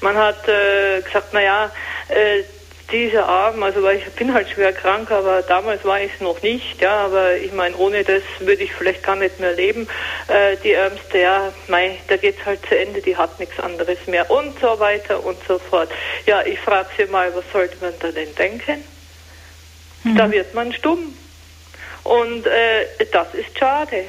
Man 0.00 0.16
hat 0.16 0.48
äh, 0.48 1.00
gesagt, 1.02 1.28
na 1.32 1.42
ja, 1.42 1.72
äh, 2.08 2.42
diese 2.92 3.24
Arm, 3.24 3.62
also 3.62 3.82
weil 3.82 3.98
ich 3.98 4.04
bin 4.14 4.34
halt 4.34 4.48
schwer 4.48 4.72
krank, 4.72 5.10
aber 5.10 5.42
damals 5.42 5.84
war 5.84 6.00
ich 6.00 6.12
es 6.14 6.20
noch 6.20 6.42
nicht, 6.42 6.80
ja, 6.80 7.06
aber 7.06 7.36
ich 7.36 7.52
meine, 7.52 7.76
ohne 7.76 8.04
das 8.04 8.22
würde 8.40 8.62
ich 8.62 8.72
vielleicht 8.72 9.02
gar 9.02 9.16
nicht 9.16 9.38
mehr 9.40 9.52
leben. 9.52 9.88
Äh, 10.28 10.56
die 10.62 10.72
Ärmste, 10.72 11.18
ja, 11.18 11.52
mei, 11.68 11.98
da 12.08 12.16
geht's 12.16 12.44
halt 12.44 12.60
zu 12.66 12.78
Ende, 12.78 13.00
die 13.00 13.16
hat 13.16 13.38
nichts 13.38 13.58
anderes 13.60 13.98
mehr 14.06 14.30
und 14.30 14.58
so 14.60 14.78
weiter 14.78 15.24
und 15.24 15.38
so 15.46 15.58
fort. 15.58 15.90
Ja, 16.26 16.44
ich 16.44 16.58
frage 16.60 16.88
Sie 16.96 17.06
mal, 17.06 17.34
was 17.34 17.44
sollte 17.52 17.76
man 17.80 17.94
da 18.00 18.10
denn 18.10 18.34
denken? 18.34 18.84
Mhm. 20.04 20.16
Da 20.16 20.30
wird 20.30 20.54
man 20.54 20.72
stumm. 20.72 21.14
Und 22.02 22.46
äh, 22.46 22.86
das 23.12 23.34
ist 23.34 23.58
schade. 23.58 24.04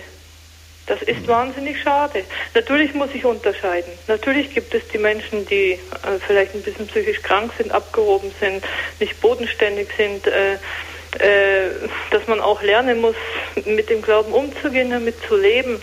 Das 0.91 1.01
ist 1.03 1.25
wahnsinnig 1.25 1.81
schade. 1.81 2.25
Natürlich 2.53 2.93
muss 2.93 3.11
ich 3.13 3.23
unterscheiden. 3.23 3.93
Natürlich 4.07 4.53
gibt 4.53 4.73
es 4.73 4.85
die 4.93 4.97
Menschen, 4.97 5.45
die 5.45 5.71
äh, 5.71 5.79
vielleicht 6.27 6.53
ein 6.53 6.63
bisschen 6.63 6.85
psychisch 6.87 7.21
krank 7.21 7.53
sind, 7.57 7.71
abgehoben 7.71 8.29
sind, 8.41 8.61
nicht 8.99 9.21
bodenständig 9.21 9.87
sind, 9.95 10.27
äh, 10.27 10.55
äh, 10.55 11.71
dass 12.09 12.27
man 12.27 12.41
auch 12.41 12.61
lernen 12.61 12.99
muss, 12.99 13.15
mit 13.63 13.89
dem 13.89 14.01
Glauben 14.01 14.33
umzugehen, 14.33 14.89
damit 14.89 15.15
zu 15.29 15.37
leben. 15.37 15.81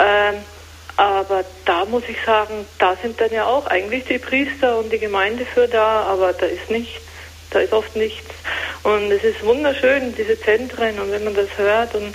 Ähm, 0.00 0.34
aber 0.96 1.44
da 1.64 1.84
muss 1.84 2.02
ich 2.08 2.16
sagen, 2.26 2.66
da 2.80 2.96
sind 3.00 3.20
dann 3.20 3.30
ja 3.30 3.46
auch 3.46 3.68
eigentlich 3.68 4.06
die 4.06 4.18
Priester 4.18 4.76
und 4.76 4.92
die 4.92 4.98
Gemeinde 4.98 5.46
für 5.46 5.68
da, 5.68 6.02
aber 6.02 6.32
da 6.32 6.46
ist 6.46 6.68
nichts. 6.68 7.00
Da 7.50 7.60
ist 7.60 7.72
oft 7.72 7.94
nichts. 7.94 8.34
Und 8.82 9.12
es 9.12 9.22
ist 9.22 9.44
wunderschön, 9.44 10.16
diese 10.16 10.40
Zentren, 10.40 10.98
und 10.98 11.12
wenn 11.12 11.22
man 11.22 11.34
das 11.36 11.56
hört 11.56 11.94
und 11.94 12.12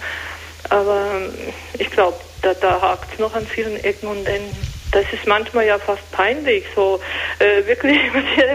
aber 0.70 1.12
ähm, 1.16 1.34
ich 1.78 1.90
glaube, 1.90 2.18
da, 2.42 2.54
da 2.54 2.82
hakt 2.82 3.14
es 3.14 3.20
noch 3.20 3.34
an 3.36 3.46
vielen 3.46 3.84
Ecken 3.84 4.08
und 4.08 4.26
Enden. 4.26 4.56
Das 4.92 5.06
ist 5.12 5.28
manchmal 5.28 5.66
ja 5.66 5.78
fast 5.80 6.10
peinlich, 6.12 6.64
so 6.74 7.00
äh, 7.40 7.66
wirklich, 7.66 8.00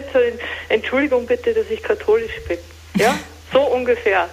Entschuldigung 0.69 1.27
bitte, 1.27 1.53
dass 1.53 1.69
ich 1.71 1.83
katholisch 1.83 2.33
bin. 2.49 2.59
Ja, 2.95 3.19
so 3.53 3.61
ungefähr. 3.61 4.29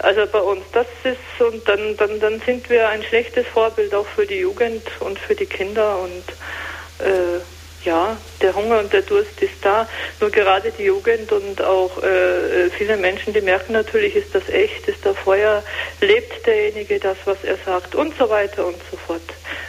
Also 0.00 0.26
bei 0.26 0.40
uns, 0.40 0.64
das 0.72 0.86
ist, 1.04 1.40
und 1.40 1.66
dann, 1.68 1.96
dann, 1.96 2.18
dann 2.20 2.40
sind 2.40 2.68
wir 2.68 2.88
ein 2.88 3.02
schlechtes 3.02 3.46
Vorbild 3.46 3.94
auch 3.94 4.06
für 4.06 4.26
die 4.26 4.38
Jugend 4.38 4.82
und 5.00 5.18
für 5.18 5.34
die 5.34 5.46
Kinder 5.46 5.98
und 6.00 7.06
äh, 7.06 7.40
ja, 7.84 8.16
der 8.40 8.54
Hunger 8.54 8.80
und 8.80 8.92
der 8.92 9.02
Durst 9.02 9.40
ist 9.40 9.54
da. 9.62 9.88
Nur 10.20 10.30
gerade 10.30 10.72
die 10.78 10.84
Jugend 10.84 11.30
und 11.32 11.62
auch 11.62 12.02
äh, 12.02 12.70
viele 12.76 12.96
Menschen, 12.96 13.32
die 13.32 13.40
merken 13.40 13.72
natürlich, 13.72 14.16
ist 14.16 14.34
das 14.34 14.48
echt, 14.48 14.88
ist 14.88 15.04
da 15.04 15.14
Feuer, 15.14 15.62
lebt 16.00 16.46
derjenige 16.46 16.98
das, 16.98 17.16
was 17.24 17.38
er 17.44 17.56
sagt 17.64 17.94
und 17.94 18.14
so 18.18 18.28
weiter 18.28 18.66
und 18.66 18.76
so 18.90 18.96
fort. 18.96 19.22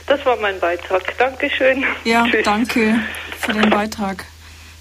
Das 0.07 0.25
war 0.25 0.37
mein 0.37 0.59
Beitrag. 0.59 1.17
Dankeschön. 1.17 1.83
Ja, 2.03 2.25
Tschüss. 2.29 2.43
danke 2.43 2.99
für 3.39 3.53
den 3.53 3.69
Beitrag. 3.69 4.25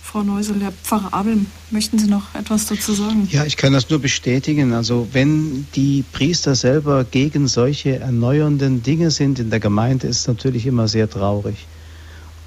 Frau 0.02 0.22
Neusel, 0.22 0.62
Herr 0.62 0.70
Pfarrer 0.70 1.12
Abel, 1.12 1.38
möchten 1.72 1.98
Sie 1.98 2.06
noch 2.06 2.36
etwas 2.36 2.66
dazu 2.66 2.92
sagen? 2.92 3.26
Ja, 3.32 3.46
ich 3.46 3.56
kann 3.56 3.72
das 3.72 3.90
nur 3.90 4.00
bestätigen. 4.00 4.72
Also 4.72 5.08
wenn 5.10 5.66
die 5.74 6.04
Priester 6.12 6.54
selber 6.54 7.02
gegen 7.02 7.48
solche 7.48 7.98
erneuernden 7.98 8.84
Dinge 8.84 9.10
sind 9.10 9.40
in 9.40 9.50
der 9.50 9.58
Gemeinde, 9.58 10.06
ist 10.06 10.20
es 10.20 10.28
natürlich 10.28 10.66
immer 10.66 10.86
sehr 10.86 11.10
traurig. 11.10 11.66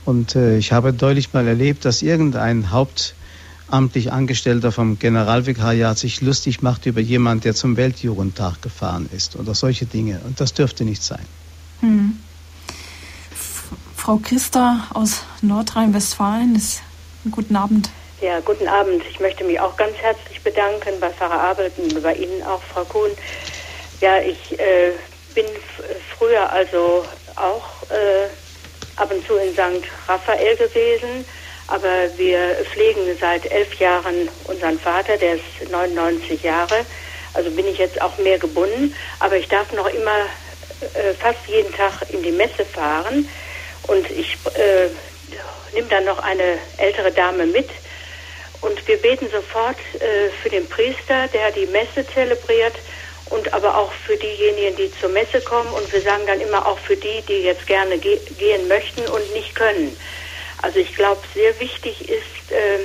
Und 0.08 0.38
äh, 0.38 0.58
ich 0.58 0.72
habe 0.72 0.94
deutlich 0.94 1.34
mal 1.34 1.46
erlebt, 1.46 1.84
dass 1.84 2.02
irgendein 2.02 2.72
hauptamtlich 2.72 4.14
Angestellter 4.14 4.72
vom 4.72 4.98
Generalvikariat 4.98 5.98
sich 5.98 6.22
lustig 6.22 6.62
macht 6.62 6.86
über 6.86 7.02
jemanden, 7.02 7.42
der 7.42 7.54
zum 7.54 7.76
Weltjugendtag 7.76 8.62
gefahren 8.62 9.10
ist 9.14 9.36
oder 9.36 9.54
solche 9.54 9.86
Dinge. 9.86 10.22
Und 10.26 10.40
das 10.40 10.54
dürfte 10.54 10.86
nicht 10.86 11.04
sein. 11.04 11.26
Hm. 11.82 12.18
Frau 13.98 14.16
Christa 14.24 14.88
aus 14.94 15.24
Nordrhein-Westfalen, 15.42 16.62
guten 17.30 17.58
Abend. 17.58 17.90
Ja, 18.22 18.40
guten 18.40 18.70
Abend. 18.70 19.02
Ich 19.12 19.20
möchte 19.20 19.44
mich 19.44 19.60
auch 19.60 19.76
ganz 19.76 19.98
herzlich 19.98 20.42
bedanken 20.42 21.02
bei 21.02 21.10
Pfarrer 21.10 21.50
Abel 21.50 21.70
und 21.80 22.02
bei 22.02 22.16
Ihnen 22.16 22.44
auch, 22.44 22.64
Frau 22.64 22.86
Kuhn. 22.86 23.12
Ja, 24.00 24.22
ich 24.22 24.58
äh, 24.58 24.94
bin 25.36 25.44
früher 26.18 26.50
also 26.50 27.04
auch 27.36 27.84
äh, 27.92 28.30
ab 28.98 29.12
und 29.12 29.26
zu 29.26 29.36
in 29.36 29.54
St. 29.54 29.88
Raphael 30.08 30.56
gewesen. 30.56 31.26
Aber 31.68 32.10
wir 32.18 32.56
pflegen 32.72 33.02
seit 33.20 33.50
elf 33.52 33.74
Jahren 33.76 34.30
unseren 34.46 34.80
Vater, 34.80 35.18
der 35.18 35.36
ist 35.36 35.70
99 35.70 36.44
Jahre. 36.44 36.86
Also 37.34 37.52
bin 37.52 37.68
ich 37.68 37.78
jetzt 37.78 38.02
auch 38.02 38.18
mehr 38.18 38.40
gebunden. 38.40 38.96
Aber 39.20 39.38
ich 39.38 39.48
darf 39.48 39.72
noch 39.74 39.88
immer 39.88 40.26
äh, 40.94 41.14
fast 41.14 41.40
jeden 41.48 41.74
Tag 41.74 41.94
in 42.10 42.24
die 42.24 42.32
Messe 42.32 42.66
fahren. 42.66 43.28
Und 43.88 44.10
ich 44.10 44.38
äh, 44.56 44.88
nehme 45.74 45.88
dann 45.90 46.06
noch 46.06 46.20
eine 46.20 46.58
ältere 46.78 47.12
Dame 47.12 47.46
mit. 47.46 47.70
Und 48.62 48.88
wir 48.88 48.98
beten 48.98 49.30
sofort 49.30 49.78
äh, 49.96 50.30
für 50.42 50.50
den 50.50 50.68
Priester, 50.68 51.28
der 51.28 51.52
die 51.52 51.68
Messe 51.68 52.06
zelebriert 52.14 52.76
und 53.30 53.54
aber 53.54 53.78
auch 53.78 53.92
für 53.92 54.18
diejenigen, 54.18 54.76
die 54.76 54.92
zur 55.00 55.10
Messe 55.10 55.42
kommen. 55.42 55.72
Und 55.74 55.92
wir 55.92 56.02
sagen 56.02 56.26
dann 56.28 56.42
immer 56.42 56.66
auch 56.66 56.80
für 56.80 56.96
die, 56.96 57.22
die 57.28 57.44
jetzt 57.44 57.66
gerne 57.68 57.98
ge 57.98 58.20
gehen 58.38 58.68
möchten 58.68 59.08
und 59.08 59.34
nicht 59.34 59.56
können. 59.56 59.98
Also 60.62 60.80
ich 60.80 60.94
glaube, 60.96 61.22
sehr 61.34 61.60
wichtig 61.60 62.10
ist, 62.10 62.52
äh, 62.52 62.80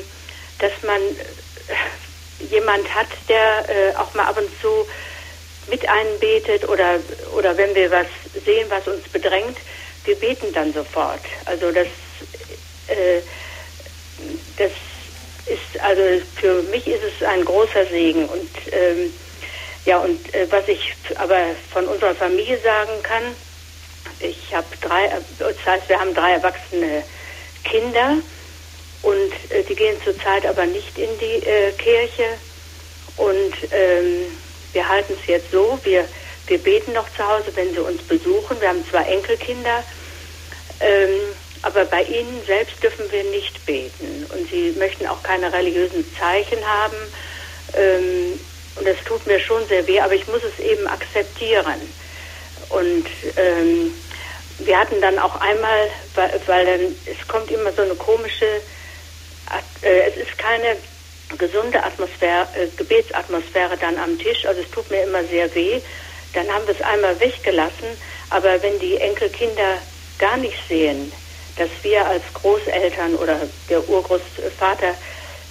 dass 0.58 0.72
man 0.82 1.00
äh, 1.00 2.44
jemand 2.50 2.92
hat, 2.94 3.08
der 3.28 3.68
äh, 3.68 3.96
auch 3.96 4.12
mal 4.14 4.26
ab 4.26 4.38
und 4.38 4.50
zu 4.60 4.86
mit 5.68 5.88
einbetet 5.88 6.68
oder, 6.68 6.98
oder 7.36 7.56
wenn 7.56 7.74
wir 7.74 7.90
was 7.90 8.06
sehen, 8.44 8.68
was 8.68 8.86
uns 8.88 9.08
bedrängt, 9.08 9.56
wir 10.04 10.16
beten 10.16 10.52
dann 10.52 10.72
sofort. 10.72 11.20
Also 11.44 11.70
das, 11.70 11.86
äh, 12.88 13.20
das 14.58 14.72
ist, 15.46 15.80
also 15.80 16.24
für 16.36 16.62
mich 16.64 16.86
ist 16.86 17.02
es 17.02 17.26
ein 17.26 17.44
großer 17.44 17.86
Segen 17.86 18.28
und 18.28 18.50
ähm, 18.72 19.12
ja, 19.84 19.98
und 19.98 20.32
äh, 20.34 20.46
was 20.50 20.66
ich 20.68 20.96
aber 21.16 21.56
von 21.72 21.88
unserer 21.88 22.14
Familie 22.14 22.60
sagen 22.62 23.02
kann, 23.02 23.36
ich 24.20 24.54
habe 24.54 24.68
drei, 24.80 25.06
äh, 25.06 25.20
das 25.38 25.56
heißt, 25.66 25.88
wir 25.88 25.98
haben 25.98 26.14
drei 26.14 26.32
erwachsene 26.32 27.04
Kinder 27.64 28.18
und 29.02 29.32
äh, 29.50 29.64
die 29.64 29.74
gehen 29.74 30.00
zurzeit 30.04 30.46
aber 30.46 30.66
nicht 30.66 30.96
in 30.98 31.18
die 31.18 31.42
äh, 31.44 31.72
Kirche 31.72 32.38
und 33.16 33.54
ähm, 33.70 34.38
wir 34.72 34.88
halten 34.88 35.14
es 35.20 35.26
jetzt 35.26 35.50
so, 35.50 35.78
wir, 35.82 36.08
wir 36.46 36.58
beten 36.62 36.92
noch 36.92 37.08
zu 37.14 37.26
Hause, 37.26 37.52
wenn 37.54 37.72
sie 37.72 37.80
uns 37.80 38.02
besuchen. 38.04 38.60
Wir 38.60 38.68
haben 38.68 38.84
zwei 38.90 39.02
Enkelkinder, 39.04 39.84
ähm, 40.80 41.34
aber 41.62 41.84
bei 41.86 42.02
ihnen 42.04 42.44
selbst 42.46 42.82
dürfen 42.82 43.10
wir 43.10 43.24
nicht 43.24 43.64
beten 43.66 44.26
und 44.26 44.48
sie 44.50 44.72
möchten 44.72 45.06
auch 45.06 45.22
keine 45.22 45.52
religiösen 45.52 46.04
Zeichen 46.18 46.64
haben. 46.66 46.96
Ähm, 47.74 48.40
und 48.76 48.86
das 48.86 48.96
tut 49.04 49.26
mir 49.26 49.38
schon 49.38 49.66
sehr 49.68 49.86
weh, 49.86 50.00
aber 50.00 50.14
ich 50.14 50.26
muss 50.26 50.42
es 50.42 50.58
eben 50.64 50.86
akzeptieren. 50.86 51.80
Und 52.70 53.06
ähm, 53.36 53.92
wir 54.58 54.78
hatten 54.78 55.00
dann 55.00 55.18
auch 55.18 55.36
einmal, 55.36 55.88
weil, 56.14 56.40
weil 56.46 56.66
dann, 56.66 56.96
es 57.06 57.28
kommt 57.28 57.50
immer 57.50 57.72
so 57.72 57.82
eine 57.82 57.94
komische, 57.94 58.62
äh, 59.82 60.08
es 60.08 60.16
ist 60.16 60.38
keine 60.38 60.76
gesunde 61.38 61.82
Atmosphäre, 61.82 62.48
äh, 62.54 62.68
Gebetsatmosphäre 62.76 63.76
dann 63.76 63.98
am 63.98 64.18
Tisch. 64.18 64.46
Also 64.46 64.62
es 64.62 64.70
tut 64.70 64.90
mir 64.90 65.02
immer 65.02 65.24
sehr 65.24 65.54
weh. 65.54 65.80
Dann 66.34 66.50
haben 66.50 66.66
wir 66.66 66.74
es 66.74 66.82
einmal 66.82 67.18
weggelassen. 67.20 67.98
Aber 68.30 68.62
wenn 68.62 68.78
die 68.78 68.96
Enkelkinder 68.96 69.78
gar 70.18 70.36
nicht 70.38 70.56
sehen, 70.68 71.12
dass 71.56 71.68
wir 71.82 72.06
als 72.06 72.22
Großeltern 72.32 73.16
oder 73.16 73.40
der 73.68 73.86
Urgroßvater 73.86 74.94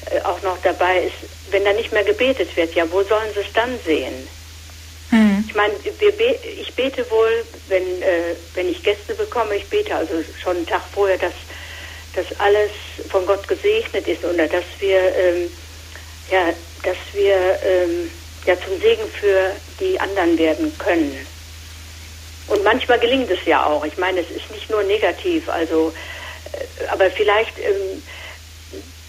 äh, 0.10 0.22
auch 0.22 0.42
noch 0.42 0.58
dabei 0.64 1.04
ist, 1.04 1.30
wenn 1.52 1.66
da 1.66 1.74
nicht 1.74 1.92
mehr 1.92 2.04
gebetet 2.04 2.56
wird, 2.56 2.74
ja, 2.76 2.90
wo 2.92 3.04
sollen 3.04 3.34
sie 3.34 3.42
es 3.42 3.54
dann 3.54 3.80
sehen? 3.86 4.28
Mhm. 5.12 5.46
Ich 5.48 5.56
meine, 5.56 5.74
be 5.74 6.40
ich 6.62 6.74
bete 6.74 7.10
wohl, 7.10 7.46
wenn, 7.68 8.02
äh, 8.02 8.36
wenn 8.54 8.70
ich 8.70 8.82
Gäste 8.84 9.14
bekomme, 9.14 9.56
ich 9.58 9.68
bete 9.68 9.96
also 9.96 10.24
schon 10.42 10.58
einen 10.58 10.68
Tag 10.68 10.84
vorher, 10.94 11.18
dass, 11.18 11.34
dass 12.16 12.26
alles 12.40 12.72
von 13.10 13.26
Gott 13.26 13.48
gesegnet 13.48 14.08
ist 14.08 14.24
oder 14.24 14.48
dass 14.48 14.64
wir, 14.80 15.16
ähm, 15.16 15.50
ja, 16.32 16.54
dass 16.84 16.98
wir 17.14 17.60
ähm, 17.64 18.10
ja, 18.46 18.56
zum 18.62 18.80
Segen 18.82 19.08
für 19.20 19.52
die 19.80 20.00
anderen 20.00 20.38
werden 20.38 20.78
können. 20.78 21.28
Und 22.48 22.64
manchmal 22.64 23.00
gelingt 23.00 23.30
es 23.30 23.44
ja 23.46 23.66
auch. 23.66 23.86
Ich 23.86 23.98
meine, 23.98 24.22
es 24.22 24.30
ist 24.30 24.50
nicht 24.52 24.70
nur 24.70 24.84
negativ, 24.84 25.48
also, 25.50 25.94
äh, 26.54 26.88
aber 26.88 27.12
vielleicht 27.12 27.58
ähm, 27.60 28.02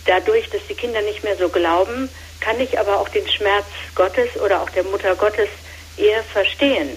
dadurch, 0.06 0.48
dass 0.50 0.60
die 0.68 0.74
Kinder 0.74 1.02
nicht 1.02 1.22
mehr 1.24 1.36
so 1.36 1.48
glauben, 1.48 2.08
kann 2.42 2.60
ich 2.60 2.78
aber 2.78 2.98
auch 2.98 3.08
den 3.08 3.26
Schmerz 3.28 3.64
Gottes 3.94 4.28
oder 4.44 4.60
auch 4.60 4.70
der 4.70 4.84
Mutter 4.84 5.14
Gottes 5.14 5.48
eher 5.96 6.22
verstehen. 6.24 6.90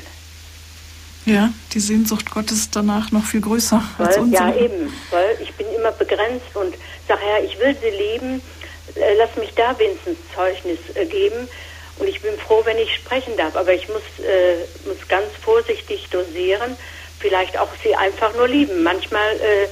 Ja, 1.26 1.52
die 1.74 1.80
Sehnsucht 1.80 2.30
Gottes 2.30 2.70
danach 2.72 3.12
noch 3.12 3.26
viel 3.26 3.42
größer 3.42 3.82
weil, 3.98 4.08
als 4.08 4.18
unsere. 4.18 4.50
Ja, 4.50 4.56
eben, 4.56 4.94
weil 5.10 5.38
ich 5.42 5.54
bin 5.56 5.68
immer 5.76 5.92
begrenzt 5.92 6.56
und 6.56 6.76
sage, 7.08 7.22
Herr, 7.22 7.44
ich 7.44 7.60
will 7.60 7.76
sie 7.82 7.90
lieben, 7.90 8.42
äh, 8.96 9.16
lass 9.18 9.36
mich 9.36 9.54
da 9.56 9.78
wenigstens 9.80 10.18
Zeugnis 10.34 10.80
äh, 10.94 11.06
geben. 11.06 11.48
Und 11.98 12.08
ich 12.08 12.22
bin 12.22 12.38
froh, 12.38 12.62
wenn 12.66 12.78
ich 12.78 12.94
sprechen 12.94 13.38
darf, 13.38 13.56
aber 13.56 13.74
ich 13.74 13.88
muss, 13.88 14.04
äh, 14.20 14.88
muss 14.88 15.08
ganz 15.08 15.28
vorsichtig 15.42 16.08
dosieren, 16.12 16.76
vielleicht 17.20 17.58
auch 17.58 17.70
sie 17.84 17.96
einfach 17.96 18.36
nur 18.36 18.48
lieben. 18.48 18.84
Manchmal 18.84 19.36
äh, 19.38 19.68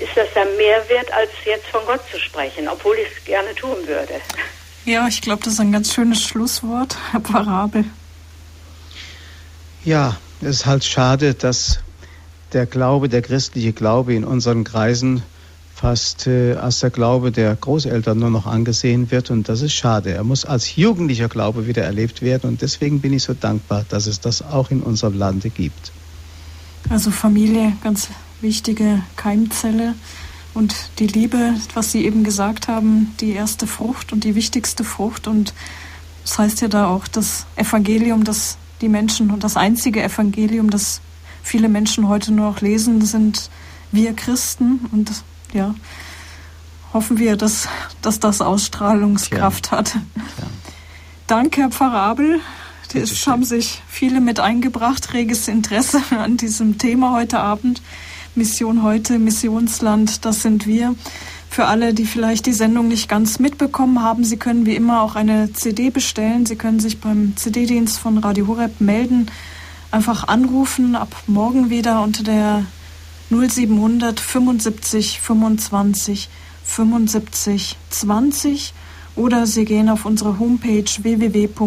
ist 0.00 0.16
das 0.16 0.28
dann 0.34 0.48
mehr 0.56 0.88
wert, 0.88 1.12
als 1.12 1.30
jetzt 1.44 1.66
von 1.66 1.80
Gott 1.86 2.00
zu 2.10 2.18
sprechen, 2.18 2.68
obwohl 2.68 2.96
ich 2.96 3.16
es 3.16 3.24
gerne 3.24 3.54
tun 3.54 3.76
würde. 3.86 4.14
Ja, 4.84 5.06
ich 5.08 5.20
glaube, 5.20 5.42
das 5.44 5.54
ist 5.54 5.60
ein 5.60 5.72
ganz 5.72 5.92
schönes 5.92 6.22
Schlusswort, 6.22 6.96
Herr 7.10 7.20
Parabel. 7.20 7.84
Ja, 9.84 10.16
es 10.40 10.48
ist 10.48 10.66
halt 10.66 10.84
schade, 10.84 11.34
dass 11.34 11.80
der 12.52 12.66
Glaube, 12.66 13.08
der 13.08 13.22
christliche 13.22 13.72
Glaube 13.72 14.14
in 14.14 14.24
unseren 14.24 14.64
Kreisen 14.64 15.22
fast 15.74 16.26
äh, 16.26 16.54
als 16.54 16.80
der 16.80 16.90
Glaube 16.90 17.30
der 17.30 17.54
Großeltern 17.54 18.18
nur 18.18 18.30
noch 18.30 18.46
angesehen 18.46 19.10
wird 19.10 19.30
und 19.30 19.48
das 19.48 19.62
ist 19.62 19.74
schade. 19.74 20.12
Er 20.12 20.24
muss 20.24 20.44
als 20.44 20.74
jugendlicher 20.74 21.28
Glaube 21.28 21.66
wieder 21.66 21.84
erlebt 21.84 22.20
werden 22.20 22.50
und 22.50 22.62
deswegen 22.62 23.00
bin 23.00 23.12
ich 23.12 23.22
so 23.22 23.34
dankbar, 23.34 23.84
dass 23.88 24.06
es 24.06 24.20
das 24.20 24.42
auch 24.42 24.70
in 24.70 24.82
unserem 24.82 25.16
Lande 25.16 25.50
gibt. 25.50 25.92
Also 26.90 27.10
Familie, 27.10 27.74
ganz 27.82 28.08
wichtige 28.40 29.02
Keimzelle 29.16 29.94
und 30.54 30.74
die 30.98 31.06
Liebe, 31.06 31.54
was 31.74 31.92
Sie 31.92 32.04
eben 32.04 32.24
gesagt 32.24 32.68
haben, 32.68 33.14
die 33.20 33.32
erste 33.32 33.66
Frucht 33.66 34.12
und 34.12 34.24
die 34.24 34.34
wichtigste 34.34 34.84
Frucht. 34.84 35.26
Und 35.26 35.54
das 36.24 36.38
heißt 36.38 36.60
ja 36.60 36.68
da 36.68 36.88
auch 36.88 37.06
das 37.06 37.46
Evangelium, 37.56 38.24
das 38.24 38.58
die 38.80 38.88
Menschen 38.88 39.30
und 39.30 39.44
das 39.44 39.56
einzige 39.56 40.02
Evangelium, 40.02 40.70
das 40.70 41.00
viele 41.42 41.68
Menschen 41.68 42.08
heute 42.08 42.32
nur 42.32 42.50
noch 42.50 42.60
lesen, 42.60 43.00
sind 43.04 43.50
wir 43.92 44.14
Christen. 44.14 44.80
Und 44.92 45.10
ja, 45.52 45.74
hoffen 46.92 47.18
wir, 47.18 47.36
dass, 47.36 47.68
dass 48.02 48.20
das 48.20 48.40
Ausstrahlungskraft 48.40 49.68
Tja. 49.68 49.78
hat. 49.78 49.94
Ja. 49.94 50.00
Danke, 51.26 51.62
Herr 51.62 51.70
Pfarrer 51.70 52.00
Abel. 52.00 52.40
Es 52.94 53.26
haben 53.26 53.44
sich 53.44 53.82
viele 53.86 54.20
mit 54.20 54.40
eingebracht, 54.40 55.12
reges 55.12 55.46
Interesse 55.46 56.02
an 56.10 56.36
diesem 56.36 56.78
Thema 56.78 57.12
heute 57.12 57.38
Abend. 57.38 57.82
Mission 58.38 58.84
heute, 58.84 59.18
Missionsland, 59.18 60.24
das 60.24 60.42
sind 60.42 60.66
wir. 60.66 60.94
Für 61.50 61.66
alle, 61.66 61.92
die 61.92 62.06
vielleicht 62.06 62.46
die 62.46 62.52
Sendung 62.52 62.86
nicht 62.86 63.08
ganz 63.08 63.40
mitbekommen 63.40 64.02
haben, 64.02 64.22
Sie 64.22 64.36
können 64.36 64.64
wie 64.64 64.76
immer 64.76 65.02
auch 65.02 65.16
eine 65.16 65.52
CD 65.52 65.90
bestellen. 65.90 66.46
Sie 66.46 66.54
können 66.56 66.78
sich 66.78 67.00
beim 67.00 67.36
CD-Dienst 67.36 67.98
von 67.98 68.18
Radio 68.18 68.46
Horeb 68.46 68.80
melden, 68.80 69.26
einfach 69.90 70.28
anrufen, 70.28 70.94
ab 70.94 71.14
morgen 71.26 71.68
wieder 71.68 72.00
unter 72.02 72.22
der 72.22 72.64
0700 73.30 74.20
75 74.20 75.20
25 75.20 76.28
75 76.64 77.76
20 77.90 78.72
oder 79.16 79.46
Sie 79.46 79.64
gehen 79.64 79.88
auf 79.88 80.04
unsere 80.04 80.38
Homepage 80.38 80.84
www.horeb.org 80.84 81.58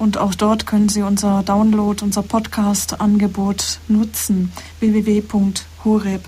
und 0.00 0.16
auch 0.16 0.34
dort 0.34 0.66
können 0.66 0.88
Sie 0.88 1.02
unser 1.02 1.42
Download, 1.42 2.02
unser 2.02 2.22
Podcast-Angebot 2.22 3.80
nutzen. 3.86 4.50
www.horeb.org. 4.78 6.20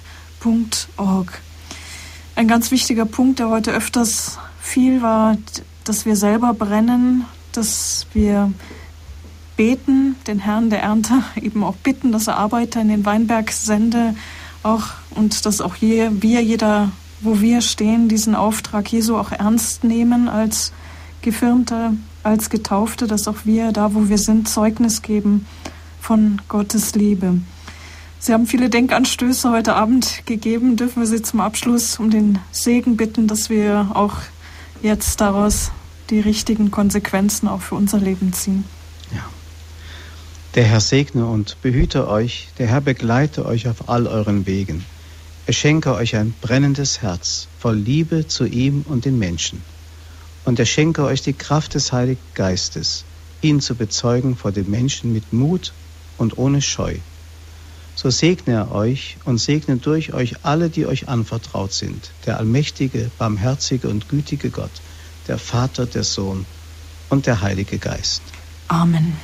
Ein 2.36 2.48
ganz 2.48 2.70
wichtiger 2.70 3.06
Punkt, 3.06 3.38
der 3.38 3.48
heute 3.48 3.72
öfters 3.72 4.38
fiel, 4.60 5.00
war, 5.00 5.38
dass 5.84 6.04
wir 6.04 6.16
selber 6.16 6.52
brennen, 6.52 7.24
dass 7.52 8.06
wir 8.12 8.52
beten, 9.56 10.16
den 10.26 10.38
Herrn 10.38 10.68
der 10.68 10.82
Ernte 10.82 11.22
eben 11.40 11.64
auch 11.64 11.76
bitten, 11.76 12.12
dass 12.12 12.26
er 12.26 12.36
Arbeiter 12.36 12.82
in 12.82 12.88
den 12.88 13.06
Weinberg 13.06 13.52
sende, 13.52 14.14
auch 14.62 14.88
und 15.14 15.46
dass 15.46 15.62
auch 15.62 15.76
je, 15.76 16.10
wir, 16.12 16.42
jeder, 16.42 16.90
wo 17.22 17.40
wir 17.40 17.62
stehen, 17.62 18.10
diesen 18.10 18.34
Auftrag 18.34 18.92
Jesu 18.92 19.16
auch 19.16 19.32
ernst 19.32 19.82
nehmen 19.82 20.28
als 20.28 20.74
Gefirmter, 21.22 21.94
als 22.22 22.50
Getaufte, 22.50 23.06
dass 23.06 23.28
auch 23.28 23.44
wir 23.44 23.72
da, 23.72 23.94
wo 23.94 24.08
wir 24.08 24.18
sind, 24.18 24.48
Zeugnis 24.48 25.02
geben 25.02 25.46
von 26.00 26.40
Gottes 26.48 26.94
Liebe. 26.94 27.38
Sie 28.18 28.32
haben 28.32 28.46
viele 28.46 28.70
Denkanstöße 28.70 29.50
heute 29.50 29.74
Abend 29.74 30.22
gegeben. 30.26 30.76
Dürfen 30.76 31.00
wir 31.00 31.06
Sie 31.08 31.22
zum 31.22 31.40
Abschluss 31.40 31.98
um 31.98 32.10
den 32.10 32.38
Segen 32.52 32.96
bitten, 32.96 33.26
dass 33.26 33.50
wir 33.50 33.90
auch 33.94 34.14
jetzt 34.80 35.20
daraus 35.20 35.72
die 36.10 36.20
richtigen 36.20 36.70
Konsequenzen 36.70 37.48
auch 37.48 37.62
für 37.62 37.74
unser 37.74 37.98
Leben 37.98 38.32
ziehen. 38.32 38.64
Ja. 39.12 39.24
Der 40.54 40.64
Herr 40.64 40.80
segne 40.80 41.26
und 41.26 41.56
behüte 41.62 42.08
euch, 42.08 42.48
der 42.58 42.68
Herr 42.68 42.80
begleite 42.80 43.44
euch 43.44 43.66
auf 43.66 43.88
all 43.88 44.06
euren 44.06 44.46
Wegen. 44.46 44.84
Er 45.46 45.54
schenke 45.54 45.94
euch 45.94 46.14
ein 46.14 46.32
brennendes 46.40 47.02
Herz 47.02 47.48
voll 47.58 47.76
Liebe 47.76 48.28
zu 48.28 48.44
ihm 48.44 48.84
und 48.88 49.04
den 49.04 49.18
Menschen 49.18 49.62
und 50.44 50.58
er 50.58 50.66
schenke 50.66 51.04
euch 51.04 51.22
die 51.22 51.32
Kraft 51.32 51.74
des 51.74 51.92
Heiligen 51.92 52.20
Geistes, 52.34 53.04
ihn 53.40 53.60
zu 53.60 53.74
bezeugen 53.74 54.36
vor 54.36 54.52
den 54.52 54.70
Menschen 54.70 55.12
mit 55.12 55.32
Mut 55.32 55.72
und 56.18 56.38
ohne 56.38 56.62
Scheu. 56.62 56.96
So 57.94 58.10
segne 58.10 58.54
er 58.54 58.72
euch 58.72 59.18
und 59.24 59.38
segne 59.38 59.76
durch 59.76 60.12
euch 60.14 60.44
alle, 60.44 60.70
die 60.70 60.86
euch 60.86 61.08
anvertraut 61.08 61.72
sind, 61.72 62.10
der 62.26 62.38
allmächtige, 62.38 63.10
barmherzige 63.18 63.88
und 63.88 64.08
gütige 64.08 64.50
Gott, 64.50 64.70
der 65.28 65.38
Vater, 65.38 65.86
der 65.86 66.04
Sohn 66.04 66.46
und 67.10 67.26
der 67.26 67.42
Heilige 67.42 67.78
Geist. 67.78 68.22
Amen. 68.68 69.16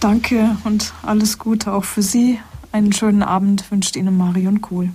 Danke 0.00 0.56
und 0.64 0.92
alles 1.02 1.38
Gute 1.38 1.72
auch 1.72 1.84
für 1.84 2.02
Sie. 2.02 2.38
Einen 2.72 2.92
schönen 2.92 3.22
Abend 3.22 3.70
wünscht 3.70 3.96
Ihnen 3.96 4.16
Marion 4.16 4.60
Kohl. 4.60 4.90